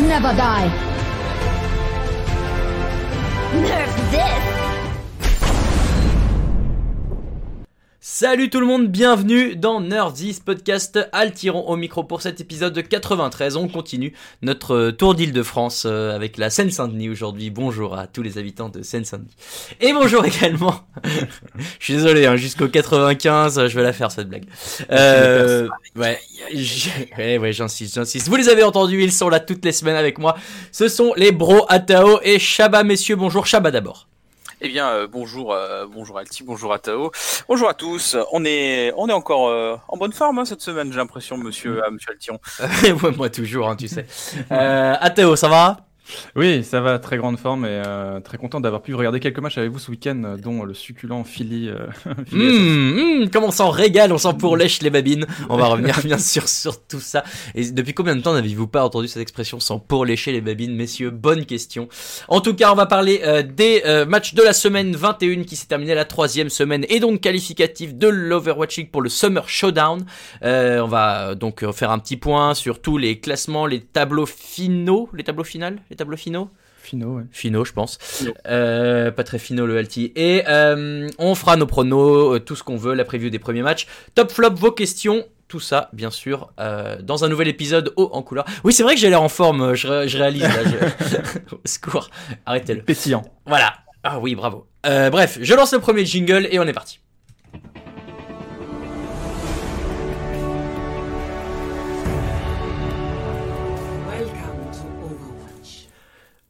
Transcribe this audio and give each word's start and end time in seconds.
never 0.00 0.32
die. 0.34 0.93
Salut 8.16 8.48
tout 8.48 8.60
le 8.60 8.66
monde, 8.66 8.86
bienvenue 8.86 9.56
dans 9.56 9.80
Nerds 9.80 10.38
podcast 10.44 11.00
Altiron 11.10 11.66
au 11.66 11.74
micro 11.74 12.04
pour 12.04 12.22
cet 12.22 12.40
épisode 12.40 12.72
de 12.72 12.80
93. 12.80 13.56
On 13.56 13.66
continue 13.66 14.14
notre 14.40 14.76
euh, 14.76 14.92
tour 14.92 15.16
d'Île-de-France 15.16 15.82
euh, 15.84 16.14
avec 16.14 16.36
la 16.36 16.48
Seine-Saint-Denis 16.48 17.08
aujourd'hui. 17.08 17.50
Bonjour 17.50 17.98
à 17.98 18.06
tous 18.06 18.22
les 18.22 18.38
habitants 18.38 18.68
de 18.68 18.82
Seine-Saint-Denis. 18.82 19.34
Et 19.80 19.92
bonjour 19.92 20.24
également. 20.26 20.82
je 21.80 21.84
suis 21.84 21.94
désolé, 21.94 22.26
hein, 22.26 22.36
jusqu'au 22.36 22.68
95, 22.68 23.66
je 23.66 23.74
vais 23.76 23.82
la 23.82 23.92
faire 23.92 24.12
cette 24.12 24.28
blague. 24.28 24.46
Euh, 24.92 25.68
ouais, 25.96 26.20
ouais, 27.18 27.52
j'insiste, 27.52 27.96
j'insiste. 27.96 28.28
Vous 28.28 28.36
les 28.36 28.48
avez 28.48 28.62
entendus, 28.62 29.02
ils 29.02 29.10
sont 29.10 29.28
là 29.28 29.40
toutes 29.40 29.64
les 29.64 29.72
semaines 29.72 29.96
avec 29.96 30.20
moi. 30.20 30.36
Ce 30.70 30.86
sont 30.86 31.14
les 31.16 31.32
bros 31.32 31.66
Atao 31.68 32.20
et 32.22 32.38
Shaba, 32.38 32.84
messieurs. 32.84 33.16
Bonjour 33.16 33.44
Shaba 33.44 33.72
d'abord. 33.72 34.06
Eh 34.60 34.68
bien, 34.68 34.88
euh, 34.88 35.06
bonjour, 35.06 35.52
euh, 35.52 35.86
bonjour 35.86 36.18
Alti, 36.18 36.44
bonjour 36.44 36.72
à 36.72 36.78
Tao, 36.78 37.10
bonjour 37.48 37.68
à 37.68 37.74
tous. 37.74 38.16
On 38.32 38.44
est, 38.44 38.92
on 38.96 39.08
est 39.08 39.12
encore 39.12 39.48
euh, 39.48 39.76
en 39.88 39.96
bonne 39.96 40.12
forme 40.12 40.38
hein, 40.38 40.44
cette 40.44 40.60
semaine, 40.60 40.92
j'ai 40.92 40.98
l'impression, 40.98 41.36
monsieur, 41.36 41.84
euh, 41.84 41.90
monsieur 41.90 42.12
Altion. 42.12 42.40
Ouais, 43.02 43.10
moi 43.16 43.28
toujours, 43.30 43.68
hein, 43.68 43.76
tu 43.76 43.88
sais. 43.88 44.06
Euh, 44.52 44.94
Atao, 45.00 45.36
ça 45.36 45.48
va? 45.48 45.78
Oui, 46.36 46.62
ça 46.64 46.80
va, 46.80 46.98
très 46.98 47.16
grande 47.16 47.38
forme 47.38 47.64
et 47.64 47.82
euh, 47.86 48.20
très 48.20 48.36
content 48.38 48.60
d'avoir 48.60 48.82
pu 48.82 48.94
regarder 48.94 49.20
quelques 49.20 49.38
matchs 49.38 49.58
avec 49.58 49.70
vous 49.70 49.78
ce 49.78 49.90
week-end, 49.90 50.22
euh, 50.24 50.36
dont 50.36 50.64
le 50.64 50.74
succulent 50.74 51.24
Philly. 51.24 51.68
euh, 51.68 51.86
Philly. 52.26 52.48
Hum, 52.48 52.98
hum, 53.22 53.30
Comme 53.30 53.44
on 53.44 53.50
s'en 53.50 53.70
régale, 53.70 54.12
on 54.12 54.18
s'en 54.18 54.34
pourlèche 54.34 54.82
les 54.82 54.90
babines. 54.90 55.26
On 55.48 55.56
va 55.56 55.66
revenir 55.66 55.98
bien 56.04 56.18
sûr 56.18 56.48
sur 56.48 56.84
tout 56.86 57.00
ça. 57.00 57.24
Et 57.54 57.70
depuis 57.70 57.94
combien 57.94 58.16
de 58.16 58.20
temps 58.22 58.34
n'avez-vous 58.34 58.66
pas 58.66 58.84
entendu 58.84 59.08
cette 59.08 59.22
expression 59.22 59.60
sans 59.60 59.78
pourlécher 59.78 60.32
les 60.32 60.40
babines, 60.40 60.74
messieurs 60.74 61.10
Bonne 61.10 61.46
question. 61.46 61.88
En 62.28 62.40
tout 62.40 62.54
cas, 62.54 62.72
on 62.72 62.74
va 62.74 62.86
parler 62.86 63.20
euh, 63.24 63.42
des 63.42 63.82
matchs 64.06 64.34
de 64.34 64.42
la 64.42 64.52
semaine 64.52 64.94
21 64.96 65.44
qui 65.44 65.56
s'est 65.56 65.66
terminée 65.66 65.94
la 65.94 66.04
troisième 66.04 66.48
semaine 66.48 66.84
et 66.88 67.00
donc 67.00 67.20
qualificatif 67.20 67.94
de 67.94 68.08
l'Overwatch 68.08 68.76
League 68.76 68.90
pour 68.90 69.02
le 69.02 69.08
Summer 69.08 69.48
Showdown. 69.48 70.04
On 70.42 70.86
va 70.86 71.34
donc 71.34 71.70
faire 71.72 71.90
un 71.90 71.98
petit 71.98 72.16
point 72.16 72.54
sur 72.54 72.80
tous 72.80 72.98
les 72.98 73.20
classements, 73.20 73.66
les 73.66 73.80
tableaux 73.80 74.26
finaux, 74.26 75.08
les 75.14 75.24
tableaux 75.24 75.44
finales, 75.44 75.78
les 75.94 75.98
tableaux 75.98 76.16
finaux. 76.16 76.50
Finaux, 76.82 77.16
ouais. 77.18 77.22
Finaux, 77.30 77.64
je 77.64 77.72
pense. 77.72 77.98
Finaux. 78.00 78.34
Euh, 78.48 79.10
pas 79.12 79.22
très 79.24 79.38
finaux 79.38 79.64
le 79.66 79.80
LT. 79.80 80.12
Et 80.16 80.42
euh, 80.48 81.08
on 81.18 81.34
fera 81.34 81.56
nos 81.56 81.66
pronos, 81.66 82.34
euh, 82.34 82.38
tout 82.40 82.56
ce 82.56 82.62
qu'on 82.64 82.76
veut, 82.76 82.94
la 82.94 83.04
preview 83.04 83.30
des 83.30 83.38
premiers 83.38 83.62
matchs. 83.62 83.86
Top 84.14 84.30
flop, 84.32 84.54
vos 84.56 84.72
questions. 84.72 85.24
Tout 85.46 85.60
ça, 85.60 85.88
bien 85.92 86.10
sûr, 86.10 86.50
euh, 86.58 86.96
dans 87.00 87.22
un 87.24 87.28
nouvel 87.28 87.46
épisode 87.48 87.92
haut 87.96 88.10
en 88.12 88.22
couleur. 88.22 88.44
Oui, 88.64 88.72
c'est 88.72 88.82
vrai 88.82 88.94
que 88.94 89.00
j'ai 89.00 89.08
l'air 89.10 89.22
en 89.22 89.28
forme, 89.28 89.74
je, 89.74 89.86
ré- 89.86 90.08
je 90.08 90.18
réalise 90.18 90.42
là. 90.42 90.48
Je... 91.00 91.54
Au 91.54 91.60
secours, 91.64 92.10
arrêtez-le. 92.44 92.82
Pétillant. 92.82 93.22
Voilà. 93.46 93.74
Ah 94.02 94.18
oui, 94.18 94.34
bravo. 94.34 94.66
Euh, 94.86 95.10
bref, 95.10 95.38
je 95.40 95.54
lance 95.54 95.72
le 95.72 95.78
premier 95.80 96.04
jingle 96.04 96.48
et 96.50 96.58
on 96.58 96.64
est 96.64 96.72
parti. 96.72 96.98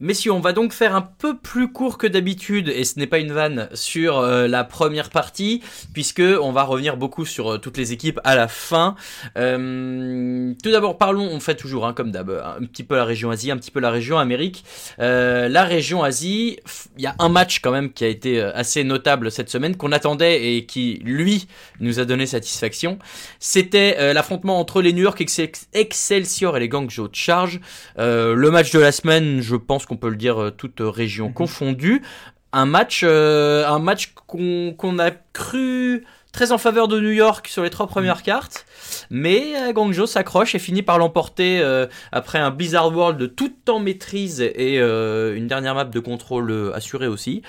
Messieurs, 0.00 0.32
on 0.32 0.40
va 0.40 0.52
donc 0.52 0.72
faire 0.72 0.96
un 0.96 1.02
peu 1.02 1.36
plus 1.38 1.70
court 1.70 1.98
que 1.98 2.08
d'habitude, 2.08 2.68
et 2.68 2.82
ce 2.82 2.98
n'est 2.98 3.06
pas 3.06 3.20
une 3.20 3.30
vanne, 3.30 3.68
sur 3.74 4.18
euh, 4.18 4.48
la 4.48 4.64
première 4.64 5.08
partie, 5.08 5.62
puisque 5.92 6.20
on 6.20 6.50
va 6.50 6.64
revenir 6.64 6.96
beaucoup 6.96 7.24
sur 7.24 7.52
euh, 7.52 7.58
toutes 7.58 7.76
les 7.76 7.92
équipes 7.92 8.18
à 8.24 8.34
la 8.34 8.48
fin. 8.48 8.96
Euh, 9.38 10.52
tout 10.64 10.72
d'abord, 10.72 10.98
parlons, 10.98 11.28
on 11.30 11.38
fait 11.38 11.54
toujours, 11.54 11.86
hein, 11.86 11.92
comme 11.92 12.10
d'hab, 12.10 12.28
un 12.30 12.64
petit 12.66 12.82
peu 12.82 12.96
la 12.96 13.04
région 13.04 13.30
Asie, 13.30 13.52
un 13.52 13.56
petit 13.56 13.70
peu 13.70 13.78
la 13.78 13.92
région 13.92 14.18
Amérique. 14.18 14.64
La 14.98 15.64
région 15.64 16.02
Asie, 16.02 16.58
il 16.96 17.02
y 17.02 17.06
a 17.06 17.14
un 17.20 17.28
match 17.28 17.60
quand 17.60 17.70
même 17.70 17.92
qui 17.92 18.04
a 18.04 18.08
été 18.08 18.40
assez 18.40 18.82
notable 18.82 19.30
cette 19.30 19.48
semaine, 19.48 19.76
qu'on 19.76 19.92
attendait 19.92 20.56
et 20.56 20.66
qui, 20.66 21.00
lui, 21.04 21.46
nous 21.78 22.00
a 22.00 22.04
donné 22.04 22.26
satisfaction. 22.26 22.98
C'était 23.38 24.12
l'affrontement 24.12 24.58
entre 24.58 24.82
les 24.82 24.92
New 24.92 25.02
York 25.02 25.20
Ex- 25.20 25.68
Excelsior 25.72 26.56
et 26.56 26.60
les 26.60 26.68
Guangzhou 26.68 27.08
Charge. 27.12 27.60
Le 27.96 28.48
match 28.50 28.72
de 28.72 28.80
la 28.80 28.90
semaine, 28.90 29.40
je 29.40 29.54
pense 29.54 29.83
qu'on 29.86 29.96
peut 29.96 30.10
le 30.10 30.16
dire, 30.16 30.40
euh, 30.40 30.50
toute 30.50 30.78
région 30.80 31.32
confondue. 31.32 32.02
Un 32.52 32.66
match, 32.66 33.00
euh, 33.02 33.66
un 33.66 33.80
match 33.80 34.14
qu'on 34.26 34.98
a 34.98 35.10
cru 35.32 36.04
très 36.30 36.50
en 36.50 36.58
faveur 36.58 36.88
de 36.88 36.98
New 37.00 37.12
York 37.12 37.46
sur 37.46 37.62
les 37.62 37.70
trois 37.70 37.86
premières 37.86 38.24
cartes, 38.24 38.66
mais 39.08 39.54
euh, 39.56 39.72
Guangzhou 39.72 40.06
s'accroche 40.06 40.56
et 40.56 40.58
finit 40.58 40.82
par 40.82 40.98
l'emporter 40.98 41.60
euh, 41.60 41.86
après 42.10 42.38
un 42.40 42.50
Blizzard 42.50 42.92
World 42.92 43.34
tout 43.36 43.54
en 43.68 43.78
maîtrise 43.78 44.40
et 44.40 44.80
euh, 44.80 45.36
une 45.36 45.46
dernière 45.46 45.76
map 45.76 45.84
de 45.84 46.00
contrôle 46.00 46.72
assurée 46.74 47.06
aussi. 47.06 47.42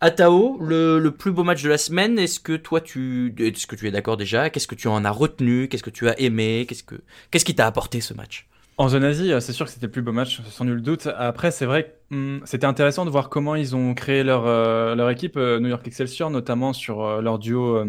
Atao, 0.00 0.56
le, 0.60 1.00
le 1.00 1.10
plus 1.10 1.32
beau 1.32 1.42
match 1.42 1.62
de 1.62 1.68
la 1.68 1.78
semaine, 1.78 2.18
est-ce 2.18 2.38
que 2.38 2.54
toi 2.54 2.80
tu, 2.80 3.34
est-ce 3.38 3.66
que 3.66 3.74
tu 3.74 3.88
es 3.88 3.90
d'accord 3.90 4.16
déjà? 4.16 4.50
Qu'est-ce 4.50 4.68
que 4.68 4.76
tu 4.76 4.86
en 4.86 5.04
as 5.04 5.10
retenu? 5.10 5.68
Qu'est-ce 5.68 5.82
que 5.82 5.90
tu 5.90 6.08
as 6.08 6.20
aimé? 6.20 6.64
Qu'est-ce 6.68 6.84
que, 6.84 6.96
qu'est-ce 7.30 7.44
qui 7.44 7.56
t'a 7.56 7.66
apporté 7.66 8.00
ce 8.00 8.14
match? 8.14 8.46
En 8.80 8.88
zone 8.88 9.02
Asie, 9.02 9.32
euh, 9.32 9.40
c'est 9.40 9.52
sûr 9.52 9.66
que 9.66 9.72
c'était 9.72 9.86
le 9.86 9.92
plus 9.92 10.02
beau 10.02 10.12
match, 10.12 10.40
sans 10.50 10.64
nul 10.64 10.80
doute. 10.80 11.08
Après, 11.16 11.50
c'est 11.50 11.66
vrai 11.66 11.96
que 12.10 12.14
hum, 12.14 12.40
c'était 12.44 12.64
intéressant 12.64 13.04
de 13.04 13.10
voir 13.10 13.28
comment 13.28 13.56
ils 13.56 13.74
ont 13.74 13.92
créé 13.92 14.22
leur, 14.22 14.46
euh, 14.46 15.10
équipe, 15.10 15.36
euh, 15.36 15.58
New 15.58 15.68
York 15.68 15.84
Excelsior, 15.84 16.30
notamment 16.30 16.72
sur 16.72 17.20
leur 17.20 17.40
duo, 17.40 17.84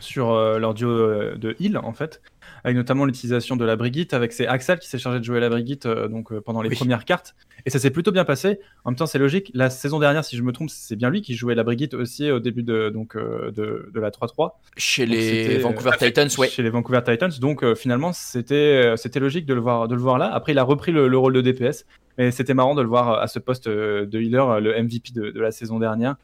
sur, 0.00 0.32
leur 0.58 0.72
duo 0.72 1.36
de 1.36 1.54
heal, 1.60 1.76
en 1.76 1.92
fait. 1.92 2.22
Avec 2.64 2.76
notamment 2.76 3.04
l'utilisation 3.04 3.56
de 3.56 3.64
la 3.64 3.76
Brigitte, 3.76 4.12
avec 4.14 4.32
c'est 4.32 4.46
Axel 4.46 4.78
qui 4.78 4.88
s'est 4.88 4.98
chargé 4.98 5.18
de 5.18 5.24
jouer 5.24 5.40
la 5.40 5.48
Brigitte 5.48 5.86
euh, 5.86 6.08
donc, 6.08 6.32
euh, 6.32 6.40
pendant 6.40 6.60
les 6.62 6.68
Oui. 6.68 6.76
premières 6.76 7.04
cartes. 7.04 7.34
Et 7.66 7.70
ça 7.70 7.78
s'est 7.78 7.90
plutôt 7.90 8.12
bien 8.12 8.24
passé. 8.24 8.58
En 8.84 8.90
même 8.90 8.96
temps, 8.96 9.06
c'est 9.06 9.18
logique. 9.18 9.50
La 9.54 9.70
saison 9.70 9.98
dernière, 9.98 10.24
si 10.24 10.36
je 10.36 10.42
me 10.42 10.52
trompe, 10.52 10.70
c'est 10.70 10.96
bien 10.96 11.10
lui 11.10 11.22
qui 11.22 11.34
jouait 11.34 11.54
la 11.54 11.62
Brigitte 11.62 11.94
aussi 11.94 12.30
au 12.30 12.38
début 12.40 12.62
de, 12.62 12.90
donc, 12.90 13.16
euh, 13.16 13.50
de, 13.50 13.90
de 13.92 14.00
la 14.00 14.10
3-3. 14.10 14.52
Chez 14.76 15.06
Donc, 15.06 15.14
les 15.14 15.58
Vancouver 15.58 15.90
Titans, 15.98 16.28
ouais. 16.38 16.48
Chez 16.48 16.62
les 16.62 16.70
Vancouver 16.70 17.00
Titans. 17.04 17.30
Donc 17.40 17.74
finalement, 17.74 18.12
c'était 18.12 18.94
c'était 18.96 19.20
logique 19.20 19.46
de 19.46 19.54
le 19.54 19.60
voir 19.60 19.88
de 19.88 19.94
le 19.94 20.00
voir 20.00 20.18
là. 20.18 20.32
Après, 20.32 20.52
il 20.52 20.58
a 20.58 20.62
repris 20.62 20.92
le, 20.92 21.08
le 21.08 21.18
rôle 21.18 21.32
de 21.32 21.40
DPS, 21.40 21.86
mais 22.18 22.30
c'était 22.30 22.54
marrant 22.54 22.74
de 22.74 22.82
le 22.82 22.88
voir 22.88 23.20
à 23.20 23.26
ce 23.26 23.38
poste 23.38 23.68
de 23.68 24.20
healer, 24.20 24.60
le 24.60 24.82
MVP 24.82 25.12
de, 25.14 25.30
de 25.30 25.40
la 25.40 25.50
saison 25.50 25.78
dernière. 25.78 26.16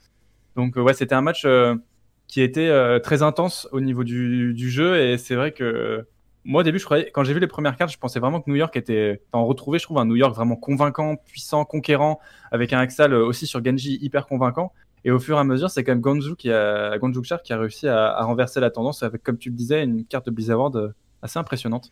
Donc 0.54 0.76
ouais, 0.76 0.94
c'était 0.94 1.14
un 1.14 1.20
match 1.22 1.46
qui 2.28 2.40
était 2.42 2.68
euh, 2.68 2.98
très 2.98 3.22
intense 3.22 3.68
au 3.72 3.80
niveau 3.80 4.02
du, 4.04 4.52
du 4.54 4.70
jeu 4.70 4.98
et 5.00 5.16
c'est 5.18 5.34
vrai 5.36 5.52
que 5.52 6.04
moi 6.46 6.60
au 6.60 6.62
début, 6.62 6.78
je 6.78 6.84
croyais 6.84 7.10
quand 7.10 7.24
j'ai 7.24 7.34
vu 7.34 7.40
les 7.40 7.48
premières 7.48 7.76
cartes, 7.76 7.92
je 7.92 7.98
pensais 7.98 8.20
vraiment 8.20 8.40
que 8.40 8.48
New 8.48 8.56
York 8.56 8.74
était 8.76 9.20
enfin, 9.32 9.42
on 9.42 9.46
retrouvait, 9.46 9.78
je 9.78 9.84
trouve, 9.84 9.98
un 9.98 10.04
New 10.04 10.16
York 10.16 10.34
vraiment 10.34 10.56
convaincant, 10.56 11.16
puissant, 11.16 11.64
conquérant, 11.64 12.20
avec 12.52 12.72
un 12.72 12.78
Axal 12.78 13.12
euh, 13.12 13.26
aussi 13.26 13.46
sur 13.46 13.62
Genji 13.64 13.98
hyper 14.00 14.26
convaincant. 14.26 14.72
Et 15.04 15.10
au 15.10 15.18
fur 15.18 15.36
et 15.36 15.40
à 15.40 15.44
mesure, 15.44 15.70
c'est 15.70 15.84
quand 15.84 15.92
même 15.92 16.00
Gonzu 16.00 16.34
qui 16.36 16.50
a, 16.50 16.98
Char 17.24 17.42
qui 17.42 17.52
a 17.52 17.58
réussi 17.58 17.86
à, 17.86 18.16
à 18.16 18.24
renverser 18.24 18.60
la 18.60 18.70
tendance 18.70 19.02
avec, 19.02 19.22
comme 19.22 19.38
tu 19.38 19.50
le 19.50 19.56
disais, 19.56 19.84
une 19.84 20.04
carte 20.04 20.26
de 20.26 20.30
Blizzard 20.30 20.76
euh, 20.76 20.94
assez 21.26 21.38
impressionnante. 21.38 21.90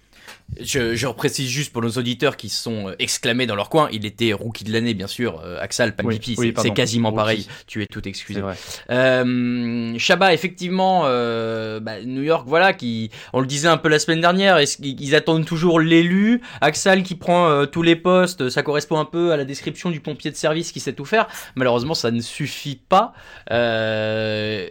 Je, 0.60 0.94
je 0.96 1.06
reprécise 1.06 1.48
juste 1.48 1.72
pour 1.72 1.82
nos 1.82 1.90
auditeurs 1.90 2.36
qui 2.36 2.48
se 2.48 2.62
sont 2.62 2.88
euh, 2.88 2.94
exclamés 2.98 3.46
dans 3.46 3.54
leur 3.54 3.68
coin, 3.68 3.88
il 3.92 4.06
était 4.06 4.32
rookie 4.32 4.64
de 4.64 4.72
l'année, 4.72 4.94
bien 4.94 5.06
sûr. 5.06 5.40
Euh, 5.44 5.58
Axel, 5.60 5.94
pas 5.94 6.02
Oui, 6.02 6.18
c'est- 6.56 6.70
quasiment 6.74 7.10
Rookie. 7.10 7.16
pareil. 7.16 7.46
Tu 7.66 7.82
es 7.82 7.86
tout 7.86 8.06
excusé. 8.08 8.42
Euh, 8.90 9.94
Shabba, 9.98 10.32
effectivement, 10.32 11.02
euh, 11.04 11.78
bah, 11.80 12.02
New 12.02 12.22
York, 12.22 12.44
voilà, 12.48 12.72
qui, 12.72 13.10
on 13.32 13.40
le 13.40 13.46
disait 13.46 13.68
un 13.68 13.76
peu 13.76 13.88
la 13.88 13.98
semaine 13.98 14.20
dernière, 14.20 14.56
est-ce 14.58 14.76
qu'ils 14.78 15.00
ils 15.00 15.14
attendent 15.14 15.44
toujours 15.44 15.80
l'élu? 15.80 16.40
Axel 16.60 17.02
qui 17.02 17.14
prend 17.14 17.48
euh, 17.48 17.66
tous 17.66 17.82
les 17.82 17.96
postes, 17.96 18.48
ça 18.48 18.62
correspond 18.62 18.98
un 18.98 19.04
peu 19.04 19.32
à 19.32 19.36
la 19.36 19.44
description 19.44 19.90
du 19.90 20.00
pompier 20.00 20.30
de 20.30 20.36
service 20.36 20.72
qui 20.72 20.80
sait 20.80 20.92
tout 20.94 21.04
faire. 21.04 21.28
Malheureusement, 21.54 21.94
ça 21.94 22.10
ne 22.10 22.20
suffit 22.20 22.76
pas. 22.76 23.12
Euh, 23.50 24.68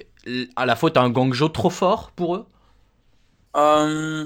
à 0.55 0.65
la 0.65 0.75
faute 0.75 0.95
à 0.97 1.01
un 1.01 1.09
Guangzhou 1.09 1.49
trop 1.49 1.69
fort 1.69 2.11
pour 2.15 2.35
eux? 2.35 2.45
Euh, 3.55 4.25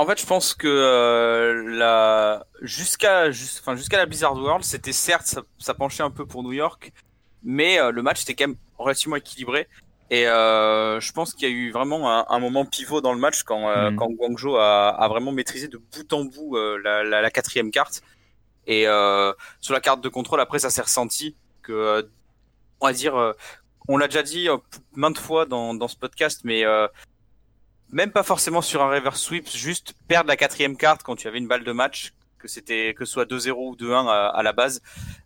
en 0.00 0.06
fait, 0.06 0.18
je 0.20 0.26
pense 0.26 0.54
que 0.54 0.66
euh, 0.66 1.62
la... 1.78 2.46
jusqu'à 2.62 3.30
jusqu'à 3.30 3.98
la 3.98 4.06
Blizzard 4.06 4.34
World, 4.34 4.64
c'était 4.64 4.92
certes, 4.92 5.26
ça, 5.26 5.42
ça 5.58 5.74
penchait 5.74 6.02
un 6.02 6.10
peu 6.10 6.24
pour 6.26 6.42
New 6.42 6.52
York, 6.52 6.92
mais 7.42 7.78
euh, 7.78 7.90
le 7.90 8.02
match 8.02 8.22
était 8.22 8.34
quand 8.34 8.48
même 8.48 8.56
relativement 8.78 9.16
équilibré. 9.16 9.68
Et 10.12 10.26
euh, 10.26 10.98
je 11.00 11.12
pense 11.12 11.34
qu'il 11.34 11.48
y 11.48 11.52
a 11.52 11.54
eu 11.54 11.70
vraiment 11.70 12.10
un, 12.10 12.26
un 12.28 12.38
moment 12.40 12.64
pivot 12.64 13.00
dans 13.00 13.12
le 13.12 13.20
match 13.20 13.42
quand, 13.44 13.68
euh, 13.68 13.90
Mhm. 13.90 13.96
quand 13.96 14.10
Guangzhou 14.10 14.56
a, 14.56 14.88
a 14.88 15.08
vraiment 15.08 15.32
maîtrisé 15.32 15.68
de 15.68 15.78
bout 15.78 16.12
en 16.12 16.24
bout 16.24 16.56
euh, 16.56 16.80
la, 16.82 17.04
la, 17.04 17.20
la 17.22 17.30
quatrième 17.30 17.70
carte. 17.70 18.02
Et 18.66 18.88
euh, 18.88 19.32
sur 19.60 19.72
la 19.74 19.80
carte 19.80 20.00
de 20.00 20.08
contrôle, 20.08 20.40
après, 20.40 20.58
ça 20.58 20.70
s'est 20.70 20.82
ressenti 20.82 21.36
que, 21.62 21.72
euh, 21.72 22.02
on 22.80 22.86
va 22.86 22.92
dire, 22.92 23.14
euh, 23.16 23.32
on 23.88 23.98
l'a 23.98 24.08
déjà 24.08 24.22
dit 24.22 24.48
euh, 24.48 24.56
maintes 24.94 25.18
fois 25.18 25.46
dans, 25.46 25.74
dans 25.74 25.88
ce 25.88 25.96
podcast, 25.96 26.40
mais 26.44 26.64
euh, 26.64 26.88
même 27.92 28.12
pas 28.12 28.22
forcément 28.22 28.62
sur 28.62 28.82
un 28.82 28.90
reverse 28.90 29.20
sweep, 29.20 29.48
juste 29.48 29.94
perdre 30.08 30.28
la 30.28 30.36
quatrième 30.36 30.76
carte 30.76 31.02
quand 31.02 31.16
tu 31.16 31.28
avais 31.28 31.38
une 31.38 31.48
balle 31.48 31.64
de 31.64 31.72
match, 31.72 32.12
que 32.38 32.48
c'était 32.48 32.94
que 32.94 33.04
ce 33.04 33.12
soit 33.12 33.26
2-0 33.26 33.52
ou 33.70 33.76
2-1 33.76 34.08
à, 34.08 34.28
à 34.28 34.42
la 34.42 34.52
base, 34.52 34.80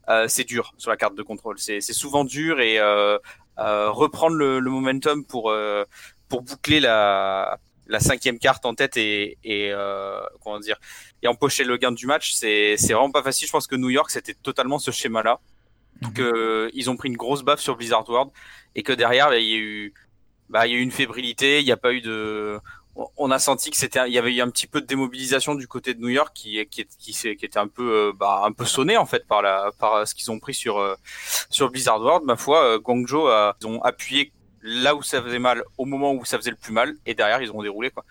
euh, 0.09 0.27
c'est 0.29 0.45
dur 0.45 0.75
sur 0.79 0.91
la 0.91 0.97
carte 0.97 1.15
de 1.15 1.23
contrôle. 1.23 1.59
C'est 1.59 1.81
souvent 1.81 2.25
dur 2.25 2.61
et 2.61 2.79
euh, 2.79 3.19
euh, 3.59 3.91
reprendre 3.91 4.37
le, 4.37 4.59
le 4.59 4.71
momentum 4.71 5.25
pour 5.25 5.51
euh, 5.51 5.85
pour 6.29 6.43
boucler 6.43 6.81
la 6.81 7.59
la 7.87 8.01
cinquième 8.01 8.39
carte 8.39 8.65
en 8.65 8.75
tête 8.75 8.97
et, 8.97 9.37
et 9.45 9.71
euh, 9.73 10.19
comment 10.43 10.59
dire 10.59 10.79
et 11.23 11.29
empocher 11.29 11.65
le 11.65 11.77
gain 11.77 11.93
du 11.93 12.07
match, 12.07 12.33
c'est 12.33 12.77
c'est 12.79 12.95
vraiment 12.95 13.13
pas 13.13 13.23
facile. 13.23 13.47
Je 13.47 13.53
pense 13.53 13.67
que 13.67 13.77
New 13.77 13.91
York 13.91 14.11
c'était 14.11 14.35
totalement 14.35 14.79
ce 14.79 14.91
schéma-là, 14.91 15.41
Mhm. 16.03 16.13
que 16.13 16.71
ils 16.75 16.91
ont 16.91 16.97
pris 16.97 17.09
une 17.09 17.17
grosse 17.17 17.43
baffe 17.43 17.61
sur 17.61 17.77
Blizzard 17.77 18.09
World 18.09 18.33
et 18.75 18.83
que 18.83 18.93
derrière 18.93 19.33
il 19.35 19.45
y 19.49 19.55
a 19.55 19.59
eu 19.59 19.95
bah 20.49 20.67
il 20.67 20.73
y 20.73 20.77
a 20.77 20.79
eu 20.79 20.83
une 20.83 20.91
fébrilité, 20.91 21.61
il 21.61 21.65
n'y 21.65 21.73
a 21.73 21.77
pas 21.77 21.93
eu 21.93 22.01
de 22.01 22.59
on- 23.17 23.31
a 23.33 23.39
senti 23.41 23.71
que 23.71 23.77
c'était 23.77 24.01
il 24.07 24.13
y 24.13 24.19
avait 24.19 24.33
eu 24.33 24.41
un 24.41 24.49
petit 24.51 24.67
peu 24.69 24.81
de 24.81 24.87
démobilisation 24.87 25.55
du 25.57 25.67
côté 25.67 25.95
de 25.95 26.01
New 26.01 26.11
York 26.11 26.31
qui 26.35 26.65
qui 26.71 26.87
qui, 26.99 27.13
qui 27.13 27.45
était 27.45 27.59
un 27.59 27.67
peu 27.67 27.83
euh, 27.91 28.13
bah, 28.17 28.43
un 28.45 28.53
peu 28.53 28.65
sonné 28.65 28.97
en 28.97 29.07
fait 29.07 29.27
par 29.27 29.43
la 29.43 29.71
par 29.79 29.95
euh, 29.95 30.05
ce 30.05 30.15
qu'ils 30.15 30.31
ont 30.31 30.39
pris 30.39 30.55
sur 30.55 30.79
euh, 30.79 30.95
sur 31.51 31.71
Blizzard 31.71 32.01
World. 32.01 32.25
Ma 32.25 32.37
foi 32.37 32.79
Guangzhou 32.79 33.27
a, 33.27 33.57
ils 33.61 33.67
ont 33.67 33.83
appuyé 33.83 34.33
là 34.63 34.95
où 34.95 35.03
ça 35.03 35.21
faisait 35.23 35.39
mal 35.41 35.65
au 35.77 35.85
moment 35.87 36.13
où 36.13 36.25
ça 36.25 36.39
faisait 36.39 36.51
le 36.51 36.57
plus 36.57 36.73
mal 36.73 36.95
et 37.05 37.15
derrière 37.15 37.43
ils 37.43 37.51
ont 37.51 37.63
déroulé 37.63 37.91
quoi. 37.91 38.05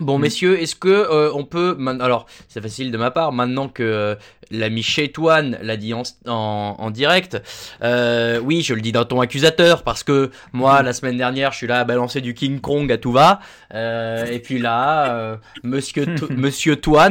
Bon, 0.00 0.18
messieurs, 0.18 0.60
est-ce 0.60 0.74
que 0.74 0.88
euh, 0.88 1.30
on 1.34 1.44
peut 1.44 1.78
alors 2.00 2.26
c'est 2.48 2.60
facile 2.60 2.90
de 2.90 2.98
ma 2.98 3.12
part. 3.12 3.30
Maintenant 3.30 3.68
que 3.68 4.18
l'ami 4.50 4.82
Shaitwan 4.82 5.58
l'a 5.62 5.76
dit 5.76 5.94
en, 5.94 6.02
en, 6.26 6.76
en 6.78 6.90
direct. 6.90 7.40
euh, 7.82 8.38
oui, 8.40 8.62
je 8.62 8.74
le 8.74 8.80
dis 8.80 8.92
d'un 8.92 9.04
ton 9.04 9.20
accusateur 9.20 9.82
parce 9.82 10.02
que 10.04 10.30
moi 10.52 10.82
la 10.82 10.92
semaine 10.92 11.16
dernière 11.16 11.52
je 11.52 11.58
suis 11.58 11.66
là 11.66 11.80
à 11.80 11.84
balancer 11.84 12.20
du 12.20 12.34
King 12.34 12.60
Kong 12.60 12.90
à 12.92 12.98
tout 12.98 13.12
va 13.12 13.40
euh, 13.74 14.24
et 14.26 14.38
puis 14.38 14.58
là 14.58 15.14
euh, 15.14 15.36
Monsieur 15.62 16.06
Monsieur 16.30 16.76
3. 16.80 17.10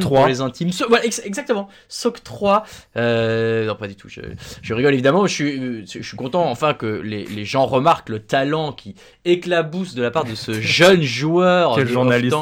pour 0.00 0.26
les 0.26 0.40
intimes. 0.40 0.72
So- 0.72 0.86
voilà, 0.88 1.04
ex- 1.04 1.22
exactement. 1.24 1.68
Soc 1.88 2.22
3. 2.24 2.64
Euh, 2.96 3.66
non 3.66 3.74
pas 3.76 3.88
du 3.88 3.96
tout. 3.96 4.08
Je, 4.08 4.20
je 4.62 4.74
rigole 4.74 4.92
évidemment. 4.94 5.26
Je 5.26 5.34
suis 5.34 5.86
je 5.86 6.02
suis 6.02 6.16
content 6.16 6.48
enfin 6.50 6.74
que 6.74 6.86
les, 6.86 7.24
les 7.24 7.44
gens 7.44 7.66
remarquent 7.66 8.08
le 8.08 8.18
talent 8.20 8.72
qui 8.72 8.94
éclabousse 9.24 9.94
de 9.94 10.02
la 10.02 10.10
part 10.10 10.24
de 10.24 10.34
ce 10.34 10.52
jeune 10.60 11.02
joueur 11.02 11.74
Quel 11.76 11.88
journaliste. 11.88 12.34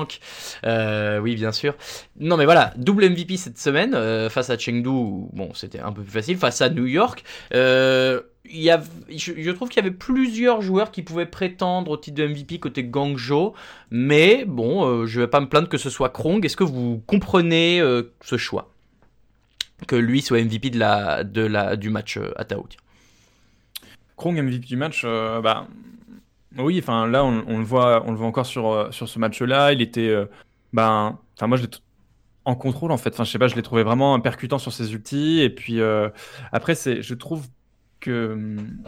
Euh, 0.65 1.19
oui, 1.19 1.35
bien 1.35 1.53
sûr. 1.53 1.75
Non, 2.21 2.37
mais 2.37 2.45
voilà, 2.45 2.73
double 2.77 3.09
MVP 3.11 3.37
cette 3.37 3.59
semaine 3.59 3.88
euh, 3.95 4.29
face 4.31 4.51
à 4.51 4.59
Chengdu. 4.59 4.89
Bon, 5.33 5.53
c'était 5.55 5.81
un 5.81 5.93
peu 5.93 6.03
plus 6.03 6.11
facile. 6.11 6.37
Face 6.37 6.61
à 6.61 6.71
New 6.71 6.87
York, 6.87 7.25
euh, 7.55 8.21
y 8.45 8.71
a, 8.71 8.83
je, 9.09 9.51
trouve 9.51 9.69
qu'il 9.69 9.83
y 9.83 9.87
avait 9.87 9.95
plusieurs 9.95 10.63
joueurs 10.63 10.91
qui 10.91 11.03
pouvaient 11.03 11.27
prétendre 11.27 11.91
au 11.91 11.97
titre 11.97 12.17
de 12.17 12.27
MVP 12.27 12.59
côté 12.59 12.85
Guangzhou. 12.85 13.53
Mais 13.91 14.45
bon, 14.47 14.85
euh, 14.85 15.07
je 15.07 15.21
vais 15.21 15.27
pas 15.27 15.41
me 15.41 15.49
plaindre 15.49 15.69
que 15.69 15.79
ce 15.79 15.91
soit 15.91 16.11
Krong. 16.11 16.45
Est-ce 16.45 16.57
que 16.57 16.65
vous 16.65 17.03
comprenez 17.07 17.81
ce 18.23 18.37
choix? 18.37 18.73
Que 19.87 19.97
lui 19.97 20.23
soit 20.23 20.43
MVP 20.43 20.71
de 20.71 20.79
la, 20.79 21.25
de 21.25 21.43
la, 21.43 21.77
du 21.77 21.91
match 21.91 22.19
à 22.37 22.45
Tao. 22.45 22.67
Krong 24.17 24.41
MVP 24.41 24.67
du 24.67 24.77
match, 24.77 25.05
bah 25.05 25.67
oui, 26.57 26.81
enfin 26.83 27.07
là 27.07 27.25
on, 27.25 27.59
le 27.59 27.65
voit, 27.65 28.03
on 28.07 28.11
le 28.11 28.17
voit 28.17 28.27
encore 28.27 28.47
sur 28.47 28.93
sur 28.93 29.09
ce 29.09 29.19
match-là. 29.21 29.73
Il 29.73 29.81
était, 29.81 30.13
ben, 30.73 31.19
enfin 31.37 31.47
moi 31.47 31.57
je 31.57 31.63
l'ai 31.63 31.69
en 32.49 32.55
contrôle 32.55 32.93
en 32.93 32.97
fait. 32.97 33.11
Enfin 33.11 33.25
je 33.25 33.31
sais 33.31 33.39
pas, 33.39 33.47
je 33.49 33.55
l'ai 33.57 33.63
trouvé 33.63 33.83
vraiment 33.83 34.19
percutant 34.21 34.59
sur 34.59 34.73
ses 34.73 34.93
ultis. 34.93 35.41
Et 35.41 35.51
puis 35.51 35.81
euh, 35.81 36.09
après 36.51 36.75
c'est, 36.75 37.03
je 37.03 37.15
trouve 37.15 37.47
que 38.01 38.33
hum, 38.33 38.79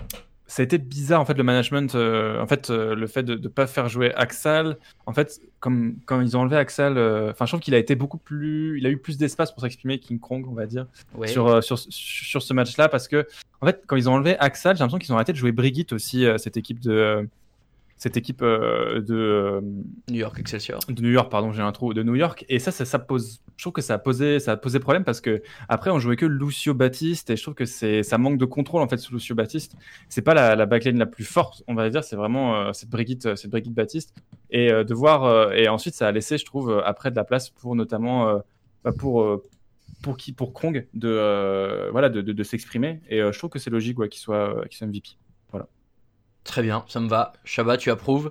ça 0.47 0.63
a 0.63 0.65
été 0.65 0.79
bizarre 0.79 1.21
en 1.21 1.25
fait 1.27 1.35
le 1.35 1.45
management. 1.45 1.95
euh, 1.95 2.41
en 2.41 2.47
fait 2.47 2.71
euh, 2.71 2.95
le 2.95 3.07
fait 3.07 3.23
de 3.23 3.37
ne 3.37 3.49
pas 3.49 3.67
faire 3.67 3.89
jouer 3.89 4.15
Axal. 4.15 4.79
En 5.05 5.13
fait 5.13 5.41
comme 5.61 5.97
quand 6.07 6.21
ils 6.23 6.37
ont 6.37 6.41
enlevé 6.41 6.57
Axal, 6.57 6.93
enfin 7.31 7.45
je 7.45 7.51
trouve 7.51 7.61
qu'il 7.61 7.75
a 7.75 7.79
été 7.79 7.95
beaucoup 7.95 8.17
plus, 8.19 8.79
il 8.79 8.87
a 8.87 8.91
eu 8.91 8.97
plus 8.97 9.19
d'espace 9.19 9.53
pour 9.53 9.61
s'exprimer 9.63 9.99
King 9.99 10.19
Krong 10.19 10.47
on 10.49 10.55
va 10.55 10.65
dire 10.67 10.87
Ouais. 11.15 11.29
sur, 11.29 11.63
sur, 11.63 11.79
sur 11.79 12.43
ce 12.43 12.55
match-là 12.55 12.89
parce 12.89 13.09
que, 13.09 13.27
en 13.61 13.67
fait, 13.67 13.83
quand 13.87 13.97
ils 13.97 14.09
ont 14.09 14.15
enlevé 14.15 14.39
Axal, 14.39 14.75
j'ai 14.75 14.81
l'impression 14.81 14.99
qu'ils 14.99 15.13
ont 15.13 15.17
arrêté 15.17 15.33
de 15.33 15.37
jouer 15.37 15.53
Brigitte 15.53 15.93
aussi, 15.93 16.25
cette 16.39 16.57
équipe 16.57 16.81
de. 16.81 17.29
Cette 18.01 18.17
équipe 18.17 18.41
euh, 18.43 19.01
de, 19.01 19.15
euh, 19.15 19.61
New 20.11 20.19
York 20.19 20.39
Excelsior. 20.41 20.81
de 20.89 21.03
New 21.03 21.11
York, 21.11 21.31
pardon, 21.31 21.53
j'ai 21.53 21.63
un 21.63 21.71
trou, 21.71 21.95
de 21.95 22.03
New 22.03 22.17
York. 22.17 22.45
Et 22.49 22.59
ça, 22.59 22.73
ça, 22.73 22.85
ça 22.85 22.99
pose, 22.99 23.43
je 23.57 23.63
trouve 23.63 23.75
que 23.75 23.83
ça 23.83 23.95
a 23.95 23.99
posé, 23.99 24.41
ça 24.41 24.53
a 24.53 24.57
posé 24.57 24.81
problème 24.81 25.05
parce 25.05 25.21
que 25.21 25.43
après, 25.69 25.91
on 25.91 25.99
jouait 25.99 26.17
que 26.17 26.27
Lucio 26.27 26.75
Baptiste 26.75 27.31
et 27.31 27.37
je 27.37 27.43
trouve 27.43 27.55
que 27.55 27.67
c'est, 27.67 28.03
ça 28.03 28.19
manque 28.19 28.39
de 28.39 28.47
contrôle 28.47 28.83
en 28.83 28.89
fait 28.89 28.97
sous 28.97 29.13
Lucio 29.13 29.35
Baptiste. 29.37 29.77
C'est 30.09 30.23
pas 30.23 30.35
la, 30.35 30.57
la 30.57 30.67
backline 30.67 30.99
la 30.99 31.07
plus 31.07 31.25
forte, 31.25 31.63
on 31.69 31.75
va 31.75 31.89
dire, 31.91 32.03
c'est 32.03 32.17
vraiment 32.17 32.57
euh, 32.57 32.73
cette 32.73 32.89
Brigitte, 32.89 33.37
cette 33.37 33.51
Brigitte 33.51 33.75
Baptiste. 33.75 34.15
Et 34.51 34.71
de 34.73 34.95
voir, 34.95 35.53
et 35.53 35.69
ensuite, 35.69 35.95
ça 35.95 36.09
a 36.09 36.11
laissé, 36.13 36.37
je 36.37 36.45
trouve, 36.45 36.83
après 36.85 37.13
de 37.13 37.17
la 37.17 37.23
place 37.23 37.51
pour 37.51 37.77
notamment, 37.77 38.43
bah, 38.83 38.91
pour, 38.91 39.41
pour 40.03 40.17
qui, 40.17 40.33
pour 40.33 40.53
Kong 40.53 40.87
de, 40.95 41.09
euh, 41.09 41.91
voilà, 41.93 42.09
de, 42.09 42.21
de, 42.21 42.33
de 42.33 42.43
s'exprimer. 42.43 43.01
Et 43.09 43.21
euh, 43.21 43.33
je 43.33 43.39
trouve 43.39 43.51
que 43.51 43.59
c'est 43.59 43.71
logique 43.71 43.99
ouais, 43.99 44.09
qu'il 44.09 44.21
soit, 44.21 44.59
euh, 44.59 44.65
qu'il 44.65 44.79
soit 44.79 44.87
MVP. 44.87 45.11
Très 46.45 46.63
bien, 46.63 46.85
ça 46.89 47.01
me 47.01 47.09
va. 47.09 47.33
Shabba, 47.45 47.77
tu 47.77 47.91
approuves? 47.91 48.31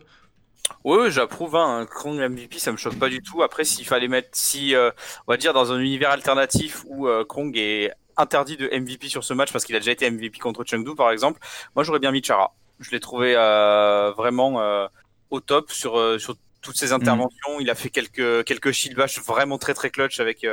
Oui, 0.83 0.97
oui, 1.01 1.11
j'approuve. 1.11 1.55
Hein. 1.55 1.79
Un 1.79 1.85
Krong 1.85 2.19
MVP, 2.19 2.59
ça 2.59 2.71
me 2.71 2.77
choque 2.77 2.97
pas 2.97 3.09
du 3.09 3.21
tout. 3.21 3.43
Après, 3.43 3.63
s'il 3.63 3.85
fallait 3.85 4.07
mettre, 4.07 4.29
si, 4.33 4.75
euh, 4.75 4.91
on 5.27 5.33
va 5.33 5.37
dire, 5.37 5.53
dans 5.53 5.71
un 5.71 5.79
univers 5.79 6.11
alternatif 6.11 6.83
où 6.87 7.07
euh, 7.07 7.25
Krong 7.25 7.55
est 7.55 7.91
interdit 8.17 8.57
de 8.57 8.67
MVP 8.67 9.07
sur 9.07 9.23
ce 9.23 9.33
match 9.33 9.51
parce 9.51 9.65
qu'il 9.65 9.75
a 9.75 9.79
déjà 9.79 9.91
été 9.91 10.09
MVP 10.09 10.39
contre 10.39 10.63
Chengdu, 10.65 10.93
par 10.95 11.11
exemple, 11.11 11.39
moi 11.73 11.85
j'aurais 11.85 11.99
bien 11.99 12.11
mis 12.11 12.21
Chara. 12.21 12.53
Je 12.79 12.91
l'ai 12.91 12.99
trouvé 12.99 13.33
euh, 13.35 14.11
vraiment 14.11 14.61
euh, 14.61 14.87
au 15.29 15.39
top 15.39 15.71
sur, 15.71 16.19
sur 16.19 16.35
toutes 16.61 16.77
ses 16.77 16.91
interventions. 16.91 17.59
Il 17.61 17.69
a 17.69 17.75
fait 17.75 17.89
quelques, 17.89 18.43
quelques 18.43 18.71
shield 18.71 18.97
bash 18.97 19.19
vraiment 19.21 19.57
très 19.57 19.73
très 19.73 19.89
clutch 19.89 20.19
avec, 20.19 20.45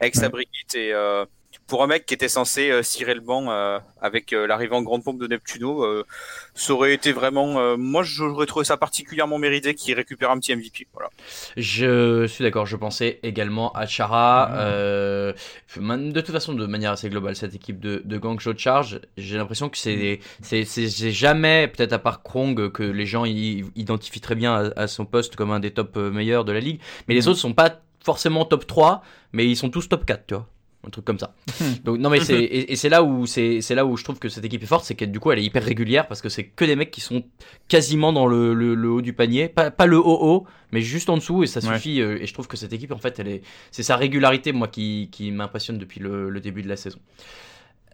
avec 0.00 0.14
sa. 0.14 0.28
Brigitte 0.28 0.74
et. 0.74 0.92
Pour 1.70 1.84
un 1.84 1.86
mec 1.86 2.04
qui 2.04 2.14
était 2.14 2.28
censé 2.28 2.70
euh, 2.70 2.82
cirer 2.82 3.14
le 3.14 3.20
banc 3.20 3.48
euh, 3.48 3.78
avec 4.02 4.32
euh, 4.32 4.46
l'arrivée 4.48 4.74
en 4.74 4.82
grande 4.82 5.04
pompe 5.04 5.18
de 5.20 5.26
Neptuno, 5.28 5.86
ça 6.54 6.72
aurait 6.72 6.92
été 6.92 7.12
vraiment. 7.12 7.76
moi, 7.78 8.02
j'aurais 8.02 8.46
trouvé 8.46 8.64
ça 8.64 8.76
particulièrement 8.76 9.38
mérité 9.38 9.74
qu'il 9.76 9.94
récupère 9.94 10.30
un 10.32 10.38
petit 10.40 10.54
MVP. 10.54 10.88
Voilà. 10.92 11.08
Je 11.56 12.26
suis 12.26 12.42
d'accord, 12.42 12.66
je 12.66 12.76
pensais 12.76 13.20
également 13.22 13.72
à 13.72 13.86
Chara. 13.86 14.50
Man- 15.78 16.12
de 16.12 16.20
toute 16.20 16.32
façon, 16.34 16.54
de 16.54 16.66
manière 16.66 16.90
assez 16.92 17.08
globale, 17.08 17.36
cette 17.36 17.54
équipe 17.54 17.78
de, 17.78 18.02
de 18.04 18.18
Guangzhou 18.18 18.52
Charge, 18.56 19.00
j'ai 19.16 19.36
l'impression 19.36 19.68
que 19.68 19.78
c'est 19.78 20.18
jamais, 21.12 21.68
peut-être 21.68 21.92
à 21.92 21.98
part 22.00 22.22
Krong, 22.22 22.72
que 22.72 22.82
les 22.82 23.06
gens 23.06 23.24
y- 23.24 23.64
identifient 23.76 24.20
très 24.20 24.34
bien 24.34 24.54
à, 24.76 24.82
à 24.82 24.86
son 24.88 25.04
poste 25.06 25.36
comme 25.36 25.52
un 25.52 25.60
des 25.60 25.70
top 25.70 25.96
meilleurs 25.96 26.44
de 26.44 26.52
la 26.52 26.60
ligue. 26.60 26.80
Mais 27.06 27.14
les 27.14 27.22
Mhm. 27.22 27.28
autres 27.28 27.38
sont 27.38 27.54
pas 27.54 27.80
forcément 28.04 28.44
top 28.44 28.66
3, 28.66 29.02
mais 29.32 29.46
ils 29.46 29.56
sont 29.56 29.70
tous 29.70 29.88
top 29.88 30.04
4, 30.04 30.26
tu 30.26 30.34
vois. 30.34 30.48
Un 30.86 30.88
truc 30.88 31.04
comme 31.04 31.18
ça. 31.18 31.34
Donc 31.84 31.98
non 31.98 32.08
mais 32.08 32.20
c'est 32.20 32.38
et, 32.42 32.72
et 32.72 32.76
c'est 32.76 32.88
là 32.88 33.02
où 33.02 33.26
c'est 33.26 33.60
c'est 33.60 33.74
là 33.74 33.84
où 33.84 33.98
je 33.98 34.04
trouve 34.04 34.18
que 34.18 34.30
cette 34.30 34.44
équipe 34.46 34.62
est 34.62 34.66
forte, 34.66 34.84
c'est 34.86 34.94
que 34.94 35.04
du 35.04 35.20
coup 35.20 35.30
elle 35.30 35.38
est 35.38 35.44
hyper 35.44 35.62
régulière 35.62 36.08
parce 36.08 36.22
que 36.22 36.30
c'est 36.30 36.44
que 36.44 36.64
des 36.64 36.74
mecs 36.74 36.90
qui 36.90 37.02
sont 37.02 37.22
quasiment 37.68 38.14
dans 38.14 38.26
le, 38.26 38.54
le, 38.54 38.74
le 38.74 38.88
haut 38.90 39.02
du 39.02 39.12
panier, 39.12 39.48
pas, 39.48 39.70
pas 39.70 39.84
le 39.86 39.98
haut 39.98 40.18
haut, 40.22 40.46
mais 40.72 40.80
juste 40.80 41.10
en 41.10 41.16
dessous 41.18 41.42
et 41.42 41.46
ça 41.46 41.60
Ouais. 41.60 41.74
suffit. 41.76 42.00
euh, 42.00 42.18
et 42.22 42.26
je 42.26 42.32
trouve 42.32 42.48
que 42.48 42.56
cette 42.56 42.72
équipe 42.72 42.92
en 42.92 42.98
fait 42.98 43.18
elle 43.18 43.28
est 43.28 43.42
c'est 43.70 43.82
sa 43.82 43.96
régularité 43.96 44.52
moi 44.52 44.68
qui, 44.68 45.10
qui 45.12 45.30
m'impressionne 45.32 45.76
depuis 45.76 46.00
le, 46.00 46.30
le 46.30 46.40
début 46.40 46.62
de 46.62 46.68
la 46.68 46.76
saison. 46.76 46.98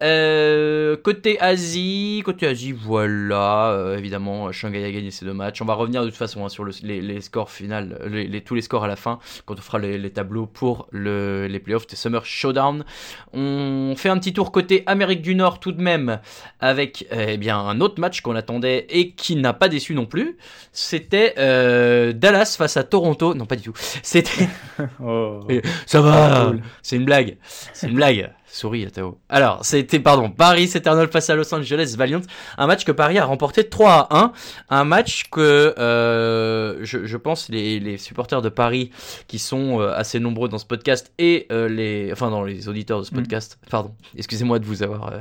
Euh, 0.03 0.97
côté 0.97 1.41
Asie, 1.41 2.23
côté 2.25 2.47
Asie, 2.47 2.73
voilà, 2.73 3.71
euh, 3.71 3.97
évidemment, 3.97 4.53
Shanghai 4.53 4.85
a 4.85 4.91
gagné 4.93 5.11
ces 5.11 5.25
deux 5.25 5.33
matchs. 5.33 5.62
On 5.62 5.65
va 5.65 5.73
revenir 5.75 6.03
de 6.03 6.09
toute 6.09 6.17
façon 6.19 6.45
hein, 6.45 6.49
sur 6.50 6.65
le- 6.65 6.73
les, 6.83 7.00
les 7.00 7.21
scores 7.23 7.50
finales, 7.50 7.99
les, 8.07 8.26
les- 8.26 8.43
tous 8.43 8.55
les 8.55 8.61
scores 8.61 8.85
à 8.85 8.88
la 8.88 8.97
fin, 8.97 9.19
quand 9.47 9.55
on 9.59 9.62
fera 9.62 9.79
les, 9.79 9.97
les 9.97 10.11
tableaux 10.11 10.45
pour 10.47 10.87
le, 10.91 11.47
les 11.47 11.59
playoffs 11.61 11.87
de 11.87 11.97
Summer 11.97 12.25
Showdown. 12.26 12.85
On 13.33 13.95
fait 13.97 14.11
un 14.11 14.19
petit 14.19 14.33
tour 14.35 14.53
côté 14.53 14.83
Amérique 14.87 15.23
du 15.23 15.35
Nord 15.35 15.61
tout 15.61 15.73
de 15.73 15.81
même, 15.81 16.21
avec 16.61 17.07
eh 17.11 17.38
bien 17.38 17.59
un 17.59 17.81
autre 17.81 17.99
match 17.99 18.21
qu'on 18.21 18.37
attendait 18.37 18.87
et 18.91 19.12
qui 19.12 19.37
n'a 19.37 19.55
pas 19.55 19.69
déçu 19.69 19.95
non 19.95 20.05
plus. 20.07 20.37
C'était 20.73 21.35
euh, 21.38 22.12
Dallas 22.12 22.55
face 22.59 22.76
à 22.76 22.85
Toronto. 22.85 23.33
Non, 23.35 23.47
pas 23.47 23.57
du 23.57 23.62
tout. 23.62 23.75
C'était 24.03 24.49
Oh. 25.03 25.41
Ça 25.87 26.00
va, 26.03 26.53
c'est 26.83 26.97
une 26.97 27.05
blague, 27.07 27.37
c'est 27.73 27.88
une 27.88 27.95
blague. 27.95 28.31
Souris, 28.57 28.87
Théo. 28.91 29.19
Alors, 29.29 29.65
c'était, 29.65 30.01
pardon, 30.01 30.31
Paris 30.31 30.71
Eternal 30.75 31.09
face 31.09 31.29
à 31.31 31.35
Los 31.35 31.53
Angeles 31.55 31.95
Valiant. 31.99 32.23
Un 32.57 32.67
match 32.67 32.85
que 32.85 32.93
Paris 32.93 33.19
a 33.19 33.25
remporté 33.25 33.69
3 33.69 33.91
à 34.11 34.17
1. 34.25 34.33
Un 34.71 34.85
match 34.85 35.25
que, 35.31 35.75
euh, 35.79 36.79
je, 36.83 37.05
je 37.05 37.17
pense, 37.19 37.49
les, 37.51 37.79
les 37.81 37.99
supporters 37.99 38.41
de 38.41 38.49
Paris, 38.49 38.91
qui 39.29 39.39
sont 39.39 39.81
euh, 39.81 39.93
assez 39.95 40.21
nombreux 40.21 40.49
dans 40.49 40.57
ce 40.59 40.65
podcast, 40.65 41.13
et 41.19 41.47
euh, 41.53 41.69
les, 41.69 42.11
enfin, 42.13 42.31
dans 42.31 42.45
les 42.45 42.69
auditeurs 42.69 43.01
de 43.01 43.05
ce 43.05 43.13
Mm. 43.13 43.17
podcast, 43.19 43.59
pardon, 43.71 43.93
excusez-moi 44.17 44.59
de 44.59 44.65
vous 44.65 44.83
avoir 44.83 45.13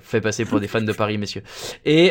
fait 0.00 0.20
passer 0.20 0.44
pour 0.44 0.60
des 0.60 0.68
fans 0.68 0.80
de 0.80 0.92
Paris, 0.92 1.18
messieurs. 1.18 1.42
Et, 1.84 2.10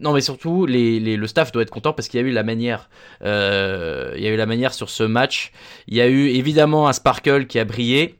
non, 0.00 0.12
mais 0.12 0.20
surtout, 0.20 0.66
les, 0.66 1.00
les- 1.00 1.16
le 1.16 1.26
staff 1.26 1.50
doit 1.52 1.62
être 1.62 1.70
content 1.70 1.92
parce 1.92 2.08
qu'il 2.08 2.20
y 2.20 2.22
a 2.22 2.26
eu 2.26 2.30
la 2.32 2.42
manière, 2.44 2.88
il 3.22 3.26
y 3.26 4.26
a 4.26 4.30
eu 4.30 4.36
la 4.36 4.46
manière 4.46 4.74
sur 4.74 4.90
ce 4.90 5.02
match. 5.02 5.52
Il 5.88 5.96
y 5.96 6.00
a 6.00 6.06
eu 6.08 6.28
évidemment 6.28 6.88
un 6.88 6.92
Sparkle 6.92 7.46
qui 7.46 7.58
a 7.58 7.64
brillé. 7.64 8.17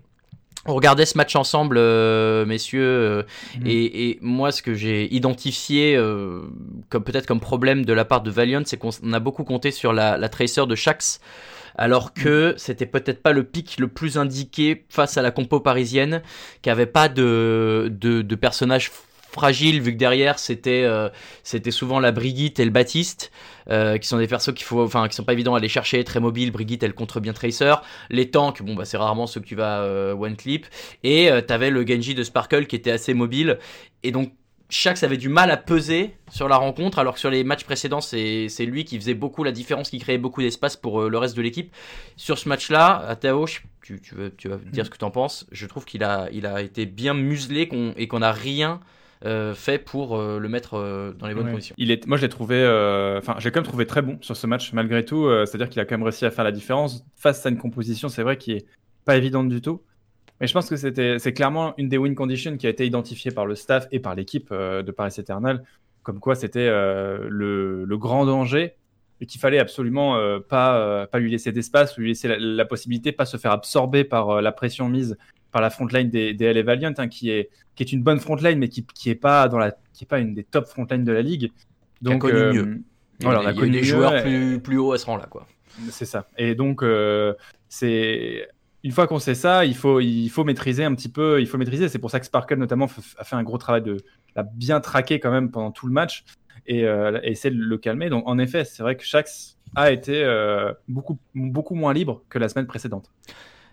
On 0.69 0.75
regardait 0.75 1.07
ce 1.07 1.17
match 1.17 1.35
ensemble, 1.35 1.77
euh, 1.79 2.45
messieurs, 2.47 2.83
euh, 2.83 3.23
Mhm. 3.59 3.67
et, 3.67 4.11
et 4.11 4.19
moi, 4.21 4.53
ce 4.53 4.63
que 4.63 4.75
j'ai 4.75 5.13
identifié 5.15 5.97
euh, 5.97 6.43
comme 6.91 7.03
peut-être 7.03 7.27
comme 7.27 7.41
problème 7.41 7.85
de 7.85 7.93
la 7.93 8.05
part 8.05 8.21
de 8.23 8.31
Valiant, 8.31 8.63
c'est 8.67 8.77
qu'on 8.77 8.91
on 9.03 9.13
a 9.13 9.19
beaucoup 9.21 9.45
compté 9.45 9.71
sur 9.71 9.93
la, 9.93 10.17
la 10.19 10.29
tracer 10.29 10.67
de 10.67 10.75
Shax, 10.75 11.21
alors 11.77 12.13
que 12.13 12.55
c'était 12.57 12.87
peut-être 12.87 13.23
pas 13.23 13.33
le 13.33 13.45
pic 13.45 13.77
le 13.79 13.89
plus 13.89 14.19
indiqué 14.19 14.85
face 14.89 15.17
à 15.17 15.23
la 15.23 15.31
compo 15.31 15.59
parisienne, 15.61 16.23
qui 16.63 16.71
avait 16.71 16.87
pas 16.87 17.09
de, 17.09 17.89
de, 17.91 18.23
de 18.23 18.35
personnage 18.35 18.91
fragile 19.31 19.81
vu 19.81 19.93
que 19.93 19.99
derrière 19.99 20.39
c'était 20.39 20.83
euh, 20.85 21.09
c'était 21.43 21.71
souvent 21.71 22.01
la 22.01 22.13
Brigitte 22.13 22.61
et 22.61 22.65
le 22.65 22.71
Baptiste 22.71 23.31
euh, 23.69 23.99
qui 23.99 24.09
sont 24.09 24.19
des 24.19 24.27
persos 24.27 24.55
qu'il 24.55 24.65
faut 24.65 24.83
enfin 24.83 25.07
qui 25.09 25.15
sont 25.15 25.25
pas 25.25 25.35
évidents 25.35 25.55
à 25.55 25.59
aller 25.59 25.69
chercher 25.69 26.03
très 26.05 26.21
mobile 26.21 26.51
Brigitte 26.51 26.83
elle 26.83 26.95
contre 26.95 27.21
bien 27.21 27.33
Tracer 27.33 27.75
les 28.11 28.31
tanks 28.31 28.63
bon 28.63 28.75
bah 28.75 28.85
c'est 28.85 28.97
rarement 28.97 29.27
ceux 29.27 29.41
que 29.41 29.47
tu 29.47 29.55
vas 29.55 29.81
euh, 29.81 30.15
one 30.15 30.37
clip 30.37 30.67
et 31.03 31.31
euh, 31.31 31.41
t'avais 31.43 31.71
le 31.71 31.87
Genji 31.87 32.15
de 32.15 32.23
Sparkle 32.23 32.67
qui 32.67 32.77
était 32.77 32.91
assez 32.91 33.15
mobile 33.15 33.59
et 34.03 34.13
donc 34.13 34.33
Shax 34.71 35.03
avait 35.03 35.17
du 35.17 35.29
mal 35.31 35.51
à 35.51 35.57
peser 35.57 36.15
sur 36.31 36.47
la 36.47 36.59
rencontre, 36.59 36.99
alors 36.99 37.15
que 37.15 37.21
sur 37.21 37.31
les 37.31 37.43
matchs 37.43 37.65
précédents, 37.65 38.03
c'est 38.03 38.67
lui 38.67 38.85
qui 38.85 38.99
faisait 38.99 39.15
beaucoup 39.15 39.43
la 39.43 39.51
différence, 39.51 39.89
qui 39.89 39.99
créait 39.99 40.19
beaucoup 40.19 40.43
d'espace 40.43 40.77
pour 40.77 41.09
le 41.09 41.17
reste 41.17 41.35
de 41.39 41.41
l'équipe. 41.41 41.75
Sur 42.19 42.37
ce 42.37 42.51
match-là, 42.51 43.03
à 43.09 43.17
Tao, 43.17 43.47
tu, 43.81 43.99
tu, 43.99 44.15
veux, 44.15 44.31
tu 44.37 44.49
vas 44.49 44.59
dire 44.59 44.85
ce 44.85 44.91
que 44.91 44.99
tu 44.99 45.07
en 45.07 45.11
penses. 45.11 45.47
Je 45.53 45.65
trouve 45.65 45.87
qu'il 45.87 46.05
a, 46.05 46.29
il 46.33 46.45
a 46.45 46.61
été 46.61 46.85
bien 46.85 47.15
muselé 47.15 47.67
et 47.97 48.09
qu'on 48.09 48.19
n'a 48.19 48.33
rien 48.33 48.81
euh, 49.25 49.55
fait 49.55 49.79
pour 49.79 50.17
euh, 50.17 50.39
le 50.39 50.49
mettre 50.49 50.75
euh, 50.75 51.13
dans 51.13 51.27
les 51.27 51.35
bonnes 51.35 51.47
Ouais. 51.47 51.51
conditions. 51.53 51.75
Il 51.79 51.91
est, 51.91 52.07
moi, 52.07 52.17
je 52.17 52.23
l'ai 52.23 52.29
trouvé, 52.29 52.57
euh, 52.57 53.19
enfin, 53.19 53.35
j'ai 53.39 53.51
quand 53.51 53.61
même 53.61 53.67
trouvé 53.69 53.87
très 53.87 54.03
bon 54.03 54.19
sur 54.21 54.37
ce 54.37 54.47
match 54.47 54.73
malgré 54.73 55.05
tout. 55.05 55.27
euh, 55.27 55.45
C'est-à-dire 55.47 55.69
qu'il 55.69 55.81
a 55.81 55.85
quand 55.85 55.97
même 55.97 56.05
réussi 56.05 56.25
à 56.25 56.31
faire 56.31 56.45
la 56.45 56.53
différence 56.53 57.05
face 57.17 57.45
à 57.45 57.49
une 57.49 57.59
composition, 57.59 58.09
c'est 58.09 58.23
vrai, 58.23 58.37
qui 58.37 58.53
est 58.53 58.67
pas 59.05 59.17
évidente 59.17 59.49
du 59.49 59.61
tout. 59.61 59.83
Mais 60.41 60.47
je 60.47 60.53
pense 60.53 60.69
que 60.69 60.77
c'était, 60.77 61.19
c'est 61.19 61.33
clairement 61.33 61.75
une 61.79 61.89
des 61.89 61.99
win 61.99 62.15
conditions 62.15 62.57
qui 62.57 62.67
a 62.69 62.71
été 62.71 62.87
identifiée 62.87 63.33
par 63.33 63.45
le 63.45 63.57
staff 63.57 63.89
et 63.91 63.99
par 63.99 64.15
l'équipe 64.15 64.49
euh, 64.53 64.83
de 64.85 64.93
Paris 64.93 65.13
Eternal, 65.19 65.65
comme 66.05 66.21
quoi 66.21 66.37
c'était 66.37 66.69
euh, 66.69 67.27
le, 67.29 67.85
le 67.85 67.99
grand 67.99 68.25
danger 68.25 68.75
et 69.21 69.27
qu'il 69.27 69.41
fallait 69.41 69.59
absolument 69.59 70.17
euh, 70.17 70.39
pas, 70.39 70.79
euh, 70.79 71.07
pas 71.09 71.19
lui 71.19 71.29
laisser 71.29 71.51
d'espace, 71.51 71.97
ou 71.99 72.03
lui 72.03 72.11
laisser 72.11 72.29
la, 72.29 72.37
la 72.39 72.65
possibilité, 72.65 73.11
pas 73.11 73.25
se 73.27 73.37
faire 73.37 73.51
absorber 73.51 74.05
par 74.05 74.31
euh, 74.31 74.41
la 74.41 74.53
pression 74.53 74.89
mise 74.89 75.19
par 75.53 75.63
la 75.63 75.71
frontline 75.71 76.11
des, 76.11 76.35
des 76.35 76.53
LA 76.53 76.63
Valiant, 76.63 76.93
hein, 76.99 77.09
qui 77.09 77.31
est 77.31 77.51
qui 77.75 77.83
est 77.83 77.93
une 77.93 78.03
bonne 78.03 78.21
frontline, 78.21 78.59
mais 78.59 78.69
qui 78.69 78.85
qui 78.85 79.11
est 79.11 79.15
pas 79.15 79.49
dans 79.49 79.59
la 79.59 79.73
qui 79.93 80.05
est 80.05 80.07
pas 80.07 80.19
une 80.19 80.35
des 80.35 80.45
top 80.45 80.67
frontlines 80.67 81.05
de 81.05 81.13
la 81.13 81.23
ligue. 81.23 81.51
Qui 82.05 82.13
a 82.13 82.17
connu 82.19 82.35
euh, 82.37 82.53
mieux. 82.53 82.83
Voilà, 83.21 83.41
on 83.41 83.43
y 83.43 83.47
a 83.47 83.53
connu 83.55 83.71
des 83.71 83.79
mieux, 83.79 83.85
joueurs 83.85 84.17
et- 84.17 84.23
plus, 84.23 84.61
plus 84.61 84.79
hauts 84.79 84.93
à 84.93 84.99
ce 84.99 85.07
rang-là, 85.07 85.27
quoi. 85.29 85.47
c'est 85.91 86.05
ça. 86.05 86.29
Et 86.39 86.55
donc, 86.55 86.83
euh, 86.83 87.35
c'est 87.69 88.49
une 88.85 88.93
fois 88.93 89.07
qu'on 89.09 89.19
sait 89.19 89.35
ça, 89.35 89.65
il 89.65 89.75
faut, 89.75 89.99
il 90.01 90.29
faut 90.29 90.45
maîtriser 90.45 90.85
un 90.85 90.95
petit 90.95 91.09
peu. 91.09 91.41
Il 91.41 91.47
faut 91.49 91.59
maîtriser. 91.59 91.89
C'est 91.89 91.99
pour 91.99 92.11
ça 92.11 92.21
que 92.21 92.27
Sparkle 92.27 92.55
notamment 92.57 92.87
a 93.19 93.25
fait 93.25 93.35
un 93.37 93.43
gros 93.43 93.59
travail 93.59 93.83
de 93.83 93.97
l'a 94.37 94.45
bien 94.45 94.81
traqué 94.81 95.19
quand 95.19 95.33
même 95.33 95.51
pendant 95.51 95.73
tout 95.73 95.87
le 95.89 95.93
match 95.93 96.25
et, 96.67 96.85
euh, 96.85 97.19
et 97.25 97.33
essayer 97.33 97.53
de 97.55 97.61
le 97.61 97.79
calmer. 97.79 98.09
Donc, 98.09 98.23
en 98.29 98.39
effet, 98.39 98.65
c'est 98.65 98.83
vrai 98.85 98.95
que 98.97 99.03
Shax 99.03 99.57
a 99.75 99.91
été 99.91 100.23
euh, 100.23 100.73
beaucoup, 100.87 101.19
beaucoup 101.35 101.75
moins 101.75 101.93
libre 101.93 102.23
que 102.29 102.39
la 102.39 102.49
semaine 102.49 102.67
précédente. 102.67 103.11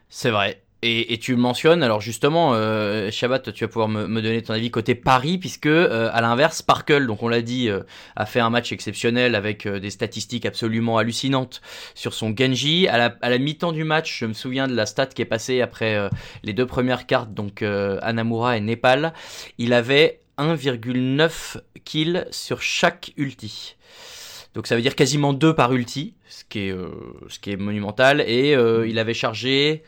C'est 0.10 0.32
vrai. 0.32 0.63
Et, 0.88 1.13
et 1.13 1.18
tu 1.18 1.36
mentionnes, 1.36 1.82
alors 1.82 2.00
justement, 2.00 2.51
euh, 2.54 3.10
Shabbat, 3.10 3.51
tu 3.51 3.63
vas 3.63 3.68
pouvoir 3.68 3.88
me, 3.88 4.22
donner 4.22 4.44
ton 4.44 4.54
avis 4.54 4.70
côté 4.70 4.94
Paris, 4.94 5.39
puisque 5.39 5.65
euh, 5.65 6.12
à 6.13 6.22
l'inverse, 6.22 6.58
Sparkle, 6.58 7.08
donc 7.08 7.24
on 7.24 7.27
l'a 7.27 7.42
dit, 7.42 7.70
euh, 7.70 7.80
a 8.15 8.27
fait 8.27 8.39
un 8.39 8.51
match 8.51 8.72
exceptionnel 8.72 9.34
avec 9.34 9.65
euh, 9.65 9.80
des 9.80 9.89
statistiques 9.89 10.46
absolument 10.46 11.00
hallucinantes 11.00 11.63
sur 11.96 12.13
son 12.13 12.36
Genji. 12.38 12.88
À 12.88 13.15
la, 13.20 13.38
mi-temps 13.39 13.72
du 13.72 13.84
match, 13.84 14.20
je 14.20 14.27
me 14.27 14.34
souviens 14.34 14.68
de 14.68 14.75
la 14.75 14.86
stat 14.86 15.08
qui 15.08 15.24
est 15.24 15.25
passée 15.25 15.60
après 15.60 16.08
les 16.44 16.54
deux 16.54 16.68
premières 16.68 17.08
cartes, 17.08 17.34
donc 17.34 17.63
Anamura 17.63 18.56
et 18.56 18.62
Népal. 18.62 19.13
Il 19.58 19.74
avait 19.74 20.20
1,9 20.38 21.58
kills 21.84 22.27
sur 22.30 22.62
chaque 22.62 23.12
ulti. 23.18 23.75
Donc 24.54 24.68
ça 24.68 24.75
veut 24.75 24.84
dire 24.84 24.96
quasiment 24.96 25.34
2 25.34 25.56
par 25.56 25.74
ulti, 25.74 26.13
ce 26.30 26.44
qui 26.44 26.70
est, 27.50 27.58
monumental. 27.58 28.22
Et 28.22 28.51
il 28.51 29.00
avait 29.00 29.15
chargé, 29.15 29.84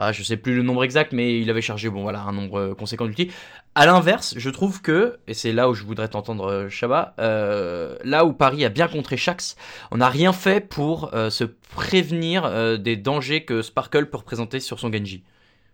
ah, 0.00 0.12
je 0.12 0.22
sais 0.24 0.36
plus 0.36 0.56
le 0.56 0.62
nombre 0.62 0.82
exact, 0.84 1.12
mais 1.12 1.38
il 1.40 1.50
avait 1.50 1.62
chargé 1.62 1.88
bon 1.90 2.02
voilà 2.02 2.22
un 2.22 2.32
nombre 2.32 2.58
euh, 2.58 2.74
conséquent 2.74 3.06
d'ulti. 3.06 3.30
À 3.76 3.86
l'inverse, 3.86 4.34
je 4.36 4.50
trouve 4.50 4.82
que, 4.82 5.18
et 5.28 5.34
c'est 5.34 5.52
là 5.52 5.68
où 5.70 5.74
je 5.74 5.84
voudrais 5.84 6.08
t'entendre 6.08 6.46
euh, 6.50 6.68
Shaba, 6.68 7.14
euh, 7.20 7.96
là 8.04 8.24
où 8.24 8.32
Paris 8.32 8.64
a 8.64 8.68
bien 8.70 8.88
contré 8.88 9.16
Shax, 9.16 9.56
on 9.92 9.98
n'a 9.98 10.08
rien 10.08 10.32
fait 10.32 10.60
pour 10.66 11.14
euh, 11.14 11.30
se 11.30 11.44
prévenir 11.44 12.78
des 12.80 12.96
dangers 12.96 13.44
que 13.44 13.62
Sparkle 13.62 14.06
peut 14.06 14.16
représenter 14.18 14.58
sur 14.60 14.80
son 14.80 14.92
Genji. 14.92 15.22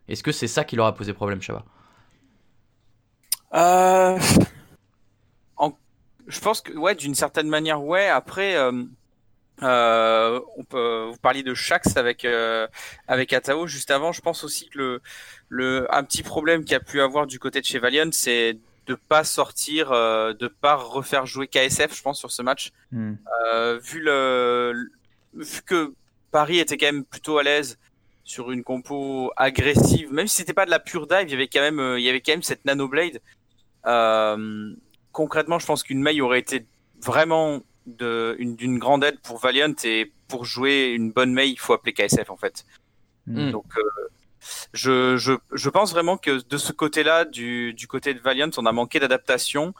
Est-ce 0.09 0.23
que 0.23 0.33
c'est 0.33 0.49
ça 0.49 0.65
qui 0.65 0.77
leur 0.77 0.87
a 0.87 0.95
posé 0.95 1.13
problème, 1.15 1.41
Shaba 1.43 1.65
Euh, 3.55 4.19
en- 5.57 5.73
Je 6.27 6.41
pense 6.41 6.61
que, 6.61 6.73
ouais, 6.77 6.95
d'une 6.95 7.15
certaine 7.15 7.49
manière, 7.49 7.83
ouais. 7.83 8.09
Après, 8.09 8.57
euh, 9.63 10.41
on 10.57 10.65
peut, 10.65 11.09
vous 11.11 11.19
parliez 11.19 11.43
de 11.43 11.55
Shax 11.55 11.97
avec, 11.97 12.25
euh, 12.25 12.67
avec 13.09 13.33
Atao 13.33 13.67
juste 13.67 13.91
avant. 13.91 14.13
Je 14.13 14.21
pense 14.21 14.45
aussi 14.45 14.69
que 14.69 14.79
le, 14.79 15.03
le, 15.49 15.87
un 15.95 16.05
petit 16.05 16.23
problème 16.23 16.65
qu'il 16.65 16.73
y 16.73 16.77
a 16.77 16.81
pu 16.81 17.01
avoir 17.01 17.27
du 17.27 17.39
côté 17.39 17.61
de 17.61 17.67
chez 17.67 17.79
Valiant, 17.79 18.11
c'est 18.13 18.59
de 18.87 18.95
pas 18.95 19.25
sortir, 19.25 19.93
euh, 19.93 20.33
de 20.33 20.49
pas 20.49 20.77
refaire 20.77 21.27
jouer 21.27 21.49
KSF, 21.49 21.95
je 21.97 22.03
pense, 22.03 22.19
sur 22.19 22.31
ce 22.31 22.43
match. 22.43 22.73
Euh, 22.95 23.79
vu 23.83 24.01
le, 24.01 24.91
vu 25.35 25.63
que 25.63 25.93
Paris 26.31 26.59
était 26.59 26.77
quand 26.77 26.87
même 26.87 27.05
plutôt 27.05 27.39
à 27.39 27.43
l'aise 27.43 27.79
sur 28.25 28.51
une 28.51 28.65
compo 28.65 29.33
agressive, 29.37 30.13
même 30.13 30.27
si 30.27 30.37
c'était 30.37 30.53
pas 30.53 30.67
de 30.67 30.71
la 30.71 30.81
pure 30.81 31.07
dive, 31.07 31.25
il 31.29 31.31
y 31.31 31.35
avait 31.35 31.49
quand 31.49 31.61
même, 31.61 31.79
euh, 31.79 31.99
il 31.99 32.05
y 32.05 32.09
avait 32.09 32.21
quand 32.21 32.33
même 32.33 32.43
cette 32.43 32.65
nano 32.65 32.89
blade. 32.89 33.21
Euh, 33.87 34.75
concrètement, 35.13 35.59
je 35.59 35.67
pense 35.67 35.83
qu'une 35.83 36.03
mail 36.03 36.21
aurait 36.23 36.41
été 36.41 36.67
vraiment 37.01 37.61
d'une 37.87 38.79
grande 38.79 39.05
aide 39.05 39.21
pour 39.21 39.39
Valiant 39.39 39.75
et 39.85 40.13
pour 40.29 40.45
jouer 40.45 40.93
une 40.93 41.13
bonne 41.13 41.33
mail, 41.33 41.51
il 41.51 41.59
faut 41.59 41.73
appeler 41.73 41.93
KSF 41.93 42.31
en 42.31 42.37
fait. 42.37 42.67
Mm. 43.27 43.51
Donc, 43.53 43.67
euh, 43.77 43.83
je, 44.73 45.17
je, 45.17 45.33
je 45.53 45.71
pense 45.71 45.93
vraiment 45.93 46.17
que 46.17 46.43
de 46.47 46.57
ce 46.57 46.73
côté-là, 46.73 47.25
du, 47.25 47.75
du 47.75 47.87
côté 47.87 48.15
de 48.15 48.21
Valiant, 48.21 48.51
on 48.57 48.67
a 48.67 48.73
manqué 48.73 48.99
d'adaptation 49.01 49.75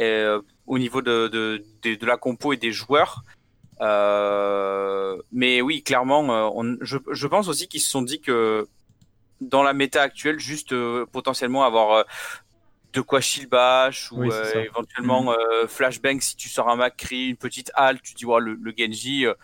euh, 0.00 0.40
au 0.66 0.78
niveau 0.78 1.02
de, 1.02 1.28
de, 1.28 1.64
de, 1.82 1.94
de 1.94 2.06
la 2.06 2.16
compo 2.16 2.52
et 2.52 2.56
des 2.56 2.72
joueurs. 2.72 3.22
Euh, 3.80 5.20
mais 5.32 5.60
oui, 5.60 5.82
clairement, 5.82 6.30
euh, 6.30 6.50
on, 6.54 6.76
je, 6.80 6.98
je 7.10 7.26
pense 7.26 7.48
aussi 7.48 7.68
qu'ils 7.68 7.80
se 7.80 7.90
sont 7.90 8.02
dit 8.02 8.20
que 8.20 8.66
dans 9.40 9.62
la 9.62 9.72
méta 9.72 10.02
actuelle, 10.02 10.38
juste 10.38 10.72
euh, 10.72 11.06
potentiellement 11.06 11.64
avoir 11.64 11.92
euh, 11.92 12.02
de 12.96 13.00
quoi 13.02 13.20
shield 13.20 13.48
bash 13.50 14.10
ou 14.10 14.20
Oui, 14.22 14.28
euh, 14.32 14.64
éventuellement 14.64 15.30
euh, 15.32 15.66
flashbang 15.68 16.18
si 16.20 16.34
tu 16.36 16.48
sors 16.48 16.68
un 16.68 16.76
Macri, 16.76 17.28
une 17.28 17.36
petite 17.36 17.70
halte, 17.74 18.02
tu 18.02 18.14
dis 18.14 18.24
ouais, 18.26 18.40
le, 18.40 18.54
le 18.54 18.72
Genji. 18.76 19.26
euh, 19.26 19.34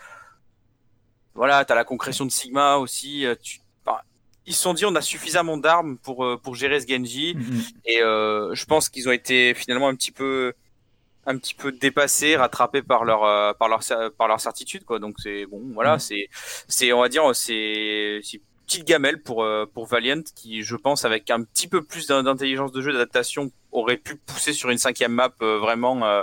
voilà, 1.35 1.65
t'as 1.65 1.75
la 1.75 1.85
concrétion 1.85 2.25
de 2.27 2.31
Sigma 2.31 2.77
aussi. 2.77 3.27
euh, 3.27 3.35
tu, 3.41 3.61
ils 4.45 4.55
se 4.55 4.63
sont 4.63 4.75
dit 4.75 4.85
on 4.85 4.95
a 4.97 5.01
suffisamment 5.01 5.57
d'armes 5.57 5.99
pour 5.99 6.27
pour 6.43 6.57
gérer 6.57 6.81
ce 6.81 6.87
Genji 6.89 7.35
Mhm. 7.37 7.63
et 7.85 8.03
euh, 8.03 8.55
je 8.57 8.65
pense 8.65 8.89
qu'ils 8.89 9.09
ont 9.09 9.13
été 9.13 9.55
finalement 9.55 9.87
un 9.89 9.95
petit 9.95 10.11
peu 10.11 10.53
un 11.27 11.39
petit 11.39 11.55
peu 11.55 11.71
dépassés, 11.73 12.37
rattrapés 12.37 12.83
par 12.83 13.05
leur 13.05 13.21
par 13.57 13.69
leur 13.69 13.81
par 14.19 14.27
leur 14.29 14.41
certitude 14.41 14.85
quoi. 14.85 14.99
Donc 14.99 15.15
c'est 15.19 15.47
bon, 15.47 15.63
voilà, 15.75 15.99
c'est 16.01 16.29
c'est 16.69 16.93
on 16.93 17.01
va 17.01 17.09
dire 17.09 17.25
c'est 17.37 18.21
petite 18.67 18.87
gamelle 18.87 19.23
pour 19.23 19.43
euh, 19.45 19.67
pour 19.73 19.87
Valiant 19.87 20.23
qui 20.35 20.63
je 20.63 20.77
pense 20.77 21.05
avec 21.05 21.31
un 21.31 21.43
petit 21.43 21.69
peu 21.69 21.83
plus 21.83 22.07
d'in- 22.07 22.23
d'intelligence 22.23 22.73
de 22.73 22.81
jeu 22.81 22.93
d'adaptation 22.93 23.51
aurait 23.71 23.97
pu 23.97 24.17
pousser 24.17 24.53
sur 24.53 24.71
une 24.71 24.79
cinquième 24.79 25.13
map 25.13 25.31
euh, 25.43 25.59
vraiment 25.59 26.05
euh, 26.05 26.23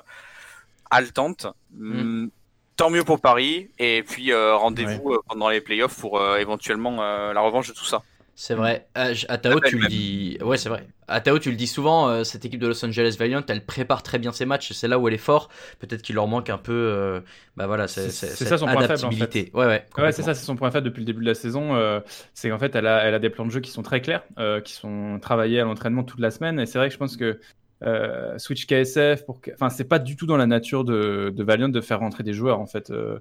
haletante. 0.89 1.47
Hum, 1.79 2.29
Tant 2.75 2.89
mieux 2.89 3.03
pour 3.03 3.19
Paris 3.19 3.69
et 3.77 4.03
puis 4.03 4.31
euh, 4.31 4.55
rendez-vous 4.55 5.17
pendant 5.27 5.49
les 5.49 5.59
playoffs 5.59 5.99
pour 5.99 6.17
euh, 6.17 6.37
éventuellement 6.37 7.01
euh, 7.03 7.33
la 7.33 7.41
revanche 7.41 7.67
de 7.67 7.73
tout 7.73 7.83
ça. 7.83 8.01
C'est 8.41 8.55
vrai. 8.55 8.87
À 8.95 9.37
Tao, 9.37 9.59
tu 9.59 9.77
le 9.77 9.87
dis. 9.89 10.37
Ouais, 10.41 10.55
c'est 10.55 10.69
vrai. 10.69 10.87
À 11.09 11.19
Tao, 11.19 11.39
tu 11.39 11.49
le 11.49 11.57
dis 11.57 11.67
souvent. 11.67 12.07
euh, 12.07 12.23
cette 12.23 12.45
équipe 12.45 12.61
de 12.61 12.67
Los 12.67 12.85
Angeles 12.85 13.17
Valiant, 13.19 13.43
elle 13.49 13.65
prépare 13.65 14.01
très 14.01 14.17
bien 14.17 14.31
ses 14.31 14.45
matchs. 14.45 14.71
C'est 14.71 14.87
là 14.87 14.97
où 14.97 15.09
elle 15.09 15.13
est 15.13 15.17
forte. 15.17 15.51
Peut-être 15.79 16.01
qu'il 16.01 16.15
leur 16.15 16.25
manque 16.27 16.49
un 16.49 16.57
peu. 16.57 16.71
euh, 16.71 17.19
bah 17.57 17.67
voilà, 17.67 17.89
c'est 17.89 18.03
C'est- 18.03 18.11
c'est- 18.11 18.27
c'est 18.27 18.35
cette 18.37 18.47
ça 18.47 18.57
son 18.59 18.65
point 18.65 18.75
faible, 18.75 18.83
en 18.83 18.95
adaptabilité. 19.09 19.51
Ouais, 19.53 19.65
ouais. 19.65 19.85
Ouais, 19.97 20.11
c'est 20.13 20.21
ça, 20.23 20.33
c'est 20.33 20.45
son 20.45 20.55
point 20.55 20.71
faible 20.71 20.85
depuis 20.85 21.01
le 21.01 21.05
début 21.05 21.19
de 21.19 21.25
la 21.27 21.33
saison. 21.35 21.75
euh, 21.75 21.99
c'est 22.33 22.49
qu'en 22.49 22.59
fait, 22.59 22.73
elle 22.75 22.87
a, 22.87 23.03
elle 23.03 23.13
a 23.13 23.19
des 23.19 23.29
plans 23.29 23.45
de 23.45 23.51
jeu 23.51 23.59
qui 23.59 23.71
sont 23.71 23.81
très 23.81 23.99
clairs, 23.99 24.23
euh, 24.37 24.61
qui 24.61 24.71
sont 24.71 25.19
travaillés 25.21 25.59
à 25.59 25.65
l'entraînement 25.65 26.03
toute 26.05 26.21
la 26.21 26.31
semaine. 26.31 26.61
Et 26.61 26.65
c'est 26.65 26.77
vrai 26.77 26.87
que 26.87 26.93
je 26.93 26.99
pense 26.99 27.17
que 27.17 27.41
euh, 27.83 28.37
Switch 28.37 28.67
KSF, 28.67 29.25
pour 29.25 29.41
enfin, 29.53 29.69
c'est 29.69 29.83
pas 29.83 29.99
du 29.99 30.15
tout 30.15 30.27
dans 30.27 30.37
la 30.37 30.47
nature 30.47 30.85
de, 30.85 31.33
de 31.35 31.43
Valiant 31.43 31.67
de 31.67 31.81
faire 31.81 31.99
rentrer 31.99 32.23
des 32.23 32.33
joueurs 32.33 32.61
en 32.61 32.67
fait. 32.67 32.89
euh, 32.89 33.19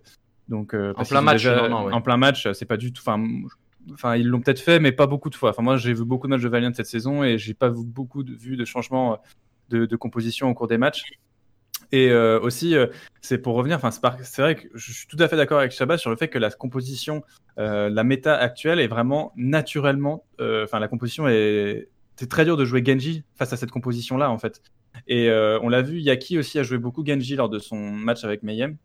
donc, 0.48 0.74
euh, 0.74 0.94
parce 0.94 1.08
plein 1.10 1.22
match, 1.22 1.42
déjà- 1.42 1.56
non, 1.56 1.68
non, 1.68 1.84
ouais. 1.86 1.92
En 1.92 2.00
plein 2.02 2.16
match, 2.16 2.46
c'est 2.52 2.66
pas 2.66 2.76
du 2.76 2.92
tout. 2.92 3.02
Enfin, 3.04 3.20
enfin, 3.92 4.16
ils 4.16 4.26
l'ont 4.26 4.40
peut-être 4.40 4.60
fait, 4.60 4.80
mais 4.80 4.92
pas 4.92 5.06
beaucoup 5.06 5.30
de 5.30 5.34
fois. 5.34 5.50
Enfin, 5.50 5.62
moi, 5.62 5.76
j'ai 5.76 5.92
vu 5.92 6.04
beaucoup 6.04 6.26
de 6.26 6.30
matchs 6.30 6.42
de 6.42 6.48
Valiant 6.48 6.72
cette 6.74 6.86
saison 6.86 7.24
et 7.24 7.38
j'ai 7.38 7.54
pas 7.54 7.68
vu 7.68 7.84
beaucoup 7.84 8.22
de, 8.22 8.34
vu 8.34 8.56
de 8.56 8.64
changements 8.64 9.20
de, 9.68 9.86
de 9.86 9.96
composition 9.96 10.48
au 10.48 10.54
cours 10.54 10.68
des 10.68 10.78
matchs. 10.78 11.04
Et 11.92 12.10
euh, 12.10 12.38
aussi, 12.40 12.74
euh, 12.74 12.86
c'est 13.22 13.38
pour 13.38 13.54
revenir, 13.54 13.76
enfin, 13.82 13.90
c'est 13.90 14.42
vrai 14.42 14.56
que 14.56 14.68
je 14.74 14.92
suis 14.92 15.06
tout 15.06 15.16
à 15.20 15.28
fait 15.28 15.36
d'accord 15.36 15.58
avec 15.58 15.72
Shabba 15.72 15.96
sur 15.96 16.10
le 16.10 16.16
fait 16.16 16.28
que 16.28 16.38
la 16.38 16.50
composition, 16.50 17.22
euh, 17.58 17.88
la 17.88 18.04
méta 18.04 18.36
actuelle 18.36 18.78
est 18.78 18.88
vraiment 18.88 19.32
naturellement, 19.36 20.24
euh, 20.40 20.64
enfin, 20.64 20.80
la 20.80 20.88
composition 20.88 21.28
est, 21.28 21.88
c'est 22.16 22.28
très 22.28 22.44
dur 22.44 22.56
de 22.56 22.64
jouer 22.64 22.84
Genji 22.84 23.22
face 23.36 23.52
à 23.52 23.56
cette 23.56 23.70
composition-là, 23.70 24.30
en 24.30 24.38
fait. 24.38 24.60
Et 25.06 25.30
euh, 25.30 25.58
on 25.62 25.68
l'a 25.68 25.80
vu, 25.80 25.98
Yaki 26.00 26.38
aussi 26.38 26.58
a 26.58 26.62
joué 26.62 26.76
beaucoup 26.78 27.06
Genji 27.06 27.36
lors 27.36 27.48
de 27.48 27.58
son 27.58 27.78
match 27.78 28.24
avec 28.24 28.42
Mayhem. 28.42 28.76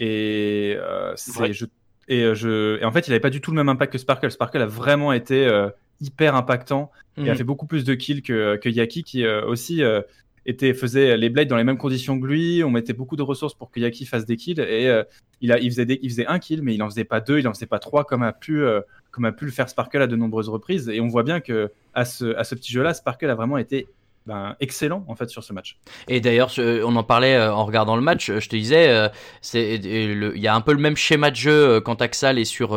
Et, 0.00 0.74
euh, 0.78 1.12
c'est- 1.16 1.52
je, 1.52 1.66
et, 2.08 2.22
euh, 2.22 2.34
je, 2.34 2.80
et 2.80 2.84
en 2.84 2.92
fait, 2.92 3.08
il 3.08 3.12
avait 3.12 3.20
pas 3.20 3.30
du 3.30 3.40
tout 3.40 3.50
le 3.50 3.56
même 3.56 3.68
impact 3.68 3.92
que 3.92 3.98
Sparkle. 3.98 4.30
Sparkle 4.30 4.62
a 4.62 4.66
vraiment 4.66 5.12
été 5.12 5.46
euh, 5.46 5.68
hyper 6.00 6.34
impactant 6.34 6.90
et 7.16 7.28
a 7.28 7.32
Mhm. 7.32 7.38
fait 7.38 7.44
beaucoup 7.44 7.66
plus 7.66 7.84
de 7.84 7.94
kills 7.94 8.22
que, 8.22 8.56
que 8.56 8.68
Yaki, 8.68 9.02
qui 9.02 9.24
euh, 9.24 9.44
aussi 9.46 9.82
euh, 9.82 10.02
était, 10.44 10.74
faisait 10.74 11.16
les 11.16 11.30
blades 11.30 11.48
dans 11.48 11.56
les 11.56 11.64
mêmes 11.64 11.78
conditions 11.78 12.20
que 12.20 12.26
lui. 12.26 12.62
On 12.64 12.70
mettait 12.70 12.92
beaucoup 12.92 13.16
de 13.16 13.22
ressources 13.22 13.54
pour 13.54 13.70
que 13.70 13.80
Yaki 13.80 14.06
fasse 14.06 14.26
des 14.26 14.36
kills. 14.36 14.60
Et 14.60 14.88
il, 15.40 15.52
a, 15.52 15.58
il, 15.58 15.70
faisait 15.70 15.86
des, 15.86 15.98
il 16.02 16.10
faisait 16.10 16.26
un 16.26 16.38
kill, 16.38 16.62
mais 16.62 16.74
il 16.74 16.82
en 16.82 16.88
faisait 16.88 17.04
pas 17.04 17.20
deux, 17.20 17.38
il 17.38 17.48
en 17.48 17.54
faisait 17.54 17.66
pas 17.66 17.78
trois, 17.80 18.04
comme 18.04 18.22
a 18.22 18.32
pu, 18.32 18.62
comme 19.10 19.24
a 19.24 19.32
pu 19.32 19.46
le 19.46 19.50
faire 19.50 19.68
Sparkle 19.68 20.02
à 20.02 20.06
de 20.06 20.14
nombreuses 20.14 20.48
reprises. 20.48 20.88
Et 20.88 21.00
on 21.00 21.08
voit 21.08 21.24
bien 21.24 21.40
que 21.40 21.72
à 21.94 22.04
ce, 22.04 22.36
à 22.36 22.44
ce 22.44 22.54
petit 22.54 22.72
jeu-là, 22.72 22.94
Sparkle 22.94 23.28
a 23.28 23.34
vraiment 23.34 23.58
été 23.58 23.88
ben, 24.26 24.56
excellent 24.60 25.04
en 25.08 25.14
fait 25.14 25.28
sur 25.28 25.44
ce 25.44 25.52
match. 25.52 25.78
Et 26.08 26.20
d'ailleurs, 26.20 26.52
on 26.58 26.96
en 26.96 27.04
parlait 27.04 27.36
euh, 27.36 27.54
en 27.54 27.64
regardant 27.64 27.96
le 27.96 28.02
match. 28.02 28.30
Je 28.30 28.48
te 28.48 28.56
disais, 28.56 28.88
euh, 28.88 29.08
c'est 29.40 29.76
il 29.76 30.38
y 30.38 30.48
a 30.48 30.54
un 30.54 30.60
peu 30.60 30.72
le 30.72 30.80
même 30.80 30.96
schéma 30.96 31.30
de 31.30 31.36
jeu 31.36 31.52
euh, 31.52 31.80
quand 31.80 32.02
Axal 32.02 32.38
est 32.38 32.44
sur 32.44 32.70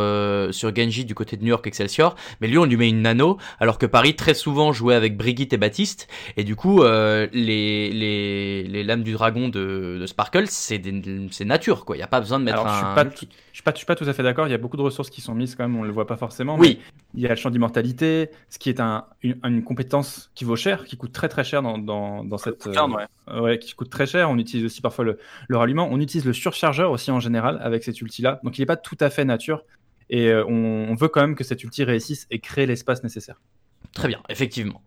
sur 0.52 0.76
Genji 0.76 1.06
du 1.06 1.16
côté 1.16 1.38
de 1.38 1.42
New 1.42 1.50
York 1.50 1.66
Excelsior, 1.66 2.16
mais 2.40 2.48
lui 2.48 2.58
on 2.58 2.66
lui 2.66 2.78
met 2.78 2.90
une 2.90 3.02
nano, 3.02 3.38
alors 3.60 3.78
que 3.78 3.86
Paris 3.86 4.16
très 4.16 4.34
souvent 4.34 4.72
jouait 4.74 4.96
avec 4.96 5.18
Brigitte 5.18 5.54
et 5.54 5.58
Baptiste, 5.58 6.08
et 6.38 6.44
du 6.44 6.56
coup 6.56 6.84
les, 6.84 7.28
les, 7.34 8.64
les 8.64 8.84
lames 8.84 9.04
du 9.04 9.14
dragon 9.14 9.50
de, 9.50 9.98
de 10.00 10.06
Sparkle 10.06 10.46
c'est 10.48 10.82
c'est 11.32 11.46
nature 11.46 11.86
quoi. 11.86 11.98
Il 11.98 12.00
y 12.00 12.04
a 12.04 12.08
pas 12.08 12.20
besoin 12.20 12.40
de 12.40 12.46
mettre 12.46 12.60
alors, 12.60 12.68
un. 12.68 13.06
Je 13.06 13.20
suis 13.20 13.28
pas, 13.28 13.28
suis 13.60 13.64
pas, 13.64 13.72
je 13.72 13.78
suis 13.78 13.86
pas 13.86 13.96
tout 13.96 14.06
à 14.06 14.14
fait 14.14 14.24
d'accord. 14.24 14.48
Il 14.48 14.52
y 14.52 14.54
a 14.54 14.58
beaucoup 14.58 14.78
de 14.78 14.82
ressources 14.82 15.10
qui 15.10 15.22
sont 15.22 15.36
mises 15.36 15.56
quand 15.56 15.64
même. 15.64 15.76
On 15.76 15.84
le 15.84 15.92
voit 15.92 16.08
pas 16.08 16.18
forcément. 16.18 16.58
Oui. 16.58 16.80
il 17.14 17.22
y 17.22 17.26
a 17.26 17.30
le 17.30 17.36
champ 17.36 17.50
d'immortalité, 17.50 18.30
ce 18.50 18.58
qui 18.58 18.70
est 18.70 18.80
un, 18.80 19.06
une, 19.22 19.40
une 19.44 19.64
compétence 19.64 20.32
qui 20.34 20.46
vaut 20.46 20.56
cher, 20.56 20.86
qui 20.86 20.98
coûte 20.98 21.12
très 21.12 21.28
très 21.30 21.44
cher 21.44 21.62
dans, 21.62 21.78
dans, 21.78 22.24
dans 22.24 22.38
cette. 22.38 22.68
Euh, 22.68 23.42
ouais. 23.42 23.60
qui 23.60 23.74
coûte 23.74 23.90
très 23.90 24.06
cher. 24.06 24.30
On 24.30 24.38
utilise 24.38 24.66
aussi 24.66 24.82
parfois 24.82 25.06
le, 25.06 25.20
le, 25.48 25.58
rallument. 25.58 25.88
On 25.92 26.00
utilise 26.00 26.26
le 26.26 26.34
surchargeur 26.34 26.92
aussi 26.92 27.12
en 27.12 27.20
général 27.20 27.60
avec 27.62 27.84
cet 27.84 28.00
ulti-là. 28.00 28.40
Donc 28.44 28.58
il 28.58 28.62
n'est 28.62 28.66
pas 28.68 28.78
tout 28.78 28.98
à 29.00 29.10
fait 29.10 29.26
nature. 29.26 29.64
Et 30.10 30.30
euh, 30.30 30.44
on, 30.48 30.88
on, 30.90 30.96
veut 30.96 31.10
quand 31.10 31.22
même 31.22 31.36
que 31.36 31.44
cet 31.44 31.64
ulti 31.64 31.84
réussisse 31.84 32.28
et 32.32 32.40
crée 32.40 32.66
l'espace 32.66 33.04
nécessaire. 33.04 33.40
Très 33.94 34.08
bien, 34.08 34.22
effectivement. 34.30 34.82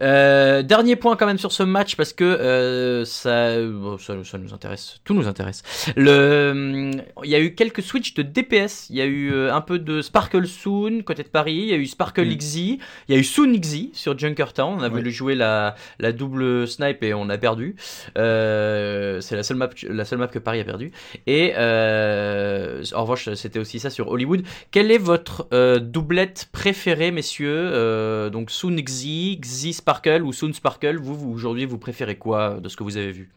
Euh, 0.00 0.62
dernier 0.62 0.96
point 0.96 1.16
quand 1.16 1.26
même 1.26 1.38
sur 1.38 1.52
ce 1.52 1.62
match 1.62 1.96
parce 1.96 2.12
que 2.12 2.24
euh, 2.24 3.04
ça, 3.04 3.60
bon, 3.60 3.98
ça, 3.98 4.14
ça, 4.24 4.38
nous 4.38 4.54
intéresse, 4.54 5.00
tout 5.04 5.14
nous 5.14 5.26
intéresse. 5.26 5.62
Le, 5.96 6.90
il 7.24 7.30
y 7.30 7.34
a 7.34 7.40
eu 7.40 7.54
quelques 7.54 7.82
switches 7.82 8.14
de 8.14 8.22
DPS. 8.22 8.90
Il 8.90 8.96
y 8.96 9.00
a 9.00 9.06
eu 9.06 9.32
euh, 9.32 9.52
un 9.52 9.60
peu 9.60 9.78
de 9.78 10.00
Sparkle 10.00 10.46
Soon 10.46 11.02
côté 11.02 11.22
de 11.22 11.28
Paris. 11.28 11.54
Il 11.54 11.68
y 11.68 11.72
a 11.72 11.76
eu 11.76 11.86
Sparkle 11.86 12.26
mm. 12.26 12.36
XZ. 12.36 12.56
Il 12.56 12.78
y 13.08 13.14
a 13.14 13.16
eu 13.16 13.24
Soon 13.24 13.52
XZ 13.52 13.88
sur 13.92 14.18
Junkertown. 14.18 14.78
On 14.78 14.82
a 14.82 14.88
voulu 14.88 15.10
jouer 15.10 15.34
la, 15.34 15.74
la 15.98 16.12
double 16.12 16.66
snipe 16.68 17.02
et 17.02 17.14
on 17.14 17.28
a 17.28 17.38
perdu. 17.38 17.76
Euh, 18.16 19.20
c'est 19.20 19.36
la 19.36 19.42
seule 19.42 19.56
map, 19.56 19.70
la 19.88 20.04
seule 20.04 20.18
map 20.18 20.28
que 20.28 20.38
Paris 20.38 20.60
a 20.60 20.64
perdu. 20.64 20.92
Et 21.26 21.54
en 21.56 23.02
revanche, 23.02 23.32
c'était 23.34 23.58
aussi 23.58 23.80
ça 23.80 23.90
sur 23.90 24.08
Hollywood. 24.08 24.42
Quelle 24.70 24.90
est 24.90 24.98
votre 24.98 25.48
doublette 25.78 26.48
préférée, 26.52 27.10
messieurs? 27.10 28.28
donc 28.30 28.50
Soon 28.50 28.76
XZ, 28.76 29.38
XZ 29.48 29.72
Sparkle 29.72 30.22
ou 30.22 30.32
Soon 30.32 30.52
Sparkle, 30.52 30.96
vous, 30.96 31.14
vous 31.14 31.30
aujourd'hui, 31.30 31.64
vous 31.64 31.78
préférez 31.78 32.18
quoi 32.18 32.60
de 32.60 32.68
ce 32.68 32.76
que 32.76 32.82
vous 32.82 32.96
avez 32.96 33.12
vu? 33.12 33.30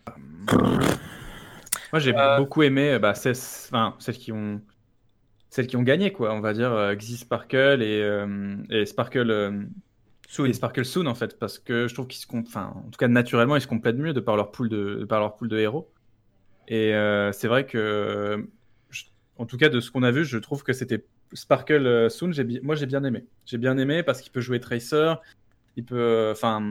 Moi, 1.91 2.00
j'ai 2.00 2.15
euh... 2.15 2.38
beaucoup 2.38 2.63
aimé 2.63 3.00
bah, 3.00 3.15
celles, 3.15 3.36
enfin, 3.36 3.96
celles, 4.00 4.18
qui 4.18 4.32
ont, 4.32 4.62
celles 5.50 5.68
qui 5.68 5.77
ont 5.77 5.84
gagné, 5.84 6.12
quoi. 6.12 6.34
On 6.34 6.41
va 6.41 6.53
dire 6.53 6.72
euh, 6.72 6.96
Sparkle 7.00 7.82
et, 7.82 8.01
euh, 8.01 8.56
et 8.70 8.86
Sparkle. 8.86 9.32
Euh, 9.32 9.63
Soon. 10.27 10.46
Et 10.46 10.53
Sparkle 10.53 10.86
Soon, 10.86 11.08
en 11.08 11.15
fait, 11.15 11.38
parce 11.38 11.60
que 11.60 11.89
je 11.89 11.94
trouve 11.94 12.08
qu'ils 12.08 12.22
se 12.22 12.27
enfin, 12.34 12.74
en 12.75 12.89
tout 12.89 12.98
cas, 12.98 13.10
naturellement, 13.10 13.58
ils 13.58 13.62
se 13.62 13.68
complètent 13.68 13.98
mieux 13.98 14.13
de 14.13 14.22
par 14.22 14.38
leur 14.38 14.51
pool 14.51 14.70
de, 14.70 14.96
de 15.01 15.06
par 15.06 15.20
leur 15.20 15.36
pool 15.36 15.50
de 15.50 15.58
héros. 15.58 15.91
Et 16.70 16.94
euh, 16.94 17.34
c'est 17.34 17.50
vrai 17.50 17.65
que, 17.65 18.48
je, 18.89 19.03
en 19.38 19.46
tout 19.46 19.58
cas, 19.58 19.68
de 19.68 19.82
ce 19.82 19.91
qu'on 19.91 20.03
a 20.03 20.12
vu, 20.12 20.24
je 20.24 20.38
trouve 20.38 20.63
que 20.63 20.72
c'était 20.72 21.03
Sparkle 21.34 21.86
euh, 21.86 22.08
Soon, 22.08 22.32
moi 22.63 22.75
j'ai 22.75 22.86
bien 22.86 23.03
aimé. 23.03 23.25
J'ai 23.46 23.58
bien 23.58 23.77
aimé 23.77 24.03
parce 24.03 24.22
qu'il 24.22 24.32
peut 24.32 24.39
jouer 24.39 24.62
Tracer, 24.62 25.15
il 25.78 25.86
peut, 25.86 26.30
enfin, 26.32 26.62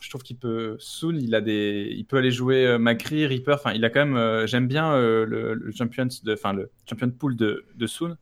je 0.00 0.08
trouve 0.08 0.22
qu'il 0.22 0.36
peut 0.36 0.76
Soon, 0.78 1.18
il 1.20 1.34
a 1.34 1.40
des, 1.40 1.88
il 1.96 2.04
peut 2.04 2.16
aller 2.16 2.30
jouer 2.30 2.66
euh, 2.66 2.78
Macri, 2.78 3.26
Reaper. 3.26 3.54
Enfin, 3.54 3.72
il 3.72 3.84
a 3.84 3.90
quand 3.90 4.00
même, 4.00 4.16
euh, 4.16 4.46
j'aime 4.46 4.68
bien 4.68 4.92
euh, 4.92 5.26
le, 5.26 5.54
le, 5.54 5.72
champion 5.72 6.06
de, 6.06 6.32
enfin 6.32 6.52
le 6.52 6.70
champion 6.88 7.10
pool 7.10 7.36
de, 7.36 7.64
de 7.74 7.86
Soon. 7.86 8.16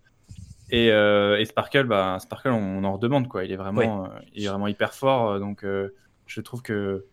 Et, 0.71 0.91
euh, 0.91 1.39
et, 1.39 1.45
Sparkle, 1.45 1.85
bah, 1.85 2.19
Sparkle, 2.21 2.49
on, 2.49 2.79
on, 2.79 2.85
en 2.85 2.95
redemande 2.95 3.29
quoi. 3.29 3.45
Il 3.45 3.53
est 3.53 3.57
vraiment, 3.57 4.11
il 4.35 4.45
est 4.45 4.49
vraiment 4.49 4.67
hyper 4.67 4.95
fort. 4.95 5.39
Donc, 5.39 5.65
je 6.27 6.41
trouve 6.41 6.63
que, 6.63 7.05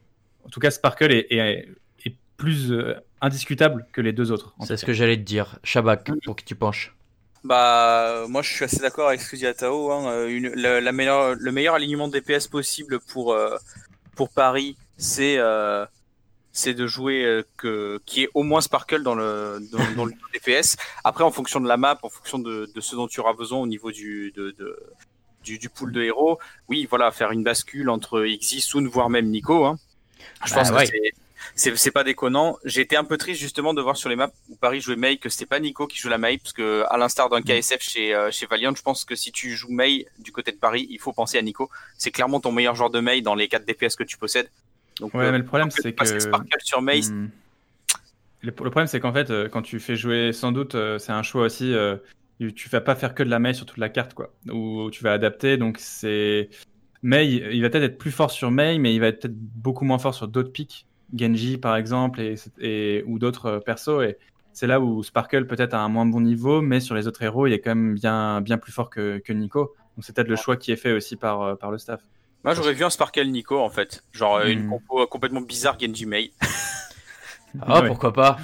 en 0.46 0.50
tout 0.50 0.60
cas, 0.60 0.72
Sparkle 0.72 1.12
est, 1.12 1.28
est, 1.32 1.68
est 2.06 2.16
plus 2.38 2.74
indiscutable 3.20 3.86
que 3.92 4.02
les 4.02 4.14
deux 4.14 4.32
autres. 4.32 4.56
C'est 4.62 4.78
ce 4.78 4.86
que 4.86 4.94
j'allais 4.94 5.18
te 5.18 5.24
dire. 5.24 5.60
Shabak, 5.64 6.10
pour 6.24 6.36
qui 6.36 6.46
tu 6.46 6.56
penches 6.56 6.96
bah, 7.44 8.26
moi, 8.28 8.42
je 8.42 8.54
suis 8.54 8.66
assez 8.66 8.78
d'accord 8.78 9.08
avec 9.08 9.22
ce 9.22 9.32
que 9.32 9.36
dit 9.36 9.48
Atao. 9.48 9.92
Hein. 9.92 10.28
Une, 10.28 10.50
la, 10.50 10.80
la 10.80 10.92
meilleure, 10.92 11.36
le 11.36 11.52
meilleur 11.52 11.76
alignement 11.76 12.08
de 12.08 12.20
DPS 12.20 12.48
possible 12.48 13.00
pour, 13.00 13.34
euh, 13.34 13.58
pour 14.16 14.30
Paris, 14.30 14.78
c'est 14.98 15.38
euh, 15.38 15.86
c'est 16.52 16.74
de 16.74 16.86
jouer 16.86 17.24
euh, 17.24 17.44
que 17.58 18.00
qui 18.06 18.24
est 18.24 18.30
au 18.36 18.44
moins 18.44 18.62
Sparkle 18.62 19.02
dans 19.02 19.16
le 19.16 19.60
dans, 19.72 19.96
dans 19.96 20.06
le 20.06 20.14
DPS. 20.34 20.76
Après, 21.04 21.24
en 21.24 21.32
fonction 21.32 21.60
de 21.60 21.68
la 21.68 21.78
map, 21.78 21.98
en 22.04 22.10
fonction 22.10 22.38
de, 22.38 22.70
de 22.74 22.82
ce 22.82 22.96
dont 22.96 23.08
tu 23.08 23.20
auras 23.20 23.34
besoin 23.34 23.60
au 23.60 23.68
niveau 23.68 23.92
du 23.92 24.32
de, 24.36 24.52
de 24.52 24.78
du, 25.44 25.58
du, 25.58 25.70
pool 25.70 25.92
de 25.92 26.04
héros, 26.04 26.38
oui, 26.70 26.86
voilà, 26.88 27.10
faire 27.10 27.32
une 27.32 27.44
bascule 27.44 27.90
entre 27.90 28.24
Xi, 28.24 28.62
Soon, 28.62 28.88
voire 28.88 29.10
même 29.10 29.28
Nico. 29.28 29.66
Hein. 29.66 29.80
Je 30.46 30.54
bah, 30.54 30.60
pense 30.60 30.70
ouais. 30.70 30.86
que 30.86 30.92
c'est 31.56 31.92
pas 31.92 32.04
déconnant. 32.04 32.58
J'ai 32.66 32.82
été 32.82 32.96
un 32.96 33.04
peu 33.04 33.18
triste 33.18 33.40
justement 33.40 33.74
de 33.74 33.82
voir 33.82 33.98
sur 33.98 34.10
les 34.10 34.16
maps 34.16 34.32
où 34.50 34.56
Paris 34.56 34.82
jouait 34.82 34.96
Mei 34.96 35.18
que 35.18 35.30
c'était 35.30 35.46
pas 35.46 35.60
Nico 35.60 35.88
qui 35.88 35.98
joue 35.98 36.10
la 36.10 36.18
Mei 36.18 36.38
parce 36.38 36.54
que 36.54 36.84
à 36.90 36.98
l'instar 36.98 37.30
d'un 37.30 37.42
KSF 37.42 37.82
chez 37.82 38.16
euh, 38.16 38.32
chez 38.32 38.46
Valiant, 38.46 38.74
je 38.76 38.82
pense 38.82 39.06
que 39.06 39.16
si 39.16 39.32
tu 39.32 39.52
joues 39.52 39.72
Mei 39.72 40.08
du 40.20 40.32
côté 40.32 40.52
de 40.52 40.58
Paris, 40.58 40.88
il 40.90 41.00
faut 41.00 41.14
penser 41.14 41.38
à 41.38 41.42
Nico. 41.42 41.70
C'est 41.98 42.12
clairement 42.12 42.40
ton 42.40 42.52
meilleur 42.52 42.76
joueur 42.76 42.90
de 42.90 43.00
Mei 43.00 43.22
dans 43.22 43.36
les 43.36 43.48
4 43.48 43.66
DPS 43.66 43.96
que 43.96 44.04
tu 44.04 44.18
possèdes. 44.18 44.50
Donc, 45.00 45.14
ouais, 45.14 45.26
euh, 45.26 45.32
mais 45.32 45.38
le 45.38 45.46
problème 45.46 45.72
c'est 45.72 45.94
que 45.94 46.20
sur 46.64 46.82
Mei. 46.82 47.02
Hmm. 47.02 47.30
Le, 48.42 48.52
problème 48.52 48.88
c'est 48.88 49.00
qu'en 49.00 49.14
fait 49.14 49.30
euh, 49.30 49.50
quand 49.50 49.62
tu 49.62 49.80
fais 49.80 49.96
jouer 49.96 50.34
sans 50.34 50.52
doute 50.52 50.76
c'est 50.98 51.12
un 51.12 51.24
choix 51.24 51.44
aussi 51.44 51.74
euh, 51.74 51.98
tu 52.56 52.70
vas 52.70 52.82
pas 52.82 52.96
faire 52.96 53.14
que 53.14 53.22
de 53.24 53.30
la 53.30 53.40
Mei 53.40 53.54
sur 53.54 53.66
toute 53.66 53.78
la 53.78 53.90
carte 53.90 54.14
quoi 54.14 54.34
ou 54.52 54.90
tu 54.92 55.04
vas 55.04 55.14
adapter 55.14 55.58
donc 55.58 55.78
c'est 55.80 56.50
Mei 57.04 57.28
il 57.28 57.62
va 57.62 57.70
peut-être 57.70 57.84
être 57.84 57.98
plus 58.00 58.12
fort 58.12 58.32
sur 58.32 58.50
Mei 58.50 58.80
mais 58.80 58.96
il 58.96 59.00
va 59.00 59.08
être 59.08 59.22
peut-être 59.22 59.38
beaucoup 59.38 59.86
moins 59.86 60.00
fort 60.00 60.16
sur 60.16 60.28
d'autres 60.28 60.52
pics 60.52 60.88
Genji 61.16 61.58
par 61.58 61.76
exemple 61.76 62.22
et, 62.22 62.36
et 62.60 63.04
ou 63.06 63.20
d'autres 63.20 63.62
persos 63.66 64.04
et 64.04 64.18
c'est 64.54 64.68
là 64.68 64.80
où 64.80 65.04
Sparkle 65.04 65.48
peut-être 65.48 65.74
à 65.74 65.80
un 65.80 65.90
moins 65.90 66.06
bon 66.06 66.22
niveau 66.22 66.62
mais 66.62 66.80
sur 66.80 66.96
les 66.96 67.08
autres 67.08 67.22
héros 67.24 67.48
il 67.48 67.54
est 67.54 67.60
quand 67.60 67.76
même 67.76 67.96
bien 67.96 68.42
bien 68.42 68.58
plus 68.58 68.72
fort 68.72 68.90
que, 68.90 69.20
que 69.20 69.34
Nico. 69.34 69.74
Donc 69.96 70.06
c'est 70.06 70.16
peut-être 70.16 70.30
le 70.30 70.36
choix 70.36 70.58
qui 70.58 70.72
est 70.72 70.78
fait 70.78 70.94
aussi 70.94 71.16
par, 71.16 71.58
par 71.58 71.72
le 71.72 71.78
staff. 71.78 72.02
Moi 72.44 72.54
j'aurais 72.54 72.74
vu 72.74 72.84
un 72.84 72.90
Sparkle 72.90 73.28
Nico 73.28 73.60
en 73.60 73.70
fait. 73.70 74.04
Genre 74.12 74.40
mm. 74.40 74.48
une 74.50 74.70
compo 74.70 75.08
complètement 75.08 75.42
bizarre 75.42 75.78
Genji 75.80 76.06
Mei. 76.06 76.32
Ah 77.62 77.82
ouais. 77.82 77.88
pourquoi 77.88 78.14
pas 78.14 78.38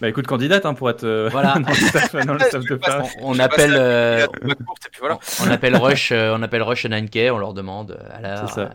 bah 0.00 0.08
écoute, 0.08 0.26
candidate 0.26 0.64
hein, 0.64 0.74
pour 0.74 0.90
être 0.90 1.04
euh, 1.04 1.28
voilà. 1.32 1.54
dans 1.58 1.68
le 1.68 1.74
staff, 1.74 2.14
dans 2.14 2.34
le 2.34 2.40
staff 2.40 2.64
de 2.64 2.76
Paris. 2.76 3.08
On, 3.20 3.34
on 3.34 3.38
appelle, 3.38 3.74
euh, 3.76 4.26
voilà. 5.00 5.18
on 5.44 5.50
appelle 5.50 5.76
Rush, 5.76 6.12
euh, 6.12 6.36
on 6.36 6.42
appelle 6.42 6.62
Rush 6.62 6.86
9K, 6.86 7.30
on 7.30 7.38
leur 7.38 7.52
demande. 7.52 7.98
Alors, 8.12 8.48
c'est 8.48 8.54
ça. 8.54 8.70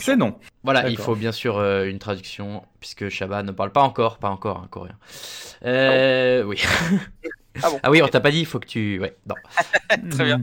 C'est 0.00 0.16
non. 0.16 0.38
Voilà, 0.64 0.88
il 0.88 0.98
faut 0.98 1.14
bien 1.14 1.32
sûr 1.32 1.58
euh, 1.58 1.84
une 1.84 1.98
traduction 1.98 2.64
puisque 2.80 3.08
Shabba 3.08 3.42
ne 3.44 3.52
parle 3.52 3.70
pas 3.70 3.82
encore, 3.82 4.18
pas 4.18 4.30
encore 4.30 4.58
un 4.58 4.66
coréen. 4.66 4.96
Euh, 5.64 6.40
ah 6.40 6.42
bon. 6.42 6.50
oui. 6.50 6.62
ah, 7.62 7.70
bon. 7.70 7.80
ah 7.84 7.90
oui, 7.90 8.02
on 8.02 8.08
t'a 8.08 8.20
pas 8.20 8.32
dit, 8.32 8.40
il 8.40 8.46
faut 8.46 8.58
que 8.58 8.66
tu, 8.66 8.98
ouais, 9.00 9.16
non. 9.28 9.36
Très 10.10 10.24
bien. 10.24 10.42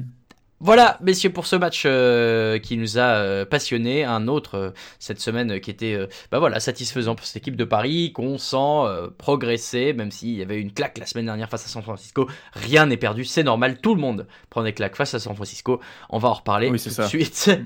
Voilà, 0.62 0.98
messieurs, 1.02 1.30
pour 1.30 1.46
ce 1.46 1.56
match 1.56 1.84
euh, 1.86 2.60
qui 2.60 2.76
nous 2.76 2.98
a 2.98 3.14
euh, 3.16 3.46
passionné, 3.46 4.04
un 4.04 4.28
autre 4.28 4.56
euh, 4.56 4.72
cette 5.00 5.22
semaine 5.22 5.62
qui 5.62 5.72
était, 5.72 5.94
euh, 5.94 6.08
bah 6.32 6.40
voilà, 6.40 6.60
satisfaisant 6.60 7.16
pour 7.16 7.26
cette 7.26 7.38
équipe 7.38 7.56
de 7.56 7.64
Paris, 7.64 8.12
qu'on 8.12 8.38
sent 8.38 8.58
euh, 8.58 9.10
progresser, 9.18 9.94
même 9.94 10.12
s'il 10.12 10.36
y 10.36 10.42
avait 10.42 10.60
une 10.60 10.74
claque 10.74 10.98
la 10.98 11.06
semaine 11.06 11.26
dernière 11.26 11.50
face 11.50 11.66
à 11.66 11.70
San 11.70 11.82
Francisco. 11.82 12.30
Rien 12.52 12.88
n'est 12.88 12.98
perdu, 12.98 13.24
c'est 13.24 13.44
normal, 13.44 13.80
tout 13.80 13.96
le 13.96 14.02
monde 14.02 14.28
prend 14.50 14.62
des 14.64 14.74
claques 14.74 14.98
face 14.98 15.14
à 15.14 15.20
San 15.20 15.34
Francisco. 15.34 15.80
On 16.10 16.18
va 16.18 16.28
en 16.28 16.34
reparler 16.34 16.70
oui, 16.70 16.78
tout 16.78 16.90
ça. 16.90 17.04
de 17.04 17.08
suite. 17.08 17.50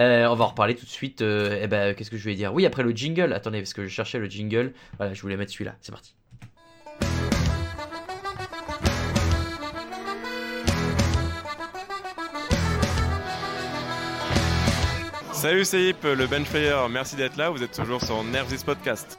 Euh, 0.00 0.26
on 0.26 0.34
va 0.34 0.44
en 0.44 0.48
reparler 0.48 0.74
tout 0.74 0.84
de 0.84 0.90
suite. 0.90 1.20
et 1.20 1.66
ben, 1.68 1.94
qu'est-ce 1.94 2.10
que 2.10 2.16
je 2.16 2.22
voulais 2.22 2.34
dire? 2.34 2.52
Oui, 2.52 2.66
après 2.66 2.82
le 2.82 2.90
jingle. 2.90 3.32
Attendez, 3.32 3.60
parce 3.60 3.72
que 3.72 3.84
je 3.84 3.88
cherchais 3.88 4.18
le 4.18 4.28
jingle. 4.28 4.72
Voilà, 4.98 5.14
je 5.14 5.22
voulais 5.22 5.36
mettre 5.36 5.52
celui-là. 5.52 5.76
C'est 5.80 5.92
parti. 5.92 6.14
Salut 15.44 15.66
c'est 15.66 15.90
Hip, 15.90 16.04
le 16.04 16.26
bench 16.26 16.48
player, 16.48 16.74
merci 16.88 17.16
d'être 17.16 17.36
là, 17.36 17.50
vous 17.50 17.62
êtes 17.62 17.72
toujours 17.72 18.02
sur 18.02 18.24
Nervous 18.24 18.64
Podcast. 18.64 19.18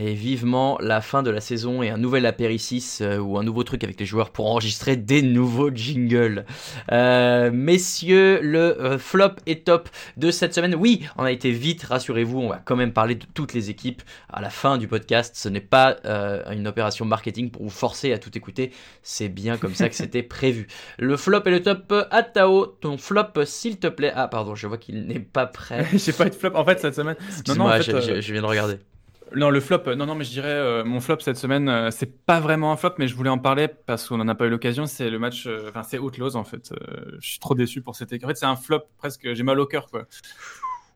Et 0.00 0.14
vivement 0.14 0.78
la 0.80 1.00
fin 1.00 1.24
de 1.24 1.30
la 1.30 1.40
saison 1.40 1.82
et 1.82 1.90
un 1.90 1.96
nouvel 1.96 2.24
apéricis 2.24 2.98
euh, 3.00 3.18
ou 3.18 3.36
un 3.36 3.42
nouveau 3.42 3.64
truc 3.64 3.82
avec 3.82 3.98
les 3.98 4.06
joueurs 4.06 4.30
pour 4.30 4.46
enregistrer 4.46 4.96
des 4.96 5.22
nouveaux 5.22 5.70
jingles. 5.74 6.44
Euh, 6.92 7.50
messieurs, 7.52 8.38
le 8.40 8.80
euh, 8.80 8.98
flop 8.98 9.32
et 9.46 9.58
top 9.60 9.88
de 10.16 10.30
cette 10.30 10.54
semaine. 10.54 10.76
Oui, 10.76 11.02
on 11.16 11.24
a 11.24 11.32
été 11.32 11.50
vite, 11.50 11.82
rassurez-vous, 11.82 12.38
on 12.38 12.48
va 12.48 12.60
quand 12.64 12.76
même 12.76 12.92
parler 12.92 13.16
de 13.16 13.24
toutes 13.34 13.54
les 13.54 13.70
équipes 13.70 14.02
à 14.32 14.40
la 14.40 14.50
fin 14.50 14.78
du 14.78 14.86
podcast. 14.86 15.34
Ce 15.36 15.48
n'est 15.48 15.60
pas 15.60 15.96
une 16.52 16.68
opération 16.68 17.04
marketing 17.04 17.50
pour 17.50 17.62
vous 17.64 17.68
forcer 17.70 18.12
à 18.12 18.18
tout 18.18 18.30
écouter. 18.38 18.70
C'est 19.02 19.28
bien 19.28 19.56
comme 19.56 19.74
ça 19.74 19.88
que 19.88 19.94
c'était 19.96 20.22
prévu. 20.22 20.68
Le 20.98 21.16
flop 21.16 21.42
et 21.46 21.50
le 21.50 21.60
top 21.62 21.92
à 22.12 22.22
Tao. 22.22 22.66
Ton 22.66 22.98
flop, 22.98 23.44
s'il 23.44 23.78
te 23.78 23.88
plaît. 23.88 24.12
Ah, 24.14 24.28
pardon, 24.28 24.54
je 24.54 24.68
vois 24.68 24.78
qu'il 24.78 25.06
n'est 25.06 25.18
pas 25.18 25.46
prêt. 25.46 25.84
J'ai 25.94 26.12
pas 26.12 26.26
eu 26.26 26.30
de 26.30 26.34
flop. 26.36 26.52
En 26.54 26.64
fait, 26.64 26.78
cette 26.78 26.94
semaine. 26.94 27.16
Non, 27.48 27.56
non, 27.56 27.64
en 27.66 27.80
fait, 27.80 28.00
je- 28.00 28.20
je 28.20 28.32
viens 28.32 28.42
de 28.42 28.46
regarder. 28.46 28.76
Non, 29.34 29.50
le 29.50 29.60
flop, 29.60 29.82
euh, 29.86 29.94
non, 29.94 30.06
non, 30.06 30.14
mais 30.14 30.24
je 30.24 30.30
dirais 30.30 30.48
euh, 30.48 30.84
mon 30.84 31.00
flop 31.00 31.20
cette 31.20 31.36
semaine, 31.36 31.68
euh, 31.68 31.90
c'est 31.90 32.24
pas 32.24 32.40
vraiment 32.40 32.72
un 32.72 32.76
flop, 32.76 32.94
mais 32.98 33.08
je 33.08 33.14
voulais 33.14 33.30
en 33.30 33.38
parler 33.38 33.68
parce 33.68 34.08
qu'on 34.08 34.20
en 34.20 34.28
a 34.28 34.34
pas 34.34 34.46
eu 34.46 34.50
l'occasion. 34.50 34.86
C'est 34.86 35.10
le 35.10 35.18
match, 35.18 35.46
euh, 35.46 35.68
enfin, 35.68 35.82
c'est 35.82 35.98
Outlaws 35.98 36.36
en 36.36 36.44
fait. 36.44 36.72
Euh, 36.72 37.16
je 37.20 37.30
suis 37.30 37.38
trop 37.38 37.54
déçu 37.54 37.82
pour 37.82 37.96
cette 37.96 38.12
équipe. 38.12 38.24
En 38.24 38.28
fait, 38.28 38.36
c'est 38.36 38.46
un 38.46 38.56
flop 38.56 38.84
presque, 38.96 39.32
j'ai 39.32 39.42
mal 39.42 39.60
au 39.60 39.66
cœur 39.66 39.86
quoi. 39.90 40.06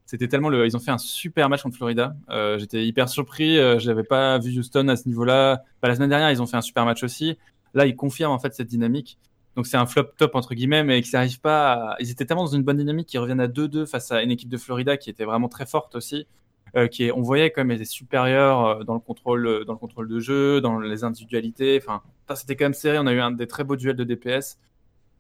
C'était 0.07 0.29
tellement 0.29 0.49
le. 0.49 0.67
Ils 0.67 0.77
ont 0.77 0.81
fait 0.81 0.91
un 0.91 0.99
super 0.99 1.49
match 1.49 1.63
contre 1.63 1.77
Florida. 1.77 2.15
J'étais 2.59 2.85
hyper 2.85 3.09
surpris. 3.09 3.57
Je 3.57 3.87
n'avais 3.87 4.05
pas 4.05 4.39
vu 4.39 4.59
Houston 4.59 4.89
à 4.89 4.97
ce 4.97 5.09
niveau-là. 5.09 5.63
Bah, 5.81 5.89
la 5.89 5.95
semaine 5.95 6.11
dernière, 6.11 6.31
ils 6.31 6.43
ont 6.43 6.47
fait 6.47 6.57
un 6.57 6.63
super 6.63 6.85
match 6.85 7.03
aussi. 7.03 7.39
Là, 7.73 7.87
ils 7.87 7.97
confirment 7.97 8.33
en 8.33 8.39
fait 8.39 8.53
cette 8.53 8.67
dynamique. 8.67 9.17
Donc 9.57 9.67
c'est 9.67 9.77
un 9.77 9.87
flop 9.87 10.05
top 10.17 10.35
entre 10.35 10.55
guillemets, 10.55 10.85
mais 10.85 11.01
qu'ils 11.01 11.13
n'arrivent 11.15 11.41
pas. 11.41 11.73
À... 11.73 11.97
Ils 12.01 12.11
étaient 12.11 12.27
tellement 12.27 12.45
dans 12.45 12.55
une 12.55 12.63
bonne 12.63 12.77
dynamique 12.79 13.07
qu'ils 13.07 13.21
reviennent 13.21 13.41
à 13.41 13.49
2-2 13.49 13.87
face 13.87 14.11
à 14.11 14.23
une 14.23 14.31
équipe 14.31 14.49
de 14.49 14.57
Florida 14.57 14.97
qui 14.97 15.09
était 15.11 15.25
vraiment 15.25 15.49
très 15.49 15.67
forte 15.67 15.95
aussi. 15.95 16.27
Euh, 16.75 16.87
qui 16.89 17.05
est, 17.05 17.13
on 17.13 17.21
voyait 17.21 17.51
quand 17.51 17.61
même 17.63 17.71
était 17.71 17.85
supérieur 17.85 18.65
euh, 18.65 18.85
dans 18.85 18.95
le 18.95 19.01
contrôle, 19.01 19.47
euh, 19.47 19.65
dans 19.65 19.75
le 19.75 19.79
contrôle 19.79 20.09
de 20.09 20.19
jeu, 20.21 20.63
dans 20.63 20.79
les 20.81 21.05
individualités. 21.05 21.79
Enfin, 21.83 22.01
c'était 22.35 22.57
quand 22.57 22.65
même 22.65 22.73
serré. 22.73 22.99
On 22.99 23.07
a 23.07 23.13
eu 23.13 23.21
un 23.21 23.31
des 23.31 23.47
très 23.47 23.63
beaux 23.63 23.77
duels 23.77 23.97
de 23.97 24.05
DPS 24.05 24.59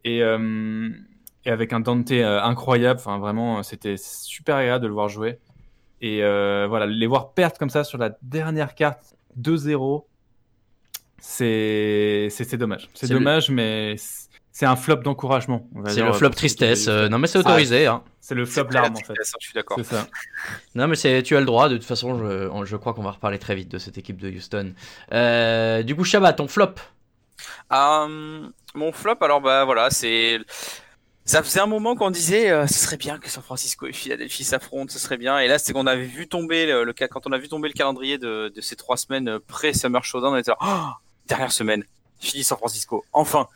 et, 0.04 0.22
euh, 0.22 0.88
et 1.44 1.50
avec 1.50 1.74
un 1.74 1.80
Dante 1.80 2.10
incroyable. 2.10 2.98
Enfin, 3.00 3.18
vraiment, 3.18 3.62
c'était 3.62 3.96
super 3.98 4.56
agréable 4.56 4.82
de 4.84 4.88
le 4.88 4.94
voir 4.94 5.10
jouer. 5.10 5.38
Et 6.00 6.20
voilà, 6.22 6.86
les 6.86 7.06
voir 7.06 7.32
perdre 7.34 7.58
comme 7.58 7.70
ça 7.70 7.84
sur 7.84 7.98
la 7.98 8.16
dernière 8.22 8.74
carte 8.74 9.14
2-0, 9.38 10.06
c'est 11.18 12.28
dommage. 12.56 12.88
C'est 12.94 13.08
le- 13.08 13.18
dommage, 13.18 13.50
mais 13.50 13.96
c'est 14.52 14.66
un 14.66 14.76
flop 14.76 14.96
d'encouragement. 14.96 15.66
C'est 15.88 16.02
le 16.02 16.12
flop 16.12 16.30
tristesse. 16.30 16.86
euh, 16.88 17.08
non, 17.08 17.18
mais 17.18 17.26
c'est 17.26 17.38
autorisé. 17.38 17.86
Hein. 17.86 18.02
C'est 18.20 18.34
le 18.34 18.44
flop 18.46 18.68
larme 18.70 18.92
en 18.92 18.96
fait. 18.96 19.14
tristesse, 19.14 19.32
Je 19.40 19.46
suis 19.46 19.54
d'accord. 19.54 19.78
C'est 19.78 19.94
ça. 19.96 20.06
Non, 20.74 20.86
mais 20.86 20.96
c'est, 20.96 21.22
tu 21.22 21.36
as 21.36 21.40
le 21.40 21.46
droit. 21.46 21.68
De 21.68 21.76
toute 21.76 21.86
façon, 21.86 22.18
je, 22.18 22.64
je 22.64 22.76
crois 22.76 22.94
qu'on 22.94 23.02
va 23.02 23.12
reparler 23.12 23.38
très 23.38 23.54
vite 23.54 23.68
de 23.70 23.78
cette 23.78 23.98
équipe 23.98 24.20
de 24.20 24.30
Houston. 24.30 24.74
Euh, 25.12 25.82
du 25.82 25.96
coup, 25.96 26.04
Shabbat, 26.04 26.36
ton 26.36 26.48
flop? 26.48 26.74
Euh, 27.72 28.48
mon 28.74 28.92
flop, 28.92 29.16
alors 29.22 29.40
bah 29.40 29.64
voilà, 29.64 29.90
c'est. 29.90 30.38
Ça 31.24 31.42
faisait 31.42 31.60
un 31.60 31.66
moment 31.66 31.94
qu'on 31.94 32.10
disait 32.10 32.50
euh, 32.50 32.66
ce 32.66 32.74
serait 32.74 32.96
bien 32.96 33.16
que 33.18 33.30
San 33.30 33.44
Francisco 33.44 33.86
et 33.86 33.92
Philadelphie 33.92 34.42
s'affrontent, 34.42 34.92
ce 34.92 34.98
serait 34.98 35.16
bien. 35.18 35.38
Et 35.38 35.46
là, 35.46 35.58
c'est 35.58 35.72
qu'on 35.72 35.86
avait 35.86 36.04
vu 36.04 36.26
tomber 36.28 36.66
le, 36.66 36.92
quand 36.92 37.26
on 37.26 37.32
a 37.32 37.38
vu 37.38 37.48
tomber 37.48 37.68
le 37.68 37.74
calendrier 37.74 38.18
de, 38.18 38.52
de 38.54 38.60
ces 38.60 38.74
trois 38.74 38.96
semaines 38.96 39.28
euh, 39.28 39.38
pré-Summer 39.46 40.02
Showdown, 40.04 40.34
on 40.34 40.36
était 40.36 40.50
là, 40.50 40.56
oh, 40.60 40.90
dernière 41.28 41.52
semaine, 41.52 41.84
Philly 42.20 42.42
San 42.44 42.58
Francisco, 42.58 43.04
enfin. 43.12 43.46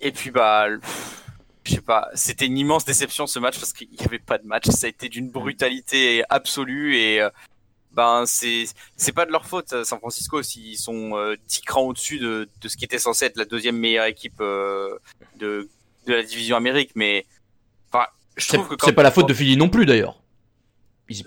Et 0.00 0.12
puis 0.12 0.30
bah, 0.30 0.66
je 1.64 1.72
sais 1.74 1.80
pas, 1.80 2.08
c'était 2.14 2.46
une 2.46 2.58
immense 2.58 2.84
déception 2.84 3.26
ce 3.26 3.38
match 3.38 3.58
parce 3.58 3.72
qu'il 3.72 3.88
n'y 3.90 4.04
avait 4.04 4.18
pas 4.18 4.38
de 4.38 4.46
match. 4.46 4.66
Ça 4.68 4.86
a 4.86 4.90
été 4.90 5.08
d'une 5.08 5.30
brutalité 5.30 6.22
absolue 6.28 6.96
et 6.96 7.20
euh, 7.20 7.30
ben 7.92 8.24
c'est 8.26 8.66
c'est 8.96 9.12
pas 9.12 9.24
de 9.26 9.32
leur 9.32 9.46
faute 9.46 9.84
San 9.84 9.98
Francisco 9.98 10.42
s'ils 10.42 10.76
sont 10.78 11.16
euh, 11.16 11.34
10 11.48 11.60
crans 11.62 11.82
au-dessus 11.82 12.18
de, 12.18 12.48
de 12.60 12.68
ce 12.68 12.76
qui 12.76 12.84
était 12.84 12.98
censé 12.98 13.24
être 13.24 13.36
la 13.38 13.46
deuxième 13.46 13.78
meilleure 13.78 14.04
équipe 14.04 14.40
euh, 14.40 14.98
de 15.38 15.68
de 16.06 16.12
la 16.14 16.22
division 16.22 16.56
Amérique 16.56 16.90
mais 16.94 17.24
enfin 17.90 18.04
je 18.36 18.48
trouve 18.52 18.68
que 18.76 18.84
c'est 18.84 18.92
pas 18.92 19.02
la 19.02 19.10
faute 19.10 19.28
de 19.28 19.32
Philly 19.34 19.56
non 19.56 19.70
plus, 19.70 19.86
d'ailleurs. 19.86 20.20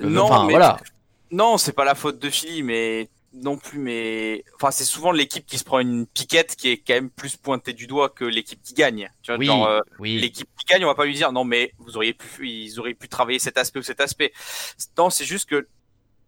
Non, 0.02 0.26
enfin, 0.26 0.46
mais- 0.46 0.52
voilà. 0.52 0.80
non 1.32 1.58
c'est 1.58 1.72
pas 1.74 1.86
la 1.86 1.96
faute 1.96 2.20
de 2.20 2.30
Philly 2.30 2.62
mais 2.64 3.10
non 3.34 3.58
plus 3.58 3.78
mais 3.80 4.44
enfin 4.56 4.72
c'est 4.72 4.84
souvent 4.86 5.12
l'équipe 5.12 5.46
qui 5.46 5.58
se 5.60 5.64
prend 5.64 5.80
une 5.80 6.08
piquette 6.08 6.56
qui 6.56 6.70
est 6.70 6.78
quand 6.78 6.96
même 6.96 7.12
plus 7.12 7.38
pointée 7.38 7.74
du 7.74 7.86
doigt 7.86 8.10
que 8.10 8.26
l'équipe 8.26 8.62
qui 8.64 8.74
gagne 8.74 9.10
tu 9.22 9.32
vois 9.32 9.38
Oui, 9.38 9.50
euh, 9.50 9.80
oui. 10.00 10.20
l'équipe 10.20 10.50
qui 10.58 10.66
gagne, 10.66 10.84
on 10.84 10.88
va 10.88 10.96
pas 10.96 11.06
lui 11.06 11.14
dire 11.14 11.32
non 11.32 11.44
mais 11.44 11.74
vous 11.78 11.96
auriez 11.96 12.14
pu, 12.14 12.50
ils 12.50 12.80
auraient 12.80 12.96
pu 12.96 13.08
travailler 13.08 13.40
cet 13.40 13.58
aspect 13.58 13.80
ou 13.80 13.84
cet 13.84 14.02
aspect. 14.02 14.34
Non, 14.98 15.10
c'est 15.10 15.26
juste 15.26 15.48
que 15.50 15.68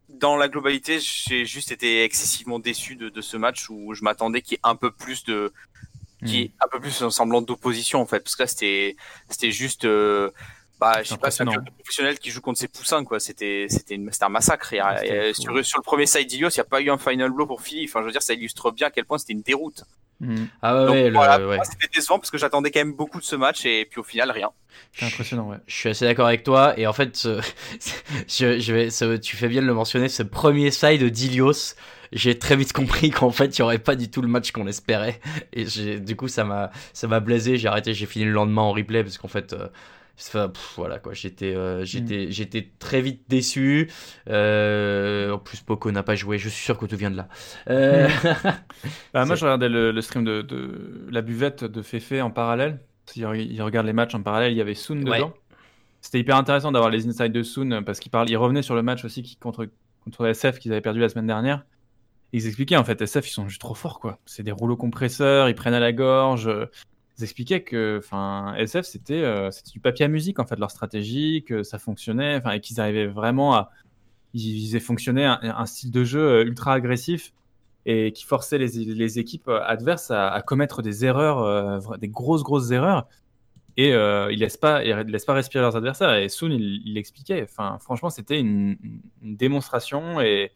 dans 0.10 0.36
la 0.36 0.48
globalité, 0.48 1.00
j'ai 1.00 1.46
juste 1.46 1.72
été 1.72 2.04
excessivement 2.04 2.60
déçu 2.60 2.96
de, 2.96 3.10
de 3.10 3.22
ce 3.22 3.38
match 3.38 3.70
où 3.70 3.94
je 3.94 4.04
m'attendais 4.04 4.42
qu'il 4.42 4.54
y 4.54 4.56
ait 4.58 4.60
un 4.64 4.76
peu 4.76 4.92
plus 4.92 5.24
de, 5.24 5.54
y 6.22 6.38
ait 6.42 6.52
un 6.60 6.68
peu 6.68 6.80
plus 6.80 7.02
un 7.02 7.10
semblant 7.10 7.42
d'opposition 7.42 8.02
en 8.02 8.06
fait, 8.06 8.20
parce 8.20 8.36
que 8.36 8.44
là 8.44 8.48
c'était, 8.48 8.96
c'était 9.30 9.52
juste, 9.52 9.86
euh, 9.86 10.30
bah 10.82 11.04
je 11.04 11.10
sais 11.10 11.18
pas, 11.18 11.32
c'est 11.32 11.44
un 11.44 11.46
club 11.46 11.64
de 11.66 11.72
professionnel 11.72 12.18
qui 12.20 12.32
joue 12.32 12.42
contre 12.42 12.60
ses 12.60 12.68
poussins 12.68 13.04
quoi. 13.06 13.20
C'était, 13.22 13.68
c'était, 13.70 13.96
une- 13.96 14.12
c'était 14.12 14.26
un 14.26 14.30
massacre. 14.30 14.74
A- 14.82 14.98
fou. 14.98 15.42
sur, 15.42 15.66
sur 15.66 15.78
le 15.80 15.84
premier 15.84 16.08
side 16.08 16.28
d'Ilios, 16.28 16.50
il 16.50 16.58
n'y 16.58 16.62
a 16.62 16.66
pas 16.66 16.82
eu 16.82 16.90
un 16.90 16.98
final 16.98 17.32
blow 17.32 17.46
pour 17.46 17.62
Philly. 17.62 17.86
Enfin, 17.88 18.02
je 18.02 18.08
veux 18.08 18.12
dire, 18.12 18.22
ça 18.24 18.34
illustre 18.34 18.72
bien 18.72 18.88
à 18.88 18.90
quel 18.92 19.06
point 19.06 19.18
c'était 19.20 19.34
une 19.34 19.42
déroute. 19.44 19.84
Mhm. 20.20 20.48
Ah 20.62 20.76
ouais, 20.76 20.86
Donc 20.86 20.94
ouais, 20.96 21.08
le- 21.10 21.16
voilà, 21.16 21.40
ouais. 21.48 21.56
moi, 21.56 21.66
c'était 21.66 21.88
décevant 21.94 22.20
parce 22.20 22.30
que 22.30 22.38
j'attendais 22.38 22.70
quand 22.72 22.80
même 22.82 22.94
beaucoup 22.94 23.20
de 23.20 23.24
ce 23.24 23.36
match 23.36 23.66
et 23.66 23.86
puis 23.90 24.00
au 24.00 24.04
final 24.04 24.30
rien. 24.32 24.50
C'est 24.94 25.06
impressionnant, 25.06 25.48
ouais. 25.50 25.58
Je 25.68 25.76
suis 25.76 25.90
assez 25.90 26.06
d'accord 26.06 26.28
avec 26.28 26.44
toi. 26.44 26.78
Et 26.80 26.86
en 26.88 26.94
fait, 26.94 27.16
ce- 27.16 27.40
je, 28.28 28.60
je 28.60 28.74
vais, 28.74 28.90
ce- 28.90 29.18
tu 29.18 29.36
fais 29.36 29.48
bien 29.48 29.62
de 29.62 29.68
le 29.68 29.74
mentionner, 29.74 30.10
ce 30.10 30.24
premier 30.24 30.72
side 30.72 31.04
d'Ilios, 31.04 31.76
j'ai 32.12 32.38
très 32.38 32.56
vite 32.56 32.74
compris 32.74 33.10
qu'en 33.10 33.32
fait, 33.32 33.58
il 33.58 33.62
n'y 33.62 33.64
aurait 33.64 33.80
pas 33.80 33.96
du 33.96 34.10
tout 34.12 34.22
le 34.22 34.28
match 34.28 34.52
qu'on 34.52 34.68
espérait. 34.68 35.20
Et 35.54 35.66
j'ai- 35.66 36.00
du 36.00 36.16
coup, 36.16 36.28
ça 36.28 36.44
m'a, 36.44 36.72
ça 36.94 37.08
m'a 37.08 37.20
blasé. 37.20 37.58
J'ai 37.58 37.68
arrêté, 37.68 37.94
j'ai 37.94 38.06
fini 38.06 38.26
le 38.26 38.32
lendemain 38.32 38.62
en 38.64 38.72
replay 38.74 39.04
parce 39.04 39.18
qu'en 39.18 39.28
fait, 39.28 39.54
euh, 39.54 39.68
enfin, 40.28 40.50
pff, 40.50 40.74
voilà 40.78 41.00
quoi, 41.00 41.14
j'étais, 41.14 41.56
euh, 41.56 41.84
j'étais, 41.86 42.32
j'étais 42.32 42.72
très 42.80 43.02
vite 43.02 43.24
déçu. 43.28 43.90
Euh, 44.30 45.32
en 45.32 45.38
plus, 45.40 45.62
Poco 45.62 45.92
n'a 45.92 46.04
pas 46.04 46.16
joué. 46.16 46.38
Je 46.38 46.50
suis 46.50 46.64
sûr 46.64 46.78
que 46.78 46.86
tout 46.86 46.96
vient 46.98 47.12
de 47.12 47.18
là. 47.18 47.28
Euh, 47.70 48.08
Bah, 49.14 49.26
moi, 49.26 49.36
je 49.36 49.46
regardais 49.46 49.70
le, 49.70 49.92
le 49.92 50.02
stream 50.02 50.24
de, 50.24 50.42
de 50.42 51.08
la 51.10 51.22
buvette 51.22 51.64
de 51.64 51.82
Fefe 51.82 52.14
en 52.22 52.32
parallèle. 52.32 52.80
Il, 53.16 53.24
il 53.24 53.62
regarde 53.62 53.86
les 53.86 53.94
matchs 53.94 54.16
en 54.16 54.22
parallèle. 54.22 54.52
Il 54.52 54.58
y 54.58 54.62
avait 54.62 54.76
Soon 54.76 54.98
Ouais. 55.04 55.18
dedans. 55.18 55.34
C'était 56.02 56.20
hyper 56.20 56.36
intéressant 56.38 56.72
d'avoir 56.72 56.90
les 56.90 57.08
insides 57.08 57.32
de 57.32 57.44
Soon 57.44 57.84
parce 57.84 58.00
qu'il 58.00 58.12
parle, 58.12 58.30
il 58.30 58.38
revenait 58.38 58.64
sur 58.64 58.76
le 58.76 58.82
match 58.82 59.06
aussi 59.06 59.22
qui, 59.22 59.36
contre, 59.36 59.68
contre 60.04 60.26
SF 60.26 60.60
qu'ils 60.60 60.72
avaient 60.72 60.82
perdu 60.82 61.00
la 61.00 61.10
semaine 61.10 61.28
dernière. 61.28 61.64
Ils 62.34 62.48
expliquaient 62.48 62.78
en 62.78 62.84
fait, 62.86 63.02
SF, 63.02 63.28
ils 63.30 63.34
sont 63.34 63.48
juste 63.50 63.62
trop 63.62 63.76
forts 63.76 64.00
quoi. 64.00 64.18
C'est 64.26 64.42
des 64.44 64.52
rouleaux 64.54 64.78
compresseurs, 64.78 65.50
ils 65.50 65.54
prennent 65.56 65.74
à 65.74 65.80
la 65.80 65.92
gorge. 65.94 66.50
Ils 67.22 67.26
expliquaient 67.26 67.62
que 67.62 68.02
SF, 68.58 68.86
c'était 68.86 69.22
euh, 69.22 69.52
c'était 69.52 69.70
du 69.70 69.80
papier 69.80 70.06
à 70.06 70.08
musique 70.08 70.40
en 70.40 70.46
fait, 70.46 70.58
leur 70.58 70.72
stratégie, 70.72 71.44
que 71.44 71.62
ça 71.62 71.78
fonctionnait, 71.78 72.38
enfin, 72.38 72.52
et 72.52 72.60
qu'ils 72.60 72.80
arrivaient 72.82 73.06
vraiment 73.06 73.54
à. 73.54 73.70
Ils, 74.34 74.66
faisaient 74.66 74.80
fonctionner 74.80 75.26
un, 75.26 75.66
style 75.66 75.92
de 75.92 76.04
jeu 76.04 76.22
euh, 76.22 76.44
ultra 76.46 76.74
agressif 76.74 77.34
et 77.86 78.12
qui 78.12 78.24
forçait 78.24 78.58
les, 78.58 79.20
équipes 79.20 79.50
euh, 79.50 79.62
adverses 79.64 80.10
à, 80.10 80.42
commettre 80.42 80.82
des 80.82 81.06
erreurs, 81.06 82.00
des 82.00 82.08
grosses, 82.08 82.44
grosses 82.44 82.72
erreurs. 82.72 83.08
Et 83.78 83.94
euh, 83.94 84.32
ils 84.32 84.40
laissent 84.40 84.58
pas, 84.58 84.84
ils 84.84 84.94
laissent 84.94 85.26
pas 85.26 85.34
respirer 85.34 85.62
leurs 85.62 85.76
adversaires. 85.76 86.14
Et 86.16 86.30
Soon, 86.30 86.52
il 86.52 86.82
il 86.86 86.94
l'expliquait. 86.96 87.44
Enfin, 87.44 87.78
franchement, 87.82 88.10
c'était 88.10 88.40
une, 88.40 88.78
démonstration 89.22 90.22
et, 90.22 90.52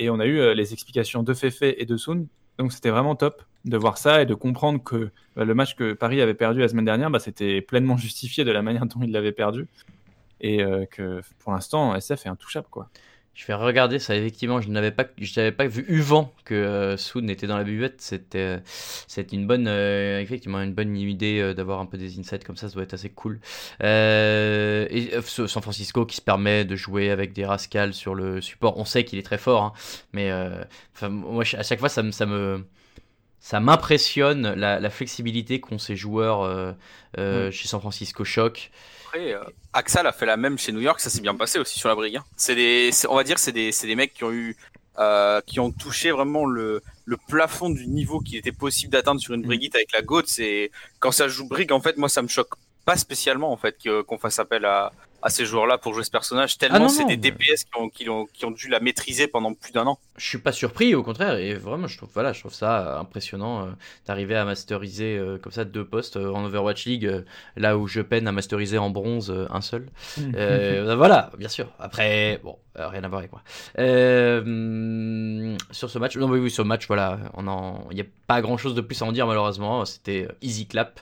on 0.00 0.20
a 0.20 0.26
eu 0.26 0.54
les 0.54 0.72
explications 0.72 1.22
de 1.22 1.34
Fefe 1.34 1.62
et 1.62 1.84
de 1.84 1.96
Soon. 1.96 2.28
Donc 2.58 2.72
c'était 2.72 2.90
vraiment 2.90 3.16
top 3.16 3.42
de 3.68 3.76
voir 3.76 3.98
ça 3.98 4.22
et 4.22 4.26
de 4.26 4.34
comprendre 4.34 4.82
que 4.82 5.10
bah, 5.36 5.44
le 5.44 5.54
match 5.54 5.74
que 5.76 5.92
Paris 5.92 6.20
avait 6.20 6.34
perdu 6.34 6.60
la 6.60 6.68
semaine 6.68 6.84
dernière, 6.84 7.10
bah, 7.10 7.18
c'était 7.18 7.60
pleinement 7.60 7.96
justifié 7.98 8.44
de 8.44 8.52
la 8.52 8.62
manière 8.62 8.86
dont 8.86 9.00
il 9.02 9.12
l'avait 9.12 9.32
perdu. 9.32 9.66
Et 10.40 10.62
euh, 10.62 10.86
que 10.86 11.20
pour 11.40 11.52
l'instant, 11.52 11.94
SF 11.94 12.26
est 12.26 12.28
intouchable. 12.28 12.68
quoi. 12.70 12.88
Je 13.38 13.46
vais 13.46 13.54
regarder 13.54 14.00
ça. 14.00 14.16
Effectivement, 14.16 14.60
je 14.60 14.68
n'avais 14.68 14.90
pas, 14.90 15.04
pas 15.04 15.66
vu 15.68 15.84
eu 15.86 16.00
vent 16.00 16.34
que 16.44 16.54
euh, 16.54 16.96
Soon 16.96 17.28
était 17.28 17.46
dans 17.46 17.56
la 17.56 17.62
buvette. 17.62 18.00
C'était, 18.00 18.58
euh, 18.58 19.22
une 19.30 19.46
bonne, 19.46 19.68
euh, 19.68 20.26
une 20.44 20.74
bonne 20.74 20.96
idée 20.96 21.38
euh, 21.38 21.54
d'avoir 21.54 21.78
un 21.78 21.86
peu 21.86 21.96
des 21.98 22.18
insights 22.18 22.42
comme 22.42 22.56
ça. 22.56 22.68
Ça 22.68 22.74
doit 22.74 22.82
être 22.82 22.94
assez 22.94 23.10
cool. 23.10 23.38
Euh, 23.80 24.88
et 24.90 25.14
euh, 25.14 25.22
San 25.22 25.62
Francisco 25.62 26.04
qui 26.04 26.16
se 26.16 26.20
permet 26.20 26.64
de 26.64 26.74
jouer 26.74 27.10
avec 27.10 27.32
des 27.32 27.46
rascals 27.46 27.94
sur 27.94 28.16
le 28.16 28.40
support. 28.40 28.76
On 28.76 28.84
sait 28.84 29.04
qu'il 29.04 29.20
est 29.20 29.22
très 29.22 29.38
fort, 29.38 29.62
hein, 29.62 29.72
mais 30.12 30.32
euh, 30.32 30.64
à 31.00 31.62
chaque 31.62 31.78
fois, 31.78 31.88
ça 31.88 32.02
me, 32.02 32.64
ça 33.40 33.60
m'impressionne 33.60 34.54
la, 34.54 34.80
la 34.80 34.90
flexibilité 34.90 35.60
qu'ont 35.60 35.78
ces 35.78 35.96
joueurs 35.96 36.42
euh, 36.42 36.72
euh, 37.18 37.50
chez 37.50 37.68
San 37.68 37.80
Francisco 37.80 38.24
Shock. 38.24 38.70
Après, 39.06 39.32
euh, 39.32 39.42
Axel 39.72 40.06
a 40.06 40.12
fait 40.12 40.26
la 40.26 40.36
même 40.36 40.58
chez 40.58 40.72
New 40.72 40.80
York, 40.80 41.00
ça 41.00 41.08
s'est 41.10 41.20
bien 41.22 41.34
passé 41.34 41.58
aussi 41.58 41.78
sur 41.78 41.88
la 41.88 41.94
brigue. 41.94 42.16
hein. 42.16 42.24
C'est 42.36 42.54
des, 42.54 42.90
c'est- 42.92 43.08
on 43.08 43.14
va 43.14 43.24
dire, 43.24 43.38
c'est 43.38 43.52
des, 43.52 43.72
c'est 43.72 43.86
des 43.86 43.94
mecs 43.94 44.12
qui 44.12 44.24
ont 44.24 44.32
eu, 44.32 44.56
euh, 44.98 45.40
qui 45.46 45.60
ont 45.60 45.70
touché 45.70 46.10
vraiment 46.10 46.44
le, 46.44 46.82
le 47.06 47.16
plafond 47.16 47.70
du 47.70 47.86
niveau 47.86 48.20
qu'il 48.20 48.36
était 48.36 48.52
possible 48.52 48.92
d'atteindre 48.92 49.20
sur 49.20 49.32
une 49.34 49.42
brigite 49.42 49.74
avec 49.76 49.92
la 49.92 50.02
Goat. 50.02 50.24
C'est 50.26 50.70
quand 50.98 51.12
ça 51.12 51.28
joue 51.28 51.48
brigue, 51.48 51.72
en 51.72 51.80
fait, 51.80 51.96
moi 51.96 52.08
ça 52.08 52.20
me 52.20 52.28
choque 52.28 52.50
pas 52.84 52.96
spécialement 52.96 53.52
en 53.52 53.56
fait 53.56 53.76
qu'on 54.06 54.18
fasse 54.18 54.38
appel 54.38 54.64
à, 54.64 54.92
à 55.22 55.30
ces 55.30 55.44
joueurs-là 55.44 55.78
pour 55.78 55.94
jouer 55.94 56.04
ce 56.04 56.10
personnage, 56.10 56.54
Ah 56.56 56.66
tellement 56.68 56.88
c'est 56.88 57.04
des 57.04 57.16
DPS 57.16 57.64
qui 57.64 57.80
ont, 57.80 57.88
qui, 57.88 58.08
ont, 58.08 58.26
qui 58.26 58.44
ont 58.44 58.50
dû 58.50 58.68
la 58.68 58.80
maîtriser 58.80 59.26
pendant 59.26 59.54
plus 59.54 59.72
d'un 59.72 59.86
an. 59.86 59.98
Je 60.16 60.26
suis 60.26 60.38
pas 60.38 60.52
surpris, 60.52 60.94
au 60.94 61.02
contraire, 61.02 61.36
et 61.36 61.54
vraiment, 61.54 61.86
je 61.86 61.96
trouve, 61.96 62.10
voilà, 62.12 62.32
je 62.32 62.40
trouve 62.40 62.54
ça 62.54 62.80
euh, 62.80 63.00
impressionnant 63.00 63.66
euh, 63.66 63.70
d'arriver 64.06 64.36
à 64.36 64.44
masteriser 64.44 65.16
euh, 65.16 65.38
comme 65.38 65.52
ça 65.52 65.64
deux 65.64 65.84
postes 65.84 66.16
euh, 66.16 66.32
en 66.32 66.44
Overwatch 66.44 66.86
League, 66.86 67.06
euh, 67.06 67.22
là 67.56 67.76
où 67.78 67.86
je 67.88 68.00
peine 68.00 68.26
à 68.28 68.32
masteriser 68.32 68.78
en 68.78 68.90
bronze 68.90 69.30
euh, 69.30 69.46
un 69.50 69.60
seul. 69.60 69.88
Euh, 70.34 70.94
voilà, 70.96 71.30
bien 71.38 71.48
sûr. 71.48 71.68
Après, 71.78 72.40
bon, 72.42 72.56
euh, 72.78 72.88
rien 72.88 73.04
à 73.04 73.08
voir 73.08 73.20
avec 73.20 73.32
moi. 73.32 73.42
Sur 75.70 75.90
ce 75.90 75.98
match, 75.98 76.16
non, 76.16 76.28
mais 76.28 76.38
oui, 76.38 76.50
sur 76.50 76.62
le 76.62 76.68
match, 76.68 76.86
voilà, 76.86 77.18
on 77.34 77.46
en, 77.48 77.86
il 77.90 77.94
n'y 77.96 78.02
a 78.02 78.06
pas 78.26 78.40
grand 78.40 78.56
chose 78.56 78.74
de 78.74 78.80
plus 78.80 79.00
à 79.02 79.04
en 79.04 79.12
dire 79.12 79.26
malheureusement. 79.26 79.84
C'était 79.84 80.28
easy 80.42 80.66
clap, 80.66 81.00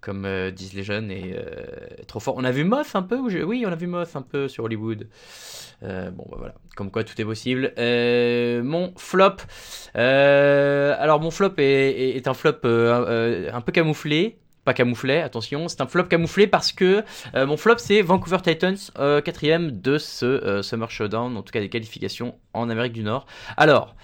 comme 0.00 0.24
euh, 0.24 0.50
disent 0.50 0.74
les 0.74 0.82
jeunes, 0.82 1.10
et 1.10 1.34
euh, 1.36 1.64
trop 2.06 2.20
fort. 2.20 2.34
On 2.36 2.44
a 2.44 2.50
vu 2.50 2.64
Moth 2.64 2.94
un 2.94 3.02
peu, 3.02 3.18
oui, 3.18 3.64
on 3.66 3.72
a 3.72 3.76
vu 3.76 3.86
Moth 3.86 4.16
un 4.16 4.22
peu 4.22 4.48
sur 4.48 4.64
Hollywood. 4.64 5.08
Euh, 5.82 6.10
bon, 6.10 6.26
bah 6.30 6.36
voilà, 6.38 6.54
comme 6.76 6.90
quoi 6.90 7.04
tout 7.04 7.18
est 7.20 7.24
possible. 7.24 7.72
Euh, 7.78 8.62
mon 8.62 8.92
flop, 8.96 9.36
alors 9.94 11.20
mon 11.20 11.30
flop 11.30 11.52
est, 11.58 11.62
est- 11.62 12.16
est 12.16 12.28
un 12.28 12.34
flop 12.34 12.60
un 12.64 13.60
peu 13.60 13.72
camouflé. 13.72 14.36
Pas 14.62 14.74
camouflé, 14.74 15.16
attention, 15.16 15.68
c'est 15.68 15.80
un 15.80 15.86
flop 15.86 16.04
camouflé 16.04 16.46
parce 16.46 16.70
que 16.70 17.02
mon 17.34 17.56
flop 17.56 17.76
c'est 17.78 18.02
Vancouver 18.02 18.36
Titans, 18.42 18.76
quatrième 19.24 19.80
de 19.80 19.96
ce 19.96 20.60
Summer 20.62 20.90
Showdown, 20.90 21.34
en 21.36 21.42
tout 21.42 21.50
cas 21.50 21.60
des 21.60 21.70
qualifications 21.70 22.34
en 22.52 22.68
Amérique 22.68 22.92
du 22.92 23.02
Nord. 23.02 23.24
Alors, 23.56 23.96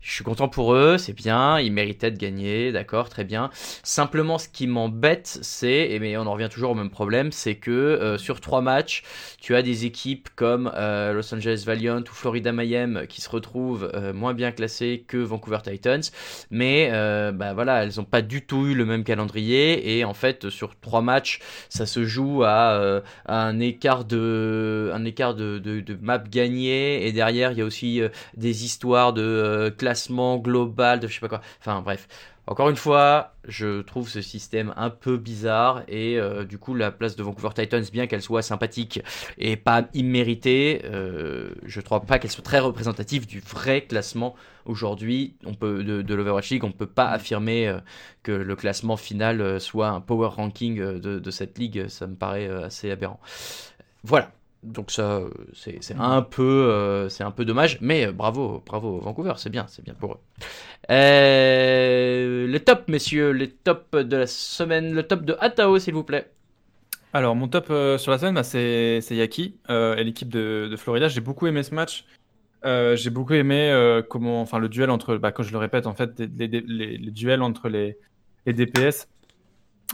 je 0.00 0.12
suis 0.12 0.24
content 0.24 0.48
pour 0.48 0.74
eux, 0.74 0.96
c'est 0.98 1.12
bien, 1.12 1.58
ils 1.58 1.72
méritaient 1.72 2.10
de 2.10 2.16
gagner, 2.16 2.72
d'accord, 2.72 3.08
très 3.08 3.24
bien. 3.24 3.50
Simplement, 3.82 4.38
ce 4.38 4.48
qui 4.48 4.66
m'embête, 4.66 5.38
c'est, 5.42 5.90
et 5.90 5.98
mais 5.98 6.16
on 6.16 6.26
en 6.26 6.32
revient 6.32 6.48
toujours 6.50 6.70
au 6.70 6.74
même 6.74 6.90
problème, 6.90 7.32
c'est 7.32 7.56
que 7.56 7.70
euh, 7.70 8.18
sur 8.18 8.40
trois 8.40 8.60
matchs, 8.60 9.02
tu 9.40 9.54
as 9.54 9.62
des 9.62 9.84
équipes 9.84 10.28
comme 10.36 10.70
euh, 10.74 11.12
Los 11.12 11.34
Angeles 11.34 11.64
Valiant 11.66 12.00
ou 12.00 12.12
Florida 12.12 12.52
Mayhem 12.52 13.06
qui 13.08 13.20
se 13.20 13.28
retrouvent 13.28 13.90
euh, 13.94 14.12
moins 14.12 14.34
bien 14.34 14.52
classées 14.52 15.04
que 15.06 15.16
Vancouver 15.16 15.58
Titans, 15.62 16.02
mais 16.50 16.90
bah 17.32 17.52
voilà, 17.54 17.84
elles 17.84 17.94
n'ont 17.96 18.04
pas 18.04 18.22
du 18.22 18.44
tout 18.44 18.66
eu 18.66 18.74
le 18.74 18.84
même 18.84 19.04
calendrier 19.04 19.98
et 19.98 20.04
en 20.04 20.14
fait 20.14 20.48
sur 20.48 20.78
trois 20.80 21.02
matchs, 21.02 21.40
ça 21.68 21.86
se 21.86 22.04
joue 22.04 22.42
à, 22.44 23.02
un 23.26 23.60
écart 23.60 24.04
de 24.04 24.90
un 24.92 25.02
map 26.00 26.18
gagné 26.18 27.06
et 27.06 27.12
derrière 27.12 27.52
il 27.52 27.58
y 27.58 27.62
a 27.62 27.64
aussi 27.64 28.00
des 28.36 28.64
histoires 28.64 29.12
de 29.12 29.22
euh, 29.22 29.70
classement 29.98 30.38
global, 30.38 31.00
de 31.00 31.08
je 31.08 31.14
sais 31.14 31.20
pas 31.20 31.28
quoi. 31.28 31.40
Enfin 31.60 31.82
bref. 31.82 32.06
Encore 32.46 32.70
une 32.70 32.76
fois, 32.76 33.34
je 33.46 33.82
trouve 33.82 34.08
ce 34.08 34.22
système 34.22 34.72
un 34.76 34.88
peu 34.88 35.18
bizarre 35.18 35.82
et 35.86 36.18
euh, 36.18 36.44
du 36.44 36.56
coup 36.56 36.74
la 36.74 36.90
place 36.90 37.14
de 37.14 37.22
Vancouver 37.22 37.50
Titans, 37.54 37.84
bien 37.92 38.06
qu'elle 38.06 38.22
soit 38.22 38.40
sympathique 38.40 39.02
et 39.36 39.56
pas 39.56 39.86
imméritée, 39.92 40.80
euh, 40.84 41.50
je 41.66 41.80
ne 41.80 41.84
trouve 41.84 42.06
pas 42.06 42.18
qu'elle 42.18 42.30
soit 42.30 42.44
très 42.44 42.60
représentative 42.60 43.26
du 43.26 43.40
vrai 43.40 43.82
classement 43.82 44.34
aujourd'hui. 44.64 45.34
On 45.44 45.52
peut 45.54 45.84
de, 45.84 46.00
de 46.00 46.14
l'Overwatch 46.14 46.50
League, 46.50 46.64
on 46.64 46.68
ne 46.68 46.72
peut 46.72 46.86
pas 46.86 47.08
affirmer 47.08 47.68
euh, 47.68 47.80
que 48.22 48.32
le 48.32 48.56
classement 48.56 48.96
final 48.96 49.60
soit 49.60 49.88
un 49.88 50.00
power 50.00 50.28
ranking 50.28 50.78
de, 50.78 51.18
de 51.18 51.30
cette 51.30 51.58
ligue. 51.58 51.88
Ça 51.88 52.06
me 52.06 52.14
paraît 52.14 52.48
assez 52.48 52.90
aberrant. 52.90 53.20
Voilà. 54.04 54.30
Donc 54.64 54.90
ça, 54.90 55.18
euh, 55.18 55.30
c'est 55.54 55.94
un 55.96 56.22
peu, 56.22 56.42
euh, 56.42 57.08
c'est 57.08 57.22
un 57.22 57.30
peu 57.30 57.44
dommage, 57.44 57.78
mais 57.80 58.06
euh, 58.06 58.12
bravo, 58.12 58.62
bravo 58.66 58.98
Vancouver, 58.98 59.34
c'est 59.36 59.50
bien, 59.50 59.66
c'est 59.68 59.84
bien 59.84 59.94
pour 59.94 60.14
eux. 60.14 60.18
Euh, 60.90 62.46
les 62.48 62.60
tops, 62.60 62.88
messieurs, 62.88 63.30
les 63.30 63.50
tops 63.50 63.92
de 63.92 64.16
la 64.16 64.26
semaine, 64.26 64.94
le 64.94 65.04
top 65.04 65.24
de 65.24 65.36
Atao, 65.38 65.78
s'il 65.78 65.94
vous 65.94 66.02
plaît. 66.02 66.28
Alors, 67.12 67.36
mon 67.36 67.46
top 67.46 67.66
sur 67.98 68.10
la 68.10 68.18
semaine, 68.18 68.34
bah, 68.34 68.42
c'est 68.42 69.00
Yaki 69.10 69.54
et 69.68 70.04
l'équipe 70.04 70.28
de, 70.28 70.68
de 70.70 70.76
Florida. 70.76 71.08
J'ai 71.08 71.20
beaucoup 71.22 71.46
aimé 71.46 71.62
ce 71.62 71.74
match. 71.74 72.04
J'ai 72.64 73.10
beaucoup 73.10 73.32
aimé 73.32 74.02
comment, 74.10 74.42
enfin, 74.42 74.58
le 74.58 74.68
duel 74.68 74.90
entre, 74.90 75.16
bah, 75.16 75.32
comme 75.32 75.44
je 75.46 75.52
le 75.52 75.58
répète, 75.58 75.86
en 75.86 75.94
fait, 75.94 76.20
les, 76.20 76.48
les- 76.48 76.98
duels 77.10 77.40
entre 77.42 77.70
les, 77.70 77.96
DPS 78.46 79.08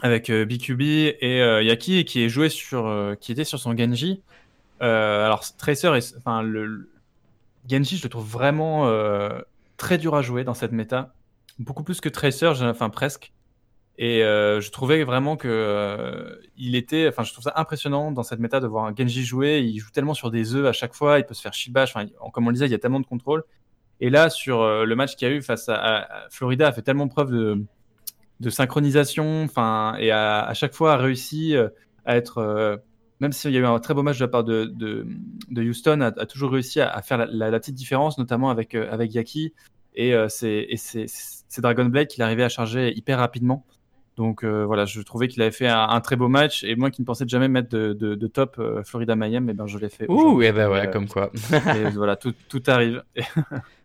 avec 0.03 0.31
BQB 0.31 0.81
et 1.21 1.39
Yaki 1.63 2.05
qui 2.05 2.25
est 2.25 2.29
joué 2.29 2.49
sur, 2.49 3.15
qui 3.21 3.31
était 3.31 3.45
sur 3.45 3.61
son 3.61 3.77
Genji. 3.77 4.23
Euh, 4.85 5.27
alors, 5.27 5.43
Tracer, 5.57 5.97
est- 5.97 6.17
enfin, 6.19 6.43
le, 6.43 6.91
Genji, 7.69 7.97
je 7.97 8.05
le 8.05 8.11
trouve 8.11 8.29
vraiment 8.29 8.87
euh, 8.89 9.41
très 9.79 9.99
dur 9.99 10.15
à 10.15 10.23
jouer 10.23 10.45
dans 10.45 10.55
cette 10.55 10.73
méta, 10.73 11.15
beaucoup 11.59 11.85
plus 11.85 12.01
que 12.01 12.09
Tracer, 12.11 12.53
enfin 12.63 12.91
presque. 12.91 13.33
Et 13.99 14.25
euh, 14.25 14.61
je 14.61 14.71
trouvais 14.73 15.05
vraiment 15.05 15.37
que 15.37 16.41
il 16.57 16.77
était, 16.77 17.09
enfin, 17.09 17.23
je 17.25 17.33
trouve 17.33 17.45
ça 17.45 17.53
impressionnant 17.57 18.13
dans 18.13 18.25
cette 18.25 18.41
méta 18.41 18.61
de 18.61 18.67
voir 18.67 18.87
un 18.87 18.95
Genji 18.97 19.25
jouer. 19.25 19.61
Il 19.61 19.79
joue 19.79 19.91
tellement 19.93 20.15
sur 20.15 20.31
des 20.33 20.55
œufs 20.57 20.67
à 20.67 20.73
chaque 20.73 20.95
fois, 20.95 21.19
il 21.21 21.25
peut 21.27 21.35
se 21.35 21.43
faire 21.43 21.55
shibash. 21.55 21.97
Enfin, 21.97 22.09
comme 22.33 22.47
on 22.47 22.51
le 22.51 22.55
disait, 22.55 22.67
il 22.67 22.73
y 22.73 22.75
a 22.75 22.79
tellement 22.79 23.01
de 23.01 23.07
contrôle. 23.07 23.45
Et 24.01 24.11
là, 24.11 24.31
sur 24.31 24.65
le 24.85 24.97
match 24.97 25.17
qu'il 25.17 25.29
y 25.29 25.31
a 25.31 25.35
eu 25.35 25.43
face 25.43 25.69
à, 25.69 25.77
à- 25.77 26.29
Florida, 26.31 26.69
a 26.69 26.73
fait 26.73 26.83
tellement 26.83 27.09
preuve 27.09 27.31
de, 27.31 28.51
synchronisation, 28.51 29.45
enfin, 29.45 29.95
et 29.99 30.11
à, 30.11 30.43
à 30.43 30.55
chaque 30.55 30.75
fois 30.75 30.95
a 30.95 30.97
réussi 30.97 31.55
à 32.05 32.17
être, 32.17 32.81
même 33.21 33.33
s'il 33.33 33.53
y 33.53 33.57
a 33.57 33.61
eu 33.61 33.65
un 33.67 33.79
très 33.79 33.95
beau 33.95 34.03
match 34.03 34.19
de 34.19 34.25
la 34.25 34.29
part 34.29 34.45
de, 34.45 34.65
de, 34.65 35.07
de 35.51 35.63
Houston, 35.63 36.01
a, 36.01 36.07
a 36.07 36.27
toujours 36.27 36.51
réussi 36.53 36.81
à, 36.81 36.91
à 36.91 37.03
faire 37.03 37.19
la, 37.19 37.27
la- 37.27 37.51
la 37.51 37.59
petite 37.61 37.75
différence, 37.77 38.19
notamment 38.19 38.51
avec, 38.51 38.75
euh, 38.75 38.89
avec 38.91 39.15
Yaki. 39.15 39.53
Et 39.95 40.13
euh, 40.15 40.27
c'est 40.29 40.67
Dragon 41.59 41.85
Blade 41.87 42.09
qu'il 42.09 42.23
arrivait 42.23 42.43
à 42.45 42.49
charger 42.49 42.93
hyper 42.97 43.19
rapidement. 43.19 43.65
Donc 44.17 44.45
euh, 44.45 44.65
voilà, 44.65 44.85
je 44.85 45.01
trouvais 45.03 45.27
qu'il 45.29 45.43
avait 45.43 45.51
fait 45.51 45.67
un, 45.67 45.89
un 45.89 46.01
très 46.01 46.15
beau 46.17 46.29
match. 46.29 46.63
Et 46.65 46.77
moi 46.77 46.91
qui 46.91 47.01
ne 47.03 47.07
pensais 47.07 47.25
jamais 47.27 47.49
mettre 47.49 47.69
de, 47.69 47.93
de- 47.93 48.15
de 48.15 48.27
top 48.27 48.57
euh, 48.59 48.83
Florida 48.85 49.17
Mayhem, 49.17 49.49
et 49.51 49.55
ben 49.55 49.67
je 49.67 49.79
l'ai 49.79 49.89
fait. 49.89 50.07
Ouh, 50.11 50.41
et 50.43 50.53
ben 50.53 50.69
ouais, 50.71 50.87
Euh, 50.89 50.91
comme 50.91 51.09
quoi. 51.09 51.31
et 51.77 51.89
voilà, 51.95 52.17
tout, 52.17 52.33
tout 52.49 52.63
arrive. 52.67 53.03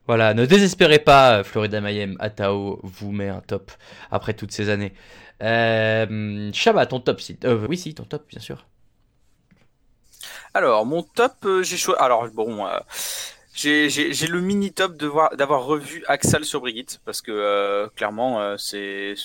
Voilà, 0.08 0.34
ne 0.34 0.48
désespérez 0.48 0.98
pas, 0.98 1.44
Florida 1.44 1.82
Mayhem, 1.82 2.16
Atao 2.20 2.80
vous 2.82 3.12
met 3.12 3.30
un 3.30 3.42
top 3.42 3.72
après 4.10 4.34
toutes 4.34 4.52
ces 4.52 4.70
années. 4.70 4.92
Shaba, 6.54 6.86
ton 6.88 7.00
top, 7.00 7.22
si... 7.22 7.38
oui, 7.68 7.78
si, 7.78 7.94
ton 7.94 8.04
top, 8.06 8.28
bien 8.28 8.40
sûr. 8.40 8.66
Alors, 10.54 10.86
mon 10.86 11.04
top, 11.04 11.34
euh, 11.46 11.64
j'ai 11.64 11.78
choisi. 11.78 12.00
Alors, 12.02 12.28
bon, 12.30 12.66
euh, 12.66 12.78
j'ai 13.54 13.90
j'ai- 13.90 14.14
j'ai 14.14 14.28
le 14.28 14.42
mini 14.42 14.72
top 14.72 14.96
de 14.98 15.08
voir- 15.08 15.36
d'avoir 15.36 15.64
revu 15.66 16.04
Axel 16.08 16.46
sur 16.46 16.62
Brigitte 16.62 17.00
parce 17.06 17.22
que 17.22 17.32
euh, 17.32 17.88
clairement, 17.96 18.42
euh, 18.42 18.58
c'est. 18.58 19.16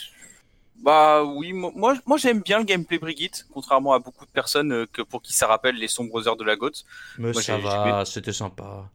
Bah 0.82 1.22
oui, 1.24 1.52
mo- 1.52 1.72
moi, 1.74 1.94
moi 2.04 2.18
j'aime 2.18 2.40
bien 2.42 2.58
le 2.58 2.64
gameplay 2.64 2.98
Brigitte, 2.98 3.46
contrairement 3.54 3.92
à 3.94 4.00
beaucoup 4.00 4.26
de 4.26 4.30
personnes 4.30 4.86
que 4.92 5.02
pour 5.02 5.22
qui 5.22 5.32
ça 5.32 5.46
rappelle 5.46 5.76
les 5.76 5.88
sombres 5.88 6.26
heures 6.28 6.36
de 6.36 6.44
la 6.44 6.56
Goth. 6.56 6.84
Mais 7.18 7.32
Moi, 7.32 7.42
ça 7.42 7.56
va, 7.58 8.04
c'était 8.04 8.32
sympa. 8.32 8.90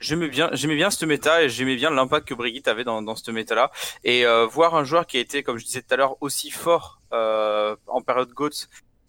J'aimais 0.00 0.28
bien, 0.28 0.50
j'aimais 0.52 0.76
bien 0.76 0.90
cette 0.90 1.04
méta 1.04 1.42
et 1.42 1.48
j'aimais 1.48 1.76
bien 1.76 1.90
l'impact 1.90 2.28
que 2.28 2.34
Brigitte 2.34 2.68
avait 2.68 2.84
dans, 2.84 3.00
dans 3.02 3.16
cette 3.16 3.28
méta-là. 3.30 3.70
Et 4.04 4.24
euh, 4.26 4.46
voir 4.46 4.74
un 4.74 4.84
joueur 4.84 5.06
qui 5.06 5.16
a 5.16 5.20
été, 5.20 5.42
comme 5.42 5.56
je 5.58 5.64
disais 5.64 5.82
tout 5.82 5.92
à 5.94 5.96
l'heure, 5.96 6.16
aussi 6.22 6.50
fort 6.50 7.00
euh, 7.12 7.74
en 7.86 8.00
période 8.02 8.30
GOAT, 8.32 8.50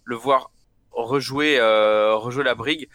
le 0.04 0.16
voir 0.16 0.50
rejouer, 0.96 1.58
euh, 1.58 2.16
rejouer 2.16 2.44
la 2.44 2.54
brigue, 2.54 2.88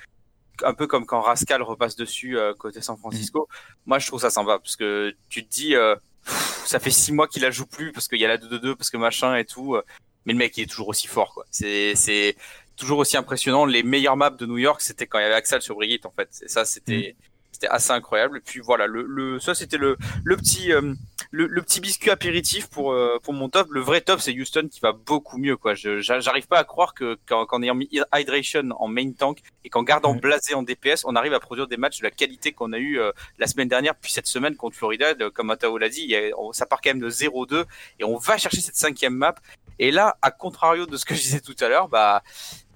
un 0.63 0.73
peu 0.73 0.87
comme 0.87 1.05
quand 1.05 1.21
Rascal 1.21 1.61
repasse 1.61 1.95
dessus 1.95 2.37
euh, 2.37 2.53
côté 2.53 2.81
San 2.81 2.97
Francisco. 2.97 3.47
Moi, 3.85 3.99
je 3.99 4.07
trouve 4.07 4.21
ça 4.21 4.29
sympa 4.29 4.59
parce 4.59 4.75
que 4.75 5.15
tu 5.29 5.45
te 5.45 5.49
dis, 5.49 5.75
euh, 5.75 5.95
pff, 6.25 6.63
ça 6.65 6.79
fait 6.79 6.91
six 6.91 7.11
mois 7.11 7.27
qu'il 7.27 7.41
la 7.43 7.51
joue 7.51 7.65
plus 7.65 7.91
parce 7.91 8.07
qu'il 8.07 8.19
y 8.19 8.25
a 8.25 8.27
la 8.27 8.37
2-2-2, 8.37 8.75
parce 8.75 8.89
que 8.89 8.97
machin 8.97 9.35
et 9.35 9.45
tout. 9.45 9.75
euh, 9.75 9.83
mais 10.25 10.33
le 10.33 10.39
mec, 10.39 10.55
il 10.57 10.63
est 10.63 10.67
toujours 10.67 10.89
aussi 10.89 11.07
fort, 11.07 11.33
quoi. 11.33 11.45
C'est, 11.49 11.95
c'est 11.95 12.35
toujours 12.75 12.99
aussi 12.99 13.17
impressionnant. 13.17 13.65
Les 13.65 13.81
meilleures 13.81 14.17
maps 14.17 14.29
de 14.29 14.45
New 14.45 14.59
York, 14.59 14.79
c'était 14.81 15.07
quand 15.07 15.17
il 15.17 15.23
y 15.23 15.25
avait 15.25 15.33
Axel 15.33 15.63
sur 15.63 15.75
Brigitte, 15.75 16.05
en 16.05 16.11
fait. 16.11 16.29
Et 16.43 16.47
ça, 16.47 16.63
c'était, 16.63 17.15
c'était 17.61 17.73
assez 17.73 17.91
incroyable. 17.91 18.37
Et 18.37 18.41
puis 18.41 18.59
voilà, 18.59 18.87
le, 18.87 19.03
le 19.07 19.39
ça 19.39 19.53
c'était 19.53 19.77
le, 19.77 19.97
le 20.23 20.35
petit 20.37 20.73
euh, 20.73 20.93
le, 21.29 21.45
le 21.47 21.61
petit 21.61 21.79
biscuit 21.79 22.09
apéritif 22.09 22.67
pour 22.67 22.91
euh, 22.91 23.19
pour 23.23 23.33
mon 23.33 23.49
top. 23.49 23.67
Le 23.69 23.81
vrai 23.81 24.01
top 24.01 24.19
c'est 24.19 24.31
Houston 24.33 24.67
qui 24.71 24.79
va 24.79 24.91
beaucoup 24.93 25.37
mieux 25.37 25.57
quoi. 25.57 25.73
J'arrive 25.75 26.47
pas 26.47 26.57
à 26.59 26.63
croire 26.63 26.93
que 26.93 27.17
qu'en 27.27 27.45
qu'en 27.45 27.61
ayant 27.61 27.75
mis 27.75 27.87
Hydration 28.13 28.69
en 28.79 28.87
main 28.87 29.11
tank 29.11 29.39
et 29.63 29.69
qu'en 29.69 29.83
gardant. 29.83 30.15
Blasé 30.15 30.53
en 30.55 30.61
DPS, 30.63 31.03
on 31.05 31.15
arrive 31.15 31.33
à 31.33 31.39
produire 31.39 31.67
des 31.67 31.77
matchs 31.77 31.99
de 31.99 32.03
la 32.03 32.11
qualité 32.11 32.51
qu'on 32.51 32.73
a 32.73 32.77
eu 32.77 32.99
euh, 32.99 33.11
la 33.39 33.47
semaine 33.47 33.67
dernière 33.67 33.95
puis 33.95 34.11
cette 34.11 34.27
semaine 34.27 34.55
contre 34.55 34.75
Florida. 34.75 35.13
Comme 35.33 35.49
Atao 35.51 35.77
l'a 35.77 35.89
dit, 35.89 36.15
a- 36.15 36.31
on- 36.37 36.51
ça 36.53 36.65
part 36.65 36.81
quand 36.81 36.89
même 36.89 36.99
de 36.99 37.09
0-2 37.09 37.65
et 37.99 38.03
on 38.03 38.17
va 38.17 38.37
chercher 38.37 38.61
cette 38.61 38.75
cinquième 38.75 39.15
map. 39.15 39.35
Et 39.79 39.89
là, 39.91 40.17
à 40.21 40.31
contrario 40.31 40.85
de 40.85 40.97
ce 40.97 41.05
que 41.05 41.15
je 41.15 41.21
disais 41.21 41.39
tout 41.39 41.55
à 41.59 41.69
l'heure, 41.69 41.87
bah 41.87 42.23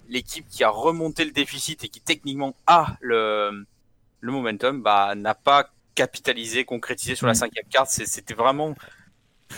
l'équipe 0.08 0.48
qui 0.50 0.64
a 0.64 0.70
remonté 0.70 1.26
le 1.26 1.32
déficit 1.32 1.84
et 1.84 1.90
qui 1.90 2.00
techniquement 2.02 2.56
a 2.68 2.98
le 3.02 3.66
le 4.26 4.32
momentum 4.32 4.82
bah, 4.82 5.14
n'a 5.16 5.36
pas 5.36 5.70
capitalisé, 5.96 6.66
concrétisé 6.66 7.16
sur 7.16 7.28
la 7.28 7.34
Mm. 7.34 7.36
cinquième 7.36 7.66
carte. 7.70 7.90
C'est- 7.90 8.06
C'était 8.06 8.34
vraiment. 8.34 8.76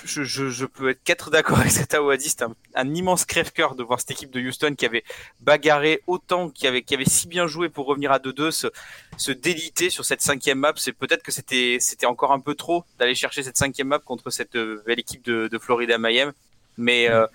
Je, 0.04 0.24
je, 0.24 0.50
je 0.50 0.66
peux 0.66 0.90
être 0.90 1.02
qu'être 1.04 1.32
d'accord 1.32 1.60
avec 1.60 1.72
ce 1.72 1.80
que 1.80 1.86
Tao 1.86 2.10
a 2.10 2.18
dit. 2.18 2.30
C'était 2.30 2.44
un, 2.44 2.56
un 2.76 2.94
immense 2.94 3.26
crève-cœur 3.26 3.74
de 3.76 3.84
voir 3.84 4.00
cette 4.02 4.12
équipe 4.12 4.32
de 4.32 4.40
Houston 4.42 4.76
qui 4.78 4.86
avait 4.86 5.04
bagarré 5.40 6.02
autant, 6.08 6.50
qui 6.50 6.68
avait, 6.68 6.82
qui 6.84 6.94
avait 6.94 7.06
si 7.06 7.28
bien 7.28 7.48
joué 7.48 7.70
pour 7.70 7.86
revenir 7.88 8.12
à 8.12 8.20
2-2, 8.20 8.52
se, 8.52 8.68
se 9.18 9.32
déliter 9.32 9.90
sur 9.90 10.04
cette 10.06 10.22
cinquième 10.22 10.60
map. 10.60 10.74
C'est 10.76 10.92
peut-être 10.92 11.24
que 11.24 11.32
c'était, 11.32 11.78
c'était 11.80 12.06
encore 12.06 12.34
un 12.34 12.40
peu 12.42 12.54
trop 12.54 12.84
d'aller 13.00 13.16
chercher 13.16 13.44
cette 13.44 13.58
cinquième 13.58 13.88
map 13.88 14.00
contre 14.00 14.30
cette 14.30 14.56
euh, 14.58 14.84
belle 14.86 15.00
équipe 15.00 15.24
de, 15.24 15.48
de 15.48 15.58
Florida 15.58 15.98
Mayhem. 15.98 16.34
Mais 16.78 17.10
euh, 17.10 17.26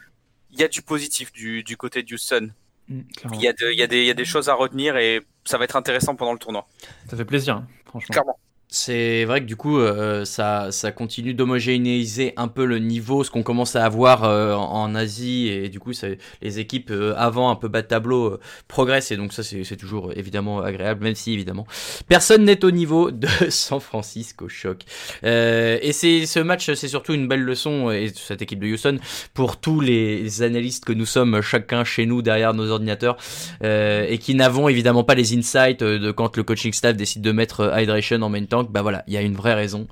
il 0.52 0.60
y 0.60 0.62
a 0.64 0.68
du 0.68 0.82
positif 0.82 1.32
du, 1.32 1.64
du 1.64 1.76
côté 1.78 2.02
de 2.02 2.14
Houston. 2.14 2.50
Mm. 2.92 3.34
Il 3.34 3.40
y, 3.40 3.48
a 3.48 3.52
de- 3.52 3.72
il 3.72 3.78
y, 3.78 3.82
a 3.82 3.86
des- 3.86 4.00
il 4.00 4.06
y 4.06 4.10
a 4.10 4.14
des 4.14 4.24
choses 4.24 4.48
à 4.48 4.54
retenir 4.54 4.96
et 4.96 5.20
ça 5.44 5.58
va 5.58 5.64
être 5.64 5.76
intéressant 5.76 6.14
pendant 6.14 6.32
le 6.32 6.38
tournoi. 6.38 6.66
Ça 7.08 7.16
fait 7.16 7.24
plaisir, 7.24 7.56
hein, 7.56 7.66
franchement. 7.86 8.12
Clairement. 8.12 8.38
C'est 8.74 9.26
vrai 9.26 9.40
que 9.40 9.44
du 9.44 9.54
coup, 9.54 9.78
euh, 9.78 10.24
ça, 10.24 10.70
continue 10.96 11.34
d'homogénéiser 11.34 12.32
un 12.38 12.48
peu 12.48 12.64
le 12.64 12.78
niveau, 12.78 13.22
ce 13.22 13.30
qu'on 13.30 13.42
commence 13.42 13.76
à 13.76 13.84
avoir 13.84 14.24
euh, 14.24 14.54
en, 14.54 14.94
Asie, 14.94 15.48
et 15.48 15.68
du 15.68 15.78
coup, 15.78 15.92
les 16.40 16.58
équipes 16.58 16.90
euh, 16.90 17.12
avant 17.18 17.50
un 17.50 17.54
peu 17.54 17.68
bas 17.68 17.82
de 17.82 17.86
tableau 17.86 18.38
progressent, 18.68 19.10
et 19.10 19.18
donc 19.18 19.34
ça, 19.34 19.42
c'est 19.42 19.76
toujours 19.76 20.12
évidemment 20.16 20.62
agréable, 20.62 21.04
même 21.04 21.14
si 21.14 21.34
évidemment 21.34 21.66
personne 22.08 22.44
n'est 22.44 22.64
au 22.64 22.70
niveau 22.70 23.10
de 23.10 23.28
San 23.50 23.78
Francisco. 23.78 24.48
Choc. 24.48 24.84
Euh, 25.22 25.78
et 25.82 25.92
c'est 25.92 26.24
ce 26.24 26.40
match, 26.40 26.72
c'est 26.72 26.88
surtout 26.88 27.12
une 27.12 27.28
belle 27.28 27.42
leçon, 27.42 27.90
et 27.90 28.10
cette 28.14 28.40
équipe 28.40 28.60
de 28.60 28.68
Houston, 28.68 28.98
pour 29.34 29.58
tous 29.60 29.80
les 29.80 30.42
analystes 30.42 30.86
que 30.86 30.94
nous 30.94 31.04
sommes, 31.04 31.42
chacun 31.42 31.84
chez 31.84 32.06
nous 32.06 32.22
derrière 32.22 32.54
nos 32.54 32.70
ordinateurs, 32.70 33.18
et 33.62 34.16
qui 34.18 34.34
n'avons 34.34 34.70
évidemment 34.70 35.04
pas 35.04 35.14
les 35.14 35.36
insights 35.36 35.80
de 35.80 36.10
quand 36.10 36.38
le 36.38 36.42
coaching 36.42 36.72
staff 36.72 36.96
décide 36.96 37.20
de 37.20 37.32
mettre 37.32 37.70
Hydration 37.78 38.22
en 38.22 38.30
main 38.30 38.46
tank, 38.62 38.72
bah 38.72 38.82
voilà, 38.82 39.04
il 39.06 39.14
y 39.14 39.16
a 39.16 39.22
une 39.22 39.34
vraie 39.34 39.54
raison. 39.54 39.86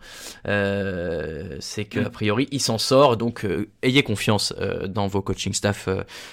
Euh, 0.47 1.57
c'est 1.61 1.85
que 1.85 2.01
Mm. 2.01 2.07
a 2.07 2.11
priori 2.11 2.49
il 2.53 2.61
s'en 2.61 2.79
sort, 2.79 3.17
donc 3.17 3.45
euh, 3.45 3.69
ayez 3.83 4.03
confiance 4.03 4.55
euh, 4.61 4.87
dans 4.87 5.07
vos 5.07 5.23
coaching 5.23 5.53
staff, 5.53 5.89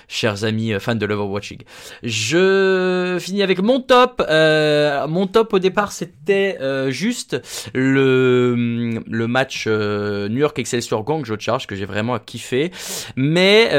chers 0.07 0.43
amis 0.43 0.73
fans 0.79 0.95
de 0.95 1.05
l'Overwatching. 1.05 1.59
Je 2.03 3.17
finis 3.19 3.43
avec 3.43 3.61
mon 3.61 3.79
top. 3.81 4.23
Mon 4.29 5.27
top 5.27 5.53
au 5.53 5.59
départ 5.59 5.91
c'était 5.91 6.57
juste 6.89 7.41
le 7.73 9.01
le 9.07 9.27
match 9.27 9.67
New 9.67 10.37
York 10.37 10.57
Excelsior 10.59 11.03
Guangzhou 11.03 11.37
Charge 11.39 11.67
que 11.67 11.75
j'ai 11.75 11.85
vraiment 11.85 12.17
kiffé, 12.19 12.71
mais 13.15 13.69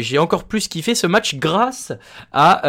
j'ai 0.00 0.18
encore 0.18 0.44
plus 0.44 0.68
kiffé 0.68 0.94
ce 0.94 1.06
match 1.06 1.36
grâce 1.36 1.92
à 2.32 2.60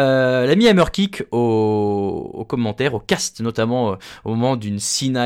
l'ami 0.46 0.68
Hammerkick 0.68 1.22
au, 1.30 2.30
au 2.34 2.44
commentaire, 2.44 2.94
au 2.94 3.00
cast 3.00 3.40
notamment 3.40 3.96
au 4.24 4.30
moment 4.30 4.56
d'une 4.56 4.78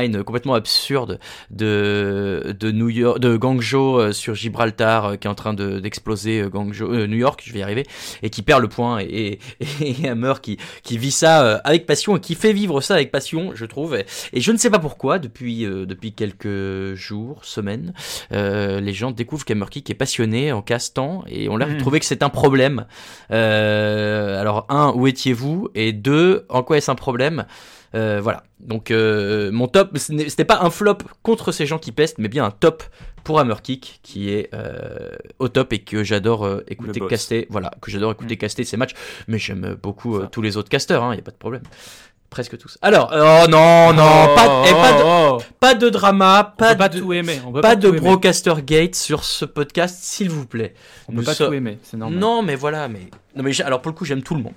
C9 0.03 0.23
complètement 0.23 0.53
absurde 0.55 1.19
de 1.51 2.55
de 2.59 2.71
New 2.71 2.89
York, 2.89 3.19
de 3.19 3.37
Guangzhou 3.37 3.99
euh, 3.99 4.11
sur 4.11 4.35
Gibraltar 4.35 5.05
euh, 5.05 5.15
qui 5.15 5.27
est 5.27 5.29
en 5.29 5.35
train 5.35 5.53
de- 5.53 5.79
d'exploser 5.79 6.41
euh, 6.41 6.49
Guangzhou, 6.49 6.85
euh, 6.91 7.07
New 7.07 7.17
York, 7.17 7.41
je 7.45 7.53
vais 7.53 7.59
y 7.59 7.63
arriver, 7.63 7.85
et 8.23 8.29
qui 8.29 8.41
perd 8.41 8.61
le 8.61 8.67
point 8.67 8.99
et, 8.99 9.39
et, 9.59 9.67
et 10.03 10.09
Hammer 10.09 10.33
qui 10.41 10.57
qui 10.83 10.97
vit 10.97 11.11
ça 11.11 11.43
euh, 11.45 11.57
avec 11.63 11.85
passion 11.85 12.17
et 12.17 12.19
qui 12.19 12.35
fait 12.35 12.53
vivre 12.53 12.81
ça 12.81 12.95
avec 12.95 13.11
passion, 13.11 13.51
je 13.55 13.65
trouve. 13.65 13.95
Et, 13.95 14.05
et 14.33 14.41
je 14.41 14.51
ne 14.51 14.57
sais 14.57 14.69
pas 14.69 14.79
pourquoi 14.79 15.19
depuis 15.19 15.65
euh, 15.65 15.85
depuis 15.85 16.13
quelques 16.13 16.93
jours, 16.95 17.43
semaines, 17.45 17.93
euh, 18.31 18.79
les 18.79 18.93
gens 18.93 19.11
découvrent 19.11 19.45
qu'Hammerkick 19.45 19.89
est 19.89 19.93
passionné 19.95 20.51
en 20.51 20.61
castant 20.61 21.23
et 21.27 21.49
on 21.49 21.57
l'air 21.57 21.67
de 21.67 21.73
Mhm. 21.73 21.79
trouver 21.79 21.99
que 21.99 22.05
c'est 22.05 22.23
un 22.23 22.29
problème. 22.29 22.85
Euh, 23.31 24.39
alors 24.39 24.65
un, 24.69 24.91
où 24.95 25.07
étiez-vous? 25.07 25.69
Et 25.75 25.91
deux, 25.93 26.45
en 26.49 26.63
quoi 26.63 26.77
est-ce 26.77 26.89
un 26.91 26.95
problème? 26.95 27.45
Euh, 27.95 28.19
Voilà. 28.21 28.43
Donc 28.59 28.91
euh, 28.91 29.51
mon 29.51 29.67
top, 29.67 29.97
ce 29.97 30.11
n'est- 30.11 30.29
c'était 30.29 30.45
pas 30.45 30.59
un 30.61 30.69
flop 30.69 30.97
contre 31.23 31.51
ces 31.51 31.65
gens 31.65 31.77
qui 31.79 31.91
pestent, 31.91 32.17
mais 32.17 32.27
bien 32.27 32.45
un 32.45 32.51
top 32.51 32.83
pour 33.23 33.39
Hammerkick 33.39 33.99
qui 34.03 34.29
est 34.31 34.49
euh, 34.53 35.09
au 35.39 35.47
top 35.47 35.71
et 35.73 35.79
que 35.79 36.03
j'adore 36.03 36.61
écouter 36.67 36.99
caster. 37.07 37.47
Voilà, 37.49 37.71
que 37.81 37.89
j'adore 37.91 38.11
écouter 38.11 38.37
caster 38.37 38.63
ces 38.63 38.77
matchs, 38.77 38.93
mais 39.27 39.37
j'aime 39.39 39.75
beaucoup 39.81 40.19
tous 40.27 40.41
les 40.41 40.57
autres 40.57 40.69
casters. 40.69 41.01
Il 41.13 41.17
y 41.17 41.19
a 41.19 41.23
pas 41.23 41.31
de 41.31 41.37
problème. 41.37 41.63
Presque 42.31 42.57
tous. 42.57 42.77
Alors, 42.81 43.11
oh 43.13 43.47
non, 43.49 43.93
non, 43.93 44.35
pas, 44.35 44.65
et 44.67 44.71
pas, 44.73 44.91
de, 44.97 45.03
oh, 45.05 45.37
oh. 45.39 45.43
pas 45.59 45.73
de 45.73 45.87
drama, 45.89 46.51
On 46.53 46.57
pas 46.57 46.71
peut 46.73 46.77
pas 46.79 46.89
de, 46.89 46.99
tout 46.99 47.13
aimer. 47.13 47.39
On 47.47 47.53
peut 47.53 47.61
pas 47.61 47.75
de 47.77 47.87
tout 47.87 47.95
aimer. 47.95 47.99
Brocaster 48.01 48.55
Gate 48.65 48.95
sur 48.95 49.23
ce 49.23 49.45
podcast, 49.45 49.99
s'il 50.03 50.29
vous 50.29 50.45
plaît. 50.45 50.73
On 51.07 51.13
peut 51.13 51.19
Nous 51.19 51.23
pas 51.23 51.33
so- 51.33 51.47
tout 51.47 51.53
aimer, 51.53 51.77
c'est 51.83 51.95
normal. 51.95 52.19
Non, 52.19 52.41
mais 52.41 52.55
voilà, 52.55 52.89
mais 52.89 53.09
non, 53.37 53.43
mais 53.43 53.61
alors 53.61 53.81
pour 53.81 53.89
le 53.91 53.95
coup, 53.95 54.03
j'aime 54.03 54.21
tout 54.21 54.35
le 54.35 54.41
monde. 54.41 54.55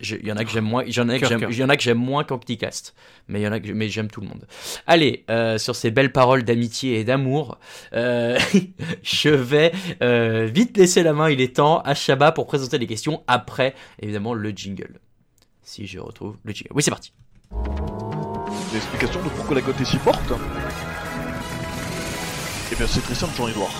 J'ai- 0.00 0.20
Il 0.22 0.28
y 0.28 0.32
en 0.32 0.36
a 0.36 0.44
que 0.44 0.50
j'aime 0.50 0.64
moins, 0.64 0.84
il 0.84 0.96
y 0.96 1.00
en 1.00 1.08
a 1.08 1.18
que 1.18 1.26
j'aime, 1.26 1.40
cœur. 1.40 1.50
il 1.50 1.58
y 1.58 1.64
en 1.64 1.68
a 1.68 1.76
que 1.76 1.82
j'aime 1.82 1.98
moins 1.98 2.24
qu'Anticast, 2.24 2.94
mais 3.28 3.40
il 3.40 3.44
y 3.44 3.48
en 3.48 3.52
a 3.52 3.60
que, 3.60 3.70
mais 3.72 3.88
j'aime 3.88 4.08
tout 4.08 4.20
le 4.20 4.28
monde. 4.28 4.46
Allez, 4.86 5.24
euh, 5.30 5.58
sur 5.58 5.74
ces 5.76 5.90
belles 5.90 6.12
paroles 6.12 6.44
d'amitié 6.44 7.00
et 7.00 7.04
d'amour, 7.04 7.58
euh, 7.94 8.38
je 9.02 9.28
vais 9.30 9.72
euh, 10.02 10.46
vite 10.52 10.76
laisser 10.76 11.02
la 11.02 11.12
main. 11.12 11.30
Il 11.30 11.40
est 11.40 11.56
temps 11.56 11.80
à 11.80 11.94
Shabba 11.94 12.32
pour 12.32 12.46
présenter 12.46 12.78
les 12.78 12.86
questions 12.86 13.22
après, 13.26 13.74
évidemment, 14.00 14.34
le 14.34 14.50
jingle. 14.50 15.00
Si 15.62 15.86
je 15.86 15.98
retrouve 15.98 16.36
le 16.44 16.52
jingle. 16.54 16.70
Oui, 16.74 16.82
c'est 16.82 16.90
parti. 16.90 17.12
L'explication 18.72 19.22
de 19.22 19.28
pourquoi 19.30 19.56
la 19.56 19.62
cote 19.62 19.80
est 19.80 19.84
si 19.84 19.98
forte 19.98 20.32
Eh 22.72 22.76
bien 22.76 22.86
c'est 22.86 23.00
très 23.00 23.14
simple, 23.14 23.32
noir. 23.56 23.70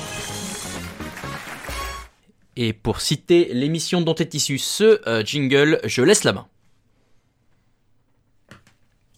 Et 2.60 2.72
pour 2.72 3.00
citer 3.00 3.50
l'émission 3.54 4.00
dont 4.00 4.16
est 4.16 4.34
issu 4.34 4.58
ce 4.58 5.00
euh, 5.08 5.24
jingle, 5.24 5.78
je 5.84 6.02
laisse 6.02 6.24
la 6.24 6.32
main. 6.32 6.48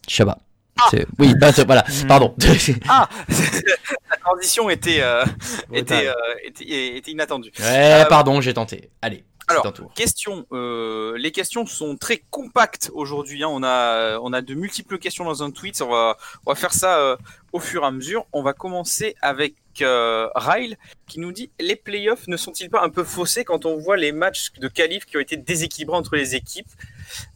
Shabba. 0.07 0.37
C'est- 0.90 1.07
Oui, 1.18 1.35
bah, 1.40 1.50
voilà, 1.64 1.85
pardon. 2.07 2.35
Ah 2.87 3.09
La 4.11 4.16
transition 4.18 4.68
était, 4.68 5.00
euh, 5.00 5.24
était, 5.72 5.94
Ouais, 5.94 6.09
euh, 6.09 6.14
était, 6.44 6.96
était 6.98 7.11
inattendue. 7.12 7.50
pardon, 8.11 8.42
j'ai 8.42 8.53
tenté. 8.53 8.90
Allez, 9.00 9.24
Alors. 9.50 9.94
Question. 9.94 10.46
euh, 10.52 11.16
les 11.18 11.32
questions 11.32 11.66
sont 11.66 11.96
très 11.96 12.18
compactes 12.30 12.90
aujourd'hui. 12.94 13.42
hein. 13.42 13.48
On 13.50 13.62
a, 13.62 14.18
on 14.20 14.32
a 14.32 14.42
de 14.42 14.54
multiples 14.54 14.98
questions 14.98 15.24
dans 15.24 15.42
un 15.42 15.50
tweet. 15.50 15.80
On 15.82 15.88
va, 15.88 16.16
on 16.46 16.50
va 16.50 16.54
faire 16.54 16.72
ça 16.72 16.98
euh, 16.98 17.16
au 17.52 17.60
fur 17.60 17.82
et 17.82 17.86
à 17.86 17.90
mesure. 17.90 18.26
On 18.32 18.42
va 18.42 18.52
commencer 18.52 19.14
avec 19.20 19.54
euh, 19.80 20.28
Ryle 20.34 20.76
qui 21.06 21.20
nous 21.20 21.32
dit 21.32 21.50
les 21.60 21.76
playoffs 21.76 22.26
ne 22.26 22.36
sont-ils 22.36 22.70
pas 22.70 22.82
un 22.82 22.90
peu 22.90 23.04
faussés 23.04 23.44
quand 23.44 23.64
on 23.66 23.76
voit 23.76 23.96
les 23.96 24.12
matchs 24.12 24.52
de 24.58 24.68
qualif 24.68 25.04
qui 25.06 25.16
ont 25.16 25.20
été 25.20 25.36
déséquilibrés 25.36 25.96
entre 25.96 26.16
les 26.16 26.34
équipes? 26.34 26.68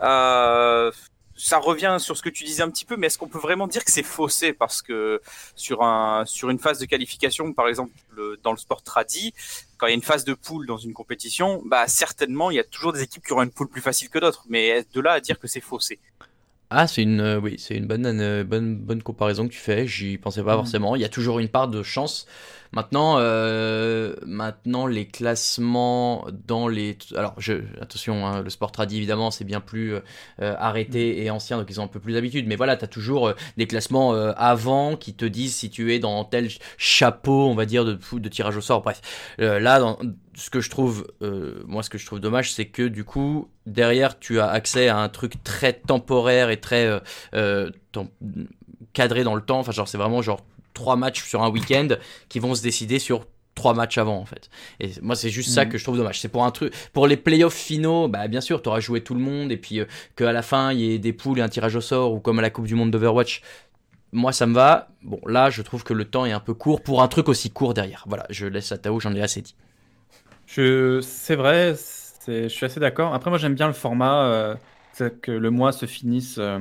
Euh, 0.00 0.90
ça 1.47 1.59
revient 1.59 1.97
sur 2.01 2.17
ce 2.17 2.23
que 2.23 2.31
tu 2.31 2.45
disais 2.45 2.63
un 2.63 2.71
petit 2.71 2.85
peu, 2.87 2.97
mais 2.97 3.09
est-ce 3.09 3.19
qu'on 3.19 3.29
peut 3.29 3.39
vraiment 3.39 3.67
dire 3.69 3.85
que 3.85 3.93
c'est 3.93 4.03
faussé 4.03 4.53
parce 4.53 4.83
que 4.83 5.21
sur 5.57 5.83
un 5.83 6.25
sur 6.27 6.51
une 6.51 6.59
phase 6.59 6.79
de 6.79 6.87
qualification, 6.87 7.53
par 7.53 7.69
exemple 7.69 7.93
le- 8.11 8.39
dans 8.43 8.53
le 8.53 8.59
sport 8.59 8.83
tradi, 8.83 9.35
quand 9.77 9.87
il 9.87 9.91
y 9.91 9.93
a 9.93 9.97
une 9.97 10.03
phase 10.03 10.25
de 10.25 10.35
poule 10.35 10.67
dans 10.67 10.79
une 10.79 10.95
compétition, 10.95 11.63
bah 11.67 11.87
certainement 11.89 12.51
il 12.51 12.57
y 12.57 12.61
a 12.61 12.65
toujours 12.65 12.93
des 12.93 13.03
équipes 13.03 13.25
qui 13.25 13.33
auront 13.33 13.43
une 13.43 13.51
poule 13.51 13.69
plus 13.69 13.83
facile 13.83 14.09
que 14.11 14.19
d'autres, 14.19 14.45
mais 14.49 14.85
de 14.95 15.01
là 15.01 15.13
à 15.13 15.21
dire 15.21 15.39
que 15.39 15.47
c'est 15.49 15.61
faussé? 15.61 16.01
Ah, 16.71 16.87
c'est 16.89 17.03
une, 17.03 17.21
euh, 17.21 17.39
oui, 17.41 17.57
c'est 17.59 17.77
une 17.77 17.87
bonne, 17.87 18.05
euh, 18.07 18.43
bonne, 18.43 18.77
bonne 18.77 19.03
comparaison 19.03 19.47
que 19.47 19.53
tu 19.53 19.59
fais. 19.61 19.87
J'y 19.87 20.19
pensais 20.19 20.43
pas 20.43 20.57
Mm. 20.57 20.57
forcément. 20.57 20.97
Il 20.97 21.03
y 21.03 21.05
a 21.05 21.09
toujours 21.09 21.39
une 21.39 21.49
part 21.49 21.69
de 21.69 21.83
chance. 21.83 22.27
Maintenant, 22.75 23.17
euh, 23.19 24.15
maintenant 24.27 24.87
les 24.87 25.07
classements 25.07 26.27
dans 26.47 26.69
les, 26.69 26.99
alors 27.17 27.35
je, 27.39 27.55
attention, 27.81 28.27
hein, 28.27 28.43
le 28.43 28.51
sport 28.51 28.73
tradi 28.73 28.97
évidemment 28.97 29.31
c'est 29.31 29.45
bien 29.45 29.61
plus 29.61 29.95
euh, 29.95 30.01
euh, 30.41 30.55
arrêté 30.59 31.23
et 31.23 31.31
ancien, 31.31 31.59
donc 31.59 31.67
ils 31.71 31.81
ont 31.81 31.85
un 31.85 31.89
peu 31.89 32.01
plus 32.01 32.15
d'habitude. 32.15 32.47
Mais 32.47 32.57
voilà, 32.57 32.77
t'as 32.77 32.87
toujours 32.87 33.29
euh, 33.29 33.35
des 33.57 33.67
classements 33.67 34.13
avant 34.13 34.97
qui 34.97 35.15
te 35.15 35.25
disent 35.25 35.55
si 35.55 35.71
tu 35.71 35.93
es 35.93 35.99
dans 35.99 36.25
tel 36.25 36.49
chapeau, 36.77 37.49
on 37.49 37.55
va 37.55 37.67
dire 37.67 37.85
de, 37.85 37.99
de 38.13 38.29
tirage 38.29 38.57
au 38.57 38.61
sort. 38.61 38.83
Bref, 38.83 39.01
là, 39.39 39.79
dans, 39.79 39.99
ce 40.37 40.51
que 40.51 40.61
je 40.61 40.71
trouve, 40.71 41.07
euh, 41.23 41.63
moi, 41.67 41.83
ce 41.83 41.91
que 41.91 41.99
je 41.99 42.07
trouve 42.07 42.21
dommage, 42.21 42.53
c'est 42.53 42.67
que 42.67 42.83
du 42.83 43.05
coup, 43.05 43.49
derrière, 43.67 44.19
tu 44.19 44.41
as 44.41 44.49
accès 44.49 44.89
à 44.89 44.99
un 44.99 45.09
truc 45.09 45.43
très 45.43 45.73
temporaire 45.73 46.51
et 46.51 46.61
très 46.61 46.87
euh, 46.87 47.01
euh, 47.35 47.71
cadré 48.93 49.25
dans 49.25 49.35
le 49.35 49.43
temps. 49.43 49.61
Enfin, 49.61 49.73
genre, 49.73 49.89
c'est 49.89 49.99
vraiment 49.99 50.23
genre 50.23 50.41
trois 50.75 50.97
matchs 50.97 51.23
sur 51.25 51.43
un 51.43 51.49
week-end 51.51 51.89
qui 52.29 52.39
vont 52.41 52.55
se 52.55 52.63
décider 52.63 52.99
sur 52.99 53.27
trois 53.55 53.73
matchs 53.75 53.99
avant 53.99 54.19
en 54.19 54.25
fait. 54.27 54.51
Et 54.81 54.91
moi 55.01 55.15
c'est 55.17 55.31
juste 55.31 55.51
ça 55.51 55.65
Mhm. 55.65 55.71
que 55.71 55.79
je 55.79 55.85
trouve 55.85 55.97
dommage. 55.97 56.21
C'est 56.21 56.29
pour 56.29 56.45
un 56.45 56.51
truc 56.51 56.75
pour 56.93 57.07
les 57.07 57.17
playoffs 57.17 57.55
finaux, 57.55 58.09
bah 58.09 58.27
bien 58.29 58.41
sûr, 58.41 58.61
tu 58.61 58.69
auras 58.69 58.81
joué 58.81 59.01
tout 59.03 59.15
le 59.15 59.21
monde 59.21 59.53
et 59.53 59.57
puis 59.57 59.79
euh, 59.81 59.87
qu'à 60.17 60.33
la 60.33 60.43
fin 60.43 60.73
il 60.73 60.81
y 60.81 60.93
ait 60.93 60.99
des 60.99 61.13
poules 61.13 61.39
et 61.39 61.43
un 61.43 61.49
tirage 61.49 61.77
au 61.77 61.81
sort 61.81 62.13
ou 62.13 62.21
comme 62.21 62.39
à 62.41 62.43
la 62.43 62.51
Coupe 62.51 62.67
du 62.67 62.75
monde 62.75 62.91
d'Overwatch. 62.91 63.43
Moi 64.13 64.33
ça 64.33 64.47
me 64.47 64.55
va. 64.55 64.89
Bon, 65.03 65.21
là 65.27 65.51
je 65.51 65.63
trouve 65.63 65.85
que 65.85 65.93
le 65.95 66.05
temps 66.05 66.27
est 66.27 66.33
un 66.33 66.41
peu 66.41 66.55
court 66.55 66.83
pour 66.83 67.03
un 67.03 67.09
truc 67.09 67.29
aussi 67.29 67.51
court 67.51 67.75
derrière. 67.75 68.05
Voilà, 68.09 68.27
je 68.31 68.47
laisse 68.47 68.73
à 68.73 68.79
Tao, 68.79 68.99
j'en 69.01 69.15
ai 69.15 69.23
assez 69.23 69.41
dit. 69.43 69.55
Je, 70.47 71.01
c'est 71.01 71.37
vrai, 71.37 71.75
je 72.27 72.49
suis 72.49 72.67
assez 72.67 72.81
d'accord. 72.81 73.15
Après, 73.15 73.31
moi, 73.31 73.39
j'aime 73.39 73.55
bien 73.55 73.67
le 73.67 73.73
format, 73.73 74.27
euh, 74.27 74.55
c'est 74.93 75.21
que 75.21 75.33
le 75.33 75.51
mois 75.51 75.73
se 75.73 75.87
finisse 75.87 76.37
euh, 76.39 76.59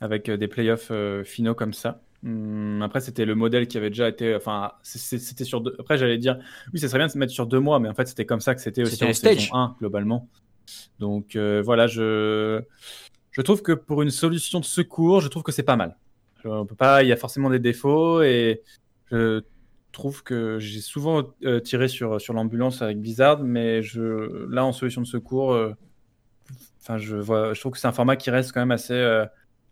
avec 0.00 0.28
euh, 0.28 0.36
des 0.36 0.46
playoffs 0.48 0.88
euh, 0.90 1.24
finaux 1.24 1.54
comme 1.54 1.72
ça. 1.72 2.00
Hum, 2.24 2.82
après, 2.82 3.00
c'était 3.00 3.24
le 3.24 3.34
modèle 3.34 3.68
qui 3.68 3.76
avait 3.76 3.90
déjà 3.90 4.08
été. 4.08 4.34
Enfin, 4.34 4.72
c'était 4.82 5.44
sur 5.44 5.60
deux. 5.60 5.76
Après, 5.78 5.98
j'allais 5.98 6.18
dire, 6.18 6.38
oui, 6.72 6.80
ça 6.80 6.88
serait 6.88 6.98
bien 6.98 7.06
de 7.06 7.12
se 7.12 7.18
mettre 7.18 7.32
sur 7.32 7.46
deux 7.46 7.60
mois, 7.60 7.78
mais 7.78 7.88
en 7.88 7.94
fait, 7.94 8.08
c'était 8.08 8.26
comme 8.26 8.40
ça 8.40 8.54
que 8.54 8.60
c'était 8.60 8.82
aussi 8.82 9.02
en 9.04 9.12
saison 9.12 9.54
1, 9.54 9.76
globalement. 9.78 10.28
Donc, 10.98 11.36
euh, 11.36 11.62
voilà, 11.64 11.86
je, 11.86 12.60
je 13.30 13.42
trouve 13.42 13.62
que 13.62 13.72
pour 13.72 14.02
une 14.02 14.10
solution 14.10 14.58
de 14.60 14.64
secours, 14.64 15.20
je 15.20 15.28
trouve 15.28 15.42
que 15.42 15.52
c'est 15.52 15.62
pas 15.62 15.76
mal. 15.76 15.96
On 16.44 16.66
peut 16.66 16.74
pas, 16.74 17.02
il 17.02 17.08
y 17.08 17.12
a 17.12 17.16
forcément 17.16 17.50
des 17.50 17.58
défauts 17.58 18.22
et 18.22 18.62
je 19.10 19.42
trouve 19.92 20.22
que 20.22 20.58
j'ai 20.58 20.80
souvent 20.80 21.34
euh, 21.44 21.60
tiré 21.60 21.88
sur, 21.88 22.20
sur 22.20 22.32
l'ambulance 22.34 22.82
avec 22.82 23.00
Blizzard, 23.00 23.42
mais 23.42 23.82
je, 23.82 24.46
là, 24.46 24.64
en 24.64 24.72
solution 24.72 25.00
de 25.00 25.06
secours, 25.06 25.52
euh, 25.52 25.72
enfin, 26.80 26.98
je, 26.98 27.16
vois, 27.16 27.54
je 27.54 27.60
trouve 27.60 27.72
que 27.72 27.78
c'est 27.78 27.88
un 27.88 27.92
format 27.92 28.16
qui 28.16 28.30
reste 28.30 28.52
quand 28.52 28.60
même 28.60 28.70
assez, 28.70 29.24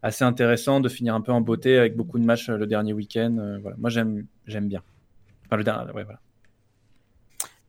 assez 0.07 0.25
intéressant 0.25 0.81
de 0.81 0.89
finir 0.89 1.15
un 1.15 1.21
peu 1.21 1.33
en 1.33 1.41
beauté 1.41 1.79
avec 1.79 1.97
beaucoup 1.97 2.19
de 2.19 2.25
matchs 2.25 2.49
euh, 2.49 2.57
le 2.57 2.67
dernier 2.67 2.93
week-end. 2.93 3.37
euh, 3.39 3.59
voilà. 3.61 3.77
Moi, 3.79 3.91
j'aime, 3.91 4.27
j'aime 4.47 4.69
bien. 4.69 4.83
Enfin, 5.47 5.57
le 5.57 5.65
dernier, 5.65 5.93
ouais, 5.93 6.05
voilà. 6.05 6.21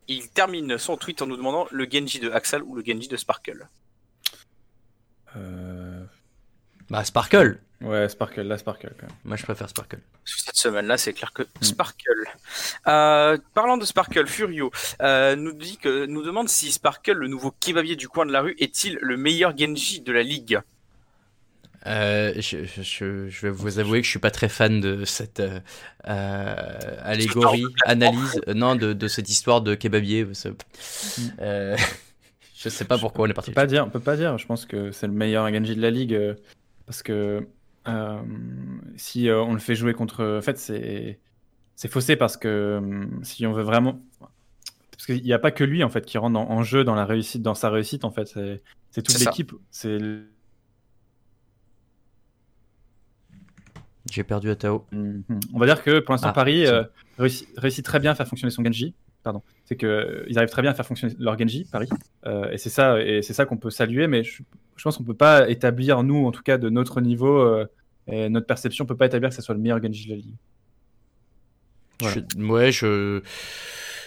Il 0.07 0.29
termine 0.29 0.77
son 0.77 0.95
tweet 0.97 1.21
en 1.21 1.27
nous 1.27 1.35
demandant 1.38 1.67
le 1.71 1.85
Genji 1.91 2.19
de 2.19 2.29
Axel 2.31 2.63
ou 2.63 2.75
le 2.75 2.83
Genji 2.85 3.07
de 3.09 3.17
Sparkle. 3.17 3.67
Euh, 5.35 6.03
Bah, 6.89 7.03
Sparkle. 7.03 7.59
Ouais, 7.81 8.07
Sparkle, 8.09 8.41
là, 8.41 8.57
Sparkle 8.57 8.91
quand 8.97 9.05
même. 9.07 9.15
Moi, 9.25 9.35
je 9.35 9.43
préfère 9.43 9.69
Sparkle. 9.69 9.99
Cette 10.25 10.55
semaine-là, 10.55 10.97
c'est 10.97 11.13
clair 11.13 11.31
que 11.33 11.43
Hmm. 11.43 11.61
Sparkle. 11.63 12.25
Euh, 12.88 13.38
parlant 13.53 13.77
de 13.77 13.83
Sparkle, 13.85 14.25
Furio 14.27 14.71
euh, 15.01 15.35
nous 15.35 15.51
dit 15.53 15.77
que 15.77 16.05
nous 16.05 16.23
demande 16.23 16.47
si 16.49 16.71
Sparkle, 16.71 17.11
le 17.11 17.27
nouveau 17.27 17.51
kebabier 17.51 17.95
du 17.97 18.07
coin 18.07 18.25
de 18.25 18.31
la 18.31 18.41
rue, 18.41 18.55
est-il 18.59 18.97
le 19.01 19.17
meilleur 19.17 19.55
Genji 19.57 20.01
de 20.01 20.11
la 20.13 20.23
ligue? 20.23 20.59
Euh, 21.88 22.33
je, 22.35 22.65
je- 22.65 22.81
je- 22.81 23.29
je 23.29 23.41
vais 23.41 23.49
vous 23.49 23.79
avouer 23.79 23.99
que 24.01 24.05
je 24.05 24.09
suis 24.11 24.19
pas 24.19 24.31
très 24.31 24.49
fan 24.49 24.79
de 24.81 25.05
cette 25.05 25.39
euh, 25.39 25.59
euh, 26.07 26.97
allégorie, 27.03 27.63
analyse, 27.85 28.41
euh, 28.47 28.53
non, 28.53 28.75
de, 28.75 28.93
de 28.93 29.07
cette 29.07 29.29
histoire 29.29 29.61
de 29.61 29.73
kebabier. 29.75 30.25
parce 30.25 30.43
que, 30.43 30.49
euh, 31.39 31.77
je 32.57 32.69
sais 32.69 32.85
pas 32.85 32.97
pourquoi 32.97 33.25
on 33.25 33.27
est 33.29 33.31
On 33.31 33.35
parti. 33.35 33.51
peut 33.51 33.55
pas 33.55 33.67
dire, 33.67 33.85
on 33.85 33.89
peut 33.89 33.99
pas 33.99 34.17
dire. 34.17 34.38
Je 34.38 34.45
pense 34.45 34.65
que 34.65 34.91
c'est 34.91 35.07
le 35.07 35.13
meilleur 35.13 35.47
Genji 35.53 35.75
de 35.75 35.81
la 35.81 35.91
ligue 35.91 36.19
parce 36.85 37.03
que 37.03 37.47
euh, 37.88 38.21
si 38.97 39.29
on 39.31 39.53
le 39.53 39.59
fait 39.59 39.75
jouer 39.75 39.93
contre, 39.93 40.38
en 40.39 40.41
fait, 40.41 40.57
c'est 40.57 41.19
c'est 41.75 41.91
faussé 41.91 42.15
parce 42.15 42.38
que 42.38 42.81
si 43.21 43.45
on 43.45 43.53
veut 43.53 43.63
vraiment, 43.63 44.01
parce 44.91 45.05
qu'il 45.05 45.21
n'y 45.23 45.31
a 45.33 45.39
pas 45.39 45.51
que 45.51 45.63
lui 45.63 45.83
en 45.83 45.89
fait 45.89 46.05
qui 46.05 46.17
rentre 46.17 46.39
en, 46.39 46.49
en 46.49 46.63
jeu 46.63 46.83
dans 46.83 46.95
la 46.95 47.05
réussite, 47.05 47.43
dans 47.43 47.53
sa 47.53 47.69
réussite 47.69 48.03
en 48.03 48.11
fait, 48.11 48.27
c'est 48.91 49.01
toute 49.03 49.19
l'équipe. 49.19 49.53
C'est 49.69 49.99
J'ai 54.12 54.24
perdu 54.24 54.49
Atao. 54.49 54.86
Mhm. 54.91 55.24
On 55.53 55.60
va 55.60 55.66
dire 55.66 55.84
que 55.84 55.99
pour 55.99 56.14
l'instant 56.14 56.30
Ah, 56.30 56.34
Paris 56.34 56.66
euh, 56.66 56.84
réussit, 57.18 57.47
réussit 57.58 57.84
très 57.86 57.99
bien 57.99 58.12
à 58.12 58.16
faire 58.16 58.28
fonctionner 58.28 58.51
son 58.51 58.64
Genji. 58.64 58.93
Pardon. 59.24 59.41
C'est 59.66 59.76
que 59.76 59.86
euh, 59.86 60.26
ils 60.30 60.38
arrivent 60.38 60.49
très 60.51 60.62
bien 60.62 60.72
à 60.72 60.74
faire 60.74 60.86
fonctionner 60.86 61.14
leur 61.20 61.38
Genji 61.38 61.66
Paris. 61.72 61.89
Euh, 62.26 62.49
et 62.51 62.58
c'est 62.58 62.70
ça 62.70 63.01
et 63.01 63.22
c'est 63.22 63.34
ça 63.34 63.45
qu'on 63.45 63.58
peut 63.58 63.70
saluer. 63.70 64.08
Mais 64.08 64.24
je, 64.24 64.41
je 64.76 64.84
pense 64.84 64.97
qu'on 64.97 65.03
peut 65.03 65.14
pas 65.14 65.49
établir 65.49 66.01
nous 66.03 66.26
en 66.26 66.32
tout 66.32 66.43
cas 66.43 66.58
de 66.58 66.70
notre 66.70 67.01
niveau 67.01 67.38
euh, 67.39 67.66
et 68.08 68.30
notre 68.30 68.45
perception 68.47 68.86
on 68.86 68.88
peut 68.88 68.95
pas 68.95 69.08
établir 69.08 69.30
que 69.30 69.36
ce 69.36 69.41
soit 69.41 69.55
le 69.55 69.62
meilleur 69.62 69.82
Genji 69.84 70.05
de 70.05 70.10
la 70.12 70.16
ligue. 70.18 70.36
Voilà. 71.99 72.16
Je- 72.38 72.43
ouais, 72.43 72.72
je, 72.72 73.22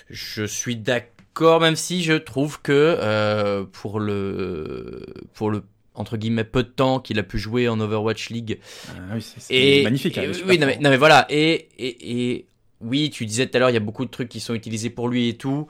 je 0.09 0.45
suis 0.45 0.77
d'accord, 0.77 1.61
même 1.61 1.77
si 1.77 2.03
je 2.03 2.15
trouve 2.15 2.63
que 2.63 2.73
euh, 3.01 3.65
pour 3.65 4.01
le, 4.01 5.05
pour 5.35 5.51
le 5.51 5.65
entre 6.01 6.17
guillemets 6.17 6.45
peu 6.45 6.63
de 6.63 6.69
temps 6.69 6.99
qu'il 7.01 7.19
a 7.19 7.23
pu 7.23 7.39
jouer 7.39 7.69
en 7.69 7.79
Overwatch 7.81 8.31
League, 8.31 8.59
Ah 8.89 9.15
oui, 9.15 9.23
c'est 9.23 9.55
et 9.55 9.83
magnifique. 9.85 10.19
hein, 10.19 10.31
oui, 10.47 10.59
non 10.59 10.67
mais, 10.67 10.75
fort. 10.75 10.83
non, 10.83 10.91
mais 10.91 10.97
voilà, 10.97 11.27
et, 11.31 11.69
et, 11.79 12.33
et 12.33 12.47
oui, 12.81 13.11
tu 13.11 13.27
disais 13.27 13.47
tout 13.47 13.57
à 13.57 13.61
l'heure, 13.61 13.71
il 13.71 13.75
y 13.75 13.77
a 13.77 13.81
beaucoup 13.81 14.05
de 14.05 14.11
trucs 14.11 14.29
qui 14.29 14.41
sont 14.41 14.55
utilisés 14.55 14.91
pour 14.91 15.09
lui 15.09 15.29
et 15.29 15.37
tout. 15.37 15.67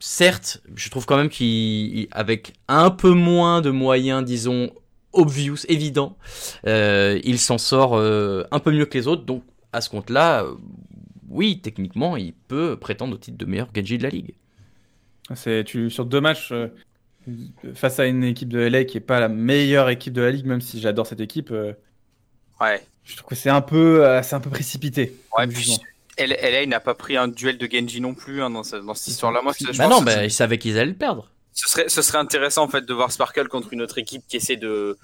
Certes, 0.00 0.60
je 0.74 0.90
trouve 0.90 1.06
quand 1.06 1.16
même 1.16 1.28
qu'avec 1.28 2.54
un 2.66 2.90
peu 2.90 3.10
moins 3.12 3.60
de 3.60 3.70
moyens, 3.70 4.24
disons, 4.24 4.70
obvious, 5.12 5.58
évidents, 5.68 6.16
euh, 6.66 7.20
il 7.22 7.38
s'en 7.38 7.56
sort 7.58 7.94
euh, 7.96 8.42
un 8.50 8.58
peu 8.58 8.72
mieux 8.72 8.86
que 8.86 8.98
les 8.98 9.06
autres. 9.06 9.24
Donc, 9.24 9.44
à 9.72 9.80
ce 9.80 9.90
compte-là, 9.90 10.42
euh, 10.42 10.54
oui, 11.28 11.60
techniquement, 11.62 12.16
il 12.16 12.32
peut 12.32 12.76
prétendre 12.76 13.14
au 13.14 13.18
titre 13.18 13.38
de 13.38 13.44
meilleur 13.44 13.68
Genji 13.74 13.96
de 13.98 14.02
la 14.02 14.08
ligue. 14.10 14.34
C'est 15.36 15.62
tu 15.64 15.88
sur 15.88 16.04
deux 16.04 16.20
matchs 16.20 16.50
euh, 16.50 16.66
face 17.74 17.98
à 17.98 18.06
une 18.06 18.24
équipe 18.24 18.48
de 18.48 18.58
LA 18.60 18.84
qui 18.84 18.96
est 18.98 19.00
pas 19.00 19.20
la 19.20 19.28
meilleure 19.28 19.88
équipe 19.90 20.12
de 20.12 20.22
la 20.22 20.30
ligue, 20.30 20.46
même 20.46 20.60
si 20.60 20.80
j'adore 20.80 21.06
cette 21.06 21.20
équipe. 21.20 21.50
euh, 21.50 21.72
Ouais. 22.60 22.80
je 23.04 23.16
trouve 23.16 23.28
que 23.30 23.34
c'est 23.34 23.50
un 23.50 23.60
peu, 23.60 24.04
euh, 24.06 24.22
c'est 24.22 24.34
un 24.36 24.40
peu 24.40 24.50
précipité. 24.50 25.16
Ouais, 25.36 25.46
puis 25.46 25.76
LA 26.18 26.66
n'a 26.66 26.80
pas 26.80 26.94
pris 26.94 27.16
un 27.16 27.26
duel 27.28 27.58
de 27.58 27.66
Genji 27.70 28.00
non 28.00 28.14
plus 28.14 28.42
hein, 28.42 28.50
dans, 28.50 28.62
ce- 28.62 28.76
dans 28.76 28.94
cette 28.94 29.08
histoire-là. 29.08 29.40
Moi, 29.42 29.52
je 29.58 29.76
Bah 29.76 29.88
non, 29.88 30.00
que 30.00 30.04
bah, 30.04 30.24
il 30.24 30.30
savait 30.30 30.58
qu'ils 30.58 30.78
allaient 30.78 30.92
le 30.92 30.96
perdre. 30.96 31.30
ce 31.52 31.68
serait, 31.68 31.88
ce 31.88 32.02
serait 32.02 32.18
intéressant 32.18 32.64
en 32.64 32.68
fait 32.68 32.84
de 32.86 32.94
voir 32.94 33.10
Sparkle 33.10 33.48
contre 33.48 33.72
une 33.72 33.82
autre 33.82 33.98
équipe 33.98 34.22
qui 34.28 34.36
essaie 34.36 34.56
de, 34.56 34.96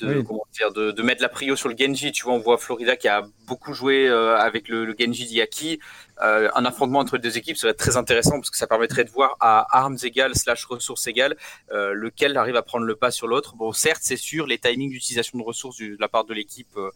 de, 0.00 0.16
Oui. 0.18 0.24
comment 0.24 0.44
dire, 0.52 0.72
de, 0.72 0.90
de 0.90 1.02
mettre 1.02 1.22
la 1.22 1.28
prio 1.28 1.56
sur 1.56 1.68
le 1.68 1.76
Genji. 1.78 2.12
Tu 2.12 2.24
vois, 2.24 2.32
on 2.34 2.38
voit 2.38 2.58
Florida 2.58 2.96
qui 2.96 3.08
a 3.08 3.22
beaucoup 3.46 3.72
joué 3.72 4.08
euh, 4.08 4.36
avec 4.38 4.68
le, 4.68 4.84
le 4.84 4.94
Genji 4.98 5.26
d'Yaki. 5.26 5.78
Euh, 6.22 6.50
un 6.54 6.64
affrontement 6.66 6.98
entre 6.98 7.16
les 7.16 7.22
deux 7.22 7.38
équipes 7.38 7.56
serait 7.56 7.74
très 7.74 7.96
intéressant 7.96 8.32
parce 8.32 8.50
que 8.50 8.58
ça 8.58 8.66
permettrait 8.66 9.04
de 9.04 9.10
voir 9.10 9.36
à 9.40 9.66
armes 9.76 9.96
égales 10.02 10.34
slash 10.34 10.64
ressources 10.66 11.06
égales 11.06 11.36
euh, 11.72 11.92
lequel 11.94 12.36
arrive 12.36 12.56
à 12.56 12.62
prendre 12.62 12.84
le 12.84 12.94
pas 12.96 13.10
sur 13.10 13.26
l'autre. 13.26 13.54
Bon, 13.56 13.72
certes, 13.72 14.02
c'est 14.02 14.16
sûr, 14.18 14.46
les 14.46 14.58
timings 14.58 14.90
d'utilisation 14.90 15.38
de 15.38 15.44
ressources 15.44 15.76
du- 15.76 15.96
de 15.96 16.00
la 16.00 16.08
part 16.08 16.24
de 16.24 16.34
l'équipe 16.34 16.76
euh, 16.76 16.90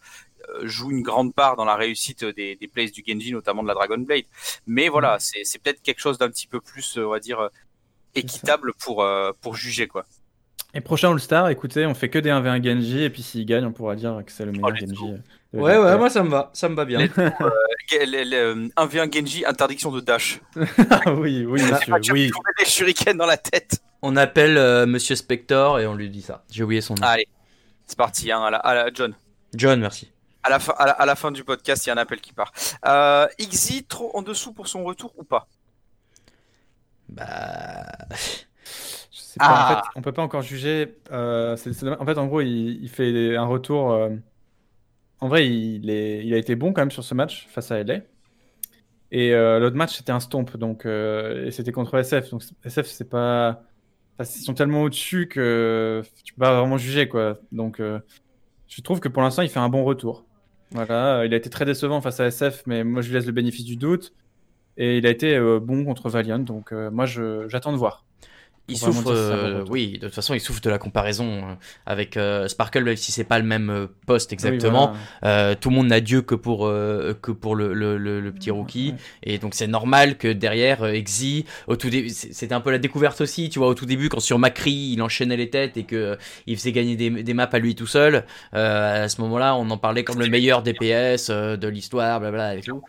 euh, 0.49 0.67
jouent 0.67 0.91
une 0.91 1.01
grande 1.01 1.33
part 1.33 1.55
dans 1.55 1.65
la 1.65 1.75
réussite 1.75 2.23
des, 2.23 2.55
des 2.55 2.67
plays 2.67 2.89
du 2.91 3.03
Genji, 3.07 3.31
notamment 3.31 3.63
de 3.63 3.67
la 3.67 3.73
Dragon 3.73 3.97
Blade. 3.97 4.25
Mais 4.67 4.89
voilà, 4.89 5.17
c'est 5.19 5.43
c'est 5.43 5.57
peut-être 5.59 5.81
quelque 5.81 5.99
chose 5.99 6.17
d'un 6.19 6.29
petit 6.29 6.45
peu 6.47 6.61
plus, 6.61 6.97
euh, 6.97 7.05
on 7.07 7.09
va 7.09 7.19
dire, 7.19 7.49
équitable 8.13 8.73
pour, 8.79 9.03
euh, 9.03 9.31
pour 9.41 9.55
juger 9.55 9.87
quoi. 9.87 10.05
Et 10.77 10.81
prochain 10.81 11.09
All-Star, 11.11 11.47
écoutez, 11.49 11.85
on 11.85 11.93
fait 11.93 12.09
que 12.09 12.19
des 12.19 12.29
1v1 12.29 12.61
Genji, 12.61 13.03
et 13.03 13.09
puis 13.09 13.23
s'il 13.23 13.45
gagne, 13.45 13.63
on 13.65 13.71
pourra 13.71 13.95
dire 13.95 14.21
que 14.25 14.31
c'est 14.31 14.43
le 14.45 14.51
meilleur 14.51 14.71
let's 14.71 14.81
Genji. 14.81 15.05
euh, 15.05 15.17
la 15.53 15.89
ligue. 15.91 15.99
moi 15.99 16.09
ça 16.09 16.21
me 16.21 16.29
va, 16.29 16.49
ça 16.53 16.67
me 16.67 16.75
va 16.75 16.83
bien. 16.83 16.99
Ge- 16.99 17.11
le- 17.91 18.53
le- 18.55 18.67
1v1 18.75 19.13
Genji, 19.13 19.45
interdiction 19.45 19.89
de 19.93 20.01
dash. 20.01 20.41
Ah 20.89 21.11
oui, 21.13 21.45
oui, 21.45 21.61
monsieur, 21.63 21.93
oui. 22.11 22.29
des 22.59 22.65
shurikens 22.65 23.15
dans 23.15 23.25
la 23.25 23.37
tête. 23.37 23.79
On 24.01 24.17
appelle 24.17 24.57
euh, 24.57 24.85
Monsieur 24.85 25.15
Spector 25.15 25.79
et 25.79 25.87
on 25.87 25.95
lui 25.95 26.09
dit 26.09 26.21
ça. 26.21 26.43
J'ai 26.51 26.63
oublié 26.63 26.81
son 26.81 26.95
nom. 26.95 27.07
Allez, 27.07 27.27
c'est 27.87 27.97
parti, 27.97 28.29
hein, 28.31 28.41
à 28.43 28.51
la, 28.51 28.57
à 28.57 28.73
la- 28.75 28.93
John. 28.93 29.13
John, 29.55 29.79
merci. 29.79 30.11
À 30.43 30.49
la, 30.49 30.59
fin, 30.59 30.73
à, 30.77 30.87
la, 30.87 30.91
à 30.91 31.05
la 31.05 31.15
fin 31.15 31.31
du 31.31 31.43
podcast, 31.45 31.85
il 31.85 31.89
y 31.89 31.91
a 31.91 31.95
un 31.95 31.97
appel 31.97 32.19
qui 32.19 32.33
part. 32.33 32.51
Euh, 32.85 33.25
Xy, 33.39 33.85
trop 33.85 34.11
en 34.15 34.21
dessous 34.21 34.51
pour 34.51 34.67
son 34.67 34.83
retour 34.83 35.13
ou 35.17 35.23
pas? 35.23 35.47
Bah. 37.07 37.85
Pas, 39.39 39.45
Ah. 39.47 39.81
en 39.81 39.83
fait, 39.83 39.89
on 39.95 40.01
peut 40.01 40.13
pas 40.13 40.21
encore 40.23 40.41
juger. 40.41 40.97
euh, 41.11 41.53
en 41.99 42.05
fait, 42.05 42.17
en 42.17 42.27
gros, 42.27 42.41
il, 42.41 42.81
il 42.83 42.89
fait 42.89 43.35
un 43.35 43.45
retour. 43.45 43.91
euh, 43.91 44.09
en 45.19 45.27
vrai, 45.29 45.47
il, 45.49 45.89
est, 45.89 46.25
il 46.25 46.33
a 46.33 46.37
été 46.37 46.55
bon 46.55 46.73
quand 46.73 46.81
même 46.81 46.91
sur 46.91 47.03
ce 47.03 47.13
match 47.13 47.47
face 47.49 47.71
à 47.71 47.79
LA. 47.79 48.01
Et 49.11 49.33
euh, 49.33 49.59
l'autre 49.59 49.75
match, 49.77 49.95
c'était 49.97 50.11
un 50.11 50.19
stomp, 50.19 50.57
donc 50.57 50.85
et 50.85 51.49
c'était 51.51 51.71
contre 51.71 51.95
SF. 51.97 52.29
Donc 52.31 52.43
SF, 52.65 52.87
c'est 52.87 53.09
pas. 53.09 53.63
ils 54.19 54.25
sont 54.25 54.53
tellement 54.53 54.83
au-dessus 54.83 55.27
que 55.27 56.01
tu 56.23 56.33
peux 56.33 56.39
pas 56.41 56.59
vraiment 56.59 56.77
juger, 56.77 57.07
quoi. 57.07 57.39
Donc, 57.51 57.81
je 58.67 58.81
trouve 58.81 58.99
que 58.99 59.07
pour 59.09 59.21
l'instant, 59.21 59.41
il 59.43 59.49
fait 59.49 59.59
un 59.59 59.69
bon 59.69 59.83
retour. 59.83 60.25
Voilà, 60.71 61.25
il 61.25 61.33
a 61.33 61.37
été 61.37 61.49
très 61.49 61.65
décevant 61.65 62.01
face 62.01 62.19
à 62.19 62.25
SF, 62.27 62.63
mais 62.67 62.83
moi, 62.83 63.01
je 63.01 63.07
lui 63.09 63.15
laisse 63.15 63.25
le 63.27 63.31
bénéfice 63.31 63.65
du 63.65 63.77
doute. 63.77 64.13
Et 64.77 64.97
il 64.97 65.07
a 65.07 65.09
été 65.11 65.39
bon 65.61 65.85
contre 65.85 66.09
Valiant, 66.09 66.39
donc 66.39 66.71
moi, 66.73 67.05
j'attends 67.05 67.71
de 67.71 67.77
voir. 67.77 68.05
Il 68.67 68.77
souffre, 68.77 69.11
euh, 69.11 69.63
oui, 69.69 69.99
de 69.99 70.07
toute 70.07 70.15
façon, 70.15 70.33
il 70.33 70.39
souffre 70.39 70.59
de 70.61 70.71
la 70.71 70.79
comparaison 70.79 71.25
euh, 71.49 71.53
avec 71.85 72.17
euh, 72.17 72.47
Sparkle, 72.47 72.83
même 72.83 72.95
si 72.95 73.11
c'est 73.11 73.23
pas 73.23 73.37
le 73.37 73.45
même 73.45 73.69
euh, 73.69 73.85
poste 74.07 74.31
Oui, 74.31 74.33
exactement. 74.33 74.95
voilà. 75.21 75.51
Euh, 75.51 75.55
tout 75.59 75.69
le 75.69 75.75
monde 75.75 75.87
n'a 75.87 75.99
Dieu 75.99 76.23
que 76.23 76.33
pour 76.33 76.65
euh, 76.65 77.13
que 77.21 77.31
pour 77.31 77.55
le, 77.55 77.73
le, 77.75 77.97
le, 77.97 78.19
le 78.21 78.31
petit 78.31 78.49
rookie, 78.49 78.91
Ouais. 78.93 78.97
et 79.23 79.37
donc 79.37 79.53
c'est 79.53 79.67
normal 79.67 80.17
que 80.17 80.27
derrière 80.27 80.81
euh, 80.83 80.93
Exy, 80.93 81.45
au 81.67 81.75
tout 81.75 81.91
début, 81.91 82.09
c'est- 82.09 82.33
c'était 82.33 82.55
un 82.55 82.61
peu 82.61 82.71
la 82.71 82.79
découverte 82.79 83.21
aussi, 83.21 83.49
tu 83.49 83.59
vois, 83.59 83.67
au 83.67 83.75
tout 83.75 83.85
début 83.85 84.09
quand 84.09 84.19
sur 84.19 84.39
Macri 84.39 84.71
il 84.93 85.01
enchaînait 85.03 85.37
les 85.37 85.49
têtes 85.51 85.77
et 85.77 85.83
que 85.83 85.95
euh, 85.95 86.15
il 86.47 86.57
faisait 86.57 86.71
gagner 86.71 86.95
des, 86.95 87.09
des 87.11 87.33
maps 87.35 87.49
à 87.51 87.59
lui 87.59 87.75
tout 87.75 87.85
seul. 87.87 88.25
euh, 88.55 89.03
à 89.05 89.09
ce 89.09 89.21
moment-là, 89.21 89.55
on 89.55 89.69
en 89.69 89.77
parlait 89.77 90.03
comme 90.03 90.19
le 90.19 90.27
meilleur 90.27 90.63
DPS 90.63 91.29
euh, 91.29 91.55
de 91.55 91.67
l'histoire, 91.67 92.19
blabla 92.19 92.55
et 92.55 92.61
tout. 92.61 92.81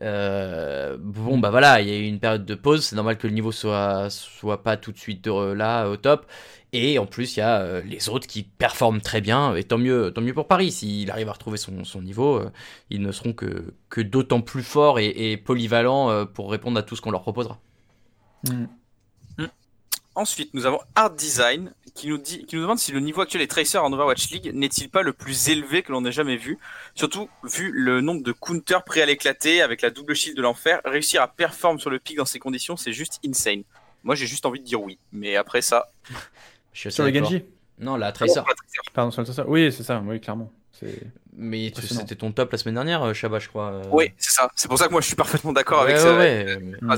Euh, 0.00 0.96
bon 1.00 1.38
bah 1.38 1.50
voilà, 1.50 1.80
il 1.80 1.88
y 1.88 1.92
a 1.92 1.96
eu 1.96 2.04
une 2.04 2.20
période 2.20 2.44
de 2.44 2.54
pause, 2.54 2.84
c'est 2.84 2.96
normal 2.96 3.18
que 3.18 3.26
le 3.26 3.32
niveau 3.32 3.50
soit 3.50 4.10
soit 4.10 4.62
pas 4.62 4.76
tout 4.76 4.92
de 4.92 4.98
suite 4.98 5.26
euh, 5.26 5.54
là 5.54 5.88
au 5.88 5.96
top. 5.96 6.26
Et 6.72 6.98
en 6.98 7.06
plus, 7.06 7.36
il 7.36 7.40
y 7.40 7.42
a 7.42 7.60
euh, 7.60 7.82
les 7.82 8.08
autres 8.10 8.26
qui 8.26 8.42
performent 8.42 9.00
très 9.00 9.20
bien, 9.20 9.54
et 9.56 9.64
tant 9.64 9.78
mieux, 9.78 10.12
tant 10.14 10.20
mieux 10.20 10.34
pour 10.34 10.46
Paris. 10.46 10.70
S'il 10.70 11.10
arrive 11.10 11.28
à 11.28 11.32
retrouver 11.32 11.56
son, 11.56 11.84
son 11.84 12.02
niveau, 12.02 12.42
ils 12.90 13.00
ne 13.00 13.10
seront 13.10 13.32
que, 13.32 13.74
que 13.88 14.00
d'autant 14.02 14.40
plus 14.42 14.62
forts 14.62 14.98
et, 14.98 15.36
polyvalents 15.38 16.26
pour 16.26 16.50
répondre 16.50 16.78
à 16.78 16.82
tout 16.82 16.94
ce 16.94 17.00
qu'on 17.00 17.10
leur 17.10 17.22
proposera. 17.22 17.58
Mm. 18.44 18.66
Ensuite, 20.18 20.52
nous 20.52 20.66
avons 20.66 20.80
Art 20.96 21.12
Design 21.12 21.72
qui 21.94 22.08
nous, 22.08 22.18
dit, 22.18 22.44
qui 22.44 22.56
nous 22.56 22.62
demande 22.62 22.80
si 22.80 22.90
le 22.90 22.98
niveau 22.98 23.20
actuel 23.20 23.40
des 23.40 23.46
tracers 23.46 23.84
en 23.84 23.92
Overwatch 23.92 24.30
League 24.30 24.50
n'est-il 24.52 24.90
pas 24.90 25.02
le 25.02 25.12
plus 25.12 25.48
élevé 25.48 25.82
que 25.84 25.92
l'on 25.92 26.04
ait 26.04 26.10
jamais 26.10 26.36
vu? 26.36 26.58
Surtout, 26.96 27.28
vu 27.44 27.70
le 27.70 28.00
nombre 28.00 28.24
de 28.24 28.32
counters 28.32 28.82
prêts 28.82 29.00
à 29.00 29.06
l'éclater 29.06 29.62
avec 29.62 29.80
la 29.80 29.90
double 29.90 30.16
shield 30.16 30.36
de 30.36 30.42
l'enfer, 30.42 30.80
réussir 30.84 31.22
à 31.22 31.28
performer 31.28 31.78
sur 31.78 31.90
le 31.90 32.00
pic 32.00 32.16
dans 32.16 32.24
ces 32.24 32.40
conditions, 32.40 32.76
c'est 32.76 32.92
juste 32.92 33.20
insane. 33.24 33.62
Moi, 34.02 34.16
j'ai 34.16 34.26
juste 34.26 34.44
envie 34.44 34.58
de 34.58 34.64
dire 34.64 34.82
oui. 34.82 34.98
Mais 35.12 35.36
après 35.36 35.62
ça. 35.62 35.92
Je 36.72 36.80
suis 36.80 36.92
Sur 36.92 37.04
le. 37.04 37.14
Genji? 37.14 37.44
Non, 37.78 37.94
la 37.94 38.10
Tracer. 38.10 38.42
Pardon, 38.92 39.12
sur 39.12 39.20
le 39.20 39.26
Tracer. 39.26 39.44
Oui, 39.46 39.70
c'est 39.70 39.84
ça, 39.84 40.02
oui, 40.04 40.20
clairement. 40.20 40.50
Mais 41.36 41.72
c'était 41.76 42.16
ton 42.16 42.32
top 42.32 42.50
la 42.52 42.58
semaine 42.58 42.74
dernière, 42.74 43.02
euh, 43.04 43.14
Shabba, 43.14 43.38
je 43.38 43.48
crois. 43.48 43.70
euh. 43.72 43.82
Oui, 43.92 44.12
c'est 44.18 44.32
ça. 44.32 44.48
C'est 44.56 44.66
pour 44.68 44.78
ça 44.78 44.86
que 44.88 44.92
moi, 44.92 45.00
je 45.00 45.06
suis 45.06 45.16
parfaitement 45.16 45.52
d'accord 45.52 45.84
Ouais, 45.84 45.92
avec 45.92 45.96
ouais, 45.96 46.02
ça. 46.02 46.16
ouais. 46.18 46.56
Mm. 46.80 46.96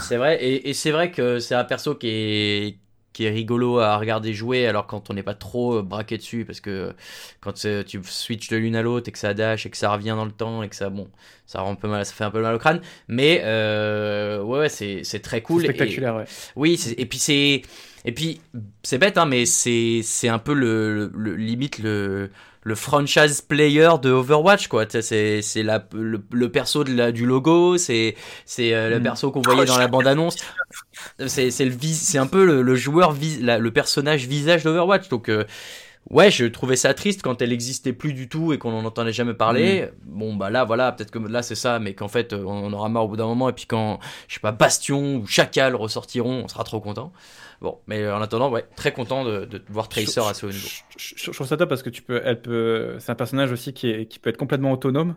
C'est 0.00 0.16
vrai, 0.16 0.42
et, 0.42 0.70
et 0.70 0.74
c'est 0.74 0.90
vrai 0.92 1.10
que 1.10 1.38
c'est 1.38 1.54
un 1.54 1.64
perso 1.64 1.94
qui 1.96 2.08
est, 2.08 2.78
qui 3.12 3.24
est 3.24 3.30
rigolo 3.30 3.78
à 3.80 3.98
regarder 3.98 4.32
jouer, 4.32 4.66
alors 4.66 4.86
quand 4.86 5.10
on 5.10 5.14
n'est 5.14 5.22
pas 5.22 5.34
trop 5.34 5.78
euh, 5.78 5.82
braqué 5.82 6.16
dessus, 6.16 6.44
parce 6.46 6.60
que 6.60 6.94
quand 7.40 7.64
euh, 7.66 7.82
tu 7.84 8.00
switches 8.04 8.48
de 8.48 8.56
l'une 8.56 8.76
à 8.76 8.82
l'autre 8.82 9.08
et 9.08 9.12
que 9.12 9.18
ça 9.18 9.34
dash 9.34 9.66
et 9.66 9.70
que 9.70 9.76
ça 9.76 9.92
revient 9.92 10.14
dans 10.16 10.24
le 10.24 10.30
temps 10.32 10.62
et 10.62 10.68
que 10.68 10.76
ça, 10.76 10.88
bon, 10.88 11.10
ça 11.46 11.60
rend 11.60 11.72
un 11.72 11.74
peu 11.74 11.88
mal, 11.88 12.06
ça 12.06 12.14
fait 12.14 12.24
un 12.24 12.30
peu 12.30 12.40
mal 12.40 12.54
au 12.54 12.58
crâne, 12.58 12.80
mais 13.08 13.42
euh, 13.44 14.40
ouais, 14.42 14.60
ouais, 14.60 14.68
c'est, 14.68 15.02
très 15.20 15.42
cool. 15.42 15.60
c'est 15.62 15.68
et- 15.72 15.74
spectaculaire, 15.74 16.16
ouais. 16.16 16.24
oui, 16.56 16.80
et 16.96 17.04
puis 17.06 17.18
c'est 17.18 17.62
Et 18.04 18.12
puis, 18.12 18.40
c'est 18.82 18.98
bête, 18.98 19.16
hein, 19.18 19.26
mais 19.26 19.46
c'est 19.46 20.02
un 20.28 20.38
peu 20.38 20.54
le, 20.54 21.12
limite 21.36 21.78
le 21.78 22.30
le 22.64 22.76
franchise 22.76 23.40
player 23.40 23.88
de 24.00 24.10
Overwatch 24.10 24.68
quoi. 24.68 24.84
C'est 24.88 25.40
le, 25.56 26.22
le 26.30 26.48
perso 26.48 26.84
de 26.84 26.94
la, 26.94 27.10
du 27.10 27.26
logo, 27.26 27.76
c'est 27.76 28.14
euh, 28.60 28.88
le 28.90 29.00
Mm. 29.00 29.02
perso 29.02 29.32
qu'on 29.32 29.40
voyait 29.42 29.64
dans 29.64 29.78
la 29.78 29.88
bande 29.88 30.06
annonce. 30.06 30.36
C'est 31.26 32.18
un 32.18 32.26
peu 32.26 32.44
le, 32.44 32.74
joueur 32.74 33.12
vis- 33.12 33.40
la- 33.40 33.58
le 33.58 33.70
personnage 33.72 34.26
visage 34.26 34.62
d'Overwatch. 34.64 35.08
Donc 35.08 35.28
euh, 35.28 35.44
ouais, 36.10 36.30
je 36.30 36.44
trouvais 36.46 36.76
ça 36.76 36.94
triste 36.94 37.22
quand 37.22 37.42
elle 37.42 37.52
existait 37.52 37.92
plus 37.92 38.12
du 38.12 38.28
tout 38.28 38.52
et 38.52 38.58
qu'on 38.58 38.72
en 38.72 38.84
entendait 38.84 39.12
jamais 39.12 39.34
parler. 39.34 39.88
Bon 40.04 40.34
bah 40.34 40.50
là 40.50 40.64
voilà, 40.64 40.92
peut-être 40.92 41.10
que 41.10 41.18
là 41.18 41.42
c'est 41.42 41.54
ça, 41.56 41.78
mais 41.78 41.94
qu'en 41.94 42.08
fait 42.08 42.32
on 42.32 42.72
aura 42.72 42.88
marre 42.88 43.04
au 43.04 43.08
bout 43.08 43.16
d'un 43.16 43.26
moment 43.26 43.48
et 43.48 43.52
puis 43.52 43.66
quand 43.66 43.98
je 44.28 44.34
sais 44.34 44.40
pas 44.40 44.52
Bastion 44.52 45.16
ou 45.16 45.26
Chacal 45.26 45.74
ressortiront, 45.74 46.42
on 46.44 46.48
sera 46.48 46.64
trop 46.64 46.80
content. 46.80 47.12
Bon, 47.62 47.78
mais 47.86 48.10
en 48.10 48.20
attendant, 48.20 48.50
ouais, 48.50 48.64
très 48.76 48.92
content 48.92 49.24
de, 49.24 49.44
de 49.44 49.62
voir 49.70 49.88
Tracer 49.88 50.20
à 50.20 50.34
ce 50.34 50.46
haut 50.46 50.50
niveau. 50.50 50.66
Je, 50.96 51.14
je- 51.16 51.24
je 51.26 51.30
trouve 51.30 51.46
ça 51.46 51.56
top 51.56 51.68
parce 51.68 51.82
que 51.84 51.90
tu 51.90 52.02
peux, 52.02 52.20
elle 52.24 52.42
peut, 52.42 52.96
c'est 52.98 53.12
un 53.12 53.14
personnage 53.14 53.52
aussi 53.52 53.72
qui, 53.72 53.88
est, 53.88 54.06
qui 54.06 54.18
peut 54.18 54.30
être 54.30 54.36
complètement 54.36 54.72
autonome 54.72 55.14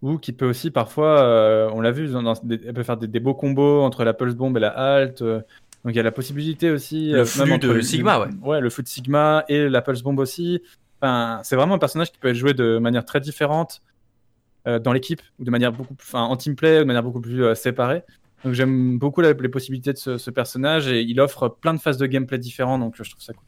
ou 0.00 0.18
qui 0.18 0.32
peut 0.32 0.48
aussi 0.48 0.70
parfois, 0.70 1.20
euh, 1.22 1.68
on 1.72 1.80
l'a 1.80 1.90
vu, 1.90 2.08
dans- 2.08 2.22
dans 2.22 2.34
des- 2.44 2.60
elle 2.64 2.72
peut 2.74 2.84
faire 2.84 2.96
des, 2.96 3.08
des 3.08 3.20
beaux 3.20 3.34
combos 3.34 3.82
entre 3.82 4.04
la 4.04 4.14
pulse 4.14 4.34
bomb 4.34 4.56
et 4.56 4.60
la 4.60 4.68
halt. 4.70 5.22
euh, 5.22 5.40
donc 5.84 5.94
il 5.94 5.96
y 5.96 6.00
a 6.00 6.04
la 6.04 6.12
possibilité 6.12 6.70
aussi. 6.70 7.10
Le 7.10 7.20
euh, 7.20 7.24
flux 7.24 7.44
même 7.50 7.58
de 7.58 7.72
le- 7.72 7.82
Sigma, 7.82 8.20
ouais. 8.20 8.28
Ouais, 8.42 8.60
le 8.60 8.70
flux 8.70 8.84
de 8.84 8.88
Sigma 8.88 9.44
et 9.48 9.68
la 9.68 9.82
pulse 9.82 10.02
bomb 10.02 10.16
aussi. 10.20 10.62
Enfin, 11.00 11.40
c'est 11.42 11.56
vraiment 11.56 11.74
un 11.74 11.78
personnage 11.78 12.12
qui 12.12 12.18
peut 12.18 12.28
être 12.28 12.36
joué 12.36 12.54
de 12.54 12.78
manière 12.78 13.04
très 13.04 13.18
différente 13.20 13.82
euh, 14.68 14.78
dans 14.78 14.92
l'équipe 14.92 15.20
ou 15.40 15.44
de 15.44 15.50
manière 15.50 15.72
beaucoup 15.72 15.94
plus, 15.94 16.06
enfin, 16.06 16.22
en 16.22 16.36
team 16.36 16.54
play, 16.54 16.76
ou 16.76 16.80
de 16.80 16.84
manière 16.84 17.02
beaucoup 17.02 17.20
plus 17.20 17.42
euh, 17.42 17.56
séparée. 17.56 18.04
Donc 18.44 18.54
j'aime 18.54 18.98
beaucoup 18.98 19.20
la- 19.20 19.32
les 19.34 19.48
possibilités 19.48 19.92
de 19.92 19.98
ce, 19.98 20.18
ce 20.18 20.30
personnage 20.30 20.88
et 20.88 21.00
il 21.02 21.20
offre 21.20 21.48
plein 21.48 21.74
de 21.74 21.80
phases 21.80 21.96
de 21.98 22.06
gameplay 22.06 22.38
différents, 22.38 22.78
donc 22.78 22.94
je 22.96 23.08
trouve 23.10 23.22
ça 23.22 23.32
cool. 23.32 23.44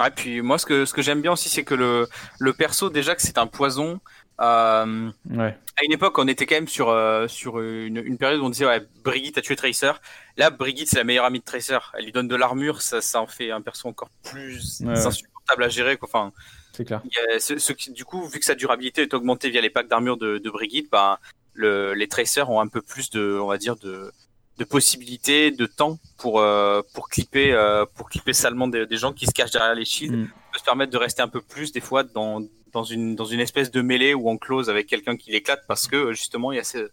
Ouais, 0.00 0.10
puis 0.14 0.42
moi, 0.42 0.58
ce 0.58 0.66
que, 0.66 0.84
ce 0.84 0.94
que 0.94 1.02
j'aime 1.02 1.20
bien 1.22 1.32
aussi, 1.32 1.48
c'est 1.48 1.64
que 1.64 1.74
le, 1.74 2.06
le 2.38 2.52
perso, 2.52 2.88
déjà, 2.88 3.14
que 3.16 3.22
c'est 3.22 3.36
un 3.38 3.46
poison. 3.48 4.00
Euh, 4.40 5.10
Ouais. 5.28 5.58
à 5.76 5.84
une 5.84 5.92
époque, 5.92 6.16
on 6.18 6.28
était 6.28 6.46
quand 6.46 6.54
même 6.54 6.68
sur, 6.68 6.88
euh, 6.90 7.26
sur 7.26 7.60
une, 7.60 7.96
une 7.96 8.16
période 8.16 8.40
où 8.40 8.44
on 8.44 8.50
disait, 8.50 8.66
ouais, 8.66 8.86
Brigitte 9.02 9.38
a 9.38 9.40
tué 9.42 9.56
Tracer. 9.56 9.90
Là, 10.36 10.50
Brigitte, 10.50 10.88
c'est 10.88 10.98
la 10.98 11.04
meilleure 11.04 11.24
amie 11.24 11.40
de 11.40 11.44
Tracer. 11.44 11.78
Elle 11.94 12.04
lui 12.04 12.12
donne 12.12 12.28
de 12.28 12.36
l'armure, 12.36 12.80
ça, 12.80 13.00
ça 13.00 13.20
en 13.20 13.26
fait 13.26 13.50
un 13.50 13.60
perso 13.60 13.88
encore 13.88 14.10
plus 14.22 14.80
Ouais, 14.82 14.96
insupportable 15.04 15.64
à 15.64 15.68
gérer. 15.68 15.96
Quoi. 15.96 16.08
Enfin, 16.12 16.32
C'est 16.72 16.84
clair. 16.84 17.02
il 17.04 17.10
y 17.10 17.34
a 17.34 17.40
ce, 17.40 17.58
ce 17.58 17.72
qui- 17.72 17.90
du 17.90 18.04
coup, 18.04 18.24
vu 18.28 18.38
que 18.38 18.44
sa 18.44 18.54
durabilité 18.54 19.02
est 19.02 19.14
augmentée 19.14 19.50
via 19.50 19.60
les 19.60 19.70
packs 19.70 19.88
d'armure 19.88 20.16
de, 20.16 20.38
de 20.38 20.50
Brigitte, 20.50 20.88
bah, 20.92 21.18
le, 21.58 21.92
les 21.92 22.06
Tracers 22.06 22.48
ont 22.48 22.60
un 22.60 22.68
peu 22.68 22.80
plus 22.80 23.10
de, 23.10 23.38
on 23.42 23.48
va 23.48 23.58
dire, 23.58 23.76
de, 23.76 24.12
de 24.58 24.64
possibilités, 24.64 25.50
de 25.50 25.66
temps 25.66 25.98
pour, 26.16 26.40
euh, 26.40 26.82
pour 26.94 27.08
clipper, 27.08 27.52
euh, 27.52 27.84
pour 27.96 28.08
clipper 28.08 28.32
salement 28.32 28.68
des, 28.68 28.86
des 28.86 28.96
gens 28.96 29.12
qui 29.12 29.26
se 29.26 29.32
cachent 29.32 29.50
derrière 29.50 29.74
les 29.74 29.84
shields. 29.84 30.16
Mm. 30.16 30.30
Peut 30.52 30.58
se 30.58 30.64
permettre 30.64 30.92
de 30.92 30.96
rester 30.96 31.20
un 31.20 31.28
peu 31.28 31.42
plus, 31.42 31.72
des 31.72 31.80
fois, 31.80 32.04
dans, 32.04 32.42
dans, 32.72 32.84
une, 32.84 33.16
dans 33.16 33.24
une 33.24 33.40
espèce 33.40 33.72
de 33.72 33.82
mêlée 33.82 34.14
ou 34.14 34.28
en 34.30 34.36
close 34.36 34.70
avec 34.70 34.86
quelqu'un 34.86 35.16
qui 35.16 35.32
l'éclate 35.32 35.64
parce 35.66 35.88
que, 35.88 36.12
justement, 36.12 36.52
il 36.52 36.56
y 36.56 36.60
a 36.60 36.64
ce, 36.64 36.90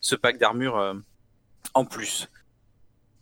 ce 0.00 0.14
pack 0.14 0.38
d'armure 0.38 0.78
euh, 0.78 0.94
en 1.74 1.84
plus. 1.84 2.28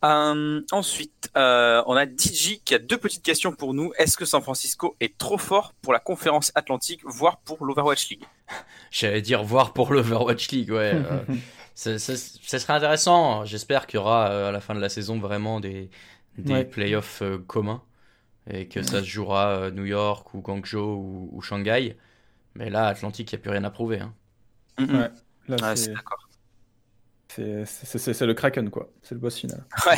Euh, 0.03 0.61
ensuite, 0.71 1.29
euh, 1.35 1.81
on 1.87 1.95
a 1.95 2.05
DJ 2.05 2.61
qui 2.63 2.75
a 2.75 2.79
deux 2.79 2.97
petites 2.97 3.23
questions 3.23 3.53
pour 3.53 3.73
nous. 3.73 3.91
Est-ce 3.97 4.17
que 4.17 4.25
San 4.25 4.41
Francisco 4.41 4.95
est 4.99 5.17
trop 5.17 5.37
fort 5.37 5.73
pour 5.81 5.93
la 5.93 5.99
conférence 5.99 6.51
atlantique, 6.55 7.01
voire 7.05 7.37
pour 7.39 7.65
l'Overwatch 7.65 8.09
League 8.09 8.25
J'allais 8.91 9.21
dire 9.21 9.43
voir 9.43 9.73
pour 9.73 9.93
l'Overwatch 9.93 10.49
League, 10.51 10.71
ouais. 10.71 10.93
euh, 10.95 11.23
ça 11.75 11.97
serait 11.99 12.73
intéressant. 12.73 13.45
J'espère 13.45 13.87
qu'il 13.87 13.97
y 13.97 14.01
aura 14.01 14.29
euh, 14.31 14.49
à 14.49 14.51
la 14.51 14.61
fin 14.61 14.75
de 14.75 14.79
la 14.79 14.89
saison 14.89 15.19
vraiment 15.19 15.59
des, 15.59 15.89
des 16.37 16.53
Ouais. 16.53 16.65
playoffs 16.65 17.21
euh, 17.21 17.37
communs 17.39 17.83
et 18.49 18.67
que 18.67 18.83
ça 18.83 19.01
se 19.01 19.05
jouera 19.07 19.49
euh, 19.51 19.71
New 19.71 19.85
York 19.85 20.33
ou 20.35 20.41
Guangzhou 20.41 20.79
ou, 20.79 21.29
ou 21.33 21.41
Shanghai. 21.41 21.97
Mais 22.55 22.69
là, 22.69 22.87
Atlantique, 22.87 23.31
il 23.33 23.35
n'y 23.35 23.39
a 23.41 23.43
plus 23.43 23.51
rien 23.51 23.63
à 23.65 23.71
prouver. 23.71 24.01
hein. 24.01 24.15
Ouais. 24.79 25.11
Là, 25.47 25.75
c'est 25.75 25.93
d'accord. 25.93 26.24
C'est 27.35 28.21
le 28.25 28.33
Kraken, 28.33 28.69
quoi. 28.69 28.87
C'est 29.03 29.15
le 29.15 29.21
boss 29.21 29.37
final. 29.37 29.63
Ouais. 29.85 29.97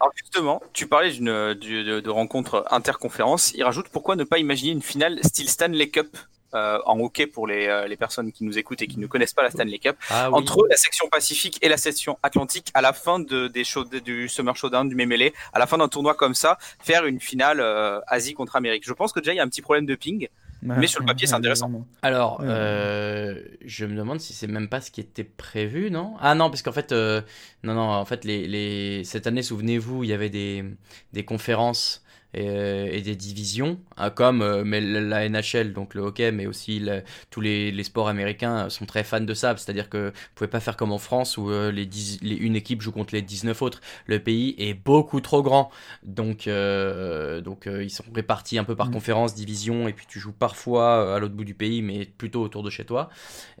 Alors 0.00 0.12
justement, 0.16 0.62
tu 0.72 0.86
parlais 0.86 1.10
d'une 1.10 1.54
du- 1.54 1.84
de, 1.84 2.00
de 2.00 2.10
rencontre 2.10 2.64
interconférence. 2.70 3.52
Il 3.54 3.64
rajoute 3.64 3.88
pourquoi 3.88 4.16
ne 4.16 4.24
pas 4.24 4.38
imaginer 4.38 4.72
une 4.72 4.82
finale 4.82 5.18
style 5.24 5.48
Stanley 5.48 5.88
Cup 5.88 6.16
euh, 6.54 6.78
en 6.84 7.00
hockey 7.00 7.26
pour 7.26 7.46
les, 7.46 7.66
euh, 7.66 7.86
les 7.86 7.96
personnes 7.96 8.30
qui 8.30 8.44
nous 8.44 8.58
écoutent 8.58 8.82
et 8.82 8.86
qui 8.86 8.98
ne 8.98 9.06
connaissent 9.06 9.32
pas 9.32 9.42
la 9.42 9.50
Stanley 9.50 9.78
Cup? 9.78 9.96
Ah 10.10 10.30
oui. 10.30 10.36
Entre 10.38 10.66
la 10.68 10.76
section 10.76 11.08
Pacifique 11.08 11.58
et 11.62 11.68
la 11.70 11.78
section 11.78 12.18
Atlantique, 12.22 12.70
à 12.74 12.82
la 12.82 12.92
fin 12.92 13.20
de, 13.20 13.48
des 13.48 13.64
show, 13.64 13.84
du 13.84 14.28
Summer 14.28 14.54
Showdown, 14.54 14.88
du 14.88 14.94
Memele, 14.94 15.32
à 15.54 15.58
la 15.58 15.66
fin 15.66 15.78
d'un 15.78 15.88
tournoi 15.88 16.14
comme 16.14 16.34
ça, 16.34 16.58
faire 16.82 17.06
une 17.06 17.20
finale 17.20 17.60
euh, 17.60 18.00
Asie 18.06 18.34
contre 18.34 18.56
Amérique. 18.56 18.84
Je 18.86 18.92
pense 18.92 19.12
que 19.12 19.20
déjà 19.20 19.32
il 19.32 19.36
y 19.36 19.40
a 19.40 19.42
un 19.44 19.48
petit 19.48 19.62
problème 19.62 19.86
de 19.86 19.94
ping. 19.94 20.28
Mais 20.62 20.86
sur 20.86 21.00
le 21.00 21.06
papier, 21.06 21.26
c'est 21.26 21.34
intéressant. 21.34 21.68
vraiment. 21.68 21.86
Alors, 22.02 22.40
euh, 22.44 23.40
je 23.64 23.84
me 23.84 23.96
demande 23.96 24.20
si 24.20 24.32
c'est 24.32 24.46
même 24.46 24.68
pas 24.68 24.80
ce 24.80 24.90
qui 24.90 25.00
était 25.00 25.24
prévu, 25.24 25.90
non? 25.90 26.14
Ah 26.20 26.34
non, 26.34 26.50
parce 26.50 26.62
qu'en 26.62 26.72
fait, 26.72 26.92
euh, 26.92 27.20
non, 27.64 27.74
non, 27.74 27.82
en 27.82 28.04
fait, 28.04 28.24
les, 28.24 28.46
les... 28.46 29.04
cette 29.04 29.26
année, 29.26 29.42
souvenez-vous, 29.42 30.04
il 30.04 30.10
y 30.10 30.12
avait 30.12 30.30
des, 30.30 30.64
des 31.12 31.24
conférences 31.24 32.04
et, 32.34 32.48
euh, 32.48 32.88
et 32.90 33.00
des 33.02 33.16
divisions, 33.16 33.78
hein, 33.96 34.10
comme 34.10 34.42
euh, 34.42 34.62
mais 34.64 34.80
la 34.80 35.28
NHL, 35.28 35.72
donc 35.72 35.94
le 35.94 36.02
hockey, 36.02 36.32
mais 36.32 36.46
aussi 36.46 36.82
tous 37.30 37.40
les, 37.40 37.70
les 37.70 37.84
sports 37.84 38.08
américains 38.08 38.68
sont 38.68 38.86
très 38.86 39.04
fans 39.04 39.20
de 39.20 39.34
ça. 39.34 39.54
C'est-à-dire 39.56 39.88
que 39.88 40.08
vous 40.08 40.34
pouvez 40.34 40.48
pas 40.48 40.60
faire 40.60 40.76
comme 40.76 40.92
en 40.92 40.98
France 40.98 41.36
où 41.36 41.50
euh, 41.50 41.70
les, 41.70 41.86
10 41.86 42.20
les 42.22 42.36
une 42.36 42.56
équipe 42.56 42.82
joue 42.82 42.92
contre 42.92 43.14
les 43.14 43.22
19 43.22 43.60
autres. 43.62 43.80
Le 44.06 44.18
pays 44.20 44.54
est 44.58 44.74
beaucoup 44.74 45.20
trop 45.20 45.42
grand, 45.42 45.70
donc 46.02 46.46
euh, 46.46 47.40
donc 47.40 47.66
euh, 47.66 47.82
ils 47.84 47.90
sont 47.90 48.04
répartis 48.14 48.58
un 48.58 48.64
peu 48.64 48.76
par 48.76 48.88
Mm. 48.88 48.92
conférence, 48.92 49.34
division, 49.34 49.88
et 49.88 49.92
puis 49.92 50.06
tu 50.08 50.18
joues 50.20 50.32
parfois 50.32 51.04
euh, 51.04 51.16
à 51.16 51.18
l'autre 51.18 51.34
bout 51.34 51.44
du 51.44 51.54
pays, 51.54 51.82
mais 51.82 52.04
plutôt 52.06 52.42
autour 52.42 52.62
de 52.62 52.70
chez 52.70 52.84
toi. 52.84 53.10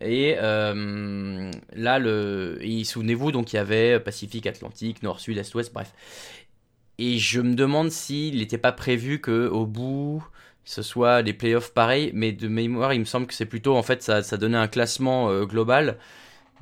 Et 0.00 0.36
euh, 0.38 1.50
là, 1.74 1.98
le, 1.98 2.58
souvenez-vous, 2.84 3.32
donc 3.32 3.52
il 3.52 3.56
y 3.56 3.58
avait 3.58 4.00
Pacifique, 4.00 4.46
Atlantique, 4.46 5.02
Nord, 5.02 5.20
Sud, 5.20 5.38
Est, 5.38 5.54
Ouest, 5.54 5.72
bref. 5.72 5.92
Et 6.98 7.18
je 7.18 7.40
me 7.40 7.54
demande 7.54 7.90
s'il 7.90 8.38
n'était 8.38 8.58
pas 8.58 8.72
prévu 8.72 9.20
que 9.20 9.48
au 9.48 9.66
bout 9.66 10.24
ce 10.64 10.82
soit 10.82 11.22
des 11.22 11.32
playoffs 11.32 11.72
pareils, 11.72 12.12
mais 12.14 12.32
de 12.32 12.48
mémoire, 12.48 12.94
il 12.94 13.00
me 13.00 13.04
semble 13.04 13.26
que 13.26 13.34
c'est 13.34 13.46
plutôt 13.46 13.76
en 13.76 13.82
fait 13.82 14.02
ça, 14.02 14.22
ça 14.22 14.36
donnait 14.36 14.58
un 14.58 14.68
classement 14.68 15.28
euh, 15.28 15.44
global. 15.44 15.98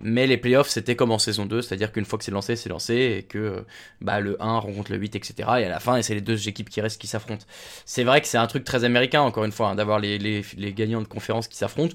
Mais 0.03 0.27
les 0.27 0.39
playoffs, 0.39 0.71
c'était 0.71 0.97
comme 0.97 1.11
en 1.11 1.19
saison 1.19 1.45
2, 1.45 1.61
c'est-à-dire 1.61 1.93
qu'une 1.93 2.07
fois 2.07 2.19
que 2.19 2.25
c'est 2.25 2.31
lancé, 2.31 2.57
c'est 2.57 2.71
lancé, 2.71 3.19
et 3.19 3.23
que 3.23 3.67
bah, 4.01 4.21
le 4.21 4.43
1 4.43 4.59
rencontre 4.59 4.91
le 4.93 4.97
8, 4.97 5.15
etc. 5.17 5.35
Et 5.59 5.65
à 5.67 5.69
la 5.69 5.79
fin, 5.79 6.01
c'est 6.01 6.15
les 6.15 6.23
deux 6.23 6.49
équipes 6.49 6.71
qui 6.71 6.81
restent 6.81 6.99
qui 6.99 7.07
s'affrontent. 7.07 7.45
C'est 7.85 8.05
vrai 8.05 8.23
que 8.23 8.27
c'est 8.27 8.39
un 8.39 8.47
truc 8.47 8.65
très 8.65 8.85
américain, 8.85 9.21
encore 9.21 9.45
une 9.45 9.53
fois, 9.53 9.69
hein, 9.69 9.75
d'avoir 9.75 9.99
les, 9.99 10.17
les, 10.19 10.43
les 10.57 10.73
gagnants 10.73 11.03
de 11.03 11.07
conférences 11.07 11.49
qui 11.49 11.57
s'affrontent. 11.59 11.95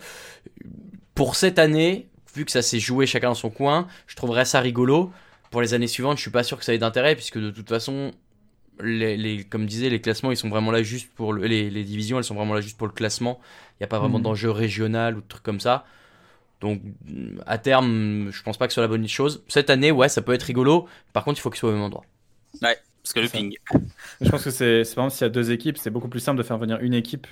Pour 1.15 1.35
cette 1.35 1.57
année, 1.57 2.07
vu 2.35 2.45
que 2.45 2.51
ça 2.51 2.61
s'est 2.61 2.79
joué 2.79 3.07
chacun 3.07 3.29
dans 3.29 3.33
son 3.33 3.49
coin, 3.49 3.87
je 4.05 4.15
trouverais 4.15 4.45
ça 4.45 4.59
rigolo. 4.59 5.11
Pour 5.49 5.61
les 5.61 5.73
années 5.73 5.87
suivantes, 5.87 6.17
je 6.17 6.21
suis 6.21 6.31
pas 6.31 6.43
sûr 6.43 6.59
que 6.59 6.65
ça 6.65 6.75
ait 6.75 6.77
d'intérêt, 6.77 7.15
puisque 7.15 7.39
de 7.39 7.49
toute 7.49 7.69
façon, 7.69 8.11
les, 8.81 9.17
les- 9.17 9.43
comme 9.45 9.65
disait, 9.65 9.89
les 9.89 10.01
classements, 10.01 10.31
ils 10.31 10.37
sont 10.37 10.49
vraiment 10.49 10.71
là 10.71 10.83
juste 10.83 11.13
pour 11.13 11.33
le, 11.33 11.45
les, 11.47 11.69
les 11.69 11.83
divisions, 11.83 12.17
elles 12.17 12.23
sont 12.23 12.35
vraiment 12.35 12.53
là 12.53 12.61
juste 12.61 12.77
pour 12.77 12.87
le 12.87 12.93
classement. 12.93 13.39
Il 13.73 13.83
n'y 13.83 13.85
a 13.85 13.87
pas 13.87 13.99
vraiment 13.99 14.19
Mhm. 14.19 14.21
d'enjeu 14.21 14.51
régional 14.51 15.17
ou 15.17 15.21
de 15.21 15.27
trucs 15.27 15.43
comme 15.43 15.59
ça. 15.59 15.85
Donc, 16.61 16.81
à 17.47 17.57
terme, 17.57 18.29
je 18.31 18.43
pense 18.43 18.57
pas 18.57 18.67
que 18.67 18.73
ce 18.73 18.75
soit 18.75 18.83
la 18.83 18.87
bonne 18.89 19.07
chose. 19.07 19.43
Cette 19.49 19.69
année, 19.69 19.91
ouais, 19.91 20.09
ça 20.09 20.21
peut 20.21 20.33
être 20.33 20.43
rigolo. 20.43 20.87
Par 21.13 21.23
contre, 21.25 21.39
il 21.39 21.41
faut 21.41 21.49
qu'il 21.51 21.59
soit 21.59 21.69
au 21.69 21.73
même 21.73 21.81
endroit. 21.83 22.05
Parce 23.03 23.13
que 23.13 23.21
le 23.21 23.29
ça. 23.29 23.29
ping. 23.29 23.55
Je 24.23 24.29
pense 24.31 24.43
que 24.43 24.51
c'est, 24.51 24.83
c'est 24.83 24.95
par 24.95 25.05
exemple, 25.05 25.17
s'il 25.17 25.25
y 25.25 25.27
a 25.27 25.29
deux 25.29 25.51
équipes, 25.51 25.77
c'est 25.77 25.91
beaucoup 25.91 26.09
plus 26.09 26.19
simple 26.19 26.37
de 26.39 26.43
faire 26.43 26.57
venir 26.57 26.79
une 26.81 26.93
équipe 26.93 27.27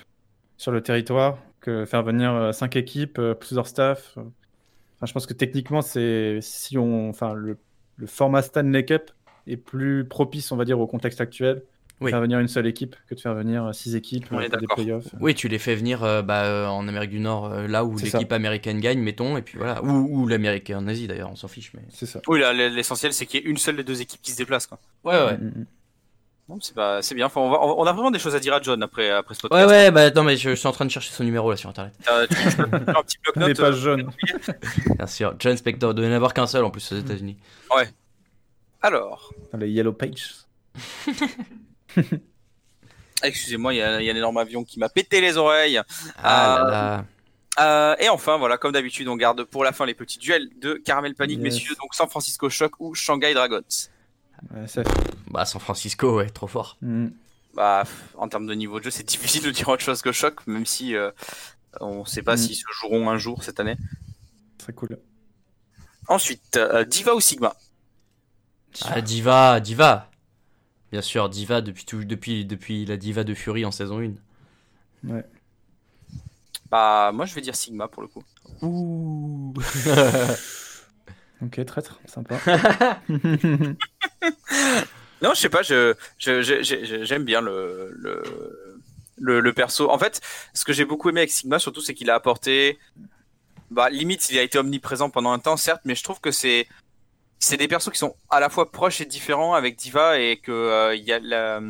sur 0.58 0.72
le 0.72 0.82
territoire 0.82 1.38
que 1.60 1.84
faire 1.86 2.02
venir 2.04 2.32
euh, 2.32 2.52
cinq 2.52 2.76
équipes, 2.76 3.18
euh, 3.18 3.34
plusieurs 3.34 3.68
staff. 3.68 4.12
Enfin, 4.18 5.06
je 5.06 5.12
pense 5.12 5.26
que 5.26 5.34
techniquement, 5.34 5.82
c'est 5.82 6.40
si 6.42 6.78
on, 6.78 7.10
enfin, 7.10 7.34
le, 7.34 7.58
le 7.96 8.06
format 8.06 8.42
Stanley 8.42 8.84
Cup 8.84 9.10
est 9.46 9.56
plus 9.56 10.04
propice, 10.04 10.50
on 10.52 10.56
va 10.56 10.64
dire, 10.64 10.78
au 10.80 10.86
contexte 10.86 11.20
actuel. 11.20 11.56
de 11.56 11.62
Oui. 12.00 12.10
Faire 12.10 12.20
venir 12.20 12.38
une 12.40 12.48
seule 12.48 12.66
équipe 12.66 12.96
que 13.08 13.14
de 13.14 13.20
faire 13.20 13.34
venir 13.34 13.64
euh, 13.66 13.72
six 13.72 13.94
équipes 13.96 14.26
On 14.30 14.38
euh, 14.38 14.42
est 14.42 14.48
pour 14.48 14.58
des 14.58 14.66
playoffs. 14.66 15.06
Oui, 15.20 15.34
tu 15.34 15.48
les 15.48 15.58
fais 15.58 15.74
venir 15.74 16.02
euh, 16.02 16.22
bah, 16.22 16.44
euh, 16.44 16.66
en 16.66 16.88
Amérique 16.88 17.10
du 17.10 17.20
Nord, 17.20 17.46
euh, 17.52 17.66
là 17.68 17.84
où 17.84 17.96
l'équipe 17.98 18.32
américaine 18.32 18.80
gagne, 18.80 18.98
mettons, 19.00 19.36
et 19.36 19.42
puis 19.42 19.58
voilà. 19.58 19.82
Ou, 19.84 20.22
ou 20.22 20.26
l'Amérique 20.26 20.70
en 20.74 20.86
Asie 20.88 21.06
d'ailleurs, 21.06 21.30
on 21.30 21.36
s'en 21.36 21.48
fiche. 21.48 21.70
Mais... 21.74 21.82
C'est 21.90 22.06
ça. 22.06 22.20
Oui, 22.26 22.40
là, 22.40 22.52
l'essentiel, 22.52 23.12
c'est 23.12 23.26
qu'il 23.26 23.40
y 23.40 23.46
ait 23.46 23.50
une 23.50 23.58
seule 23.58 23.76
des 23.76 23.84
deux 23.84 24.00
équipes 24.00 24.20
qui 24.22 24.32
se 24.32 24.36
déplace. 24.38 24.66
Quoi. 24.66 24.78
Ouais, 25.04 25.14
ouais. 25.24 25.36
Mm, 25.38 25.46
mm. 25.60 25.66
Bon, 26.46 26.58
c'est 26.60 26.74
pas- 26.74 27.00
c'est 27.00 27.14
bien. 27.14 27.24
Enfin, 27.24 27.40
on, 27.40 27.48
va- 27.50 27.58
on 27.62 27.84
a 27.86 27.92
vraiment 27.94 28.10
des 28.10 28.18
choses 28.18 28.34
à 28.34 28.38
dire 28.38 28.52
à 28.52 28.60
John 28.60 28.82
après, 28.82 29.08
après 29.10 29.34
ce 29.34 29.40
Ouais, 29.44 29.48
podcast. 29.48 29.70
ouais, 29.70 29.90
bah 29.90 30.02
attends, 30.02 30.24
mais 30.24 30.36
je, 30.36 30.50
je 30.50 30.54
suis 30.56 30.66
en 30.68 30.72
train 30.72 30.84
de 30.84 30.90
chercher 30.90 31.10
son 31.10 31.24
numéro 31.24 31.48
là 31.50 31.56
sur 31.56 31.70
internet. 31.70 31.94
Euh, 32.12 32.26
tu, 32.28 32.34
tu 32.34 32.56
peux 32.56 32.78
faire 32.84 32.98
un 32.98 33.02
petit 33.02 33.16
bloc-notes. 33.24 33.60
euh, 33.60 33.72
jaunes. 33.72 34.10
Bien 34.98 35.06
sûr, 35.06 35.34
John 35.38 35.56
Spector, 35.56 35.92
il 35.92 35.94
doit 35.94 36.04
y 36.04 36.08
en 36.10 36.12
avoir 36.12 36.34
qu'un 36.34 36.46
seul 36.46 36.62
en 36.64 36.70
plus 36.70 36.92
aux 36.92 36.98
États-Unis. 36.98 37.38
Alors, 38.88 39.32
Dans 39.50 39.56
les 39.58 39.70
Yellow 39.70 39.94
Pages. 39.94 40.34
excusez-moi, 43.22 43.72
il 43.72 43.78
y, 43.78 43.82
a 43.82 44.00
il 44.00 44.04
y 44.04 44.10
a 44.10 44.12
un 44.12 44.16
énorme 44.16 44.36
avion 44.36 44.62
qui 44.64 44.78
m'a 44.78 44.88
pété 44.90 45.20
les 45.22 45.36
oreilles. 45.38 45.80
Ah 46.22 46.56
Euh, 46.56 46.64
là 46.64 46.70
là. 46.70 47.04
Euh, 47.60 47.96
et 48.00 48.08
enfin, 48.08 48.36
voilà, 48.36 48.58
comme 48.58 48.72
d'habitude, 48.72 49.08
on 49.08 49.16
garde 49.16 49.44
pour 49.44 49.64
la 49.64 49.72
fin 49.72 49.86
les 49.86 49.94
petits 49.94 50.18
duels 50.18 50.48
de 50.60 50.74
Caramel 50.74 51.14
Panic, 51.14 51.38
Yes. 51.38 51.44
messieurs. 51.54 51.74
Donc 51.80 51.94
San 51.94 52.08
Francisco 52.10 52.50
Shock 52.50 52.72
ou 52.80 52.94
Shanghai 52.94 53.32
Dragons. 53.32 53.62
Ouais, 54.54 54.66
ça- 54.66 54.82
Bah, 55.30 55.44
San 55.46 55.60
Francisco, 55.62 56.16
ouais, 56.18 56.28
trop 56.28 56.46
fort. 56.48 56.76
Hmm. 56.82 57.08
Bah, 57.54 57.84
en 58.18 58.28
termes 58.28 58.46
de 58.46 58.54
niveau 58.54 58.80
de 58.80 58.84
jeu, 58.84 58.90
c'est 58.90 59.04
difficile 59.08 59.42
de 59.44 59.50
dire 59.50 59.68
autre 59.68 59.82
chose 59.82 60.02
que 60.02 60.12
choc, 60.12 60.46
même 60.46 60.66
si 60.66 60.94
euh, 60.94 61.10
on 61.80 62.04
sait 62.04 62.22
pas 62.22 62.34
Mm. 62.34 62.38
s'ils 62.38 62.56
se 62.56 62.64
joueront 62.80 63.08
un 63.08 63.16
jour 63.16 63.44
cette 63.44 63.60
année. 63.60 63.76
Très 64.58 64.72
cool. 64.74 64.98
Ensuite, 66.08 66.56
euh, 66.58 66.84
Diva 66.84 67.14
ou 67.14 67.20
Sigma? 67.20 67.54
Ah, 68.82 69.00
Diva, 69.00 69.60
Diva. 69.60 70.10
Bien 70.92 71.02
sûr, 71.02 71.28
Diva 71.28 71.60
depuis, 71.60 71.84
tout, 71.84 72.04
depuis, 72.04 72.44
depuis 72.44 72.84
la 72.86 72.96
Diva 72.96 73.24
de 73.24 73.34
Fury 73.34 73.64
en 73.64 73.70
saison 73.70 74.00
1. 74.00 74.12
Ouais. 75.08 75.24
Bah, 76.70 77.10
moi 77.12 77.26
je 77.26 77.34
vais 77.34 77.40
dire 77.40 77.54
Sigma 77.56 77.88
pour 77.88 78.02
le 78.02 78.08
coup. 78.08 78.22
Ouh. 78.62 79.54
Ok, 81.42 81.62
traître, 81.66 82.00
sympa. 82.06 82.38
Non, 85.22 85.30
je 85.34 85.40
sais 85.40 85.48
pas, 85.48 85.62
je, 85.62 85.94
je- 86.18 86.42
je- 86.42 86.62
je- 86.62 87.04
j'aime 87.04 87.24
bien 87.24 87.40
le, 87.40 87.90
le, 87.96 88.22
le, 89.18 89.40
le 89.40 89.52
perso. 89.52 89.90
En 89.90 89.98
fait, 89.98 90.20
ce 90.52 90.64
que 90.64 90.72
j'ai 90.72 90.84
beaucoup 90.84 91.08
aimé 91.08 91.20
avec 91.20 91.30
Sigma, 91.30 91.58
surtout, 91.58 91.80
c'est 91.80 91.94
qu'il 91.94 92.10
a 92.10 92.14
apporté. 92.14 92.78
Bah, 93.70 93.88
limite, 93.90 94.28
il 94.30 94.38
a 94.38 94.42
été 94.42 94.58
omniprésent 94.58 95.10
pendant 95.10 95.32
un 95.32 95.38
temps, 95.38 95.56
certes, 95.56 95.82
mais 95.84 95.94
je 95.94 96.02
trouve 96.04 96.20
que 96.20 96.30
c'est. 96.30 96.66
C'est 97.38 97.56
des 97.56 97.68
persos 97.68 97.90
qui 97.92 97.98
sont 97.98 98.16
à 98.30 98.40
la 98.40 98.48
fois 98.48 98.70
proches 98.72 99.00
et 99.00 99.04
différents 99.04 99.54
avec 99.54 99.76
Diva 99.76 100.18
et 100.18 100.38
que 100.38 100.52
euh, 100.52 100.94
il 100.94 101.04
y 101.04 101.12
a 101.12 101.18
la... 101.18 101.60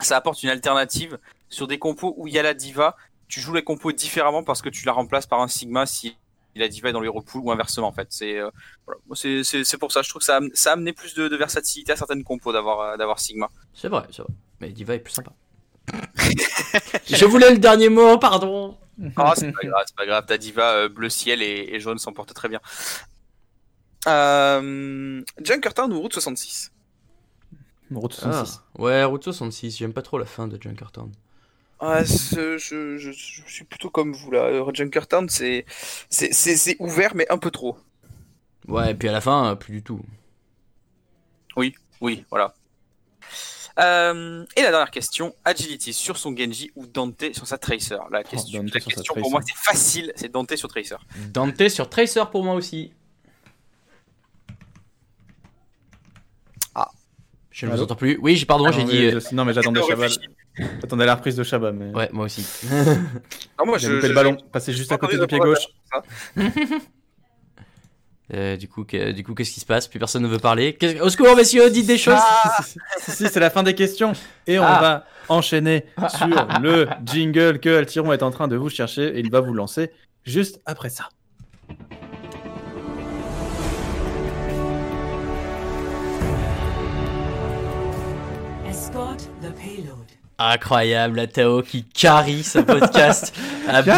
ça 0.00 0.16
apporte 0.16 0.42
une 0.42 0.50
alternative 0.50 1.18
sur 1.48 1.66
des 1.66 1.78
compos 1.78 2.14
où 2.16 2.26
il 2.28 2.34
y 2.34 2.38
a 2.38 2.42
la 2.42 2.54
Diva. 2.54 2.96
Tu 3.28 3.40
joues 3.40 3.54
les 3.54 3.62
compos 3.62 3.92
différemment 3.92 4.42
parce 4.44 4.62
que 4.62 4.68
tu 4.68 4.84
la 4.86 4.92
remplaces 4.92 5.26
par 5.26 5.40
un 5.40 5.48
Sigma 5.48 5.86
si 5.86 6.16
la 6.54 6.68
Diva 6.68 6.90
est 6.90 6.92
dans 6.92 7.00
les 7.00 7.08
repoules 7.08 7.42
ou 7.44 7.50
inversement 7.52 7.88
en 7.88 7.92
fait. 7.92 8.08
C'est 8.10 8.38
euh, 8.38 8.50
voilà. 8.86 9.00
C'est- 9.14 9.42
c'est 9.44 9.64
c'est 9.64 9.78
pour 9.78 9.90
ça. 9.92 10.02
Je 10.02 10.08
trouve 10.10 10.20
que 10.20 10.26
ça 10.26 10.36
a, 10.36 10.40
ça 10.54 10.70
a 10.70 10.72
amené 10.74 10.92
plus 10.92 11.14
de, 11.14 11.28
de 11.28 11.36
versatilité 11.36 11.92
à 11.92 11.96
certaines 11.96 12.22
compos 12.24 12.52
d'avoir 12.52 12.80
euh, 12.80 12.96
d'avoir 12.96 13.18
Sigma. 13.20 13.48
C'est 13.74 13.88
vrai, 13.88 14.02
c'est 14.10 14.22
vrai. 14.22 14.32
Mais 14.60 14.70
Diva 14.70 14.94
est 14.94 14.98
plus 15.00 15.12
sympa. 15.12 15.32
Je 17.06 17.24
voulais 17.24 17.50
le 17.50 17.58
dernier 17.58 17.88
mot, 17.88 18.18
pardon. 18.18 18.76
Ah, 19.16 19.32
c'est 19.36 19.50
pas 19.52 19.62
grave, 19.66 19.82
c'est 19.86 19.96
pas 19.96 20.06
grave. 20.06 20.26
Ta 20.26 20.36
diva 20.36 20.72
euh, 20.74 20.88
bleu 20.88 21.08
ciel 21.08 21.42
et, 21.42 21.70
et 21.72 21.80
jaune 21.80 21.98
s'en 21.98 22.12
porte 22.12 22.34
très 22.34 22.48
bien. 22.48 22.60
Euh, 24.08 25.22
Junkertown 25.42 25.92
ou 25.92 26.00
Route 26.00 26.12
66 26.14 26.72
Route 27.92 28.16
Ah. 28.22 28.44
66. 28.44 28.60
Ouais, 28.78 29.04
Route 29.04 29.24
66, 29.24 29.76
j'aime 29.76 29.92
pas 29.92 30.02
trop 30.02 30.18
la 30.18 30.24
fin 30.24 30.48
de 30.48 30.60
Junkertown. 30.60 31.10
ah, 31.80 32.04
je, 32.04 32.56
je, 32.58 32.98
je 32.98 33.10
suis 33.46 33.64
plutôt 33.64 33.90
comme 33.90 34.12
vous 34.12 34.30
là. 34.30 34.44
Euh, 34.44 34.70
Junkertown, 34.72 35.28
c'est 35.28 35.64
c'est- 36.08 36.32
c'est 36.32 36.56
c'est 36.56 36.76
ouvert, 36.78 37.14
mais 37.14 37.26
un 37.30 37.38
peu 37.38 37.50
trop. 37.50 37.76
Ouais, 38.68 38.92
et 38.92 38.94
puis 38.94 39.08
à 39.08 39.12
la 39.12 39.20
fin, 39.20 39.50
euh, 39.50 39.54
plus 39.54 39.72
du 39.74 39.82
tout. 39.82 40.00
Oui, 42.02 42.24
voilà. 42.30 42.54
Euh, 43.78 44.44
et 44.56 44.62
la 44.62 44.70
dernière 44.70 44.90
question, 44.90 45.34
Agility 45.44 45.92
sur 45.92 46.16
son 46.16 46.34
Genji 46.34 46.70
ou 46.76 46.86
Dante 46.86 47.34
sur 47.34 47.46
sa 47.46 47.58
Tracer? 47.58 47.98
La 48.10 48.24
question, 48.24 48.62
sa 48.68 48.80
question 48.80 49.02
Tracer. 49.02 49.20
pour 49.20 49.30
moi 49.30 49.40
c'est 49.46 49.54
facile, 49.56 50.12
c'est 50.16 50.30
Dante 50.30 50.56
sur 50.56 50.68
Tracer. 50.68 50.96
Dante 51.32 51.68
sur 51.68 51.90
Tracer 51.90 52.24
pour 52.30 52.42
moi 52.44 52.54
aussi. 52.54 52.92
Ah. 56.74 56.88
Je 57.50 57.66
ne 57.66 57.72
vous 57.72 57.82
entends 57.82 57.96
plus. 57.96 58.18
Oui, 58.22 58.36
j'ai- 58.36 58.46
pardon, 58.46 58.70
j'ai 58.70 58.84
dit. 58.84 59.06
euh, 59.06 59.20
je- 59.20 59.34
non, 59.34 59.44
mais 59.44 59.52
j'attendais 59.52 59.82
Chabal. 59.82 60.10
J'attendais 60.80 61.06
la 61.06 61.14
reprise 61.16 61.36
de 61.36 61.42
Chabat, 61.42 61.72
mais. 61.72 61.90
Ouais, 61.92 62.08
moi 62.12 62.26
aussi. 62.26 62.46
Non, 63.58 63.66
moi 63.66 63.78
je, 63.78 63.88
loupé 63.88 64.02
je- 64.02 64.06
le 64.08 64.14
ballon, 64.14 64.36
passé 64.52 64.72
juste 64.72 64.92
à 64.92 64.98
côté 64.98 65.18
du 65.18 65.26
pied 65.26 65.38
gauche. 65.38 65.66
Euh, 68.32 68.56
du 68.56 68.68
coup, 68.68 68.84
que- 68.84 69.10
du 69.10 69.24
coup, 69.24 69.34
qu'est-ce 69.34 69.50
qui 69.50 69.58
se 69.58 69.66
passe? 69.66 69.88
Plus 69.88 69.98
personne 69.98 70.22
ne 70.22 70.28
veut 70.28 70.38
parler. 70.38 70.78
Au 71.02 71.08
secours, 71.08 71.34
messieurs, 71.34 71.68
dites 71.68 71.86
des 71.88 71.98
choses. 71.98 72.14
si, 72.64 72.78
si, 73.00 73.10
si, 73.10 73.28
c'est 73.28 73.40
la 73.40 73.50
fin 73.50 73.64
des 73.64 73.74
questions. 73.74 74.12
Et 74.46 74.56
on 74.60 74.64
Ah. 74.64 74.80
va 74.80 75.06
enchaîner 75.28 75.84
sur 76.16 76.28
le 76.62 76.86
jingle 77.04 77.58
que 77.58 77.76
Altiron 77.76 78.12
est 78.12 78.22
en 78.22 78.30
train 78.30 78.46
de 78.46 78.54
vous 78.54 78.68
chercher 78.70 79.16
et 79.16 79.18
il 79.18 79.32
va 79.32 79.40
vous 79.40 79.52
lancer 79.52 79.90
juste 80.24 80.60
après 80.64 80.90
ça. 80.90 81.08
Escort 88.90 89.16
the 89.40 89.52
payload. 89.54 90.04
Incroyable, 90.38 91.16
la 91.16 91.26
Tao 91.26 91.62
qui 91.62 91.84
carry 91.84 92.42
ce 92.42 92.58
podcast 92.58 93.32
à, 93.68 93.82
bout, 93.82 93.90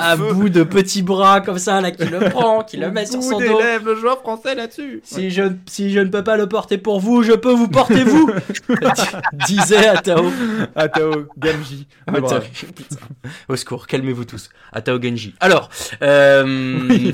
à- 0.00 0.10
à 0.12 0.16
bout 0.16 0.48
de 0.48 0.62
petits 0.64 1.02
bras 1.02 1.40
comme 1.42 1.58
ça, 1.58 1.80
là, 1.80 1.90
qui 1.90 2.06
le 2.06 2.18
prend, 2.30 2.64
qui 2.64 2.78
le 2.78 2.90
met 2.90 3.04
sur 3.06 3.22
son 3.22 3.38
dos. 3.38 3.60
le 3.84 3.94
joueur 3.96 4.20
français 4.20 4.54
là-dessus. 4.54 5.02
Si 5.04 5.30
je, 5.30 5.42
si 5.66 5.92
je 5.92 6.00
ne 6.00 6.08
peux 6.08 6.24
pas 6.24 6.36
le 6.38 6.48
porter 6.48 6.78
pour 6.78 7.00
vous, 7.00 7.22
je 7.22 7.32
peux 7.32 7.52
vous 7.52 7.68
porter 7.68 8.02
vous 8.02 8.30
Disait 9.46 9.86
Atao. 9.88 10.32
Atao, 10.74 11.26
brave. 11.36 11.76
Putain. 12.12 12.40
Au 13.48 13.56
secours, 13.56 13.86
calmez-vous 13.86 14.24
tous. 14.24 14.48
Atao 14.72 15.00
Genji. 15.00 15.34
Alors, 15.38 15.68
euh... 16.02 17.12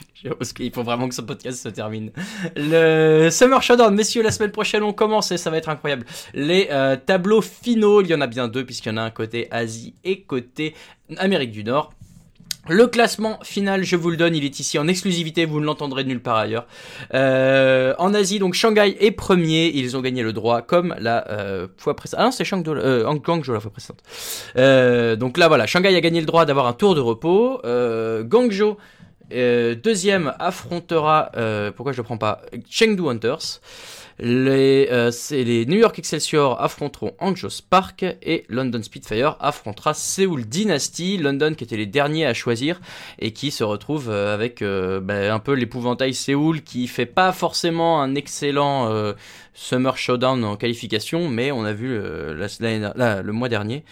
Parce 0.38 0.52
qu'il 0.52 0.72
faut 0.72 0.82
vraiment 0.82 1.08
que 1.08 1.14
ce 1.14 1.22
podcast 1.22 1.62
se 1.62 1.68
termine. 1.68 2.10
Le 2.56 3.28
Summer 3.30 3.62
Showdown, 3.62 3.94
messieurs, 3.94 4.22
la 4.22 4.30
semaine 4.30 4.52
prochaine 4.52 4.82
on 4.82 4.92
commence 4.92 5.32
et 5.32 5.36
ça 5.36 5.50
va 5.50 5.56
être 5.56 5.68
incroyable. 5.68 6.06
Les 6.34 6.68
euh, 6.70 6.96
tableaux 6.96 7.42
finaux, 7.42 8.02
il 8.02 8.08
y 8.08 8.14
en 8.14 8.20
a 8.20 8.26
bien 8.26 8.48
deux 8.48 8.64
puisqu'il 8.64 8.90
y 8.90 8.92
en 8.92 8.98
a 8.98 9.02
un 9.02 9.10
côté 9.10 9.48
Asie 9.50 9.94
et 10.04 10.22
côté 10.22 10.74
Amérique 11.18 11.50
du 11.50 11.64
Nord. 11.64 11.92
Le 12.68 12.86
classement 12.86 13.40
final, 13.42 13.82
je 13.82 13.96
vous 13.96 14.08
le 14.08 14.16
donne, 14.16 14.36
il 14.36 14.44
est 14.44 14.60
ici 14.60 14.78
en 14.78 14.86
exclusivité, 14.86 15.46
vous 15.46 15.58
ne 15.58 15.64
l'entendrez 15.64 16.04
nulle 16.04 16.22
part 16.22 16.36
ailleurs. 16.36 16.68
Euh, 17.12 17.92
en 17.98 18.14
Asie, 18.14 18.38
donc 18.38 18.54
Shanghai 18.54 18.96
est 19.00 19.10
premier, 19.10 19.72
ils 19.74 19.96
ont 19.96 20.00
gagné 20.00 20.22
le 20.22 20.32
droit 20.32 20.62
comme 20.62 20.94
la 21.00 21.28
euh, 21.28 21.66
fois 21.76 21.96
précédente. 21.96 22.20
Ah 22.22 22.26
non, 22.26 22.30
c'est 22.30 22.44
Shangzhou, 22.44 22.74
euh, 22.74 23.12
Guangzhou 23.14 23.52
la 23.52 23.58
fois 23.58 23.72
précédente. 23.72 23.98
Donc 25.18 25.38
là, 25.38 25.48
voilà, 25.48 25.66
Shanghai 25.66 25.96
a 25.96 26.00
gagné 26.00 26.20
le 26.20 26.26
droit 26.26 26.44
d'avoir 26.44 26.68
un 26.68 26.72
tour 26.72 26.94
de 26.94 27.00
repos. 27.00 27.60
Guangzhou, 28.22 28.76
euh, 29.34 29.74
deuxième, 29.74 30.34
affrontera, 30.38 31.30
euh, 31.36 31.70
pourquoi 31.70 31.92
je 31.92 31.98
le 31.98 32.02
prends 32.02 32.18
pas, 32.18 32.42
Chengdu 32.70 33.08
Hunters. 33.08 33.60
Les, 34.18 34.88
euh, 34.92 35.10
New 35.66 35.78
York 35.78 35.98
Excelsior 35.98 36.60
affronteront 36.60 37.14
Hangzhou 37.18 37.48
Spark 37.48 38.04
et 38.22 38.44
London 38.48 38.82
Spitfire 38.82 39.36
affrontera 39.40 39.94
Seoul 39.94 40.44
Dynasty, 40.44 41.16
London 41.16 41.54
qui 41.54 41.64
étaient 41.64 41.78
les 41.78 41.86
derniers 41.86 42.26
à 42.26 42.34
choisir 42.34 42.80
et 43.18 43.32
qui 43.32 43.50
se 43.50 43.64
retrouve 43.64 44.10
avec 44.10 44.62
bah, 44.62 45.34
un 45.34 45.38
peu 45.38 45.54
l'épouvantail 45.54 46.12
Séoul 46.14 46.60
qui 46.60 46.86
fait 46.88 47.06
pas 47.06 47.32
forcément 47.32 48.02
un 48.02 48.14
excellent 48.14 49.14
Summer 49.54 49.96
Showdown 49.96 50.44
en 50.44 50.56
qualification, 50.56 51.28
mais 51.28 51.50
on 51.50 51.64
a 51.64 51.72
vu 51.72 51.88
le 51.88 53.30
mois 53.32 53.48
dernier 53.48 53.82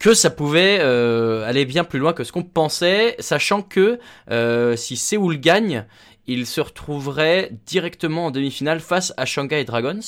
que 0.00 0.14
ça 0.14 0.30
pouvait 0.30 0.78
euh, 0.80 1.46
aller 1.46 1.64
bien 1.64 1.84
plus 1.84 2.00
loin 2.00 2.12
que 2.12 2.24
ce 2.24 2.32
qu'on 2.32 2.42
pensait, 2.42 3.14
sachant 3.20 3.62
que 3.62 4.00
euh, 4.30 4.74
si 4.74 4.96
Séoul 4.96 5.38
gagne, 5.38 5.84
il 6.26 6.46
se 6.46 6.60
retrouverait 6.60 7.52
directement 7.66 8.26
en 8.26 8.30
demi-finale 8.32 8.80
face 8.80 9.12
à 9.16 9.26
Shanghai 9.26 9.64
Dragons. 9.64 10.00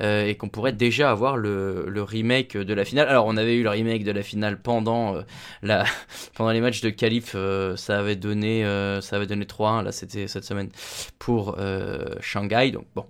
euh, 0.00 0.26
et 0.26 0.36
qu'on 0.36 0.48
pourrait 0.48 0.72
déjà 0.72 1.10
avoir 1.10 1.36
le, 1.36 1.86
le 1.88 2.02
remake 2.02 2.56
de 2.56 2.74
la 2.74 2.84
finale. 2.84 3.08
Alors 3.08 3.26
on 3.26 3.36
avait 3.36 3.56
eu 3.56 3.62
le 3.62 3.70
remake 3.70 4.04
de 4.04 4.12
la 4.12 4.22
finale 4.22 4.60
pendant 4.60 5.16
euh, 5.16 5.22
la 5.62 5.84
pendant 6.34 6.50
les 6.52 6.60
matchs 6.60 6.80
de 6.82 6.90
qualif, 6.90 7.32
euh, 7.34 7.76
ça 7.76 7.98
avait 7.98 8.16
donné 8.16 8.64
euh, 8.64 9.00
ça 9.00 9.16
avait 9.16 9.26
donné 9.26 9.44
3-1 9.44 9.82
là 9.84 9.92
c'était 9.92 10.28
cette 10.28 10.44
semaine 10.44 10.70
pour 11.18 11.56
euh, 11.58 12.04
Shanghai. 12.20 12.70
Donc 12.70 12.86
bon, 12.94 13.06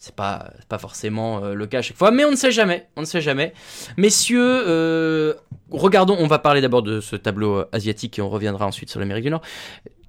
c'est 0.00 0.14
pas 0.16 0.50
pas 0.68 0.78
forcément 0.78 1.44
euh, 1.44 1.52
le 1.54 1.66
cas 1.66 1.78
à 1.78 1.82
chaque 1.82 1.96
fois, 1.98 2.10
mais 2.10 2.24
on 2.24 2.30
ne 2.30 2.36
sait 2.36 2.50
jamais, 2.50 2.88
on 2.96 3.02
ne 3.02 3.06
sait 3.06 3.20
jamais. 3.20 3.52
Messieurs, 3.98 4.64
euh, 4.66 5.34
regardons, 5.70 6.16
on 6.18 6.26
va 6.26 6.38
parler 6.38 6.62
d'abord 6.62 6.82
de 6.82 7.00
ce 7.00 7.14
tableau 7.16 7.56
euh, 7.58 7.68
asiatique 7.72 8.18
et 8.18 8.22
on 8.22 8.30
reviendra 8.30 8.66
ensuite 8.66 8.88
sur 8.90 8.98
l'Amérique 8.98 9.24
du 9.24 9.30
Nord. 9.30 9.42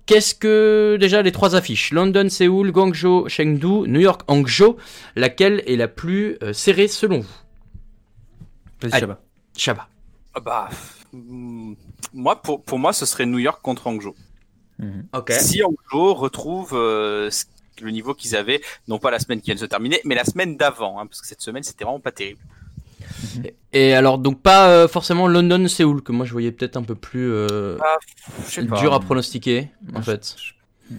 Qu'est-ce 0.06 0.34
que 0.34 0.98
déjà 1.00 1.22
les 1.22 1.32
trois 1.34 1.56
affiches? 1.56 1.92
London, 1.92 2.28
Séoul, 2.30 2.72
Guangzhou, 2.72 3.28
Chengdu, 3.30 3.88
New 3.88 4.00
York, 4.00 4.22
Hangzhou. 4.28 4.78
Laquelle 5.16 5.62
est 5.68 5.76
la 5.76 5.88
plus 5.88 6.38
euh, 6.42 6.54
serrée 6.54 6.88
selon 6.88 7.20
vous? 7.20 7.36
Vas-y. 8.82 8.92
Ah 10.34 10.39
Bah, 10.39 10.70
mm, 11.12 11.74
moi 12.14 12.42
pour, 12.42 12.64
pour 12.64 12.80
moi 12.80 12.94
ce 12.94 13.06
serait 13.06 13.26
New 13.26 13.39
York 13.39 13.62
contre 13.62 13.88
Hangzhou. 13.88 14.16
Mhm. 14.80 15.08
Si 15.30 15.62
Hangzhou 15.64 16.14
retrouve 16.14 16.72
euh, 16.74 17.30
ce- 17.30 17.46
le 17.86 17.92
niveau 17.92 18.14
qu'ils 18.14 18.36
avaient, 18.36 18.62
non 18.88 19.00
pas 19.00 19.12
la 19.12 19.20
semaine 19.20 19.40
qui 19.40 19.46
vient 19.48 19.56
de 19.56 19.60
se 19.60 19.66
terminer, 19.66 20.00
mais 20.06 20.16
la 20.16 20.26
semaine 20.26 20.58
d'avant, 20.58 21.00
hein, 21.00 21.06
parce 21.08 21.22
que 21.22 21.28
cette 21.28 21.42
semaine 21.42 21.64
c'était 21.64 21.84
vraiment 21.84 22.00
pas 22.00 22.12
terrible. 22.12 22.40
Et 23.74 23.94
alors 23.94 24.18
donc 24.18 24.42
pas 24.42 24.70
euh, 24.70 24.88
forcément 24.88 25.28
London, 25.28 25.68
Séoul 25.68 26.02
que 26.02 26.12
moi 26.12 26.26
je 26.26 26.32
voyais 26.32 26.52
peut-être 26.52 26.78
un 26.78 26.84
peu 26.84 26.96
plus 26.96 27.32
euh, 27.32 27.78
pas. 27.78 28.80
dur 28.80 28.94
à 28.94 29.00
pronostiquer 29.00 29.70
en 29.96 30.02
fait. 30.02 30.36
je- 30.38 30.96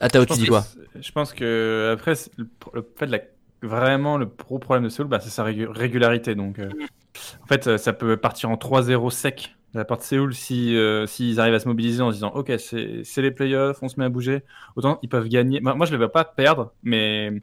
Attends, 0.00 0.20
Je 0.20 0.24
tu 0.34 0.40
dis 0.40 0.46
quoi 0.46 0.64
Je 1.00 1.12
pense 1.12 1.32
que 1.34 1.92
après 1.94 2.14
le, 2.36 2.48
fait 2.96 3.06
de 3.06 3.12
la 3.12 3.18
vraiment 3.62 4.16
le 4.16 4.24
gros 4.26 4.58
problème 4.58 4.84
de 4.84 4.88
Seoul, 4.88 5.06
bah, 5.08 5.20
c'est 5.20 5.28
sa 5.30 5.44
régu- 5.44 5.68
régularité. 5.68 6.34
Donc 6.34 6.58
euh, 6.58 6.70
en 7.42 7.46
fait 7.46 7.76
ça 7.76 7.92
peut 7.92 8.16
partir 8.16 8.48
en 8.50 8.54
3-0 8.56 9.10
sec 9.10 9.54
la 9.74 9.84
part 9.84 9.98
de 9.98 10.02
Séoul 10.02 10.34
si 10.34 10.76
euh, 10.76 11.06
s'ils 11.06 11.38
arrivent 11.40 11.54
à 11.54 11.60
se 11.60 11.68
mobiliser 11.68 12.02
en 12.02 12.10
se 12.10 12.14
disant 12.16 12.32
ok 12.34 12.52
c'est 12.58 13.22
les 13.22 13.30
playoffs, 13.30 13.82
on 13.82 13.88
se 13.88 13.98
met 13.98 14.06
à 14.06 14.08
bouger. 14.08 14.42
Autant 14.76 14.98
ils 15.02 15.08
peuvent 15.08 15.28
gagner. 15.28 15.60
Moi, 15.60 15.74
je 15.86 15.90
ne 15.92 15.96
les 15.96 15.96
vois 15.98 16.12
pas 16.12 16.24
perdre, 16.24 16.72
mais 16.82 17.42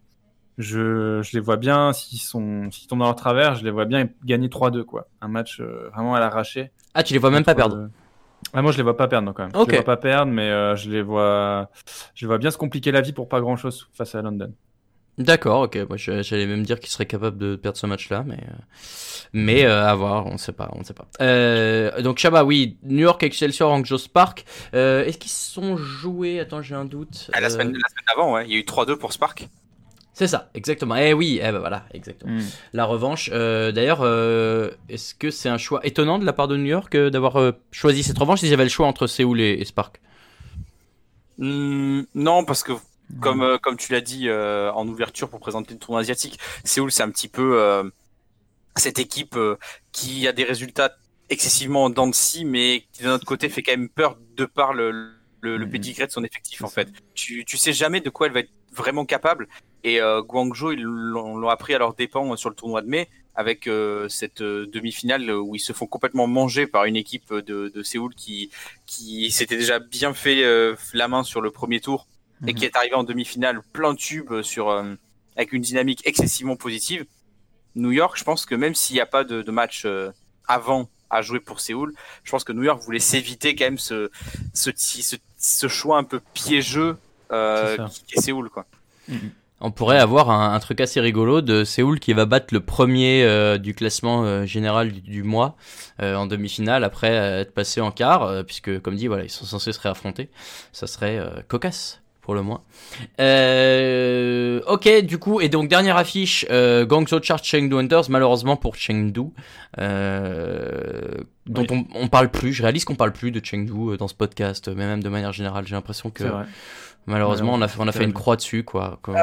je, 0.58 1.20
je 1.22 1.32
les 1.34 1.40
vois 1.40 1.56
bien, 1.56 1.92
s'ils 1.92 2.18
sont, 2.20 2.68
s'ils 2.70 2.88
tombent 2.88 2.98
dans 2.98 3.04
leur 3.06 3.16
travers, 3.16 3.54
je 3.54 3.64
les 3.64 3.70
vois 3.70 3.84
bien 3.84 4.08
gagner 4.24 4.48
3-2, 4.48 4.82
quoi. 4.84 5.06
Un 5.20 5.28
match 5.28 5.60
euh, 5.60 5.88
vraiment 5.94 6.14
à 6.14 6.20
l'arraché. 6.20 6.70
Ah, 6.94 7.02
tu 7.04 7.12
les 7.12 7.20
vois 7.20 7.30
même 7.30 7.44
pas 7.44 7.54
perdre. 7.54 7.76
euh, 7.76 7.86
Ah, 8.52 8.60
moi, 8.62 8.72
je 8.72 8.76
les 8.76 8.82
vois 8.82 8.96
pas 8.96 9.06
perdre, 9.06 9.32
quand 9.32 9.44
même. 9.44 9.52
Ok. 9.54 9.66
Je 9.66 9.70
les 9.70 9.76
vois 9.78 9.84
pas 9.84 9.96
perdre, 9.96 10.32
mais 10.32 10.50
euh, 10.50 10.74
je 10.74 10.90
les 10.90 11.02
vois, 11.02 11.70
je 12.14 12.24
les 12.24 12.26
vois 12.26 12.38
bien 12.38 12.50
se 12.50 12.58
compliquer 12.58 12.90
la 12.90 13.00
vie 13.02 13.12
pour 13.12 13.28
pas 13.28 13.40
grand 13.40 13.56
chose 13.56 13.88
face 13.92 14.16
à 14.16 14.22
London. 14.22 14.52
D'accord, 15.18 15.62
ok. 15.62 15.76
Moi, 15.88 15.96
je- 15.96 16.22
j'allais 16.22 16.46
même 16.46 16.62
dire 16.62 16.78
qu'ils 16.78 16.90
seraient 16.90 17.06
capables 17.06 17.38
de 17.38 17.56
perdre 17.56 17.76
ce 17.76 17.86
match-là, 17.86 18.22
mais 18.24 18.34
euh, 18.36 18.54
mais 19.32 19.64
euh, 19.64 19.84
à 19.86 19.94
voir, 19.94 20.26
on 20.26 20.38
sait 20.38 20.52
pas, 20.52 20.70
on 20.74 20.84
sait 20.84 20.94
pas. 20.94 21.08
Euh, 21.20 22.00
donc 22.02 22.18
Chaba, 22.18 22.44
oui, 22.44 22.76
New 22.84 23.00
York 23.02 23.22
Excelsior, 23.24 23.70
Angels 23.72 24.08
Park. 24.12 24.44
Euh, 24.74 25.04
Est-ce 25.04 25.18
qu'ils 25.18 25.30
se 25.32 25.50
sont 25.52 25.76
joués? 25.76 26.38
Attends, 26.38 26.62
j'ai 26.62 26.76
un 26.76 26.84
doute. 26.84 27.30
Ah, 27.32 27.40
la 27.40 27.50
semaine, 27.50 27.72
la 27.72 27.88
semaine 27.88 28.04
d'avant, 28.08 28.32
ouais, 28.34 28.44
il 28.46 28.52
y 28.52 28.56
a 28.56 28.58
eu 28.58 28.64
3-2 28.64 28.96
pour 28.96 29.12
Spark. 29.12 29.48
C'est 30.14 30.26
ça, 30.28 30.50
exactement. 30.54 30.96
Eh 30.96 31.12
oui, 31.12 31.38
eh 31.40 31.52
ben 31.52 31.58
voilà, 31.58 31.84
exactement. 31.94 32.32
Mm. 32.32 32.42
La 32.72 32.84
revanche. 32.86 33.30
euh, 33.32 33.70
D'ailleurs, 33.70 34.00
euh, 34.02 34.70
est-ce 34.88 35.14
que 35.14 35.30
c'est 35.30 35.48
un 35.48 35.58
choix 35.58 35.80
étonnant 35.84 36.18
de 36.18 36.24
la 36.24 36.32
part 36.32 36.48
de 36.48 36.56
New 36.56 36.64
York 36.66 36.94
euh, 36.96 37.08
d'avoir 37.10 37.36
euh, 37.40 37.52
choisi 37.70 38.02
cette 38.02 38.18
revanche 38.18 38.42
Ils 38.42 38.52
avaient 38.52 38.64
le 38.64 38.68
choix 38.70 38.86
entre 38.88 39.06
Séoul 39.06 39.40
et, 39.40 39.52
et 39.60 39.64
Spark? 39.64 40.00
Hmm, 41.38 42.02
non, 42.14 42.44
parce 42.44 42.62
que 42.64 42.72
comme 43.20 43.42
euh, 43.42 43.58
comme 43.58 43.76
tu 43.76 43.92
l'as 43.92 44.00
dit 44.00 44.28
euh, 44.28 44.72
en 44.72 44.86
ouverture 44.88 45.30
pour 45.30 45.40
présenter 45.40 45.74
le 45.74 45.80
tournoi 45.80 46.00
asiatique, 46.00 46.38
Séoul 46.64 46.92
c'est 46.92 47.02
un 47.02 47.10
petit 47.10 47.28
peu 47.28 47.60
euh, 47.60 47.84
cette 48.76 48.98
équipe 48.98 49.36
euh, 49.36 49.56
qui 49.92 50.26
a 50.28 50.32
des 50.32 50.44
résultats 50.44 50.92
excessivement 51.30 51.84
en 51.84 51.90
dents 51.90 52.06
de 52.06 52.14
scie, 52.14 52.44
mais 52.44 52.86
qui 52.92 53.02
d'un 53.02 53.14
autre 53.14 53.26
côté 53.26 53.48
fait 53.48 53.62
quand 53.62 53.72
même 53.72 53.88
peur 53.90 54.18
de 54.36 54.44
par 54.44 54.74
le 54.74 55.14
le, 55.40 55.56
le 55.56 55.66
Mhm. 55.66 55.70
pedigree 55.70 56.06
de 56.06 56.10
son 56.12 56.24
effectif 56.24 56.64
en 56.64 56.70
fait. 56.70 56.90
Tu 57.14 57.44
tu 57.44 57.56
sais 57.58 57.72
jamais 57.72 58.00
de 58.00 58.10
quoi 58.10 58.26
elle 58.26 58.32
va 58.32 58.40
être 58.40 58.52
vraiment 58.72 59.04
capable. 59.06 59.48
Et 59.84 60.00
euh, 60.00 60.22
Guangzhou 60.22 60.72
ils 60.72 60.82
l'ont 60.82 61.36
l'ont 61.36 61.48
appris 61.48 61.74
à 61.74 61.78
leurs 61.78 61.94
dépens 61.94 62.32
euh, 62.32 62.36
sur 62.36 62.50
le 62.50 62.56
tournoi 62.56 62.82
de 62.82 62.88
mai 62.88 63.08
avec 63.34 63.68
euh, 63.68 64.08
cette 64.08 64.40
euh, 64.42 64.66
demi-finale 64.66 65.30
où 65.30 65.54
ils 65.54 65.60
se 65.60 65.72
font 65.72 65.86
complètement 65.86 66.26
manger 66.26 66.66
par 66.66 66.84
une 66.86 66.96
équipe 66.96 67.32
de, 67.32 67.68
de 67.68 67.82
Séoul 67.82 68.14
qui 68.14 68.50
qui 68.86 69.30
s'était 69.30 69.56
déjà 69.56 69.78
bien 69.78 70.14
fait 70.14 70.42
euh, 70.44 70.74
la 70.94 71.08
main 71.08 71.22
sur 71.22 71.40
le 71.40 71.50
premier 71.52 71.80
tour 71.80 72.08
et 72.46 72.54
qui 72.54 72.64
est 72.64 72.76
arrivé 72.76 72.94
en 72.94 73.04
demi-finale 73.04 73.60
plein 73.72 73.92
de 73.92 73.98
tubes 73.98 74.42
sur 74.42 74.68
euh, 74.68 74.94
avec 75.36 75.52
une 75.52 75.62
dynamique 75.62 76.02
excessivement 76.04 76.56
positive. 76.56 77.04
New 77.74 77.92
York, 77.92 78.16
je 78.18 78.24
pense 78.24 78.46
que 78.46 78.54
même 78.54 78.74
s'il 78.74 78.94
n'y 78.94 79.00
a 79.00 79.06
pas 79.06 79.24
de, 79.24 79.42
de 79.42 79.50
match 79.50 79.82
euh, 79.84 80.10
avant 80.46 80.88
à 81.10 81.22
jouer 81.22 81.40
pour 81.40 81.60
Séoul, 81.60 81.94
je 82.24 82.30
pense 82.30 82.44
que 82.44 82.52
New 82.52 82.64
York 82.64 82.82
voulait 82.82 82.98
s'éviter 82.98 83.54
quand 83.54 83.64
même 83.64 83.78
ce 83.78 84.10
ce, 84.54 84.70
ce 84.76 85.16
ce 85.38 85.68
choix 85.68 85.98
un 85.98 86.04
peu 86.04 86.20
piégeux 86.34 86.96
euh, 87.32 87.76
qui 87.88 88.02
qui 88.04 88.18
est 88.18 88.20
Séoul 88.20 88.50
quoi. 88.50 88.66
On 89.60 89.72
pourrait 89.72 89.98
avoir 89.98 90.30
un, 90.30 90.54
un 90.54 90.60
truc 90.60 90.80
assez 90.80 91.00
rigolo 91.00 91.40
de 91.40 91.64
Séoul 91.64 91.98
qui 91.98 92.12
va 92.12 92.26
battre 92.26 92.54
le 92.54 92.60
premier 92.60 93.24
euh, 93.24 93.58
du 93.58 93.74
classement 93.74 94.22
euh, 94.24 94.46
général 94.46 94.92
du, 94.92 95.00
du 95.00 95.22
mois 95.24 95.56
euh, 96.00 96.14
en 96.14 96.26
demi-finale 96.26 96.84
après 96.84 97.10
euh, 97.18 97.40
être 97.40 97.52
passé 97.52 97.80
en 97.80 97.90
quart, 97.90 98.22
euh, 98.22 98.42
puisque 98.44 98.80
comme 98.80 98.94
dit, 98.94 99.08
voilà, 99.08 99.24
ils 99.24 99.30
sont 99.30 99.46
censés 99.46 99.72
se 99.72 99.80
réaffronter. 99.80 100.30
Ça 100.72 100.86
serait 100.86 101.18
euh, 101.18 101.42
cocasse 101.48 102.00
pour 102.28 102.34
le 102.34 102.42
moins. 102.42 102.60
Euh, 103.20 104.60
ok, 104.66 104.86
du 105.00 105.16
coup, 105.16 105.40
et 105.40 105.48
donc 105.48 105.66
dernière 105.70 105.96
affiche, 105.96 106.44
euh, 106.50 106.84
Guangzhou 106.84 107.22
Charge 107.22 107.42
Chengdu 107.42 107.74
Hunters, 107.74 108.10
malheureusement 108.10 108.54
pour 108.58 108.76
Chengdu, 108.76 109.22
euh, 109.78 111.14
dont 111.46 111.64
Oui. 111.70 111.86
on, 111.94 112.02
on 112.02 112.08
parle 112.08 112.28
plus. 112.30 112.52
Je 112.52 112.62
réalise 112.62 112.84
qu'on 112.84 112.96
parle 112.96 113.14
plus 113.14 113.30
de 113.30 113.40
Chengdu 113.42 113.72
euh, 113.92 113.96
dans 113.96 114.08
ce 114.08 114.14
podcast, 114.14 114.68
mais 114.68 114.84
même 114.86 115.02
de 115.02 115.08
manière 115.08 115.32
générale, 115.32 115.66
j'ai 115.66 115.74
l'impression 115.74 116.10
que 116.10 116.24
malheureusement 117.06 117.54
on 117.54 117.62
a 117.62 117.68
fait, 117.68 117.80
on 117.80 117.88
a 117.88 117.92
fait 117.92 118.04
une 118.04 118.12
croix 118.12 118.36
dessus, 118.36 118.62
quoi. 118.62 118.98
Comme- 119.00 119.16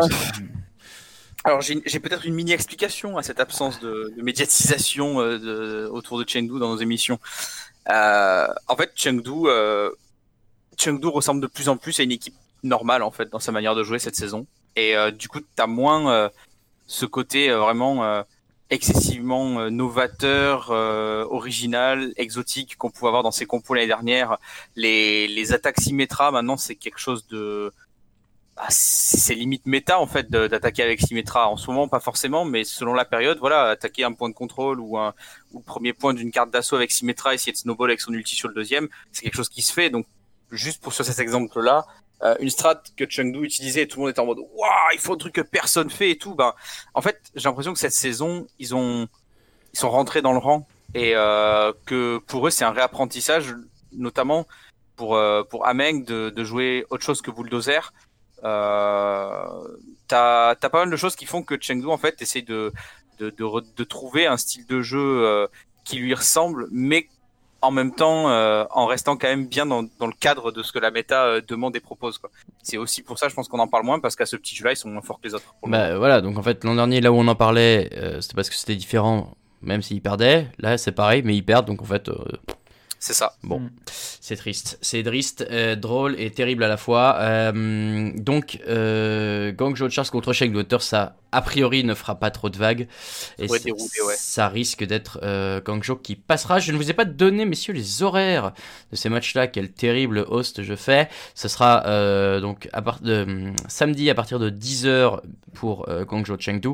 Alors 1.44 1.62
j'ai 1.62 1.80
j'ai 1.86 2.00
peut-être 2.00 2.26
une 2.26 2.34
mini 2.34 2.54
explication 2.54 3.20
à 3.20 3.22
cette 3.22 3.40
absence 3.40 3.80
de, 3.82 4.12
de 4.18 4.22
médiatisation 4.24 5.20
euh, 5.22 5.38
de- 5.38 5.88
autour 5.92 6.18
de 6.18 6.28
Chengdu 6.28 6.58
dans 6.60 6.70
nos 6.74 6.78
émissions. 6.78 7.20
Euh, 7.92 8.48
en 8.68 8.76
fait, 8.76 8.92
Chengdu, 8.96 9.30
euh, 9.46 9.92
Chengdu 10.76 11.06
ressemble 11.06 11.42
de 11.42 11.46
plus 11.48 11.70
en 11.70 11.78
plus 11.78 12.00
à 12.00 12.04
une 12.04 12.12
équipe 12.14 12.34
normale 12.66 13.04
en 13.04 13.12
fait 13.12 13.30
dans 13.30 13.40
sa 13.40 13.52
manière 13.52 13.76
de 13.76 13.84
jouer 13.84 14.00
cette 14.00 14.16
saison. 14.16 14.46
Et 14.76 14.96
euh, 14.96 15.12
du 15.12 15.28
coup, 15.28 15.40
t'as 15.56 15.68
moins 15.68 16.12
euh, 16.12 16.30
ce 16.88 17.06
côté 17.06 17.50
euh, 17.50 17.60
vraiment 17.60 18.04
euh, 18.04 18.24
excessivement 18.70 19.60
euh, 19.60 19.70
novateur, 19.70 20.70
euh, 20.72 21.26
original, 21.30 22.12
exotique 22.18 22.76
qu'on 22.78 22.90
pouvait 22.90 23.08
avoir 23.08 23.24
dans 23.24 23.32
ses 23.32 23.46
compos 23.46 23.74
l'année 23.74 23.88
dernière. 23.88 24.38
Les, 24.76 25.28
les 25.28 25.54
attaques 25.54 25.80
Symmetra, 25.80 26.32
maintenant, 26.32 26.58
c'est 26.58 26.76
quelque 26.76 27.00
chose 27.00 27.26
de 27.28 27.72
ah, 28.58 28.68
c'est 28.70 29.36
limite 29.36 29.66
méta 29.66 30.00
en 30.00 30.08
fait 30.08 30.32
d'attaquer 30.32 30.82
avec 30.82 31.02
Symmetra. 31.02 31.50
En 31.50 31.58
ce 31.58 31.68
moment, 31.68 31.90
pas 31.90 32.00
forcément, 32.00 32.46
mais 32.46 32.64
selon 32.64 32.94
la 32.94 33.04
période, 33.04 33.38
voilà, 33.40 33.64
attaquer 33.70 34.06
un 34.06 34.14
point 34.14 34.30
de 34.30 34.34
contrôle 34.34 34.80
ou 34.80 34.98
un 34.98 35.14
ou 35.52 35.60
premier 35.60 35.92
point 35.92 36.14
d'une 36.14 36.32
carte 36.32 36.52
d'assaut 36.52 36.78
avec 36.78 36.92
Symmetra, 36.92 37.34
essayer 37.34 37.52
de 37.52 37.58
snowball 37.58 37.90
avec 37.90 38.00
son 38.00 38.14
ulti 38.14 38.36
sur 38.36 38.48
le 38.48 38.54
deuxième, 38.54 38.88
c'est 39.12 39.24
quelque 39.24 39.36
chose 39.36 39.50
qui 39.50 39.62
se 39.62 39.74
fait. 39.74 39.90
Donc, 39.90 40.06
juste 40.52 40.82
pour 40.82 40.94
sur 40.94 41.04
cet 41.04 41.20
exemple-là, 41.20 41.86
euh, 42.26 42.36
une 42.40 42.50
strat 42.50 42.82
que 42.98 43.10
Chengdu 43.10 43.44
utilisait, 43.44 43.86
tout 43.86 44.00
le 44.00 44.04
monde 44.04 44.12
était 44.12 44.20
en 44.20 44.26
mode 44.26 44.40
waouh, 44.40 44.92
il 44.94 45.00
faut 45.00 45.14
un 45.14 45.18
truc 45.18 45.34
que 45.34 45.42
personne 45.42 45.90
fait 45.90 46.12
et 46.12 46.18
tout. 46.18 46.36
Ben, 46.36 46.54
en 46.94 47.02
fait, 47.02 47.20
j'ai 47.36 47.48
l'impression 47.48 47.74
que 47.74 47.80
cette 47.80 47.94
saison, 47.94 48.48
ils 48.60 48.76
ont 48.76 49.08
ils 49.74 49.80
sont 49.80 49.90
rentrés 49.90 50.22
dans 50.22 50.32
le 50.32 50.40
rang 50.40 50.68
et 50.94 51.16
euh, 51.16 51.74
que 51.86 52.20
pour 52.28 52.48
eux, 52.48 52.50
c'est 52.50 52.66
un 52.66 52.72
réapprentissage, 52.72 53.54
notamment 53.92 54.48
pour 54.96 55.16
euh, 55.16 55.44
pour 55.44 55.68
Ameng 55.68 56.06
de, 56.06 56.30
de 56.30 56.44
jouer 56.44 56.86
autre 56.90 57.04
chose 57.04 57.22
que 57.22 57.32
Bulldozer. 57.32 57.94
T'as 58.42 60.50
as 60.50 60.56
pas 60.56 60.80
mal 60.80 60.90
de 60.90 60.98
choses 60.98 61.16
qui 61.16 61.26
font 61.26 61.44
que 61.44 61.56
Chengdu 61.60 61.88
en 61.88 61.98
fait 61.98 62.22
essaie 62.22 62.42
de 62.42 62.74
de, 63.20 63.30
de, 63.30 63.76
de 63.76 63.84
trouver 63.84 64.28
un 64.28 64.38
style 64.38 64.66
de 64.68 64.82
jeu 64.82 65.48
qui 65.84 65.98
lui 65.98 66.14
ressemble, 66.14 66.68
mais 66.72 67.08
en 67.66 67.72
même 67.72 67.92
temps 67.94 68.30
euh, 68.30 68.64
en 68.72 68.86
restant 68.86 69.18
quand 69.18 69.28
même 69.28 69.48
bien 69.48 69.66
dans, 69.66 69.84
dans 70.00 70.08
le 70.08 70.14
cadre 70.20 70.52
de 70.52 70.64
ce 70.64 70.72
que 70.72 70.80
la 70.80 70.92
méta 70.92 71.26
euh, 71.26 71.42
demande 71.48 71.76
et 71.76 71.80
propose. 71.80 72.18
quoi. 72.18 72.30
C'est 72.64 72.78
aussi 72.78 73.04
pour 73.04 73.18
ça, 73.18 73.28
je 73.28 73.36
pense 73.36 73.48
qu'on 73.48 73.60
en 73.60 73.68
parle 73.68 73.86
moins 73.86 74.00
parce 74.00 74.16
qu'à 74.16 74.26
ce 74.26 74.36
petit 74.36 74.56
jeu-là, 74.56 74.74
ils 74.74 74.78
sont 74.78 74.90
moins 74.90 75.02
forts 75.02 75.20
que 75.22 75.28
les 75.28 75.34
autres. 75.34 75.56
le 75.64 75.72
Bah 75.72 75.98
voilà, 75.98 76.22
donc 76.22 76.38
en 76.38 76.44
fait 76.44 76.64
l'an 76.64 76.76
dernier 76.76 77.02
là 77.02 77.12
où 77.12 77.16
on 77.16 77.28
en 77.28 77.36
parlait, 77.36 77.90
euh, 77.94 78.22
c'était 78.22 78.36
parce 78.36 78.50
que 78.50 78.56
c'était 78.56 78.76
différent, 78.76 79.36
même 79.62 79.82
s'ils 79.82 80.02
perdaient. 80.02 80.48
Là 80.60 80.78
c'est 80.78 80.92
pareil, 80.92 81.22
mais 81.24 81.36
ils 81.36 81.44
perdent, 81.44 81.68
donc 81.68 81.82
en 81.82 81.86
fait 81.86 82.10
euh, 82.10 82.16
C'est 83.06 83.14
ça. 83.14 83.34
Bon, 83.44 83.60
Mm. 83.60 83.70
c'est 84.20 84.36
triste. 84.36 84.80
C'est 84.82 85.04
triste, 85.04 85.46
euh, 85.52 85.76
drôle 85.76 86.20
et 86.20 86.32
terrible 86.32 86.64
à 86.64 86.68
la 86.68 86.76
fois. 86.78 87.18
Euh, 87.20 88.12
donc, 88.16 88.60
euh, 88.68 89.52
Guangzhou 89.52 89.92
Charge 89.92 90.10
contre 90.10 90.34
Chengdu 90.34 90.58
Hunters, 90.58 90.82
ça, 90.82 91.16
a 91.32 91.44
priori, 91.44 91.84
ne 91.84 91.94
fera 91.94 92.16
pas 92.16 92.32
trop 92.32 92.50
de 92.50 92.58
vagues. 92.58 92.88
Et 93.38 93.48
ouais. 93.48 93.60
ça 94.18 94.48
risque 94.48 94.84
d'être 94.84 95.20
euh, 95.22 95.62
Guangzhou 95.62 95.98
qui 95.98 96.16
passera. 96.16 96.58
Je 96.58 96.72
ne 96.72 96.78
vous 96.78 96.90
ai 96.90 96.94
pas 96.94 97.06
donné, 97.06 97.46
messieurs, 97.46 97.74
les 97.74 98.02
horaires 98.02 98.54
de 98.92 98.96
ces 98.96 99.10
matchs-là. 99.10 99.46
Quel 99.46 99.72
terrible 99.72 100.26
host 100.28 100.64
je 100.64 100.76
fais. 100.76 101.08
Ce 101.36 101.48
sera 101.48 101.86
euh, 101.86 102.40
donc 102.40 102.70
à 102.74 102.82
part 102.82 103.02
de, 103.02 103.22
hum, 103.22 103.54
samedi 103.68 104.10
à 104.10 104.16
partir 104.16 104.40
de 104.40 104.50
10h 104.50 105.20
pour 105.54 105.88
euh, 105.90 106.06
Guangzhou 106.06 106.38
Chengdu. 106.40 106.70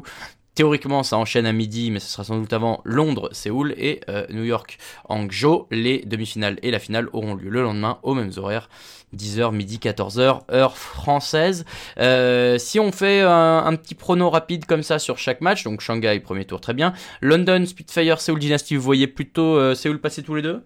Théoriquement, 0.53 1.01
ça 1.03 1.17
enchaîne 1.17 1.45
à 1.45 1.53
midi, 1.53 1.91
mais 1.91 1.99
ce 1.99 2.09
sera 2.09 2.25
sans 2.25 2.37
doute 2.37 2.51
avant 2.51 2.81
Londres, 2.83 3.29
Séoul 3.31 3.73
et 3.77 4.01
euh, 4.09 4.25
New 4.29 4.43
York, 4.43 4.77
Hangzhou. 5.07 5.67
Les 5.71 5.99
demi-finales 5.99 6.59
et 6.61 6.71
la 6.71 6.79
finale 6.79 7.07
auront 7.13 7.35
lieu 7.35 7.49
le 7.49 7.63
lendemain 7.63 7.99
aux 8.03 8.13
mêmes 8.13 8.31
horaires, 8.35 8.69
10h, 9.15 9.53
midi, 9.53 9.79
14h, 9.81 10.41
heure 10.51 10.77
française. 10.77 11.63
Euh, 11.99 12.57
si 12.57 12.81
on 12.81 12.91
fait 12.91 13.21
un, 13.21 13.63
un 13.65 13.75
petit 13.77 13.95
prono 13.95 14.29
rapide 14.29 14.65
comme 14.65 14.83
ça 14.83 14.99
sur 14.99 15.17
chaque 15.17 15.39
match, 15.39 15.63
donc 15.63 15.79
Shanghai, 15.79 16.19
premier 16.19 16.43
tour, 16.43 16.59
très 16.59 16.73
bien. 16.73 16.93
London, 17.21 17.65
Spitfire, 17.65 18.19
Séoul 18.19 18.39
Dynasty, 18.39 18.75
vous 18.75 18.81
voyez 18.81 19.07
plutôt 19.07 19.55
euh, 19.55 19.73
Séoul 19.73 20.01
passer 20.01 20.21
tous 20.21 20.35
les 20.35 20.41
deux? 20.41 20.65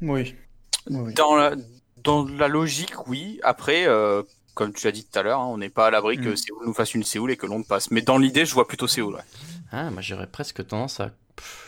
Oui. 0.00 0.36
Oui. 0.90 1.14
Dans 1.14 1.34
la, 1.34 1.54
dans 2.04 2.24
la 2.24 2.46
logique, 2.46 3.08
oui. 3.08 3.40
Après, 3.42 3.88
euh, 3.88 4.22
comme 4.54 4.72
tu 4.72 4.86
l'as 4.86 4.92
dit 4.92 5.04
tout 5.04 5.18
à 5.18 5.22
l'heure, 5.22 5.40
hein, 5.40 5.46
on 5.48 5.58
n'est 5.58 5.68
pas 5.68 5.86
à 5.86 5.90
l'abri 5.90 6.16
que 6.16 6.30
Mm. 6.30 6.36
Séoul 6.36 6.62
nous 6.66 6.74
fasse 6.74 6.94
une 6.94 7.02
Séoul 7.04 7.30
et 7.32 7.36
que 7.36 7.46
Londres 7.46 7.66
passe. 7.68 7.90
Mais 7.90 8.02
dans 8.02 8.18
l'idée, 8.18 8.46
je 8.46 8.54
vois 8.54 8.66
plutôt 8.68 8.86
Séoul. 8.86 9.14
Ouais. 9.14 9.20
Ah, 9.72 9.90
moi 9.90 10.00
j'aurais 10.02 10.26
presque 10.28 10.66
tendance 10.66 11.00
à. 11.00 11.10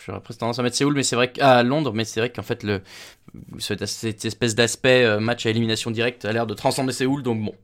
J'aurais 0.07 0.21
presque 0.21 0.39
tendance 0.41 0.59
à 0.61 0.63
mettre 0.63 0.77
Séoul, 0.77 0.95
mais 0.95 1.03
c'est 1.03 1.17
vrai 1.17 1.33
qu'à 1.33 1.63
Londres, 1.65 1.93
mais 1.93 2.05
c'est 2.05 2.21
vrai 2.21 2.31
qu'en 2.31 2.43
fait, 2.45 2.63
le, 2.63 2.81
cette, 3.59 3.85
cette 3.87 4.25
espèce 4.25 4.55
d'aspect 4.55 5.05
euh, 5.05 5.19
match 5.19 5.45
à 5.47 5.51
élimination 5.51 5.91
directe 5.91 6.25
a 6.25 6.33
l'air 6.33 6.47
de 6.47 6.55
transcender 6.55 6.93
Séoul, 6.93 7.23
donc 7.25 7.43
bon. 7.45 7.55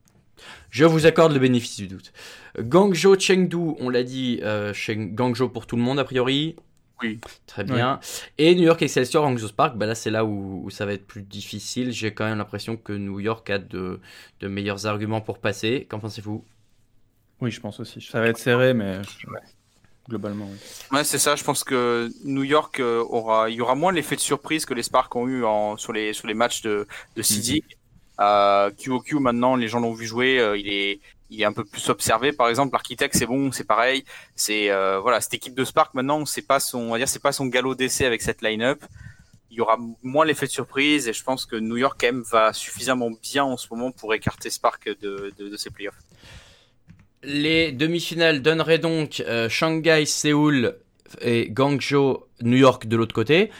Je 0.70 0.84
vous 0.84 1.06
accorde 1.06 1.32
le 1.32 1.38
bénéfice 1.38 1.76
du 1.76 1.86
doute. 1.86 2.12
Guangzhou, 2.58 3.16
Chengdu, 3.18 3.56
on 3.78 3.88
l'a 3.88 4.02
dit, 4.02 4.40
euh, 4.42 4.72
Cheng- 4.72 5.14
Guangzhou 5.14 5.48
pour 5.50 5.66
tout 5.66 5.76
le 5.76 5.82
monde 5.82 6.00
a 6.00 6.04
priori. 6.04 6.56
Oui. 7.02 7.20
Très 7.46 7.64
bien. 7.64 8.00
Et 8.38 8.54
New 8.54 8.62
York 8.62 8.80
Excelsior, 8.82 9.24
Hangzhou 9.24 9.48
Spark, 9.48 9.76
bah 9.76 9.86
là 9.86 9.94
c'est 9.94 10.10
là 10.10 10.24
où, 10.24 10.62
où 10.64 10.70
ça 10.70 10.86
va 10.86 10.92
être 10.94 11.06
plus 11.06 11.22
difficile. 11.22 11.90
J'ai 11.92 12.14
quand 12.14 12.24
même 12.24 12.38
l'impression 12.38 12.76
que 12.76 12.92
New 12.92 13.18
York 13.20 13.48
a 13.50 13.58
de, 13.58 14.00
de 14.40 14.48
meilleurs 14.48 14.86
arguments 14.86 15.20
pour 15.20 15.38
passer. 15.40 15.86
Qu'en 15.90 15.98
pensez-vous? 16.00 16.44
Oui, 17.40 17.50
je 17.50 17.60
pense 17.60 17.80
aussi. 17.80 18.00
Ça 18.00 18.20
va 18.20 18.28
être 18.28 18.38
serré, 18.38 18.72
mais 18.74 19.02
je- 19.02 19.26
globalement, 20.08 20.48
oui. 20.50 20.58
Ouais, 20.90 21.04
c'est 21.04 21.18
ça. 21.18 21.36
Je 21.36 21.44
pense 21.44 21.64
que 21.64 22.10
New 22.24 22.42
York 22.44 22.80
euh, 22.80 23.00
aura, 23.08 23.50
il 23.50 23.56
y 23.56 23.60
aura 23.60 23.74
moins 23.74 23.92
l'effet 23.92 24.16
de 24.16 24.20
surprise 24.20 24.66
que 24.66 24.74
les 24.74 24.82
Sparks 24.82 25.14
ont 25.16 25.26
eu 25.28 25.44
en, 25.44 25.76
sur 25.76 25.92
les 25.92 26.12
sur 26.12 26.26
les 26.28 26.34
matchs 26.34 26.62
de 26.62 26.86
de 27.16 27.22
seeding. 27.22 27.62
Euh, 28.20 28.70
QOQ 28.72 29.20
maintenant, 29.20 29.56
les 29.56 29.68
gens 29.68 29.80
l'ont 29.80 29.94
vu 29.94 30.06
jouer, 30.06 30.38
euh, 30.38 30.56
il 30.58 30.68
est 30.68 31.00
il 31.32 31.40
est 31.40 31.44
un 31.44 31.52
peu 31.52 31.64
plus 31.64 31.88
observé. 31.88 32.32
Par 32.32 32.48
exemple, 32.48 32.72
l'architecte 32.74 33.16
c'est 33.16 33.26
bon, 33.26 33.50
c'est 33.52 33.64
pareil. 33.64 34.04
C'est 34.36 34.70
euh, 34.70 35.00
voilà 35.00 35.20
cette 35.20 35.34
équipe 35.34 35.54
de 35.54 35.64
Spark 35.64 35.94
maintenant, 35.94 36.24
c'est 36.26 36.46
pas 36.46 36.60
son, 36.60 36.78
on 36.78 36.92
va 36.92 36.98
dire 36.98 37.08
c'est 37.08 37.22
pas 37.22 37.32
son 37.32 37.46
galop 37.46 37.74
d'essai 37.74 38.04
avec 38.04 38.22
cette 38.22 38.42
line-up. 38.42 38.84
Il 39.50 39.56
y 39.56 39.60
aura 39.60 39.78
moins 40.02 40.24
l'effet 40.24 40.46
de 40.46 40.50
surprise 40.50 41.08
et 41.08 41.12
je 41.12 41.24
pense 41.24 41.44
que 41.46 41.56
New 41.56 41.76
York 41.76 41.98
quand 42.00 42.22
va 42.30 42.52
suffisamment 42.52 43.10
bien 43.10 43.44
en 43.44 43.56
ce 43.56 43.66
moment 43.70 43.90
pour 43.90 44.14
écarter 44.14 44.50
Spark 44.50 44.86
de, 45.00 45.32
de, 45.38 45.48
de 45.48 45.56
ses 45.56 45.70
playoffs. 45.70 45.98
Les 47.22 47.72
demi-finales 47.72 48.42
donneraient 48.42 48.78
donc 48.78 49.22
euh, 49.26 49.48
Shanghai, 49.48 50.04
Séoul 50.06 50.76
et 51.20 51.50
Guangzhou, 51.50 52.24
New 52.40 52.56
York 52.56 52.86
de 52.86 52.96
l'autre 52.96 53.14
côté. 53.14 53.50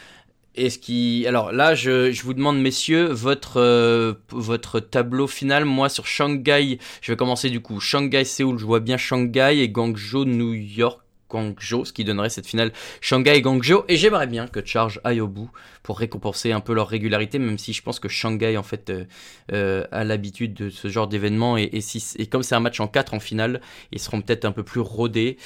Et 0.55 0.69
ce 0.69 0.77
qui, 0.77 1.25
alors 1.27 1.51
là, 1.51 1.73
je, 1.73 2.21
vous 2.21 2.33
demande, 2.33 2.61
messieurs, 2.61 3.05
votre 3.07 3.59
euh, 3.59 4.13
votre 4.29 4.79
tableau 4.79 5.27
final. 5.27 5.65
Moi, 5.65 5.89
sur 5.89 6.05
Shanghai, 6.05 6.77
je 7.01 7.11
vais 7.11 7.15
commencer 7.15 7.49
du 7.49 7.59
coup. 7.59 7.79
Shanghai, 7.79 8.23
Séoul, 8.23 8.59
je 8.59 8.65
vois 8.65 8.79
bien 8.79 8.97
Shanghai 8.97 9.59
et 9.59 9.69
Guangzhou, 9.69 10.25
New 10.25 10.53
York. 10.53 10.99
Guangzhou, 11.33 11.83
ce 11.83 11.93
qui 11.93 12.03
donnerait 12.03 12.29
cette 12.29 12.45
finale 12.45 12.71
Shanghai 13.01 13.41
et. 13.41 13.85
Et 13.87 13.97
j'aimerais 13.97 14.27
bien 14.27 14.47
que 14.47 14.63
Charge 14.63 15.01
aille 15.03 15.19
au 15.19 15.27
bout 15.27 15.49
pour 15.81 15.97
récompenser 15.97 16.51
un 16.51 16.59
peu 16.59 16.73
leur 16.73 16.87
régularité, 16.87 17.39
même 17.39 17.57
si 17.57 17.73
je 17.73 17.81
pense 17.81 17.99
que 17.99 18.07
Shanghai 18.07 18.55
en 18.55 18.63
fait 18.63 18.89
euh, 18.89 19.05
euh, 19.51 19.85
a 19.91 20.03
l'habitude 20.03 20.53
de 20.53 20.69
ce 20.69 20.87
genre 20.87 21.07
d'événement 21.07 21.57
et, 21.57 21.69
et, 21.73 21.81
si, 21.81 22.03
et 22.17 22.27
comme 22.27 22.43
c'est 22.43 22.55
un 22.55 22.59
match 22.59 22.79
en 22.79 22.87
4 22.87 23.15
en 23.15 23.19
finale, 23.19 23.61
ils 23.91 23.99
seront 23.99 24.21
peut-être 24.21 24.45
un 24.45 24.51
peu 24.51 24.63
plus 24.63 24.79
rodés. 24.79 25.37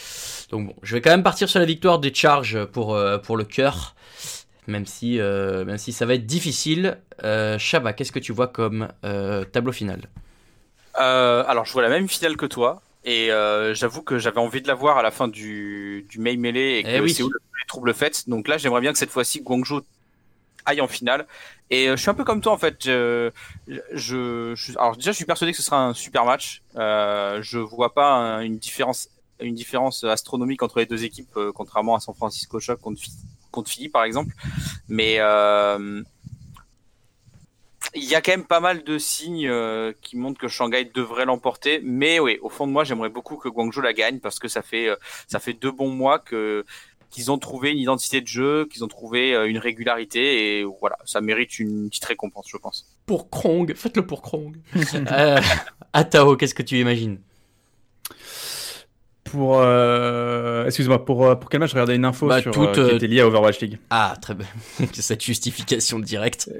Donc 0.51 0.67
bon, 0.67 0.75
je 0.83 0.95
vais 0.95 1.01
quand 1.01 1.11
même 1.11 1.23
partir 1.23 1.47
sur 1.47 1.59
la 1.59 1.65
victoire 1.65 1.99
des 1.99 2.13
Charges 2.13 2.65
pour, 2.65 2.93
euh, 2.93 3.17
pour 3.17 3.37
le 3.37 3.45
cœur. 3.45 3.95
Même 4.67 4.85
si, 4.85 5.19
euh, 5.19 5.63
même 5.65 5.77
si 5.77 5.93
ça 5.93 6.05
va 6.05 6.15
être 6.15 6.25
difficile. 6.25 6.97
Euh, 7.23 7.57
Shaba, 7.57 7.93
qu'est-ce 7.93 8.11
que 8.11 8.19
tu 8.19 8.33
vois 8.33 8.47
comme 8.47 8.89
euh, 9.05 9.45
tableau 9.45 9.71
final? 9.71 10.01
Euh, 10.99 11.43
alors, 11.47 11.65
je 11.65 11.73
vois 11.73 11.81
la 11.81 11.89
même 11.89 12.07
finale 12.09 12.37
que 12.37 12.45
toi. 12.45 12.81
Et 13.03 13.29
j'avoue 13.73 14.01
que 14.01 14.17
j'avais 14.19 14.39
envie 14.39 14.61
de 14.61 14.67
la 14.67 14.73
voir 14.75 14.97
à 14.97 15.01
la 15.03 15.11
fin 15.11 15.27
du, 15.29 16.05
du 16.09 16.19
May 16.19 16.35
Melee 16.35 16.77
et 16.79 16.85
que 16.85 16.91
Eh 16.91 16.99
oui. 17.01 17.07
c'est 17.07 17.23
où 17.23 17.29
les 17.29 17.65
troubles 17.67 17.93
faits. 17.93 18.27
Donc 18.27 18.47
là, 18.49 18.57
j'aimerais 18.57 18.81
bien 18.81 18.91
que 18.91 18.97
cette 18.99 19.11
fois-ci 19.11 19.41
Guangzhou 19.41 19.81
aille 20.65 20.81
en 20.81 20.87
finale. 20.87 21.27
Et 21.69 21.87
je 21.89 21.95
suis 21.97 22.09
un 22.09 22.15
peu 22.15 22.25
comme 22.25 22.41
toi 22.41 22.53
en 22.53 22.57
fait. 22.57 22.77
Je, 22.85 23.31
je, 23.93 24.53
je- 24.55 24.73
alors 24.79 24.97
déjà, 24.97 25.11
je 25.11 25.17
suis 25.17 25.25
persuadé 25.25 25.51
que 25.53 25.57
ce 25.57 25.63
sera 25.63 25.85
un 25.85 25.93
super 25.93 26.25
match. 26.25 26.63
Je 26.75 27.57
vois 27.59 27.93
pas 27.93 28.11
un- 28.13 28.41
une 28.41 28.57
différence, 28.59 29.09
une 29.41 29.55
différence 29.55 30.03
astronomique 30.03 30.63
entre 30.63 30.79
les 30.79 30.85
deux 30.87 31.03
équipes, 31.05 31.37
contrairement 31.55 31.95
à 31.95 31.99
San 32.01 32.15
Francisco 32.15 32.59
Shock 32.59 32.81
contre, 32.81 33.01
contre 33.57 33.71
Philly 33.71 33.89
par 33.89 34.03
exemple. 34.03 34.33
Mais 34.87 35.15
euh, 35.19 36.01
il 37.95 38.05
y 38.05 38.15
a 38.15 38.21
quand 38.21 38.31
même 38.31 38.45
pas 38.45 38.59
mal 38.59 38.83
de 38.83 38.97
signes 38.97 39.47
euh, 39.47 39.91
qui 40.01 40.17
montrent 40.17 40.39
que 40.39 40.47
Shanghai 40.47 40.85
devrait 40.85 41.25
l'emporter, 41.25 41.81
mais 41.83 42.19
oui, 42.19 42.37
au 42.41 42.49
fond 42.49 42.67
de 42.67 42.71
moi, 42.71 42.83
j'aimerais 42.83 43.09
beaucoup 43.09 43.37
que 43.37 43.49
Guangzhou 43.49 43.81
la 43.81 43.93
gagne 43.93 44.19
parce 44.19 44.39
que 44.39 44.47
ça 44.47 44.61
fait 44.61 44.87
euh, 44.87 44.95
ça 45.27 45.39
fait 45.39 45.53
deux 45.53 45.71
bons 45.71 45.89
mois 45.89 46.19
que 46.19 46.65
qu'ils 47.09 47.31
ont 47.31 47.37
trouvé 47.37 47.71
une 47.71 47.79
identité 47.79 48.21
de 48.21 48.27
jeu, 48.27 48.67
qu'ils 48.71 48.83
ont 48.83 48.87
trouvé 48.87 49.33
euh, 49.33 49.49
une 49.49 49.57
régularité 49.57 50.59
et 50.59 50.65
voilà, 50.79 50.97
ça 51.05 51.21
mérite 51.21 51.57
une 51.59 51.89
petite 51.89 52.05
récompense, 52.05 52.45
je 52.49 52.57
pense. 52.57 52.85
Pour 53.05 53.29
Krong, 53.29 53.73
faites-le 53.73 54.05
pour 54.05 54.21
Krong. 54.21 54.57
euh, 54.93 55.39
Atao, 55.93 56.35
qu'est-ce 56.35 56.53
que 56.53 56.63
tu 56.63 56.79
imagines? 56.79 57.19
Pour. 59.31 59.59
euh, 59.59 60.65
Excuse-moi, 60.65 61.03
pour, 61.05 61.25
euh, 61.25 61.35
pour 61.35 61.49
quel 61.49 61.59
match? 61.59 61.69
Je 61.69 61.75
regardais 61.75 61.95
une 61.95 62.05
info 62.05 62.27
Bah, 62.27 62.41
sur, 62.41 62.51
toute, 62.51 62.77
euh, 62.77 62.85
euh, 62.85 62.89
qui 62.89 62.95
était 62.95 63.07
liée 63.07 63.21
à 63.21 63.27
Overwatch 63.27 63.59
League 63.61 63.79
Ah, 63.89 64.15
très 64.21 64.33
bien. 64.35 64.45
Cette 64.93 65.23
justification 65.23 65.99
directe. 65.99 66.49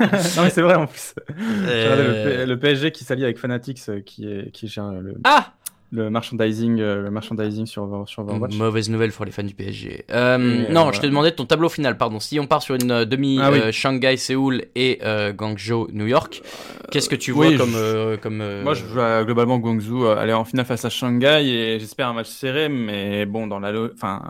Non, 0.00 0.42
mais 0.42 0.50
c'est 0.50 0.60
vrai 0.62 0.74
en 0.74 0.86
plus. 0.88 1.14
Le, 1.38 1.68
Euh, 1.68 2.46
le 2.46 2.58
PSG 2.58 2.90
qui 2.90 3.04
s'allie 3.04 3.22
avec 3.22 3.38
Fanatics 3.38 3.78
euh, 3.88 4.00
qui, 4.00 4.26
est, 4.28 4.50
qui 4.50 4.66
gère 4.66 4.90
le, 4.90 5.14
Ah 5.22 5.52
le 5.94 6.10
merchandising, 6.10 6.80
euh, 6.80 7.02
le 7.02 7.10
merchandising 7.10 7.66
sur, 7.66 8.02
sur 8.06 8.22
Overwatch. 8.22 8.56
Mauvaise 8.56 8.90
nouvelle 8.90 9.12
pour 9.12 9.24
les 9.24 9.30
fans 9.30 9.44
du 9.44 9.54
PSG. 9.54 10.04
Euh, 10.10 10.66
Et, 10.68 10.72
non, 10.72 10.88
euh, 10.88 10.92
je 10.92 11.00
te 11.00 11.06
demandais 11.06 11.30
ton 11.32 11.46
tableau 11.46 11.68
final, 11.68 11.96
pardon. 11.96 12.18
Si 12.18 12.40
on 12.40 12.46
part 12.46 12.62
sur 12.62 12.74
une 12.74 12.90
euh, 12.90 13.04
demi 13.04 13.38
Ah 13.40 13.50
oui. 13.52 13.58
euh, 13.60 13.70
Shanghai, 13.72 14.16
Séoul 14.16 14.64
et 14.74 14.98
euh, 15.04 15.32
Guangzhou, 15.32 15.88
New 15.92 16.06
York, 16.06 16.42
qu'est-ce 16.90 17.08
que 17.08 17.14
tu 17.14 17.30
vois 17.30 17.46
oui, 17.46 17.56
comme... 17.56 17.70
je- 17.70 17.76
euh, 17.76 18.16
comme 18.16 18.40
euh, 18.40 18.64
Moi, 18.64 18.74
je 18.74 18.84
vois 18.84 19.24
globalement 19.24 19.58
Guangzhou 19.58 20.04
euh, 20.04 20.16
aller 20.16 20.32
en 20.32 20.44
finale 20.44 20.66
face 20.66 20.84
à 20.84 20.90
Shanghai 20.90 21.46
et 21.46 21.78
j'espère 21.78 22.08
un 22.08 22.14
match 22.14 22.28
serré, 22.28 22.68
mais 22.68 23.24
bon, 23.24 23.46
dans 23.46 23.60
la, 23.60 23.72
enfin, 23.94 24.20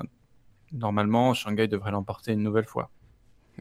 normalement, 0.72 1.34
Shanghai 1.34 1.66
devrait 1.68 1.92
l'emporter 1.92 2.32
une 2.32 2.42
nouvelle 2.42 2.66
fois. 2.66 2.90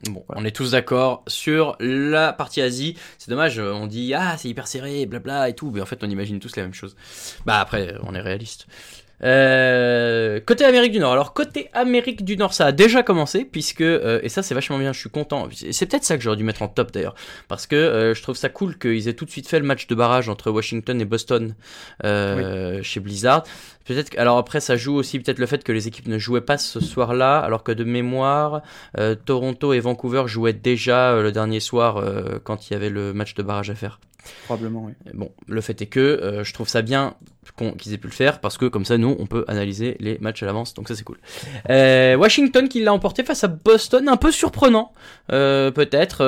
Bon, 0.02 0.24
on 0.28 0.44
est 0.44 0.54
tous 0.54 0.72
d'accord 0.72 1.22
sur 1.28 1.76
la 1.78 2.32
partie 2.32 2.60
Asie. 2.60 2.96
C'est 3.18 3.30
dommage, 3.30 3.58
euh, 3.58 3.72
on 3.72 3.86
dit 3.86 4.12
ah 4.12 4.36
c'est 4.36 4.48
hyper 4.48 4.66
serré, 4.66 5.06
blabla 5.06 5.48
et 5.48 5.54
tout, 5.54 5.70
mais 5.70 5.80
en 5.80 5.86
fait 5.86 6.02
on 6.02 6.10
imagine 6.10 6.40
tous 6.40 6.56
la 6.56 6.64
même 6.64 6.74
chose. 6.74 6.96
Bah 7.46 7.60
après, 7.60 7.94
on 8.02 8.14
est 8.14 8.20
réaliste. 8.20 8.66
Euh, 9.22 10.40
côté 10.44 10.64
Amérique 10.64 10.92
du 10.92 10.98
Nord. 10.98 11.12
Alors 11.12 11.32
côté 11.32 11.70
Amérique 11.72 12.24
du 12.24 12.36
Nord, 12.36 12.52
ça 12.52 12.66
a 12.66 12.72
déjà 12.72 13.02
commencé 13.02 13.44
puisque 13.44 13.80
euh, 13.80 14.20
et 14.22 14.28
ça 14.28 14.42
c'est 14.42 14.54
vachement 14.54 14.78
bien. 14.78 14.92
Je 14.92 15.00
suis 15.00 15.10
content. 15.10 15.48
C'est 15.70 15.86
peut-être 15.86 16.04
ça 16.04 16.16
que 16.16 16.22
j'aurais 16.22 16.36
dû 16.36 16.44
mettre 16.44 16.62
en 16.62 16.68
top 16.68 16.92
d'ailleurs 16.92 17.14
parce 17.48 17.66
que 17.66 17.76
euh, 17.76 18.14
je 18.14 18.22
trouve 18.22 18.36
ça 18.36 18.48
cool 18.48 18.78
qu'ils 18.78 19.08
aient 19.08 19.14
tout 19.14 19.24
de 19.24 19.30
suite 19.30 19.48
fait 19.48 19.58
le 19.58 19.66
match 19.66 19.86
de 19.86 19.94
barrage 19.94 20.28
entre 20.28 20.50
Washington 20.50 21.00
et 21.00 21.04
Boston 21.04 21.54
euh, 22.04 22.82
chez 22.82 23.00
Blizzard. 23.00 23.44
Peut-être. 23.84 24.18
Alors 24.18 24.38
après, 24.38 24.60
ça 24.60 24.76
joue 24.76 24.94
aussi 24.94 25.18
peut-être 25.18 25.38
le 25.38 25.46
fait 25.46 25.62
que 25.62 25.72
les 25.72 25.88
équipes 25.88 26.08
ne 26.08 26.18
jouaient 26.18 26.40
pas 26.40 26.58
ce 26.58 26.80
soir-là, 26.80 27.38
alors 27.38 27.62
que 27.62 27.72
de 27.72 27.84
mémoire, 27.84 28.62
euh, 28.98 29.14
Toronto 29.14 29.72
et 29.72 29.80
Vancouver 29.80 30.24
jouaient 30.26 30.54
déjà 30.54 31.12
euh, 31.12 31.22
le 31.22 31.32
dernier 31.32 31.60
soir 31.60 31.98
euh, 31.98 32.38
quand 32.42 32.68
il 32.68 32.72
y 32.72 32.76
avait 32.76 32.90
le 32.90 33.12
match 33.12 33.34
de 33.34 33.42
barrage 33.42 33.70
à 33.70 33.74
faire. 33.74 34.00
Probablement, 34.46 34.84
oui. 34.84 34.92
Bon, 35.12 35.30
le 35.46 35.60
fait 35.60 35.80
est 35.82 35.86
que 35.86 36.00
euh, 36.00 36.44
je 36.44 36.52
trouve 36.52 36.68
ça 36.68 36.82
bien 36.82 37.14
qu'ils 37.78 37.92
aient 37.92 37.98
pu 37.98 38.08
le 38.08 38.12
faire 38.12 38.40
parce 38.40 38.56
que 38.56 38.64
comme 38.66 38.84
ça, 38.84 38.96
nous, 38.98 39.14
on 39.18 39.26
peut 39.26 39.44
analyser 39.48 39.96
les 40.00 40.18
matchs 40.18 40.42
à 40.42 40.46
l'avance, 40.46 40.74
donc 40.74 40.88
ça 40.88 40.94
c'est 40.94 41.04
cool. 41.04 41.18
Euh, 41.70 42.16
Washington 42.16 42.68
qui 42.68 42.82
l'a 42.82 42.92
emporté 42.92 43.22
face 43.22 43.44
à 43.44 43.48
Boston, 43.48 44.08
un 44.08 44.16
peu 44.16 44.32
surprenant, 44.32 44.92
euh, 45.30 45.70
peut-être. 45.70 46.24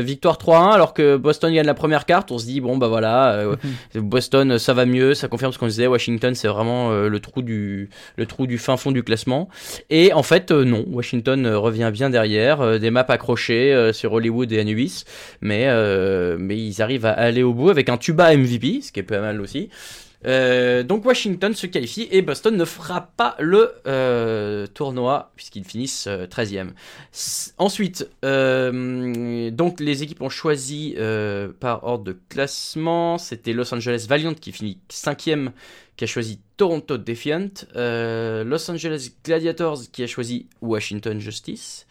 victoire 0.00 0.38
3-1, 0.38 0.72
alors 0.72 0.92
que 0.92 1.16
Boston 1.16 1.54
gagne 1.54 1.66
la 1.66 1.74
première 1.74 2.04
carte, 2.04 2.30
on 2.32 2.38
se 2.38 2.46
dit 2.46 2.60
bon 2.60 2.76
bah 2.76 2.88
voilà, 2.88 3.44
Boston 3.94 4.58
ça 4.58 4.74
va 4.74 4.86
mieux, 4.86 5.14
ça 5.14 5.28
confirme 5.28 5.52
ce 5.52 5.58
qu'on 5.58 5.68
disait. 5.68 5.86
Washington 5.86 6.34
c'est 6.34 6.48
vraiment 6.48 6.90
le 6.90 7.20
trou 7.20 7.42
du 7.42 7.88
le 8.16 8.26
trou 8.26 8.46
du 8.46 8.58
fin 8.58 8.76
fond 8.76 8.90
du 8.90 9.02
classement. 9.02 9.48
Et 9.88 10.12
en 10.12 10.22
fait 10.22 10.50
non, 10.50 10.84
Washington 10.88 11.46
revient 11.46 11.90
bien 11.92 12.10
derrière, 12.10 12.78
des 12.78 12.90
maps 12.90 13.06
accrochées 13.08 13.92
sur 13.92 14.12
Hollywood 14.12 14.50
et 14.52 14.60
Anubis, 14.60 15.04
mais 15.40 15.66
mais 16.38 16.58
ils 16.58 16.82
arrivent 16.82 17.06
à 17.06 17.12
aller 17.12 17.35
au 17.42 17.52
bout 17.54 17.70
avec 17.70 17.88
un 17.88 17.96
tuba 17.98 18.34
MVP, 18.36 18.80
ce 18.82 18.92
qui 18.92 19.00
est 19.00 19.04
pas 19.04 19.20
mal 19.20 19.40
aussi. 19.40 19.68
Euh, 20.26 20.82
donc 20.82 21.04
Washington 21.04 21.54
se 21.54 21.66
qualifie 21.66 22.08
et 22.10 22.20
Boston 22.22 22.56
ne 22.56 22.64
fera 22.64 23.02
pas 23.16 23.36
le 23.38 23.70
euh, 23.86 24.66
tournoi 24.66 25.30
puisqu'ils 25.36 25.64
finissent 25.64 26.06
euh, 26.08 26.26
13e. 26.26 26.70
S- 27.12 27.54
Ensuite, 27.58 28.08
euh, 28.24 29.50
donc 29.50 29.78
les 29.78 30.02
équipes 30.02 30.22
ont 30.22 30.28
choisi 30.30 30.94
euh, 30.98 31.48
par 31.60 31.84
ordre 31.84 32.04
de 32.04 32.16
classement. 32.28 33.18
C'était 33.18 33.52
Los 33.52 33.72
Angeles 33.74 34.06
Valiant 34.08 34.34
qui 34.34 34.52
finit 34.52 34.78
5e, 34.90 35.50
qui 35.96 36.04
a 36.04 36.06
choisi 36.06 36.40
Toronto 36.56 36.96
Defiant. 36.96 37.50
Euh, 37.76 38.42
Los 38.42 38.68
Angeles 38.70 39.10
Gladiators 39.24 39.82
qui 39.92 40.02
a 40.02 40.06
choisi 40.06 40.46
Washington 40.62 41.20
Justice. 41.20 41.86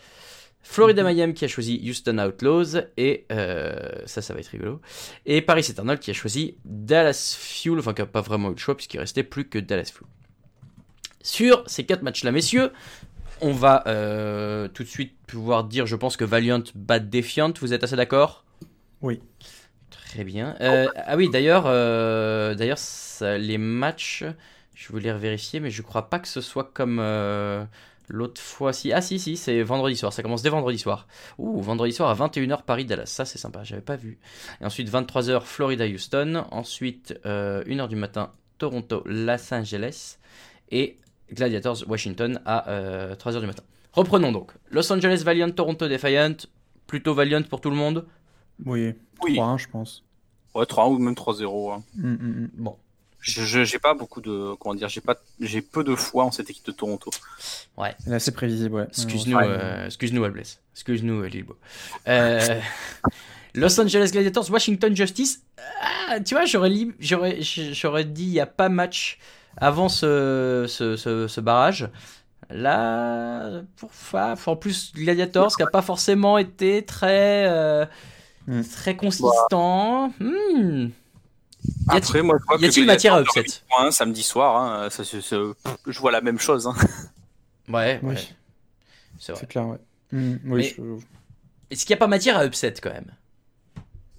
Florida 0.67 1.03
Mayhem 1.03 1.35
qui 1.35 1.45
a 1.45 1.47
choisi 1.47 1.79
Houston 1.87 2.17
Outlaws 2.17 2.81
et 2.97 3.27
euh, 3.31 4.01
ça, 4.07 4.23
ça 4.23 4.33
va 4.33 4.39
être 4.39 4.47
rigolo. 4.47 4.81
Et 5.27 5.43
Paris 5.43 5.67
Eternal 5.69 5.99
qui 5.99 6.09
a 6.09 6.13
choisi 6.13 6.57
Dallas 6.65 7.37
Fuel, 7.39 7.77
enfin 7.77 7.93
qui 7.93 8.01
n'a 8.01 8.07
pas 8.07 8.21
vraiment 8.21 8.49
eu 8.49 8.53
le 8.53 8.57
choix 8.57 8.75
puisqu'il 8.75 8.99
restait 8.99 9.21
plus 9.23 9.47
que 9.47 9.59
Dallas 9.59 9.91
Fuel. 9.93 10.09
Sur 11.21 11.63
ces 11.67 11.85
quatre 11.85 12.01
matchs-là, 12.01 12.31
messieurs, 12.31 12.71
on 13.41 13.51
va 13.51 13.83
euh, 13.85 14.67
tout 14.67 14.83
de 14.83 14.87
suite 14.87 15.15
pouvoir 15.27 15.65
dire, 15.65 15.85
je 15.85 15.95
pense 15.95 16.17
que 16.17 16.25
Valiant 16.25 16.63
bat 16.73 16.99
Defiant. 16.99 17.53
Vous 17.61 17.71
êtes 17.71 17.83
assez 17.83 17.95
d'accord? 17.95 18.43
Oui. 19.01 19.21
Très 19.91 20.23
bien. 20.23 20.55
Euh, 20.61 20.87
ah 20.95 21.15
oui, 21.15 21.29
d'ailleurs, 21.29 21.65
d'ailleurs, 22.55 22.79
les 23.21 23.57
matchs, 23.59 24.25
je 24.73 24.87
voulais 24.89 25.13
vérifier, 25.13 25.59
mais 25.59 25.69
je 25.69 25.83
crois 25.83 26.09
pas 26.09 26.17
que 26.17 26.27
ce 26.27 26.41
soit 26.41 26.71
comme 26.73 26.99
l'autre 28.07 28.39
fois. 28.41 28.73
Si, 28.73 28.91
ah 28.93 29.01
si, 29.01 29.19
si, 29.19 29.37
c'est 29.37 29.61
vendredi 29.63 29.95
soir. 29.95 30.13
Ça 30.13 30.21
commence 30.23 30.41
dès 30.41 30.49
vendredi 30.49 30.77
soir. 30.77 31.07
Ouh, 31.37 31.61
vendredi 31.61 31.93
soir 31.93 32.09
à 32.09 32.27
21h 32.27 32.63
Paris 32.63 32.85
Dallas. 32.85 33.05
Ça 33.07 33.25
c'est 33.25 33.37
sympa. 33.37 33.63
J'avais 33.63 33.81
pas 33.81 33.95
vu. 33.95 34.19
Et 34.61 34.65
ensuite 34.65 34.89
23h 34.89 35.41
Florida 35.41 35.85
Houston. 35.87 36.45
Ensuite 36.51 37.19
euh, 37.25 37.63
1h 37.65 37.87
du 37.87 37.95
matin 37.95 38.31
Toronto 38.57 39.01
Los 39.05 39.53
Angeles 39.53 40.17
et 40.71 40.97
Gladiators 41.33 41.83
Washington 41.87 42.39
à 42.45 42.69
euh, 42.69 43.15
3h 43.15 43.39
du 43.41 43.47
matin. 43.47 43.63
Reprenons 43.93 44.31
donc. 44.31 44.51
Los 44.71 44.91
Angeles 44.91 45.21
Valiant, 45.25 45.51
Toronto 45.51 45.87
Defiant. 45.87 46.35
Plutôt 46.87 47.13
Valiant 47.13 47.41
pour 47.43 47.61
tout 47.61 47.69
le 47.69 47.75
monde. 47.75 48.05
Oui, 48.65 48.93
Oui. 49.23 49.35
3-1, 49.37 49.57
je 49.57 49.67
pense. 49.69 50.03
Ouais, 50.53 50.65
3 50.65 50.87
ou 50.89 50.99
même 50.99 51.15
3-0. 51.15 51.73
hein. 51.73 51.83
Mm, 51.95 52.07
mm, 52.09 52.15
mm. 52.43 52.49
Bon. 52.53 52.77
Je 53.27 53.63
j'ai 53.63 53.79
pas 53.79 53.95
beaucoup 53.95 54.21
de 54.21 54.53
comment 54.59 54.75
dire, 54.75 54.87
j'ai 54.87 55.01
pas 55.01 55.15
j'ai 55.39 55.61
peu 55.61 55.83
de 55.83 55.95
foi 55.95 56.23
en 56.25 56.31
cette 56.31 56.49
équipe 56.51 56.65
de 56.67 56.71
Toronto. 56.71 57.09
C'est 57.99 58.13
assez 58.13 58.31
prévisible, 58.31 58.75
ouais. 58.75 58.85
Excuse-nous, 58.87 59.35
Ouais. 59.35 59.45
euh, 59.47 59.85
excuse-nous, 59.87 60.23
Albless. 60.23 60.59
Excuse-nous, 60.75 61.23
euh, 61.23 61.27
Lilbo. 61.27 61.55
Euh, 62.07 62.59
Los 63.55 63.79
Angeles 63.79 64.09
Gladiators, 64.11 64.51
Washington 64.51 64.95
Justice. 64.95 65.41
Ah, 65.81 66.19
tu 66.19 66.35
vois, 66.35 66.45
j'aurais, 66.45 66.71
j'aurais, 66.99 67.39
j'aurais 67.41 68.03
dit 68.03 68.25
il 68.25 68.31
n'y 68.31 68.39
a 68.39 68.45
pas 68.45 68.69
match 68.69 69.17
avant 69.57 69.89
ce, 69.89 70.65
ce, 70.67 70.95
ce, 70.95 71.27
ce 71.27 71.41
barrage. 71.41 71.89
Là, 72.51 73.61
pour, 73.77 73.89
en 74.45 74.55
plus, 74.55 74.93
Gladiators 74.93 75.55
qui 75.55 75.63
n'a 75.63 75.69
pas 75.69 75.81
forcément 75.81 76.37
été 76.37 76.85
très, 76.85 77.47
euh, 77.47 77.85
Hmm. 78.47 78.61
très 78.61 78.95
consistant. 78.95 80.13
Hmm. 80.19 80.89
Y 81.67 81.89
a-t-il- 81.89 81.97
Après, 81.97 82.21
moi, 82.21 82.37
je 82.39 82.45
vois 82.45 82.57
y 82.57 82.65
a-t-il 82.65 82.83
que 82.83 82.87
matière 82.87 83.13
à 83.15 83.21
upset 83.21 83.39
ont 83.39 83.43
8 83.43 83.63
points 83.69 83.91
samedi 83.91 84.23
soir, 84.23 84.55
hein, 84.61 84.89
ça, 84.89 85.03
c'est- 85.03 85.21
c'est- 85.21 85.35
je 85.87 85.99
vois 85.99 86.11
la 86.11 86.21
même 86.21 86.39
chose. 86.39 86.67
Hein. 86.67 86.75
Ouais, 87.69 87.99
Oui. 88.03 88.13
ouais. 88.15 88.21
C'est 89.19 89.31
vrai. 89.31 89.41
C'est 89.41 89.47
clair, 89.49 89.67
ouais. 89.67 89.77
Mm, 90.11 90.33
oui, 90.33 90.39
Mais- 90.45 90.75
je- 90.77 90.81
Est-ce 91.71 91.85
qu'il 91.85 91.93
n'y 91.93 91.97
a 91.97 91.99
pas 91.99 92.07
matière 92.07 92.37
à 92.37 92.45
upset 92.45 92.73
quand 92.81 92.91
même? 92.91 93.11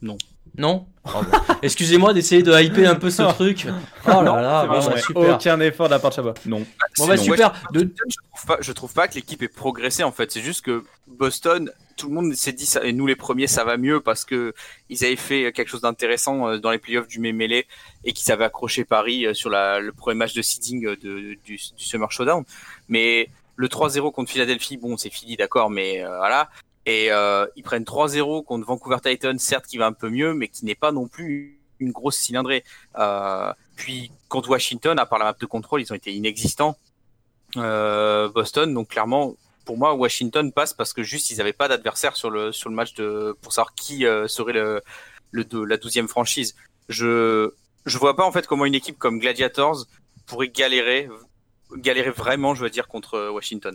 Non. 0.02 0.18
Non 0.58 0.86
Oh, 1.14 1.22
bon. 1.22 1.38
Excusez-moi 1.62 2.12
d'essayer 2.14 2.42
de 2.42 2.52
hyper 2.60 2.90
un 2.90 2.96
peu 2.96 3.10
ce 3.10 3.22
truc. 3.34 3.66
Oh 4.08 4.22
là 4.22 4.40
là, 4.40 4.60
C'est 4.62 4.68
bon, 4.68 4.78
bon, 4.78 4.86
bah, 4.86 4.94
ouais. 4.94 5.00
super. 5.00 5.34
Aucun 5.34 5.60
effort 5.60 5.86
de 5.86 5.92
la 5.92 5.98
part 5.98 6.10
de 6.10 6.16
Chabat. 6.16 6.34
Non. 6.46 6.64
Bon 6.98 7.06
bah 7.06 7.16
Non, 7.16 7.22
super. 7.22 7.52
De... 7.72 7.80
Je 7.80 8.16
trouve 8.32 8.46
pas, 8.46 8.56
je 8.60 8.72
trouve 8.72 8.92
pas 8.92 9.08
que 9.08 9.14
l'équipe 9.14 9.42
ait 9.42 9.48
progressé 9.48 10.04
en 10.04 10.12
fait. 10.12 10.30
C'est 10.30 10.40
juste 10.40 10.64
que 10.64 10.84
Boston, 11.08 11.70
tout 11.96 12.08
le 12.08 12.14
monde 12.14 12.34
s'est 12.34 12.52
dit 12.52 12.66
ça, 12.66 12.84
et 12.84 12.92
nous 12.92 13.06
les 13.06 13.16
premiers, 13.16 13.48
ça 13.48 13.64
va 13.64 13.76
mieux 13.76 14.00
parce 14.00 14.24
que 14.24 14.54
ils 14.88 15.04
avaient 15.04 15.16
fait 15.16 15.52
quelque 15.52 15.68
chose 15.68 15.80
d'intéressant 15.80 16.48
euh, 16.48 16.58
dans 16.58 16.70
les 16.70 16.78
playoffs 16.78 17.08
du 17.08 17.18
mêlé 17.18 17.66
et 18.04 18.12
qu'ils 18.12 18.30
avaient 18.32 18.44
accroché 18.44 18.84
Paris 18.84 19.26
euh, 19.26 19.34
sur 19.34 19.50
la, 19.50 19.80
le 19.80 19.92
premier 19.92 20.16
match 20.16 20.34
de 20.34 20.42
seeding 20.42 20.86
euh, 20.86 20.96
de, 21.02 21.36
du, 21.44 21.56
du 21.56 21.84
Summer 21.84 22.10
Showdown. 22.12 22.44
Mais 22.88 23.28
le 23.56 23.68
3-0 23.68 24.12
contre 24.12 24.30
Philadelphie, 24.30 24.76
bon, 24.76 24.96
c'est 24.96 25.10
fini, 25.10 25.36
d'accord, 25.36 25.70
mais 25.70 26.04
euh, 26.04 26.18
voilà. 26.18 26.50
Et 26.86 27.10
euh, 27.10 27.46
ils 27.56 27.62
prennent 27.62 27.82
3-0 27.82 28.44
contre 28.44 28.64
Vancouver 28.64 28.98
Titans, 29.02 29.38
certes 29.38 29.66
qui 29.66 29.76
va 29.76 29.86
un 29.86 29.92
peu 29.92 30.08
mieux, 30.08 30.34
mais 30.34 30.48
qui 30.48 30.64
n'est 30.64 30.76
pas 30.76 30.92
non 30.92 31.08
plus 31.08 31.60
une 31.80 31.92
grosse 31.92 32.16
cylindrée. 32.16 32.64
Euh, 32.96 33.52
puis 33.76 34.10
contre 34.28 34.50
Washington, 34.50 34.98
à 34.98 35.06
part 35.06 35.18
la 35.18 35.26
map 35.26 35.36
de 35.38 35.46
contrôle, 35.46 35.82
ils 35.82 35.92
ont 35.92 35.96
été 35.96 36.12
inexistants. 36.12 36.76
Euh, 37.56 38.28
Boston, 38.28 38.72
donc 38.72 38.88
clairement, 38.88 39.36
pour 39.64 39.78
moi, 39.78 39.94
Washington 39.94 40.52
passe 40.52 40.74
parce 40.74 40.92
que 40.92 41.02
juste 41.02 41.30
ils 41.30 41.38
n'avaient 41.38 41.52
pas 41.52 41.68
d'adversaire 41.68 42.16
sur 42.16 42.30
le 42.30 42.52
sur 42.52 42.68
le 42.70 42.76
match 42.76 42.94
de 42.94 43.36
pour 43.42 43.52
savoir 43.52 43.74
qui 43.74 44.06
euh, 44.06 44.28
serait 44.28 44.52
le, 44.52 44.82
le 45.32 45.44
la 45.64 45.76
douzième 45.76 46.08
franchise. 46.08 46.54
Je 46.88 47.52
je 47.84 47.98
vois 47.98 48.16
pas 48.16 48.24
en 48.24 48.32
fait 48.32 48.46
comment 48.46 48.64
une 48.64 48.74
équipe 48.74 48.98
comme 48.98 49.18
Gladiators 49.18 49.86
pourrait 50.26 50.48
galérer 50.48 51.08
galérer 51.76 52.10
vraiment, 52.10 52.54
je 52.54 52.62
veux 52.62 52.70
dire, 52.70 52.86
contre 52.86 53.30
Washington. 53.30 53.74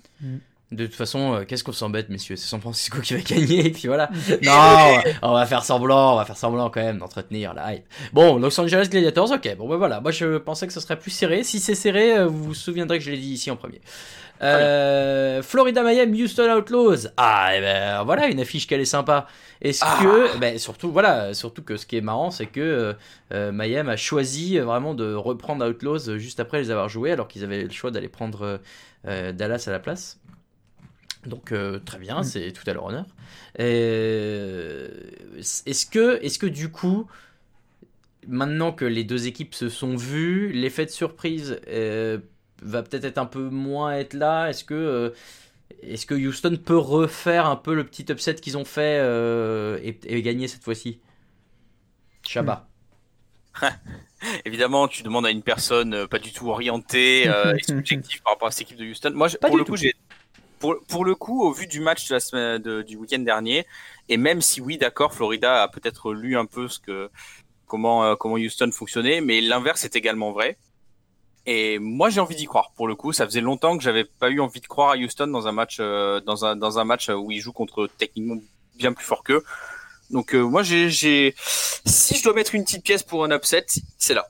De 0.72 0.86
toute 0.86 0.96
façon, 0.96 1.34
euh, 1.34 1.44
qu'est-ce 1.46 1.66
qu'on 1.66 1.74
s'embête, 1.74 2.08
messieurs? 2.10 2.38
C'est 2.38 2.48
San 2.48 2.62
Francisco 2.62 3.00
qui 3.02 3.14
va 3.14 3.20
gagner, 3.20 3.66
et 3.68 3.72
puis 3.72 3.88
voilà. 3.88 4.10
non, 4.42 5.02
on 5.22 5.34
va 5.34 5.46
faire 5.46 5.66
semblant, 5.66 6.14
on 6.14 6.16
va 6.16 6.24
faire 6.24 6.38
semblant 6.38 6.70
quand 6.70 6.82
même 6.82 6.98
d'entretenir 6.98 7.54
la 7.54 7.74
hype. 7.74 7.84
Bon, 8.14 8.38
Los 8.38 8.58
Angeles 8.60 8.88
Gladiators, 8.90 9.32
ok. 9.32 9.56
Bon, 9.58 9.68
ben 9.68 9.76
voilà. 9.76 10.00
Moi, 10.00 10.12
je 10.12 10.38
pensais 10.38 10.68
que 10.68 10.74
ce 10.74 10.80
serait 10.80 10.98
plus 10.98 11.12
serré. 11.12 11.44
Si 11.44 11.60
c'est 11.60 11.76
serré, 11.76 12.18
euh, 12.18 12.26
vous 12.28 12.44
vous 12.46 12.54
souviendrez 12.54 13.00
que 13.00 13.04
je 13.04 13.12
l'ai 13.12 13.18
dit 13.18 13.34
ici 13.34 13.52
en 13.52 13.58
premier. 13.58 13.82
Euh, 14.42 15.42
Florida 15.44 15.84
Miami, 15.84 16.24
Houston 16.24 16.50
Outlaws. 16.58 17.08
Ah, 17.18 17.56
et 17.56 17.62
ben 17.62 18.04
voilà, 18.04 18.28
une 18.28 18.40
affiche 18.40 18.66
qu'elle 18.66 18.82
est 18.82 18.86
sympa. 18.86 19.28
Est-ce 19.62 19.84
Ah. 19.86 20.00
que, 20.02 20.38
ben 20.40 20.58
surtout, 20.58 20.92
voilà, 20.92 21.34
surtout 21.34 21.62
que 21.62 21.78
ce 21.78 21.86
qui 21.86 21.98
est 21.98 22.02
marrant, 22.02 22.32
c'est 22.32 22.48
que 22.48 22.96
euh, 23.34 23.52
Miami 23.52 23.90
a 23.92 23.98
choisi 23.98 24.58
vraiment 24.58 24.96
de 24.96 25.14
reprendre 25.14 25.68
Outlaws 25.68 26.18
juste 26.18 26.40
après 26.40 26.60
les 26.60 26.72
avoir 26.72 26.90
joués, 26.90 27.12
alors 27.12 27.28
qu'ils 27.28 27.44
avaient 27.44 27.64
le 27.64 27.70
choix 27.70 27.92
d'aller 27.92 28.08
prendre 28.10 28.60
euh, 29.08 29.32
Dallas 29.32 29.66
à 29.68 29.72
la 29.72 29.80
place. 29.80 30.18
Donc 31.26 31.52
euh, 31.52 31.80
très 31.80 32.00
bien, 32.00 32.24
Mm. 32.24 32.24
c'est 32.24 32.52
tout 32.52 32.68
à 32.70 32.74
leur 32.74 32.86
honneur. 32.86 33.06
Euh, 33.60 34.90
Est-ce 35.66 35.86
que, 35.86 36.20
est-ce 36.24 36.40
que 36.40 36.48
du 36.48 36.72
coup, 36.72 37.08
maintenant 38.28 38.72
que 38.72 38.86
les 38.86 39.04
deux 39.04 39.28
équipes 39.28 39.54
se 39.56 39.70
sont 39.70 39.96
vues, 39.96 40.52
l'effet 40.52 40.86
de 40.86 40.92
surprise 40.92 41.60
euh, 41.68 42.20
va 42.62 42.84
peut-être 42.84 43.06
être 43.06 43.18
un 43.18 43.26
peu 43.26 43.50
moins 43.50 43.94
être 43.98 44.14
là? 44.14 44.48
Est-ce 44.50 44.64
que, 44.64 44.74
euh, 44.74 45.10
est-ce 45.84 46.06
que 46.06 46.16
Houston 46.16 46.58
peut 46.64 46.78
refaire 46.78 47.48
un 47.48 47.58
peu 47.58 47.76
le 47.76 47.86
petit 47.86 48.06
upset 48.12 48.36
qu'ils 48.36 48.58
ont 48.58 48.66
fait 48.66 49.00
euh, 49.02 49.80
et, 49.84 50.00
et 50.06 50.22
gagner 50.22 50.48
cette 50.48 50.64
fois-ci? 50.64 51.00
Chabat. 52.24 52.68
Évidemment, 54.46 54.88
tu 54.88 55.04
demandes 55.04 55.26
à 55.26 55.32
une 55.32 55.44
personne 55.44 56.08
pas 56.08 56.20
du 56.20 56.32
tout 56.32 56.50
orientée 56.50 57.28
euh, 57.28 57.54
et 57.58 57.64
subjective 57.64 58.22
par 58.22 58.34
rapport 58.34 58.48
à 58.48 58.52
cette 58.52 58.62
équipe 58.62 58.78
de 58.78 58.86
Houston. 58.86 59.12
Moi, 59.14 59.28
je- 59.28 59.38
Pas 59.40 59.50
pour 59.50 59.58
du 59.58 59.58
le 59.58 59.66
coup, 59.66 59.76
tout. 59.76 59.78
j'ai 59.78 59.94
pour, 60.62 60.76
pour 60.88 61.04
le 61.04 61.16
coup, 61.16 61.44
au 61.44 61.52
vu 61.52 61.68
du 61.68 61.82
match 61.82 62.08
de 62.08 62.14
la 62.14 62.20
semaine, 62.22 62.84
du 62.84 62.96
week-end 62.96 63.20
dernier, 63.20 63.66
et 64.08 64.18
même 64.18 64.42
si 64.42 64.62
oui, 64.62 64.78
d'accord, 64.78 65.14
Florida 65.14 65.64
a 65.64 65.68
peut-être 65.68 66.14
lu 66.14 66.38
un 66.38 66.46
peu 66.46 66.68
ce 66.70 66.80
que 66.80 67.10
comment 67.66 68.06
euh, 68.06 68.16
comment 68.16 68.36
Houston 68.36 68.70
fonctionnait, 68.72 69.20
mais 69.20 69.42
l'inverse 69.42 69.84
est 69.84 69.96
également 69.96 70.32
vrai. 70.32 70.58
Et 71.48 71.80
moi, 71.80 72.10
j'ai 72.12 72.20
envie 72.20 72.36
d'y 72.36 72.46
croire. 72.46 72.72
Pour 72.76 72.88
le 72.88 72.96
coup, 72.96 73.14
ça 73.14 73.26
faisait 73.26 73.42
longtemps 73.42 73.76
que 73.76 73.84
j'avais 73.84 74.06
pas 74.06 74.30
eu 74.30 74.40
envie 74.40 74.62
de 74.62 74.68
croire 74.68 74.92
à 74.92 74.96
Houston 74.96 75.28
dans 75.28 75.48
un 75.48 75.52
match 75.52 75.78
euh, 75.80 76.22
dans 76.22 76.46
un 76.46 76.56
dans 76.56 76.78
un 76.78 76.84
match 76.84 77.10
où 77.10 77.32
ils 77.32 77.40
jouent 77.40 77.52
contre 77.52 77.90
techniquement 77.98 78.38
bien 78.76 78.94
plus 78.94 79.06
fort 79.06 79.24
qu'eux. 79.24 79.44
Donc 80.12 80.36
euh, 80.36 80.42
moi, 80.42 80.62
j'ai 80.62 80.90
si 81.86 82.16
je 82.16 82.24
dois 82.24 82.34
mettre 82.34 82.54
une 82.54 82.64
petite 82.64 82.84
pièce 82.84 83.02
pour 83.02 83.24
un 83.24 83.32
upset, 83.36 83.66
c'est 83.98 84.14
là. 84.14 84.30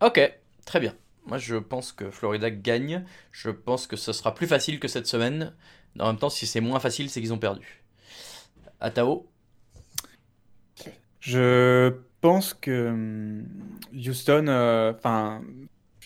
Ok, 0.00 0.20
très 0.64 0.80
bien. 0.80 0.94
Moi, 1.26 1.38
je 1.38 1.56
pense 1.56 1.92
que 1.92 2.10
Florida 2.10 2.50
gagne. 2.50 3.04
Je 3.32 3.50
pense 3.50 3.86
que 3.86 3.96
ce 3.96 4.12
sera 4.12 4.34
plus 4.34 4.46
facile 4.46 4.78
que 4.80 4.88
cette 4.88 5.06
semaine. 5.06 5.54
En 5.98 6.08
même 6.08 6.18
temps, 6.18 6.30
si 6.30 6.46
c'est 6.46 6.60
moins 6.60 6.80
facile, 6.80 7.10
c'est 7.10 7.20
qu'ils 7.20 7.32
ont 7.32 7.38
perdu. 7.38 7.84
Atao 8.80 9.30
Je 11.20 11.94
pense 12.20 12.54
que 12.54 12.88
hum, 12.88 13.46
Houston, 13.94 14.46
euh, 14.48 14.92
enfin, 14.94 15.42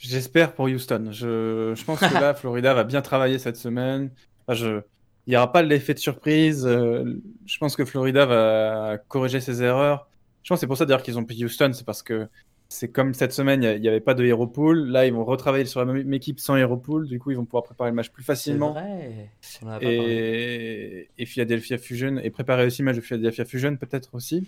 j'espère 0.00 0.54
pour 0.54 0.66
Houston. 0.66 1.08
Je, 1.12 1.74
je 1.76 1.84
pense 1.84 2.00
que 2.00 2.14
là, 2.20 2.34
Florida 2.34 2.74
va 2.74 2.84
bien 2.84 3.02
travailler 3.02 3.38
cette 3.38 3.56
semaine. 3.56 4.10
Enfin, 4.46 4.54
je, 4.54 4.80
il 5.26 5.30
n'y 5.30 5.36
aura 5.36 5.52
pas 5.52 5.62
l'effet 5.62 5.94
de 5.94 5.98
surprise. 5.98 6.66
euh, 6.66 7.20
je 7.46 7.58
pense 7.58 7.76
que 7.76 7.84
Florida 7.84 8.26
va 8.26 8.98
corriger 9.08 9.40
ses 9.40 9.62
erreurs. 9.62 10.08
Je 10.42 10.48
pense 10.50 10.58
que 10.58 10.60
c'est 10.60 10.66
pour 10.66 10.76
ça 10.78 10.86
d'ailleurs 10.86 11.02
qu'ils 11.02 11.18
ont 11.18 11.24
pris 11.24 11.44
Houston, 11.44 11.72
c'est 11.74 11.84
parce 11.84 12.02
que 12.02 12.28
c'est 12.68 12.88
comme 12.92 13.14
cette 13.14 13.32
semaine, 13.32 13.62
il 13.62 13.80
n'y 13.80 13.88
avait 13.88 14.00
pas 14.00 14.14
de 14.14 14.24
Hero 14.24 14.46
Pool. 14.46 14.88
Là, 14.88 15.06
ils 15.06 15.12
vont 15.12 15.24
retravailler 15.24 15.64
sur 15.64 15.80
la 15.84 15.90
même 15.90 16.12
équipe 16.12 16.38
sans 16.38 16.54
Hero 16.56 16.76
Pool. 16.76 17.06
Du 17.08 17.18
coup, 17.18 17.30
ils 17.30 17.36
vont 17.36 17.46
pouvoir 17.46 17.62
préparer 17.64 17.90
le 17.90 17.96
match 17.96 18.10
plus 18.10 18.22
C'est 18.22 18.26
facilement. 18.26 18.72
vrai. 18.72 19.30
On 19.62 19.68
a 19.68 19.78
et, 19.82 21.08
et 21.16 21.26
Philadelphia 21.26 21.78
Fusion 21.78 22.18
et 22.18 22.30
préparer 22.30 22.66
aussi 22.66 22.82
le 22.82 22.86
match 22.86 22.96
de 22.96 23.00
Philadelphia 23.00 23.44
Fusion 23.46 23.76
peut-être 23.76 24.14
aussi. 24.14 24.46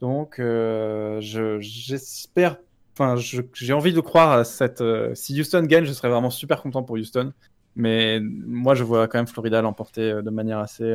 Donc 0.00 0.38
euh, 0.40 1.20
je- 1.20 1.60
j'espère, 1.60 2.56
enfin 2.94 3.16
je- 3.16 3.42
j'ai 3.54 3.72
envie 3.72 3.92
de 3.92 4.00
croire 4.00 4.32
à 4.32 4.44
cette. 4.44 4.80
euh, 4.80 5.14
si 5.14 5.38
Houston 5.38 5.62
gagne, 5.64 5.84
je 5.84 5.92
serais 5.92 6.08
vraiment 6.08 6.30
super 6.30 6.62
content 6.62 6.82
pour 6.82 6.96
Houston. 6.96 7.32
Mais 7.76 8.18
moi 8.20 8.74
je 8.74 8.82
vois 8.82 9.08
quand 9.08 9.18
même 9.18 9.26
Florida 9.28 9.62
l'emporter 9.62 10.10
euh, 10.10 10.22
de 10.22 10.30
manière 10.30 10.58
assez 10.58 10.90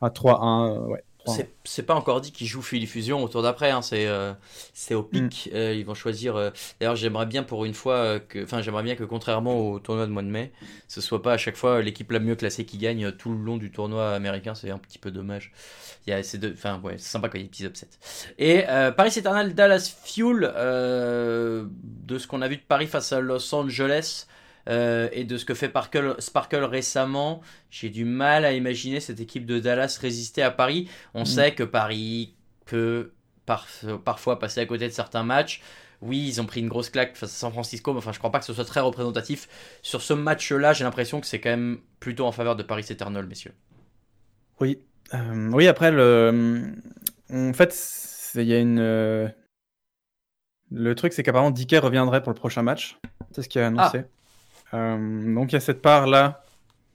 à 0.00 0.08
3-1. 0.10 0.70
euh, 0.76 0.86
ouais. 0.86 1.02
3-1. 1.34 1.46
C'est- 1.64 1.82
pas 1.82 1.94
encore 1.94 2.20
dit 2.20 2.32
qu'ils 2.32 2.46
jouent 2.46 2.62
Fusion 2.62 3.22
au 3.22 3.28
tour 3.28 3.42
d'après, 3.42 3.70
hein, 3.70 3.82
c'est 3.82 4.06
euh, 4.06 4.32
c'est 4.74 4.94
au 4.94 5.02
pic. 5.02 5.50
Euh, 5.54 5.74
ils 5.74 5.84
vont 5.84 5.94
choisir. 5.94 6.36
euh, 6.36 6.50
D'ailleurs, 6.80 6.96
j'aimerais 6.96 7.26
bien 7.26 7.42
pour 7.42 7.64
une 7.64 7.74
fois 7.74 8.20
que, 8.20 8.42
enfin, 8.44 8.62
j'aimerais 8.62 8.82
bien 8.82 8.96
que 8.96 9.04
contrairement 9.04 9.58
au 9.70 9.78
tournoi 9.78 10.06
de 10.06 10.12
mois 10.12 10.22
de 10.22 10.28
mai, 10.28 10.52
ce 10.88 11.00
soit 11.00 11.22
pas 11.22 11.32
à 11.34 11.36
chaque 11.38 11.56
fois 11.56 11.80
l'équipe 11.82 12.10
la 12.12 12.18
mieux 12.20 12.36
classée 12.36 12.64
qui 12.64 12.78
gagne 12.78 13.12
tout 13.12 13.30
le 13.32 13.38
long 13.42 13.56
du 13.56 13.70
tournoi 13.70 14.10
américain. 14.14 14.54
C'est 14.54 14.70
un 14.70 14.78
petit 14.78 14.98
peu 14.98 15.10
dommage. 15.10 15.52
Il 16.06 16.10
y 16.10 16.12
a 16.12 16.22
ces 16.22 16.38
deux, 16.38 16.52
enfin, 16.52 16.80
ouais, 16.82 16.94
c'est 16.98 17.10
sympa 17.10 17.28
quand 17.28 17.38
il 17.38 17.42
y 17.42 17.44
a 17.44 17.46
des 17.46 17.50
petits 17.50 17.64
upsets. 17.66 17.88
Et 18.38 18.62
Paris 18.96 19.12
Eternal 19.16 19.54
Dallas 19.54 19.94
Fuel, 20.04 20.40
de 20.40 22.18
ce 22.18 22.26
qu'on 22.26 22.42
a 22.42 22.48
vu 22.48 22.56
de 22.56 22.62
Paris 22.62 22.86
face 22.86 23.12
à 23.12 23.20
Los 23.20 23.54
Angeles. 23.54 24.26
Euh, 24.68 25.08
et 25.12 25.24
de 25.24 25.36
ce 25.36 25.44
que 25.44 25.54
fait 25.54 25.68
Sparkle, 25.68 26.16
Sparkle 26.18 26.64
récemment, 26.64 27.40
j'ai 27.70 27.88
du 27.88 28.04
mal 28.04 28.44
à 28.44 28.52
imaginer 28.52 29.00
cette 29.00 29.20
équipe 29.20 29.46
de 29.46 29.58
Dallas 29.58 29.98
résister 30.00 30.42
à 30.42 30.50
Paris. 30.50 30.88
On 31.14 31.24
sait 31.24 31.54
que 31.54 31.62
Paris 31.62 32.34
peut 32.66 33.12
par- 33.46 33.66
parfois 34.04 34.38
passer 34.38 34.60
à 34.60 34.66
côté 34.66 34.86
de 34.86 34.92
certains 34.92 35.22
matchs. 35.24 35.62
Oui, 36.02 36.26
ils 36.26 36.40
ont 36.40 36.46
pris 36.46 36.60
une 36.60 36.68
grosse 36.68 36.88
claque 36.88 37.16
face 37.16 37.30
à 37.30 37.36
San 37.36 37.52
Francisco, 37.52 37.92
mais 37.92 37.98
enfin, 37.98 38.12
je 38.12 38.18
crois 38.18 38.30
pas 38.32 38.38
que 38.38 38.46
ce 38.46 38.54
soit 38.54 38.64
très 38.64 38.80
représentatif. 38.80 39.48
Sur 39.82 40.00
ce 40.00 40.14
match-là, 40.14 40.72
j'ai 40.72 40.84
l'impression 40.84 41.20
que 41.20 41.26
c'est 41.26 41.40
quand 41.40 41.50
même 41.50 41.80
plutôt 41.98 42.24
en 42.26 42.32
faveur 42.32 42.56
de 42.56 42.62
Paris 42.62 42.86
Eternal, 42.88 43.26
messieurs. 43.26 43.52
Oui. 44.60 44.78
Euh, 45.12 45.50
oui, 45.52 45.66
après, 45.68 45.90
le... 45.90 46.72
en 47.30 47.52
fait, 47.52 47.76
il 48.34 48.44
y 48.44 48.54
a 48.54 48.58
une. 48.60 48.78
euh, 48.78 49.28
Le 50.70 50.94
truc, 50.94 51.12
c'est 51.12 51.22
qu'apparemment, 51.22 51.50
Dickey 51.50 51.76
reviendrait 51.78 52.22
pour 52.22 52.32
le 52.32 52.38
prochain 52.38 52.62
match. 52.62 52.96
C'est 53.32 53.42
ce 53.42 53.48
qu'il 53.48 53.60
a 53.60 53.66
annoncé. 53.66 53.98
Euh, 53.98 54.02
donc, 54.72 55.52
il 55.52 55.54
y 55.54 55.56
a 55.56 55.60
cette 55.60 55.82
part-là, 55.82 56.42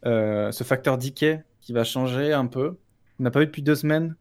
euh, 0.06 0.52
ce 0.52 0.64
facteur 0.64 0.98
Dickey 0.98 1.44
qui 1.62 1.74
va 1.74 1.84
changer 1.84 2.34
un 2.34 2.46
peu. 2.46 2.78
On 3.20 3.24
n'a 3.24 3.32
pas 3.32 3.42
eu 3.42 3.46
depuis 3.46 3.62
deux 3.62 3.76
semaines. 3.76 4.16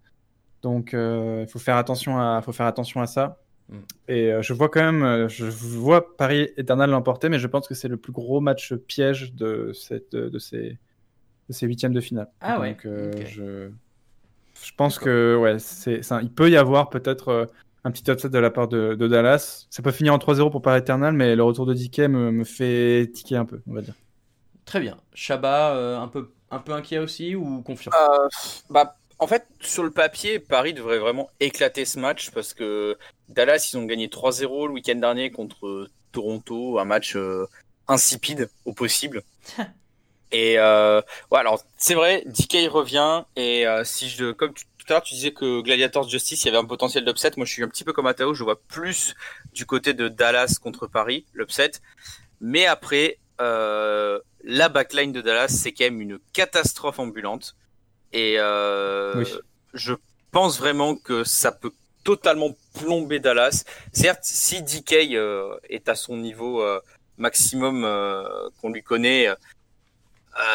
Donc, 0.63 0.95
euh, 0.95 1.45
il 1.47 1.51
faut 1.51 1.59
faire 1.59 1.77
attention 1.77 2.19
à, 2.19 2.41
faut 2.43 2.53
faire 2.53 2.67
attention 2.67 3.01
à 3.01 3.07
ça. 3.07 3.39
Mm. 3.69 3.79
Et 4.09 4.33
euh, 4.33 4.43
je 4.43 4.53
vois 4.53 4.69
quand 4.69 4.81
même, 4.83 5.03
euh, 5.03 5.29
je 5.29 5.45
vois 5.47 6.17
Paris 6.17 6.51
Eternal 6.57 6.91
l'emporter, 6.91 7.29
mais 7.29 7.39
je 7.39 7.47
pense 7.47 7.69
que 7.69 7.75
c'est 7.75 7.89
le 7.89 7.97
plus 7.97 8.13
gros 8.13 8.41
match 8.41 8.75
piège 8.75 9.35
de, 9.35 9.73
cette, 9.75 10.13
de, 10.13 10.39
ces, 10.39 10.79
de 11.49 11.53
ces 11.53 11.67
huitièmes 11.67 11.95
de 11.95 12.01
finale. 12.01 12.29
Ah 12.41 12.61
ouais, 12.61 12.77
euh, 12.87 13.13
je, 13.27 13.71
je 14.63 14.73
pense 14.77 14.99
que 14.99 15.37
ouais, 15.37 15.59
c'est, 15.59 16.03
c'est 16.03 16.15
il 16.23 16.31
peut 16.31 16.51
y 16.51 16.57
avoir 16.57 16.91
peut-être 16.91 17.29
euh, 17.29 17.47
un 17.85 17.91
petit 17.91 18.11
upset 18.11 18.31
de 18.31 18.39
la 18.39 18.51
part 18.51 18.69
de, 18.69 18.95
de 18.95 19.09
Dallas. 19.09 19.67
Ça 19.71 19.83
peut 19.83 19.93
finir 19.93 20.15
en 20.15 20.19
3-0 20.19 20.51
pour 20.51 20.63
Paris 20.63 20.81
Eternal, 20.81 21.13
mais 21.13 21.37
le 21.37 21.43
retour 21.43 21.67
de 21.67 21.75
DK 21.75 22.01
me, 22.01 22.31
me 22.31 22.45
fait 22.45 23.11
tiquer 23.13 23.37
un 23.37 23.45
peu, 23.45 23.61
on 23.69 23.75
va 23.75 23.83
dire. 23.83 23.95
Très 24.65 24.81
bien. 24.81 24.97
Shabba, 25.13 25.75
euh, 25.75 25.99
un, 25.99 26.09
peu, 26.09 26.31
un 26.51 26.59
peu 26.59 26.73
inquiet 26.73 26.99
aussi 26.99 27.35
ou 27.37 27.61
confiant? 27.63 27.93
Euh, 27.95 28.29
bah, 28.71 28.97
en 29.19 29.27
fait, 29.27 29.47
sur 29.61 29.85
le 29.85 29.91
papier, 29.91 30.39
Paris 30.39 30.73
devrait 30.73 30.99
vraiment 30.99 31.29
éclater 31.41 31.85
ce 31.85 31.99
match 31.99 32.31
parce 32.31 32.55
que 32.55 32.97
Dallas, 33.29 33.71
ils 33.73 33.77
ont 33.77 33.85
gagné 33.85 34.09
3-0 34.09 34.67
le 34.69 34.73
week-end 34.73 34.97
dernier 34.97 35.31
contre 35.31 35.89
Toronto, 36.13 36.79
un 36.79 36.85
match 36.85 37.17
euh, 37.17 37.47
insipide 37.87 38.49
au 38.65 38.73
possible. 38.73 39.23
et 40.33 40.59
euh, 40.59 41.03
ouais, 41.31 41.39
alors 41.39 41.63
c'est 41.77 41.95
vrai, 41.95 42.25
DK 42.27 42.71
revient 42.71 43.25
et 43.37 43.67
euh, 43.67 43.85
si 43.85 44.09
je, 44.09 44.33
comme 44.33 44.55
tu- 44.55 44.65
tout 44.87 44.93
à 44.93 44.97
l'heure 44.97 45.03
tu 45.03 45.15
disais 45.15 45.33
que 45.33 45.61
Gladiators 45.63 46.09
Justice, 46.09 46.43
il 46.43 46.47
y 46.47 46.49
avait 46.51 46.59
un 46.59 46.65
potentiel 46.67 47.05
d'upset. 47.05 47.31
Moi, 47.37 47.47
je 47.47 47.53
suis 47.53 47.63
un 47.63 47.69
petit 47.69 47.85
peu 47.85 47.93
comme 47.93 48.07
Atao, 48.07 48.35
je 48.35 48.45
vois 48.45 48.61
plus 48.61 49.15
du 49.53 49.65
côté 49.67 49.95
de 49.95 50.09
Dallas 50.09 50.59
contre 50.63 50.87
Paris, 50.87 51.25
l'upset. 51.33 51.71
Mais 52.41 52.67
après, 52.67 53.19
euh, 53.41 54.19
la 54.43 54.69
backline 54.69 55.13
de 55.13 55.21
Dallas, 55.23 55.49
c'est 55.49 55.73
quand 55.73 55.85
même 55.85 56.01
une 56.01 56.19
catastrophe 56.33 56.99
ambulante. 56.99 57.57
Et 58.13 58.35
euh, 58.39 59.15
Oui. 59.17 59.27
je 59.73 59.95
pense 60.31 60.59
vraiment 60.59 60.97
que 60.97 61.25
ça 61.25 61.51
peut 61.53 61.73
totalement 62.05 62.55
plomber 62.79 63.19
Dallas. 63.21 63.65
Certes, 63.93 64.21
si 64.25 64.63
DK 64.63 64.93
euh, 65.15 65.57
est 65.71 65.89
à 65.89 65.95
son 65.95 66.17
niveau 66.19 66.61
euh, 66.63 66.79
maximum 67.17 67.85
euh, 67.85 68.25
qu'on 68.61 68.71
lui 68.71 68.83
connaît, 68.83 69.29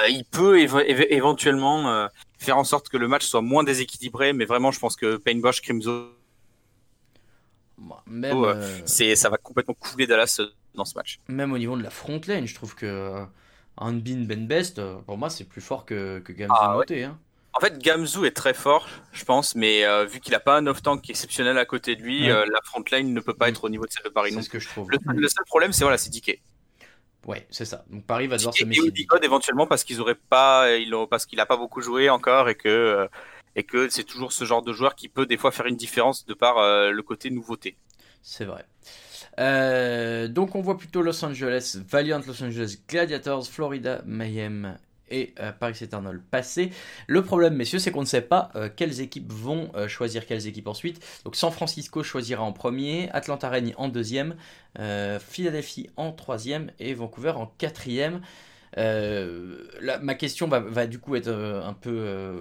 il 0.09 0.23
peut 0.25 0.59
éve- 0.59 0.85
éve- 0.87 1.07
éventuellement 1.09 2.07
faire 2.39 2.57
en 2.57 2.63
sorte 2.63 2.89
que 2.89 2.97
le 2.97 3.07
match 3.07 3.25
soit 3.25 3.41
moins 3.41 3.63
déséquilibré. 3.63 4.33
Mais 4.33 4.45
vraiment, 4.45 4.71
je 4.71 4.79
pense 4.79 4.95
que 4.95 5.17
Payne 5.17 5.41
Bosch, 5.41 5.61
Crimson, 5.61 6.07
Moi, 7.77 8.01
même, 8.07 8.35
Oh, 8.37 8.45
euh, 8.45 8.79
c'est 8.85 9.15
ça 9.15 9.29
va 9.29 9.37
complètement 9.37 9.73
couler 9.75 10.07
Dallas 10.07 10.37
euh, 10.39 10.47
dans 10.75 10.85
ce 10.85 10.95
match. 10.95 11.19
même 11.27 11.53
au 11.53 11.57
niveau 11.57 11.77
de 11.77 11.83
la 11.83 11.89
front 11.89 12.19
lane, 12.27 12.45
je 12.47 12.55
trouve 12.55 12.75
que 12.75 12.85
euh, 12.85 13.23
Hanbin 13.77 14.25
Ben 14.25 14.47
Best, 14.47 14.79
euh, 14.79 14.97
pour 15.05 15.17
moi, 15.17 15.29
c'est 15.29 15.45
plus 15.45 15.61
fort 15.61 15.85
que, 15.85 16.19
que 16.19 16.33
Gamzu 16.33 16.53
Ah 16.59 16.77
ouais. 16.77 17.03
Hein. 17.03 17.17
En 17.53 17.59
fait, 17.61 17.79
Gamzu 17.81 18.25
est 18.25 18.35
très 18.35 18.53
fort, 18.53 18.87
je 19.11 19.23
pense, 19.25 19.55
mais 19.55 19.83
euh, 19.85 20.05
vu 20.05 20.19
qu'il 20.19 20.35
a 20.35 20.39
pas 20.39 20.57
un 20.57 20.67
off-tank 20.67 21.09
exceptionnel 21.09 21.57
à 21.57 21.65
côté 21.65 21.95
de 21.95 22.01
lui, 22.01 22.23
Ouais. 22.23 22.31
euh, 22.31 22.45
la 22.45 22.59
front 22.63 22.83
line 22.91 23.13
ne 23.13 23.19
peut 23.21 23.33
pas 23.33 23.49
être 23.49 23.63
au 23.63 23.69
niveau 23.69 23.85
de 23.85 23.91
celle 23.91 24.03
de 24.03 24.09
Paris. 24.09 24.31
C'est 24.33 24.41
ce 24.43 24.49
que 24.49 24.59
je 24.59 24.67
trouve. 24.67 24.89
Le, 24.91 24.97
le 25.13 25.27
seul 25.29 25.43
problème, 25.45 25.71
c'est 25.73 25.83
voilà, 25.83 25.97
c'est 25.97 26.09
DK. 26.09 26.41
Ouais, 27.25 27.45
c'est 27.49 27.65
ça. 27.65 27.83
Donc 27.89 28.05
Paris 28.05 28.27
va 28.27 28.37
devoir 28.37 28.53
se 28.53 28.59
DK 28.59 28.65
et 28.65 28.69
méfier. 28.69 28.83
Odegaard 28.87 29.23
éventuellement 29.23 29.67
parce 29.67 29.83
qu'ils 29.83 30.01
auraient 30.01 30.15
pas, 30.15 30.75
ils 30.77 30.93
ont, 30.95 31.07
parce 31.07 31.25
qu'il 31.25 31.39
a 31.39 31.45
pas 31.45 31.57
beaucoup 31.57 31.81
joué 31.81 32.09
encore 32.09 32.49
et 32.49 32.55
que 32.55 32.69
euh, 32.69 33.07
et 33.55 33.63
que 33.63 33.89
c'est 33.89 34.03
toujours 34.03 34.31
ce 34.31 34.45
genre 34.45 34.61
de 34.61 34.73
joueur 34.73 34.95
qui 34.95 35.09
peut 35.09 35.25
des 35.25 35.37
fois 35.37 35.51
faire 35.51 35.65
une 35.65 35.75
différence 35.75 36.25
de 36.25 36.33
par 36.33 36.57
euh, 36.57 36.91
le 36.91 37.03
côté 37.03 37.29
nouveauté. 37.29 37.75
C'est 38.21 38.45
vrai. 38.45 38.65
Euh, 39.37 40.27
donc 40.27 40.55
on 40.55 40.61
voit 40.61 40.77
plutôt 40.77 41.01
Los 41.01 41.23
Angeles, 41.23 41.77
Valiant 41.87 42.21
Los 42.25 42.43
Angeles, 42.43 42.77
Gladiators, 42.87 43.47
Florida, 43.47 44.01
Mayhem 44.05 44.77
et 45.09 45.33
euh, 45.39 45.51
Paris 45.51 45.77
Eternal 45.81 46.19
passer. 46.19 46.71
Le 47.07 47.23
problème, 47.23 47.55
messieurs, 47.55 47.79
c'est 47.79 47.91
qu'on 47.91 48.01
ne 48.01 48.05
sait 48.05 48.21
pas 48.21 48.51
euh, 48.55 48.69
quelles 48.73 49.01
équipes 49.01 49.31
vont 49.31 49.71
euh, 49.75 49.87
choisir 49.87 50.25
quelles 50.25 50.47
équipes 50.47 50.67
ensuite. 50.67 51.03
Donc 51.25 51.35
San 51.35 51.51
Francisco 51.51 52.03
choisira 52.03 52.43
en 52.43 52.51
premier, 52.51 53.09
Atlanta 53.11 53.49
Reign 53.49 53.73
en 53.77 53.87
deuxième, 53.87 54.35
Philadelphie 55.19 55.89
en 55.97 56.11
troisième 56.11 56.71
et 56.79 56.93
Vancouver 56.93 57.31
en 57.31 57.47
quatrième. 57.57 58.21
Ma 58.77 60.15
question 60.15 60.47
va, 60.47 60.87
du 60.87 60.99
coup 60.99 61.15
être 61.15 61.29
un 61.29 61.73
peu 61.73 62.39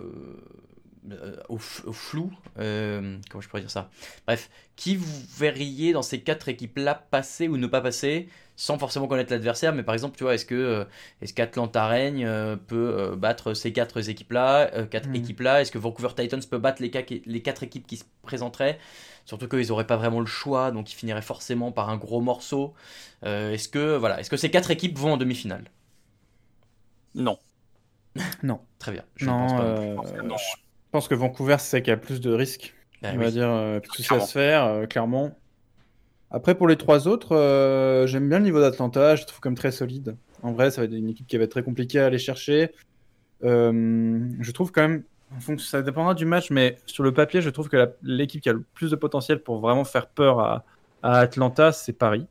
au, 1.48 1.58
f- 1.58 1.84
au 1.86 1.92
flou. 1.92 2.32
Euh, 2.58 3.18
comment 3.30 3.40
je 3.42 3.48
pourrais 3.48 3.62
dire 3.62 3.70
ça? 3.70 3.90
Bref, 4.26 4.50
qui 4.76 4.96
vous 4.96 5.06
verriez 5.38 5.92
dans 5.92 6.02
ces 6.02 6.20
quatre 6.20 6.48
équipes-là 6.48 6.94
passer 7.10 7.48
ou 7.48 7.56
ne 7.56 7.66
pas 7.66 7.80
passer 7.80 8.28
sans 8.56 8.78
forcément 8.78 9.06
connaître 9.06 9.32
l'adversaire? 9.32 9.72
Mais 9.74 9.82
par 9.82 9.94
exemple, 9.94 10.16
tu 10.16 10.24
vois, 10.24 10.34
est-ce 10.34 10.44
que 10.46 10.54
euh, 10.54 10.84
est-ce 11.22 11.32
qu'Atlanta 11.34 11.86
Reign 11.86 12.24
euh, 12.24 12.56
peut 12.56 12.94
euh, 12.98 13.16
battre 13.16 13.54
ces 13.54 13.72
quatre 13.72 14.08
équipes-là, 14.08 14.70
euh, 14.74 14.86
quatre 14.86 15.08
Mhm. 15.08 15.14
équipes-là? 15.14 15.60
Est-ce 15.60 15.72
que 15.72 15.78
Vancouver 15.78 16.10
Titans 16.16 16.40
peut 16.50 16.58
battre 16.58 16.82
les, 16.82 16.90
les 17.26 17.42
quatre 17.42 17.62
équipes 17.62 17.86
qui 17.86 17.96
se 17.98 18.04
présenteraient? 18.22 18.78
Surtout 19.24 19.48
qu'ils 19.48 19.68
n'auraient 19.68 19.86
pas 19.86 19.96
vraiment 19.96 20.20
le 20.20 20.26
choix, 20.26 20.70
donc 20.70 20.90
ils 20.92 20.96
finiraient 20.96 21.22
forcément 21.22 21.70
par 21.72 21.90
un 21.90 21.96
gros 21.96 22.20
morceau. 22.20 22.74
Euh, 23.24 23.52
est-ce 23.52 23.68
que 23.68 23.96
voilà, 23.96 24.20
est-ce 24.20 24.30
que 24.30 24.36
ces 24.36 24.50
quatre 24.50 24.70
équipes 24.70 24.98
vont 24.98 25.12
en 25.12 25.16
demi-finale? 25.16 25.64
Non. 28.42 28.60
Très 28.78 28.92
bien. 28.92 29.04
Je 29.16 29.30
ne 29.30 29.34
pense 29.36 29.52
non, 29.52 29.54
pas. 29.54 29.64
euh, 29.64 29.76
pense 29.94 30.12
que 30.12 30.22
non. 30.22 30.36
je 30.36 30.56
pense 30.90 31.08
que 31.08 31.14
Vancouver, 31.14 31.56
c'est 31.58 31.70
celle 31.70 31.82
qui 31.82 31.90
a 31.90 31.96
plus 31.96 32.20
de 32.20 32.32
risques. 32.32 32.74
Bah 33.02 33.10
on 33.14 33.18
oui. 33.18 33.24
va 33.24 33.30
dire, 33.30 33.48
euh, 33.48 33.80
plus 33.80 33.90
soucis 34.02 34.04
à 34.04 34.08
Clairement. 34.08 34.26
se 34.26 34.32
faire, 34.32 34.64
euh, 34.64 34.86
clairement. 34.86 35.38
Après, 36.30 36.54
pour 36.56 36.68
les 36.68 36.76
trois 36.76 37.08
autres, 37.08 37.34
euh, 37.36 38.06
j'aime 38.06 38.28
bien 38.28 38.38
le 38.38 38.44
niveau 38.44 38.60
d'Atlanta, 38.60 39.16
je 39.16 39.24
trouve 39.24 39.40
comme 39.40 39.54
très 39.54 39.70
solide. 39.70 40.16
En 40.42 40.52
vrai, 40.52 40.70
ça 40.70 40.80
va 40.80 40.86
être 40.86 40.92
une 40.92 41.08
équipe 41.08 41.26
qui 41.26 41.36
va 41.38 41.44
être 41.44 41.50
très 41.50 41.62
compliquée 41.62 42.00
à 42.00 42.06
aller 42.06 42.18
chercher. 42.18 42.70
Euh, 43.44 44.28
je 44.40 44.50
trouve 44.52 44.72
quand 44.72 44.82
même, 44.82 45.04
ça 45.58 45.82
dépendra 45.82 46.14
du 46.14 46.26
match, 46.26 46.50
mais 46.50 46.76
sur 46.86 47.02
le 47.04 47.12
papier, 47.14 47.40
je 47.40 47.50
trouve 47.50 47.68
que 47.68 47.92
l'équipe 48.02 48.42
qui 48.42 48.48
a 48.48 48.52
le 48.52 48.64
plus 48.74 48.90
de 48.90 48.96
potentiel 48.96 49.42
pour 49.42 49.58
vraiment 49.60 49.84
faire 49.84 50.08
peur 50.08 50.40
à, 50.40 50.64
à 51.02 51.18
Atlanta, 51.18 51.72
c'est 51.72 51.92
Paris. 51.92 52.26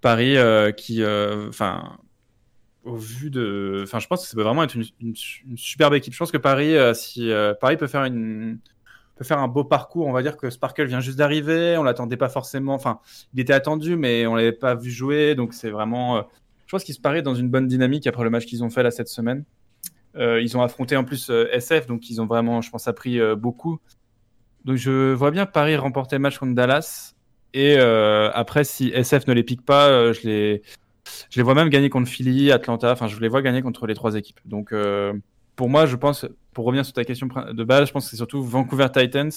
Paris 0.00 0.36
qui, 0.76 1.04
enfin, 1.04 1.98
au 2.88 2.96
vu 2.96 3.30
de, 3.30 3.82
enfin, 3.84 3.98
je 3.98 4.06
pense 4.06 4.22
que 4.22 4.28
ça 4.28 4.36
peut 4.36 4.42
vraiment 4.42 4.62
être 4.62 4.74
une, 4.74 5.14
superbe 5.56 5.94
équipe. 5.94 6.12
Je 6.12 6.18
pense 6.18 6.32
que 6.32 6.38
Paris, 6.38 6.76
euh, 6.76 6.94
si 6.94 7.30
euh, 7.30 7.54
Paris 7.54 7.76
peut 7.76 7.86
faire 7.86 8.02
un 8.02 9.48
beau 9.48 9.64
parcours, 9.64 10.06
on 10.06 10.12
va 10.12 10.22
dire 10.22 10.36
que 10.36 10.50
Sparkle 10.50 10.86
vient 10.86 11.00
juste 11.00 11.18
d'arriver, 11.18 11.76
on 11.76 11.82
l'attendait 11.82 12.16
pas 12.16 12.28
forcément, 12.28 12.74
enfin, 12.74 13.00
il 13.34 13.40
était 13.40 13.52
attendu, 13.52 13.96
mais 13.96 14.26
on 14.26 14.34
l'avait 14.34 14.52
pas 14.52 14.74
vu 14.74 14.90
jouer, 14.90 15.34
donc 15.34 15.54
c'est 15.54 15.70
vraiment, 15.70 16.18
euh, 16.18 16.22
je 16.66 16.72
pense 16.72 16.84
qu'ils 16.84 16.94
se 16.94 17.00
paraissent 17.00 17.22
dans 17.22 17.34
une 17.34 17.48
bonne 17.48 17.66
dynamique 17.66 18.06
après 18.06 18.24
le 18.24 18.30
match 18.30 18.46
qu'ils 18.46 18.64
ont 18.64 18.70
fait 18.70 18.82
là 18.82 18.90
cette 18.90 19.08
semaine. 19.08 19.44
Ils 20.20 20.56
ont 20.56 20.62
affronté 20.62 20.96
en 20.96 21.04
plus 21.04 21.30
SF, 21.30 21.86
donc 21.86 22.10
ils 22.10 22.20
ont 22.20 22.26
vraiment, 22.26 22.60
je 22.60 22.70
pense, 22.70 22.88
appris 22.88 23.20
beaucoup. 23.36 23.78
Donc 24.64 24.74
je 24.74 25.12
vois 25.12 25.30
bien 25.30 25.46
Paris 25.46 25.76
remporter 25.76 26.16
le 26.16 26.20
match 26.20 26.38
contre 26.38 26.56
Dallas. 26.56 27.14
Et 27.54 27.78
après, 27.78 28.64
si 28.64 28.88
SF 28.88 29.28
ne 29.28 29.32
les 29.32 29.44
pique 29.44 29.64
pas, 29.64 30.12
je 30.12 30.20
les, 30.24 30.62
je 31.30 31.38
les 31.38 31.42
vois 31.42 31.54
même 31.54 31.68
gagner 31.68 31.90
contre 31.90 32.08
Philly, 32.08 32.50
Atlanta. 32.52 32.92
Enfin, 32.92 33.06
je 33.08 33.18
les 33.18 33.28
vois 33.28 33.42
gagner 33.42 33.62
contre 33.62 33.86
les 33.86 33.94
trois 33.94 34.14
équipes. 34.14 34.40
Donc, 34.44 34.72
euh, 34.72 35.12
pour 35.56 35.68
moi, 35.68 35.86
je 35.86 35.96
pense, 35.96 36.26
pour 36.52 36.64
revenir 36.64 36.84
sur 36.84 36.94
ta 36.94 37.04
question 37.04 37.26
de 37.26 37.64
base, 37.64 37.88
je 37.88 37.92
pense 37.92 38.04
que 38.04 38.10
c'est 38.10 38.16
surtout 38.16 38.42
Vancouver 38.44 38.86
Titans 38.92 39.30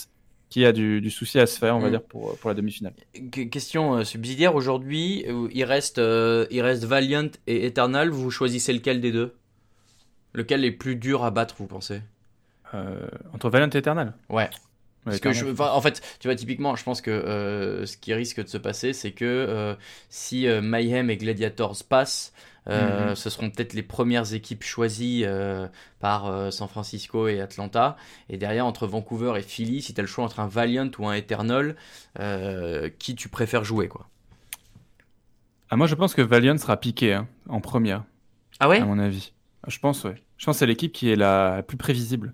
qui 0.49 0.65
a 0.65 0.73
du, 0.73 0.99
du 0.99 1.09
souci 1.09 1.39
à 1.39 1.45
se 1.47 1.57
faire, 1.57 1.77
on 1.77 1.79
va 1.79 1.87
Mm. 1.87 1.91
dire, 1.91 2.03
pour, 2.03 2.37
pour 2.37 2.49
la 2.49 2.53
demi-finale. 2.53 2.93
Que- 3.31 3.43
Question 3.43 3.95
euh, 3.95 4.03
subsidiaire 4.03 4.53
aujourd'hui, 4.53 5.23
euh, 5.29 5.47
il 5.53 5.63
reste, 5.63 5.97
euh, 5.97 6.45
il 6.51 6.61
reste 6.61 6.83
Valiant 6.83 7.29
et 7.47 7.65
Eternal. 7.65 8.09
Vous 8.09 8.29
choisissez 8.31 8.73
lequel 8.73 8.99
des 8.99 9.11
deux? 9.13 9.33
Lequel 10.33 10.63
est 10.65 10.71
plus 10.71 10.95
dur 10.97 11.23
à 11.23 11.31
battre, 11.31 11.55
vous 11.57 11.67
pensez? 11.67 12.01
Euh, 12.73 13.07
entre 13.33 13.49
Valiant 13.49 13.69
et 13.69 13.77
Eternal? 13.77 14.13
Ouais. 14.29 14.49
Parce 15.05 15.19
que 15.19 15.31
je, 15.33 15.45
en 15.61 15.81
fait, 15.81 16.01
tu 16.19 16.27
vois, 16.27 16.35
typiquement, 16.35 16.75
je 16.75 16.83
pense 16.83 17.01
que 17.01 17.09
euh, 17.11 17.85
ce 17.85 17.97
qui 17.97 18.13
risque 18.13 18.41
de 18.43 18.47
se 18.47 18.57
passer, 18.57 18.93
c'est 18.93 19.11
que 19.11 19.25
euh, 19.25 19.75
si 20.09 20.47
euh, 20.47 20.61
Mayhem 20.61 21.09
et 21.09 21.17
Gladiators 21.17 21.83
passent, 21.89 22.33
euh, 22.67 23.09
Mhm. 23.09 23.15
ce 23.15 23.29
seront 23.31 23.49
peut-être 23.49 23.73
les 23.73 23.81
premières 23.81 24.33
équipes 24.33 24.63
choisies 24.63 25.25
par 25.99 26.53
San 26.53 26.67
Francisco 26.67 27.27
et 27.27 27.41
Atlanta. 27.41 27.97
Et 28.29 28.37
derrière, 28.37 28.65
entre 28.67 28.85
Vancouver 28.87 29.33
et 29.37 29.41
Philly, 29.41 29.81
si 29.81 29.93
tu 29.95 29.99
as 29.99 30.03
le 30.03 30.07
choix 30.07 30.23
entre 30.25 30.39
un 30.39 30.47
Valiant 30.47 30.89
ou 30.99 31.07
un 31.07 31.13
Eternal, 31.15 31.75
qui 32.99 33.15
tu 33.15 33.29
préfères 33.29 33.63
jouer, 33.63 33.87
quoi? 33.87 34.07
Ah, 35.69 35.77
moi, 35.77 35.87
je 35.87 35.95
pense 35.95 36.13
que 36.13 36.21
Valiant 36.21 36.57
sera 36.57 36.77
piqué 36.77 37.13
hein, 37.13 37.27
en 37.49 37.61
première, 37.61 38.03
Ah 38.59 38.67
ouais? 38.69 38.79
À 38.81 38.85
mon 38.85 38.99
avis. 38.99 39.33
Je 39.67 39.79
pense, 39.79 40.03
ouais. 40.05 40.15
Je 40.37 40.45
pense 40.45 40.57
que 40.57 40.59
c'est 40.59 40.67
l'équipe 40.67 40.91
qui 40.93 41.09
est 41.11 41.15
la 41.15 41.63
plus 41.63 41.77
prévisible, 41.77 42.33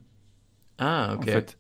Ah, 0.80 1.14
ok. 1.15 1.27
en 1.27 1.31
fait. 1.31 1.57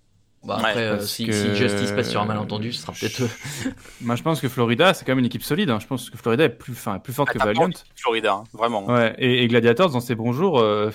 Bah, 0.47 0.55
Ouais, 0.63 0.69
après, 0.69 0.81
euh, 0.83 0.99
si, 1.01 1.25
que- 1.27 1.31
si 1.33 1.55
Justice 1.55 1.91
passe 1.91 2.09
sur 2.09 2.21
un 2.21 2.25
malentendu, 2.25 2.71
ce 2.71 2.81
sera 2.81 2.93
peut-être 2.93 3.21
eux. 3.23 3.29
Moi, 4.01 4.15
je 4.15 4.23
pense 4.23 4.39
que 4.39 4.47
Florida, 4.47 4.93
c'est 4.93 5.03
quand 5.05 5.11
même 5.11 5.19
une 5.19 5.25
équipe 5.25 5.43
solide. 5.43 5.69
hein. 5.69 5.79
Je 5.79 5.87
pense 5.87 6.09
que 6.09 6.17
Florida 6.17 6.45
est 6.45 6.49
plus, 6.49 6.71
enfin, 6.73 6.99
plus 6.99 7.11
forte 7.13 7.29
Ah, 7.31 7.33
que 7.33 7.39
Valiant. 7.39 7.69
Florida, 7.95 8.33
hein, 8.35 8.43
vraiment. 8.53 8.85
Ouais, 8.87 9.13
et, 9.19 9.43
et 9.43 9.47
Gladiators, 9.49 9.91
dans 9.91 9.99
ses 9.99 10.15
bons 10.15 10.31
jours, 10.31 10.59
euh, 10.59 10.89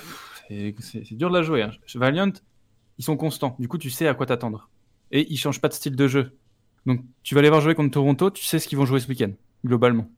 c'est- 0.48 1.12
dur 1.14 1.28
de 1.30 1.36
la 1.36 1.42
jouer. 1.42 1.62
hein. 1.62 1.70
Valiant, 1.94 2.32
ils 2.98 3.04
sont 3.04 3.16
constants. 3.16 3.54
Du 3.58 3.68
coup, 3.68 3.76
tu 3.78 3.90
sais 3.90 4.08
à 4.08 4.14
quoi 4.14 4.24
t'attendre. 4.26 4.70
Et 5.10 5.30
ils 5.30 5.36
changent 5.36 5.60
pas 5.60 5.68
de 5.68 5.74
style 5.74 5.96
de 5.96 6.08
jeu. 6.08 6.36
Donc, 6.86 7.00
tu 7.22 7.34
vas 7.34 7.42
les 7.42 7.48
voir 7.50 7.60
jouer 7.60 7.74
contre 7.74 7.90
Toronto, 7.92 8.30
tu 8.30 8.44
sais 8.44 8.58
ce 8.58 8.66
qu'ils 8.66 8.78
vont 8.78 8.86
jouer 8.86 9.00
ce 9.00 9.08
week-end, 9.08 9.32
globalement. 9.66 10.08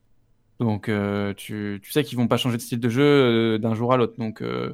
Donc, 0.61 0.87
euh, 0.87 1.33
tu, 1.35 1.79
tu 1.83 1.91
sais 1.91 2.03
qu'ils 2.05 2.17
vont 2.17 2.27
pas 2.27 2.37
changer 2.37 2.55
de 2.55 2.61
style 2.61 2.79
de 2.79 2.87
jeu 2.89 3.03
euh, 3.03 3.57
d'un 3.57 3.75
jour 3.75 3.91
à 3.91 3.97
l'autre. 3.97 4.13
Donc, 4.17 4.41
euh, 4.41 4.73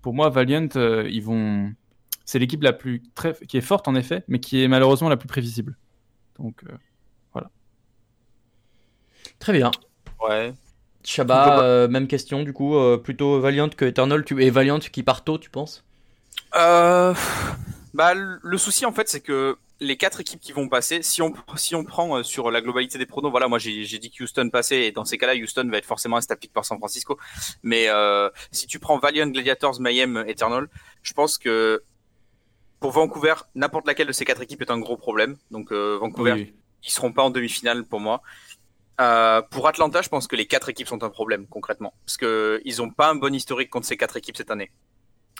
pour 0.00 0.14
moi, 0.14 0.30
Valiant, 0.30 0.68
euh, 0.76 1.06
ils 1.10 1.22
vont. 1.22 1.72
C'est 2.24 2.38
l'équipe 2.38 2.62
la 2.62 2.72
plus 2.72 3.02
très, 3.14 3.34
qui 3.46 3.56
est 3.56 3.62
forte 3.62 3.88
en 3.88 3.94
effet, 3.94 4.24
mais 4.28 4.38
qui 4.40 4.62
est 4.62 4.68
malheureusement 4.68 5.08
la 5.08 5.16
plus 5.16 5.28
prévisible. 5.28 5.76
Donc, 6.38 6.62
euh, 6.64 6.76
Très 9.42 9.52
bien. 9.52 9.72
Ouais. 10.20 10.54
Shabba, 11.04 11.64
euh, 11.64 11.88
même 11.88 12.06
question 12.06 12.44
du 12.44 12.52
coup, 12.52 12.76
euh, 12.76 12.96
plutôt 12.96 13.40
Valiant 13.40 13.68
que 13.68 13.84
Eternal. 13.84 14.24
Tu... 14.24 14.40
Et 14.40 14.50
Valiant 14.50 14.78
qui 14.78 15.02
part 15.02 15.24
tôt, 15.24 15.36
tu 15.36 15.50
penses? 15.50 15.84
Euh, 16.54 17.12
bah, 17.92 18.14
le 18.14 18.56
souci 18.56 18.86
en 18.86 18.92
fait, 18.92 19.08
c'est 19.08 19.20
que 19.20 19.56
les 19.80 19.96
quatre 19.96 20.20
équipes 20.20 20.38
qui 20.38 20.52
vont 20.52 20.68
passer, 20.68 21.02
si 21.02 21.22
on 21.22 21.32
si 21.56 21.74
on 21.74 21.82
prend 21.82 22.18
euh, 22.18 22.22
sur 22.22 22.52
la 22.52 22.60
globalité 22.60 22.98
des 22.98 23.06
pronos, 23.06 23.32
voilà, 23.32 23.48
moi 23.48 23.58
j'ai 23.58 23.82
j'ai 23.82 23.98
dit 23.98 24.12
que 24.12 24.22
Houston 24.22 24.48
passait 24.48 24.84
et 24.84 24.92
dans 24.92 25.04
ces 25.04 25.18
cas-là, 25.18 25.34
Houston 25.34 25.68
va 25.68 25.78
être 25.78 25.86
forcément 25.86 26.20
pick 26.38 26.52
par 26.52 26.64
San 26.64 26.78
Francisco. 26.78 27.18
Mais 27.64 27.88
euh, 27.88 28.30
si 28.52 28.68
tu 28.68 28.78
prends 28.78 28.96
Valiant, 28.98 29.26
Gladiators, 29.26 29.80
Mayhem, 29.80 30.24
Eternal, 30.28 30.68
je 31.02 31.12
pense 31.14 31.36
que 31.36 31.82
pour 32.82 32.90
Vancouver, 32.92 33.34
n'importe 33.54 33.86
laquelle 33.86 34.08
de 34.08 34.12
ces 34.12 34.26
quatre 34.26 34.42
équipes 34.42 34.60
est 34.62 34.70
un 34.70 34.78
gros 34.78 34.98
problème. 34.98 35.36
Donc 35.50 35.72
euh, 35.72 35.96
Vancouver, 36.00 36.32
Oui. 36.32 36.54
ils 36.86 36.90
seront 36.92 37.12
pas 37.12 37.22
en 37.22 37.30
demi-finale 37.30 37.84
pour 37.84 38.00
moi. 38.00 38.20
Euh, 39.00 39.40
pour 39.50 39.66
Atlanta, 39.66 40.02
je 40.02 40.10
pense 40.10 40.26
que 40.28 40.36
les 40.36 40.46
quatre 40.46 40.68
équipes 40.68 40.88
sont 40.88 41.02
un 41.02 41.08
problème 41.08 41.46
concrètement, 41.46 41.94
parce 42.04 42.18
que 42.18 42.60
ils 42.64 42.82
ont 42.82 42.90
pas 42.90 43.08
un 43.10 43.14
bon 43.14 43.34
historique 43.34 43.70
contre 43.70 43.86
ces 43.86 43.96
quatre 43.96 44.16
équipes 44.18 44.36
cette 44.36 44.50
année. 44.50 44.70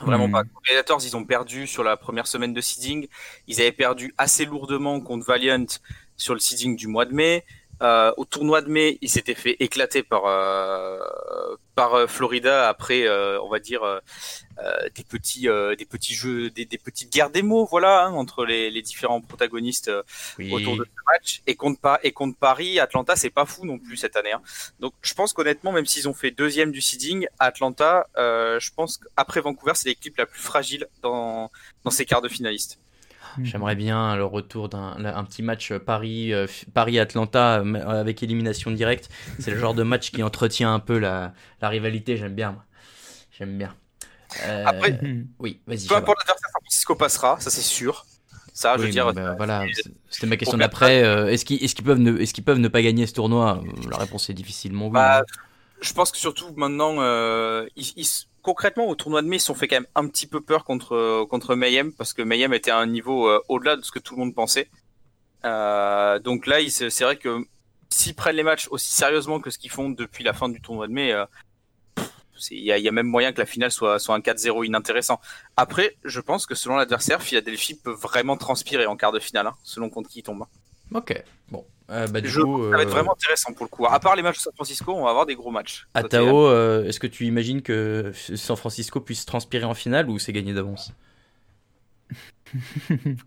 Vraiment 0.01 0.27
Hmm. 0.29 0.33
pas. 0.33 0.43
Les 0.45 0.49
Predators, 0.65 1.01
ils 1.05 1.17
ont 1.17 1.25
perdu 1.25 1.67
sur 1.67 1.85
la 1.85 1.97
première 1.99 2.27
semaine 2.27 2.55
de 2.55 2.61
seeding. 2.63 3.09
Ils 3.47 3.61
avaient 3.61 3.73
perdu 3.73 4.15
assez 4.17 4.47
lourdement 4.47 5.01
contre 5.01 5.27
Valiant 5.27 5.67
sur 6.17 6.33
le 6.35 6.41
seeding 6.41 6.77
du 6.77 6.87
mois 6.89 7.05
de 7.05 7.13
mai. 7.13 7.45
Euh, 7.81 8.13
au 8.17 8.25
tournoi 8.25 8.61
de 8.63 8.69
mai, 8.69 8.99
ils 9.01 9.09
s'étaient 9.11 9.35
fait 9.35 9.57
éclater 9.59 10.03
par 10.05 10.27
euh, 10.27 10.99
par 11.75 11.95
euh, 11.95 12.07
Florida 12.07 12.69
après, 12.69 13.09
euh, 13.09 13.41
on 13.43 13.49
va 13.49 13.59
dire 13.59 13.83
des 14.95 15.03
petits 15.03 15.49
des 15.79 15.85
petits 15.87 16.15
jeux, 16.15 16.51
des, 16.51 16.65
des 16.65 16.79
petites 16.79 17.13
guerres 17.13 17.31
des 17.31 17.43
mots, 17.43 17.65
voilà, 17.67 18.05
hein, 18.05 18.13
entre 18.13 18.45
les, 18.45 18.71
les 18.71 18.83
différents 18.83 19.21
protagonistes 19.21 19.91
Oui. 20.39 20.53
autour 20.53 20.77
de 20.77 20.85
ce 20.85 21.13
match. 21.13 21.43
Et 21.49 21.57
contre, 21.57 21.81
Pa- 21.81 21.99
et 22.05 22.13
contre 22.13 22.39
Paris, 22.39 22.79
Atlanta, 22.79 23.17
c'est 23.17 23.31
pas 23.31 23.47
fou 23.47 23.65
non 23.67 23.79
plus 23.79 23.97
cette 23.97 24.15
année. 24.15 24.33
hein. 24.33 24.43
Donc 24.79 24.93
je 25.03 25.15
pense 25.15 25.33
qu'honnêtement, 25.33 25.73
même 25.73 25.87
s'ils 25.87 26.09
ont 26.09 26.15
fait 26.15 26.31
deuxième 26.31 26.71
du 26.71 26.81
seeding, 26.81 27.27
Atlanta, 27.41 28.07
je 28.17 28.71
pense 28.77 28.99
qu'après 28.99 29.41
Vancouver, 29.41 29.73
c'est 29.75 29.89
l'équipe 29.89 30.17
la 30.19 30.27
plus 30.27 30.41
fragile 30.41 30.87
dans, 31.03 31.51
dans 31.85 31.91
ces 31.91 32.05
quarts 32.05 32.23
de 32.23 32.29
finalistes. 33.35 33.63
J'aimerais 33.63 33.77
bien 33.77 34.17
le 34.17 34.25
retour 34.25 34.69
d'un 34.69 34.97
un 35.05 35.25
petit 35.25 35.43
match 35.43 35.73
Paris 35.73 36.33
euh, 36.33 36.47
f- 36.47 36.65
Paris 36.73 36.99
Atlanta 36.99 37.61
euh, 37.61 38.01
avec 38.01 38.23
élimination 38.23 38.71
directe. 38.71 39.09
C'est 39.39 39.51
le 39.51 39.57
genre 39.59 39.75
de 39.75 39.83
match 39.83 40.13
qui 40.13 40.23
entretient 40.23 40.73
un 40.75 40.81
peu 40.81 40.99
la, 40.99 41.35
la 41.61 41.69
rivalité. 41.69 42.17
J'aime 42.17 42.35
bien. 42.35 42.63
J'aime 43.33 43.59
bien. 43.59 43.75
Euh, 44.41 44.65
Après, 44.65 44.99
Hmm. 45.03 45.25
oui, 45.39 45.61
vas-y. 45.67 45.89
Peu 45.89 45.97
importe 45.97 46.19
l'adversaire, 46.21 46.49
San 46.53 46.63
Francisco 46.63 46.95
passera, 46.97 47.41
ça 47.41 47.51
c'est 47.51 47.63
sûr. 47.63 48.07
Ça, 48.53 48.77
je 48.79 48.83
Oui, 48.83 48.87
veux 48.87 48.91
dire, 48.91 49.13
bah, 49.13 49.35
voilà, 49.37 49.71
c'était 50.11 50.27
ma 50.27 50.37
question 50.37 50.57
d'après. 50.59 51.03
Euh, 51.05 51.29
est-ce 51.29 51.45
qu'ils 51.45 51.85
peuvent, 51.85 51.99
ne, 51.99 52.19
est 52.19 52.33
qu'ils 52.33 52.45
peuvent 52.45 52.59
ne 52.59 52.69
pas 52.69 52.83
gagner 52.83 53.07
ce 53.07 53.13
tournoi? 53.15 53.63
Euh, 53.63 53.89
La 53.91 53.99
réponse 53.99 54.31
est 54.31 54.35
difficilement 54.35 54.89
oui. 54.89 55.11
Bah, 55.11 55.23
je 55.81 55.93
pense 55.93 56.13
que 56.13 56.19
surtout 56.19 56.53
maintenant, 56.57 57.01
euh, 57.01 57.67
ils, 57.77 57.93
ils- 57.97 58.27
concrètement 58.43 58.89
au 58.89 58.95
tournoi 58.95 59.23
de 59.23 59.29
mai, 59.29 59.37
ils 59.37 59.41
se 59.41 59.47
sont 59.47 59.55
fait 59.55 59.69
quand 59.69 59.77
même 59.77 59.87
un 59.95 60.07
petit 60.09 60.27
peu 60.27 60.41
peur 60.41 60.65
contre 60.65 61.25
contre 61.31 61.55
Mayhem 61.55 61.93
parce 61.93 62.13
que 62.13 62.23
Mayhem 62.23 62.53
était 62.53 62.71
à 62.71 62.79
un 62.79 62.87
niveau 62.87 63.29
euh, 63.29 63.41
au-delà 63.49 63.77
de 63.77 63.83
ce 63.83 63.91
que 63.91 63.99
tout 63.99 64.15
le 64.15 64.21
monde 64.21 64.35
pensait. 64.35 64.69
Euh, 65.45 66.19
donc 66.19 66.47
là, 66.47 66.59
c'est 66.69 67.01
vrai 67.01 67.17
que 67.17 67.45
s'ils 67.89 68.15
prennent 68.15 68.37
les 68.37 68.43
matchs 68.43 68.69
aussi 68.71 68.91
sérieusement 68.93 69.41
que 69.41 69.51
ce 69.51 69.59
qu'ils 69.59 69.71
font 69.71 69.91
depuis 69.91 70.25
la 70.25 70.33
fin 70.33 70.49
du 70.49 70.61
tournoi 70.61 70.89
de 70.89 70.93
mai, 70.93 71.13
euh, 71.13 71.25
il 72.51 72.65
y, 72.65 72.89
a, 72.89 72.93
même 72.93 73.07
moyen 73.07 73.33
que 73.33 73.39
la 73.39 73.47
finale 73.47 73.71
soit 73.71 73.95
un 73.95 74.19
4-0 74.19 74.67
inintéressant. 74.67 75.21
Après, 75.57 75.97
je 76.03 76.19
pense 76.19 76.45
que 76.45 76.57
selon 76.57 76.75
l'adversaire, 76.77 77.23
Philadelphie 77.23 77.77
peut 77.77 77.93
vraiment 77.93 78.37
transpirer 78.37 78.87
en 78.87 78.97
quart 78.97 79.13
de 79.13 79.21
finale, 79.21 79.47
hein, 79.47 79.55
selon 79.63 79.91
contre 79.91 80.11
qui 80.11 80.21
il 80.21 80.23
tombe. 80.25 80.45
Ok. 80.93 81.23
Bon. 81.51 81.65
Euh, 81.93 82.07
bah, 82.09 82.21
du 82.21 82.29
Je- 82.29 82.41
coup, 82.41 82.65
Ça 82.71 82.77
va 82.77 82.83
être 82.83 82.89
euh, 82.89 82.91
vraiment 82.93 83.13
intéressant 83.13 83.53
pour 83.53 83.65
le 83.67 83.69
coup. 83.71 83.87
À 83.87 84.01
part 84.01 84.17
les 84.17 84.23
matchs 84.23 84.39
de 84.39 84.43
San 84.43 84.53
Francisco, 84.55 84.93
on 84.95 85.05
va 85.05 85.11
avoir 85.11 85.27
des 85.27 85.35
gros 85.37 85.51
matchs. 85.51 85.87
à 85.95 86.03
Tao, 86.03 86.47
euh, 86.47 86.85
est-ce 86.87 86.99
que 86.99 87.07
tu 87.07 87.27
imagines 87.27 87.61
que 87.63 88.13
San 88.15 88.57
Francisco 88.57 89.01
puisse 89.01 89.27
transpirer 89.27 89.65
en 89.65 89.75
finale 89.75 90.09
ou 90.09 90.19
c'est 90.19 90.33
gagné 90.33 90.55
d'avance? 90.55 90.93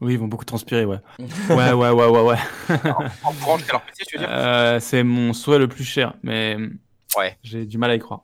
Oui, 0.02 0.14
ils 0.14 0.20
vont 0.20 0.28
beaucoup 0.28 0.46
transpirer, 0.46 0.86
ouais. 0.86 1.00
ouais, 1.50 1.72
ouais, 1.74 1.90
ouais, 1.90 2.08
ouais, 2.08 2.22
ouais. 2.22 2.38
En 3.24 3.34
courant 3.34 3.58
jusqu'à 3.58 3.74
leur 3.74 3.86
métier, 3.86 4.06
tu 4.08 4.18
veux 4.18 4.24
dire? 4.24 4.30
Euh, 4.32 4.80
c'est 4.80 5.04
mon 5.04 5.34
souhait 5.34 5.58
le 5.60 5.68
plus 5.68 5.84
cher, 5.84 6.14
mais 6.24 6.58
Ouais. 7.18 7.38
j'ai 7.44 7.66
du 7.66 7.78
mal 7.78 7.92
à 7.92 7.96
y 7.96 8.00
croire. 8.00 8.22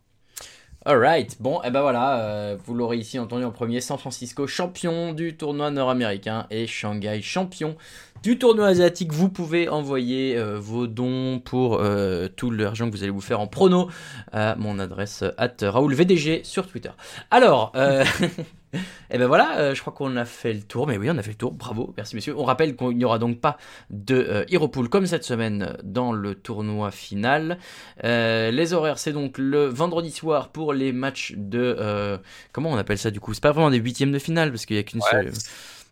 Alright, 0.84 1.40
bon, 1.40 1.62
et 1.62 1.70
ben 1.70 1.82
voilà, 1.82 2.22
euh, 2.22 2.58
vous 2.66 2.74
l'aurez 2.74 2.98
ici 2.98 3.20
entendu 3.20 3.44
en 3.44 3.52
premier, 3.52 3.82
San 3.82 4.00
Francisco 4.00 4.48
champion 4.48 5.14
du 5.14 5.38
tournoi 5.38 5.70
nord-américain 5.70 6.48
et 6.50 6.66
Shanghai 6.66 7.22
champion 7.22 7.76
du 8.24 8.40
tournoi 8.40 8.70
asiatique. 8.70 9.14
Vous 9.14 9.30
pouvez 9.30 9.70
envoyer 9.70 10.36
euh, 10.36 10.58
vos 10.58 10.88
dons 10.88 11.40
pour 11.40 11.78
euh, 11.80 12.30
tout 12.36 12.50
l'argent 12.50 12.90
que 12.90 12.96
vous 12.96 13.04
allez 13.04 13.12
vous 13.12 13.22
faire 13.22 13.40
en 13.40 13.46
prono 13.46 13.92
à 14.32 14.56
mon 14.56 14.80
adresse 14.80 15.24
at 15.38 15.54
Raoul 15.62 15.94
VDG 15.94 16.42
sur 16.44 16.66
Twitter. 16.66 16.90
Alors, 17.30 17.74
et 18.74 19.18
ben 19.18 19.28
voilà, 19.28 19.58
euh, 19.60 19.76
je 19.76 19.82
crois 19.82 19.94
qu'on 19.94 20.16
a 20.16 20.26
fait 20.26 20.54
le 20.54 20.62
tour, 20.62 20.88
mais 20.88 20.98
oui, 20.98 21.10
on 21.10 21.18
a 21.18 21.24
fait 21.24 21.32
le 21.32 21.36
tour, 21.38 21.52
bravo, 21.52 21.94
merci 21.98 22.16
messieurs. 22.16 22.36
On 22.38 22.44
rappelle 22.44 22.76
qu'il 22.76 22.98
n'y 22.98 23.04
aura 23.06 23.20
donc 23.20 23.40
pas 23.42 23.58
de 23.90 24.16
euh, 24.16 24.46
Hero 24.50 24.68
Pool 24.68 24.88
comme 24.90 25.06
cette 25.06 25.24
semaine 25.24 25.76
dans 25.84 26.14
le 26.14 26.36
tournoi 26.36 26.92
final. 26.92 27.58
Euh, 28.04 28.52
les 28.52 28.74
horaires, 28.74 28.98
c'est 29.00 29.14
donc 29.14 29.38
le 29.38 29.66
vendredi 29.66 30.12
soir 30.12 30.50
pour 30.50 30.74
les 30.74 30.92
matchs 30.94 31.34
de. 31.36 31.76
euh, 31.80 32.18
comment 32.54 32.70
on 32.72 32.78
appelle 32.78 32.98
ça 32.98 33.12
du 33.12 33.20
coup? 33.20 33.34
C'est 33.34 33.44
pas 33.44 33.52
vraiment 33.52 33.72
des 33.72 33.78
huitièmes 33.80 34.12
de 34.12 34.20
finale 34.20 34.52
parce 34.52 34.66
qu'il 34.66 34.76
y 34.76 34.80
a 34.80 34.84
qu'une 34.84 35.02
Ouais, 35.02 35.10
seule. 35.12 35.32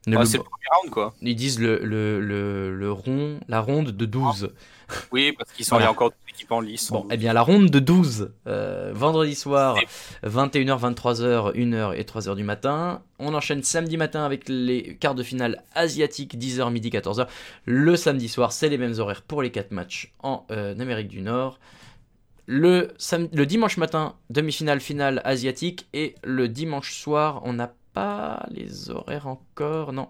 Ne 0.08 0.16
Ouais, 0.16 0.24
le- 0.24 0.28
c'est 0.30 0.38
le 0.38 0.44
premier 0.44 0.64
round, 0.82 0.92
quoi. 0.92 1.14
ils 1.22 1.36
disent 1.36 1.60
le, 1.60 1.80
le, 1.84 2.20
le, 2.22 2.74
le 2.74 2.92
rond, 2.92 3.40
la 3.48 3.60
ronde 3.60 3.92
de 3.92 4.06
12. 4.06 4.50
Oui, 5.12 5.34
parce 5.38 5.52
qu'ils 5.52 5.66
sont 5.66 5.76
Voilà. 5.76 5.88
a 5.90 5.92
encore 5.92 6.10
des 6.10 6.16
équipes 6.34 6.52
en 6.52 6.62
lice. 6.62 6.90
Bon, 6.90 7.06
eh 7.12 7.18
bien, 7.18 7.32
la 7.34 7.42
ronde 7.42 7.70
de 7.70 7.80
12, 7.80 8.32
euh, 8.48 8.92
vendredi 8.96 9.36
soir, 9.36 9.78
21h, 10.24 10.80
23h, 10.80 11.54
1h 11.54 11.94
et 11.96 12.04
3h 12.04 12.36
du 12.36 12.44
matin. 12.44 13.04
On 13.20 13.34
enchaîne 13.36 13.62
samedi 13.62 13.98
matin 13.98 14.24
avec 14.26 14.48
les 14.48 14.96
quarts 14.96 15.16
de 15.16 15.22
finale 15.22 15.64
asiatiques, 15.76 16.38
10h, 16.40 16.72
midi, 16.72 16.90
14h. 16.90 17.28
Le 17.66 17.96
samedi 17.96 18.30
soir, 18.30 18.52
c'est 18.52 18.70
les 18.70 18.78
mêmes 18.80 18.98
horaires 19.00 19.22
pour 19.22 19.42
les 19.44 19.52
4 19.52 19.72
matchs 19.72 20.14
en 20.24 20.46
euh, 20.50 20.74
Amérique 20.80 21.10
du 21.10 21.22
Nord. 21.22 21.60
Le, 22.48 22.94
le 23.34 23.46
dimanche 23.46 23.78
matin, 23.78 24.16
demi-finale, 24.32 24.80
finale 24.80 25.22
asiatique. 25.24 25.88
Et 25.94 26.16
le 26.24 26.48
dimanche 26.48 26.94
soir, 26.96 27.42
on 27.46 27.54
n'a 27.54 27.74
pas 28.00 28.46
les 28.52 28.90
horaires 28.90 29.28
encore, 29.28 29.94
non. 29.94 30.08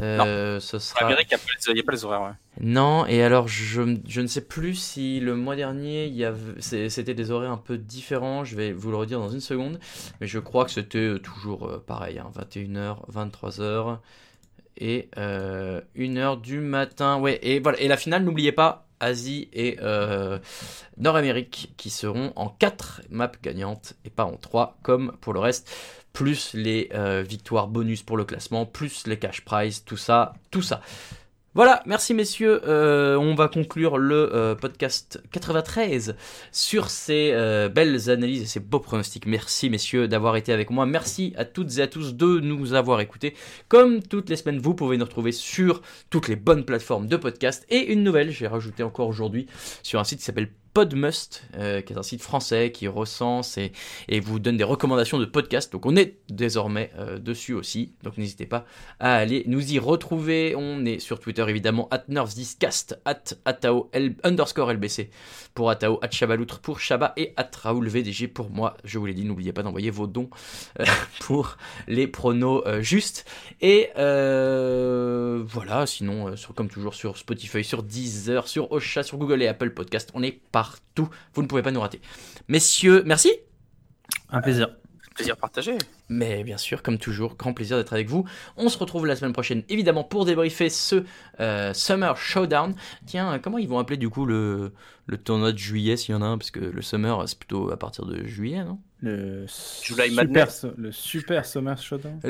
Euh, 0.00 0.58
ce 0.60 0.76
En 0.76 0.80
sera... 0.80 1.04
Amérique, 1.06 1.28
il 1.30 1.34
n'y 1.36 1.40
a, 1.42 1.44
pas 1.44 1.52
les- 1.66 1.72
il 1.72 1.76
y 1.76 1.80
a 1.80 1.84
pas 1.84 1.92
les 1.92 2.04
horaires. 2.04 2.22
Ouais. 2.22 2.30
Non, 2.60 3.06
et 3.06 3.22
alors 3.22 3.48
je, 3.48 3.96
je 4.06 4.20
ne 4.20 4.26
sais 4.26 4.40
plus 4.40 4.74
si 4.74 5.20
le 5.20 5.34
mois 5.36 5.56
dernier 5.56 6.06
il 6.06 6.14
y 6.14 6.24
avait- 6.24 6.60
c'est- 6.60 6.88
c'était 6.88 7.14
des 7.14 7.30
horaires 7.30 7.50
un 7.52 7.56
peu 7.58 7.78
différents, 7.78 8.44
je 8.44 8.56
vais 8.56 8.72
vous 8.72 8.90
le 8.90 8.96
redire 8.96 9.18
dans 9.20 9.28
une 9.28 9.40
seconde, 9.40 9.78
mais 10.20 10.26
je 10.26 10.38
crois 10.38 10.64
que 10.64 10.70
c'était 10.70 10.98
euh, 10.98 11.18
toujours 11.18 11.68
euh, 11.68 11.84
pareil, 11.86 12.18
hein, 12.18 12.30
21h, 12.34 13.04
23h 13.12 13.98
et 14.78 15.08
euh, 15.18 15.80
1h 15.96 16.40
du 16.40 16.60
matin. 16.60 17.18
Ouais, 17.18 17.38
et 17.42 17.60
voilà, 17.60 17.78
et 17.80 17.88
la 17.88 17.96
finale, 17.96 18.24
n'oubliez 18.24 18.52
pas, 18.52 18.86
Asie 19.00 19.48
et 19.52 19.78
euh, 19.82 20.38
Nord-Amérique 20.96 21.72
qui 21.76 21.90
seront 21.90 22.32
en 22.36 22.48
4 22.48 23.02
maps 23.10 23.30
gagnantes 23.42 23.94
et 24.04 24.10
pas 24.10 24.24
en 24.24 24.36
3 24.36 24.78
comme 24.82 25.16
pour 25.20 25.32
le 25.32 25.40
reste 25.40 25.70
plus 26.12 26.54
les 26.54 26.88
euh, 26.94 27.22
victoires 27.26 27.68
bonus 27.68 28.02
pour 28.02 28.16
le 28.16 28.24
classement, 28.24 28.66
plus 28.66 29.06
les 29.06 29.18
cash 29.18 29.42
prizes, 29.42 29.84
tout 29.84 29.96
ça, 29.96 30.34
tout 30.50 30.62
ça. 30.62 30.80
Voilà, 31.54 31.82
merci 31.84 32.14
messieurs. 32.14 32.62
Euh, 32.66 33.16
on 33.16 33.34
va 33.34 33.48
conclure 33.48 33.98
le 33.98 34.34
euh, 34.34 34.54
podcast 34.54 35.22
93 35.32 36.16
sur 36.50 36.88
ces 36.88 37.32
belles 37.74 38.08
analyses 38.08 38.42
et 38.42 38.46
ces 38.46 38.60
beaux 38.60 38.80
pronostics. 38.80 39.26
Merci 39.26 39.68
messieurs 39.68 40.08
d'avoir 40.08 40.36
été 40.36 40.54
avec 40.54 40.70
moi. 40.70 40.86
Merci 40.86 41.34
à 41.36 41.44
toutes 41.44 41.76
et 41.76 41.82
à 41.82 41.86
tous 41.86 42.14
de 42.14 42.40
nous 42.40 42.72
avoir 42.72 43.00
écoutés. 43.00 43.34
Comme 43.68 44.02
toutes 44.02 44.30
les 44.30 44.36
semaines, 44.36 44.60
vous 44.60 44.72
pouvez 44.74 44.96
nous 44.96 45.04
retrouver 45.04 45.32
sur 45.32 45.82
toutes 46.08 46.28
les 46.28 46.36
bonnes 46.36 46.64
plateformes 46.64 47.06
de 47.06 47.18
podcast. 47.18 47.66
Et 47.68 47.92
une 47.92 48.02
nouvelle, 48.02 48.30
j'ai 48.30 48.46
rajouté 48.46 48.82
encore 48.82 49.08
aujourd'hui 49.08 49.46
sur 49.82 50.00
un 50.00 50.04
site 50.04 50.20
qui 50.20 50.24
s'appelle 50.24 50.48
Podmust, 50.74 51.42
euh, 51.56 51.82
qui 51.82 51.92
est 51.92 51.98
un 51.98 52.02
site 52.02 52.22
français 52.22 52.72
qui 52.72 52.88
recense 52.88 53.58
et, 53.58 53.72
vous 54.20 54.38
donne 54.38 54.56
des 54.56 54.64
recommandations 54.64 55.18
de 55.18 55.24
podcasts. 55.24 55.72
Donc 55.72 55.84
on 55.84 55.96
est 55.96 56.18
désormais 56.30 56.90
euh, 56.98 57.18
dessus 57.18 57.52
aussi. 57.52 57.92
Donc 58.02 58.16
n'hésitez 58.16 58.46
pas 58.46 58.64
à 59.00 59.14
aller 59.14 59.44
nous 59.46 59.72
y 59.72 59.78
retrouver. 59.78 60.54
On 60.56 60.84
est 60.84 60.98
sur 60.98 61.20
Twitter 61.20 61.44
évidemment, 61.48 61.88
at 61.90 62.04
nervesdiscast, 62.08 63.00
at 63.04 63.34
atao 63.44 63.90
underscore 64.24 64.72
lbc 64.72 65.10
pour 65.54 65.70
Atao, 65.70 65.98
at 66.02 66.10
Chabaloutre 66.10 66.60
pour 66.60 66.80
Chaba 66.80 67.12
et 67.16 67.34
at 67.36 67.50
Raoul 67.62 67.88
VDG 67.88 68.28
pour 68.28 68.48
moi. 68.50 68.76
Je 68.84 68.98
vous 68.98 69.06
l'ai 69.06 69.14
dit, 69.14 69.24
n'oubliez 69.24 69.52
pas 69.52 69.62
d'envoyer 69.62 69.90
vos 69.90 70.06
dons 70.06 70.30
euh, 70.80 70.84
pour 71.20 71.58
les 71.88 72.06
pronos 72.06 72.62
justes. 72.80 73.26
Et 73.60 73.90
voilà, 73.94 75.86
sinon, 75.86 76.36
sur, 76.36 76.54
comme 76.54 76.68
toujours 76.68 76.94
sur 76.94 77.18
Spotify, 77.18 77.62
sur 77.64 77.82
Deezer, 77.82 78.48
sur 78.48 78.72
Ocha, 78.72 79.02
sur 79.02 79.18
Google 79.18 79.42
et 79.42 79.48
Apple 79.48 79.70
Podcast, 79.70 80.10
on 80.14 80.22
est 80.22 80.40
partout. 80.62 81.08
Vous 81.34 81.42
ne 81.42 81.48
pouvez 81.48 81.62
pas 81.62 81.72
nous 81.72 81.80
rater. 81.80 82.00
Messieurs, 82.48 83.02
merci. 83.04 83.32
Un 84.30 84.40
plaisir. 84.40 84.68
Plaisir 85.14 85.36
partagé. 85.36 85.76
Mais 86.08 86.44
bien 86.44 86.56
sûr, 86.56 86.82
comme 86.82 86.98
toujours, 86.98 87.34
grand 87.36 87.52
plaisir 87.52 87.76
d'être 87.76 87.92
avec 87.92 88.08
vous. 88.08 88.24
On 88.56 88.68
se 88.68 88.78
retrouve 88.78 89.06
la 89.06 89.16
semaine 89.16 89.32
prochaine, 89.32 89.62
évidemment, 89.68 90.04
pour 90.04 90.24
débriefer 90.24 90.70
ce 90.70 91.04
euh, 91.40 91.74
Summer 91.74 92.16
Showdown. 92.16 92.74
Tiens, 93.06 93.34
euh, 93.34 93.38
comment 93.38 93.58
ils 93.58 93.68
vont 93.68 93.78
appeler 93.78 93.98
du 93.98 94.08
coup 94.08 94.24
le, 94.24 94.72
le 95.06 95.18
tournoi 95.18 95.52
de 95.52 95.58
juillet 95.58 95.96
s'il 95.96 96.14
y 96.14 96.16
en 96.16 96.22
a 96.22 96.26
un? 96.26 96.38
Parce 96.38 96.50
que 96.50 96.60
le 96.60 96.80
Summer, 96.82 97.28
c'est 97.28 97.38
plutôt 97.38 97.70
à 97.70 97.76
partir 97.76 98.06
de 98.06 98.24
juillet, 98.24 98.64
non? 98.64 98.78
Le 99.04 99.46
July 99.82 100.10
super, 100.10 100.14
Madness. 100.14 100.64
le 100.76 100.92
super 100.92 101.44
Summer 101.44 101.76
Showdown. 101.76 102.20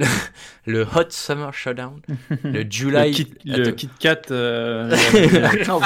Le 0.64 0.82
Hot 0.84 1.10
Summer 1.10 1.52
Showdown. 1.52 2.00
Le 2.30 2.50
Le 2.50 2.66
July. 2.70 3.10
Kit, 3.10 3.34
le. 3.44 3.70
Kit 3.72 3.90
Kat. 4.00 4.22
euh, 4.30 4.88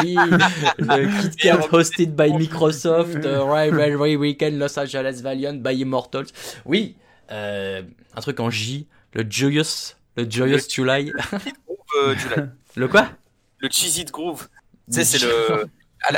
oui, 0.02 0.14
le 0.78 1.22
KitKat 1.22 1.68
hosted 1.72 2.14
by 2.14 2.32
Microsoft, 2.32 3.16
euh, 3.24 3.42
Rivalry 3.42 4.14
Weekend 4.14 4.58
Los 4.58 4.78
Angeles 4.78 5.20
Valiant 5.22 5.54
by 5.54 5.80
Immortals. 5.80 6.26
Oui, 6.64 6.94
euh, 7.32 7.82
un 8.14 8.20
truc 8.20 8.38
en 8.38 8.50
J, 8.50 8.86
le 9.12 9.26
Joyous, 9.28 9.94
le 10.16 10.30
Joyous 10.30 10.68
July. 10.72 11.10
Groove, 11.10 11.78
euh, 11.98 12.14
July. 12.16 12.46
Le 12.76 12.86
quoi? 12.86 13.08
Le 13.58 13.68
Cheesy 13.70 14.04
Groove. 14.04 14.48
Tu 14.88 15.02
sais, 15.02 15.04
c'est 15.04 15.26
le. 15.26 15.66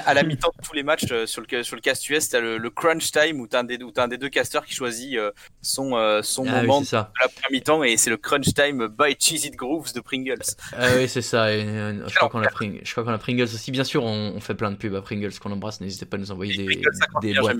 À 0.06 0.12
la, 0.14 0.22
mi-temps 0.22 0.52
de 0.58 0.62
tous 0.66 0.74
les 0.74 0.82
matchs 0.82 1.06
euh, 1.10 1.24
sur 1.26 1.42
le, 1.42 1.62
sur 1.62 1.74
le 1.76 1.80
cast 1.80 2.08
US, 2.10 2.28
t'as 2.28 2.40
le, 2.40 2.58
le 2.58 2.70
crunch 2.70 3.10
time 3.10 3.40
où 3.40 3.46
t'as 3.46 3.60
un, 3.60 3.64
des- 3.64 3.82
où 3.82 3.90
t'as 3.90 4.04
un 4.04 4.08
des 4.08 4.18
deux 4.18 4.28
casters 4.28 4.64
qui 4.66 4.74
choisit 4.74 5.16
euh, 5.16 5.30
son, 5.62 5.96
euh, 5.96 6.20
son 6.22 6.44
Ah 6.48 6.60
oui, 6.60 6.66
moment 6.66 6.84
ça. 6.84 7.10
de 7.14 7.22
la 7.24 7.28
première 7.28 7.50
mi-temps 7.52 7.82
et 7.84 7.96
c'est 7.96 8.10
le 8.10 8.16
crunch 8.18 8.52
time 8.52 8.86
by 8.88 9.16
Cheesy 9.18 9.50
Grooves 9.50 9.92
de 9.94 10.00
Pringles. 10.00 10.42
Ah 10.76 10.88
oui, 10.96 11.08
c'est 11.08 11.22
ça. 11.22 11.52
et, 11.54 11.60
je 11.62 12.14
crois 12.16 12.28
qu'on 12.28 12.42
a, 12.42 12.48
Pring- 12.48 12.80
je 12.84 12.90
crois 12.92 13.04
qu'on 13.04 13.12
a 13.12 13.18
Pringles 13.18 13.42
aussi. 13.44 13.70
Bien 13.70 13.84
sûr, 13.84 14.04
on, 14.04 14.34
on 14.36 14.40
fait 14.40 14.54
plein 14.54 14.70
de 14.70 14.76
pubs 14.76 14.94
à 14.94 15.00
Pringles 15.00 15.32
qu'on 15.38 15.52
embrasse. 15.52 15.80
N'hésitez 15.80 16.04
pas 16.06 16.16
à 16.16 16.20
nous 16.20 16.30
envoyer 16.32 16.52
Et 16.54 16.56
des, 16.58 16.64
Pringles, 16.66 16.94
ça 16.94 17.06
croit 17.06 17.20
des 17.22 17.32
bien, 17.32 17.40
boîtes. 17.40 17.56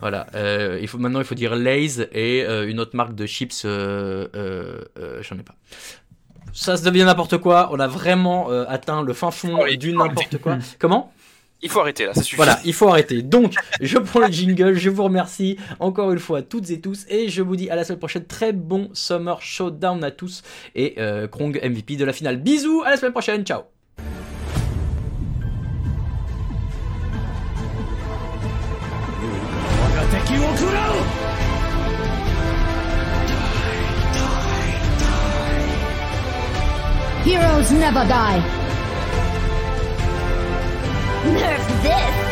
Voilà. 0.00 0.26
Il 0.80 0.88
faut, 0.88 0.98
maintenant, 0.98 1.20
il 1.20 1.24
faut 1.26 1.34
dire 1.34 1.56
Lay's 1.56 2.00
et 2.12 2.42
une 2.44 2.80
autre 2.80 2.94
marque 2.96 3.14
de 3.14 3.24
chips. 3.26 3.62
J'en 3.64 5.38
ai 5.38 5.42
pas. 5.42 5.54
Ça 6.52 6.76
se 6.76 6.84
devient 6.84 7.04
n'importe 7.04 7.36
quoi. 7.38 7.68
On 7.72 7.78
a 7.80 7.86
vraiment 7.86 8.50
euh, 8.50 8.64
atteint 8.68 9.02
le 9.02 9.12
fin 9.12 9.30
fond 9.30 9.58
Oh, 9.60 9.66
et- 9.66 9.76
du 9.76 9.92
n'importe 9.92 10.38
quoi. 10.38 10.58
Comment? 10.78 11.12
Il 11.62 11.70
faut 11.70 11.80
arrêter 11.80 12.04
là, 12.04 12.14
ça 12.14 12.22
suffit. 12.22 12.36
Voilà, 12.36 12.60
il 12.64 12.74
faut 12.74 12.88
arrêter. 12.88 13.22
Donc, 13.22 13.54
je 13.80 13.98
prends 13.98 14.20
le 14.20 14.30
jingle, 14.30 14.74
je 14.74 14.90
vous 14.90 15.04
remercie 15.04 15.56
encore 15.80 16.12
une 16.12 16.18
fois 16.18 16.42
toutes 16.42 16.70
et 16.70 16.80
tous, 16.80 17.06
et 17.08 17.28
je 17.28 17.42
vous 17.42 17.56
dis 17.56 17.70
à 17.70 17.76
la 17.76 17.84
semaine 17.84 17.98
prochaine. 17.98 18.24
Très 18.24 18.52
bon 18.52 18.90
Summer 18.92 19.40
Showdown 19.40 20.04
à 20.04 20.10
tous, 20.10 20.42
et 20.74 20.94
euh, 20.98 21.26
Krong 21.26 21.58
MVP 21.62 21.96
de 21.96 22.04
la 22.04 22.12
finale. 22.12 22.36
Bisous, 22.36 22.82
à 22.84 22.90
la 22.90 22.96
semaine 22.96 23.12
prochaine, 23.12 23.44
ciao 23.44 23.62
Heroes 37.26 37.72
never 37.72 38.06
die. 38.06 38.65
Nerf 41.34 41.82
this! 41.82 42.25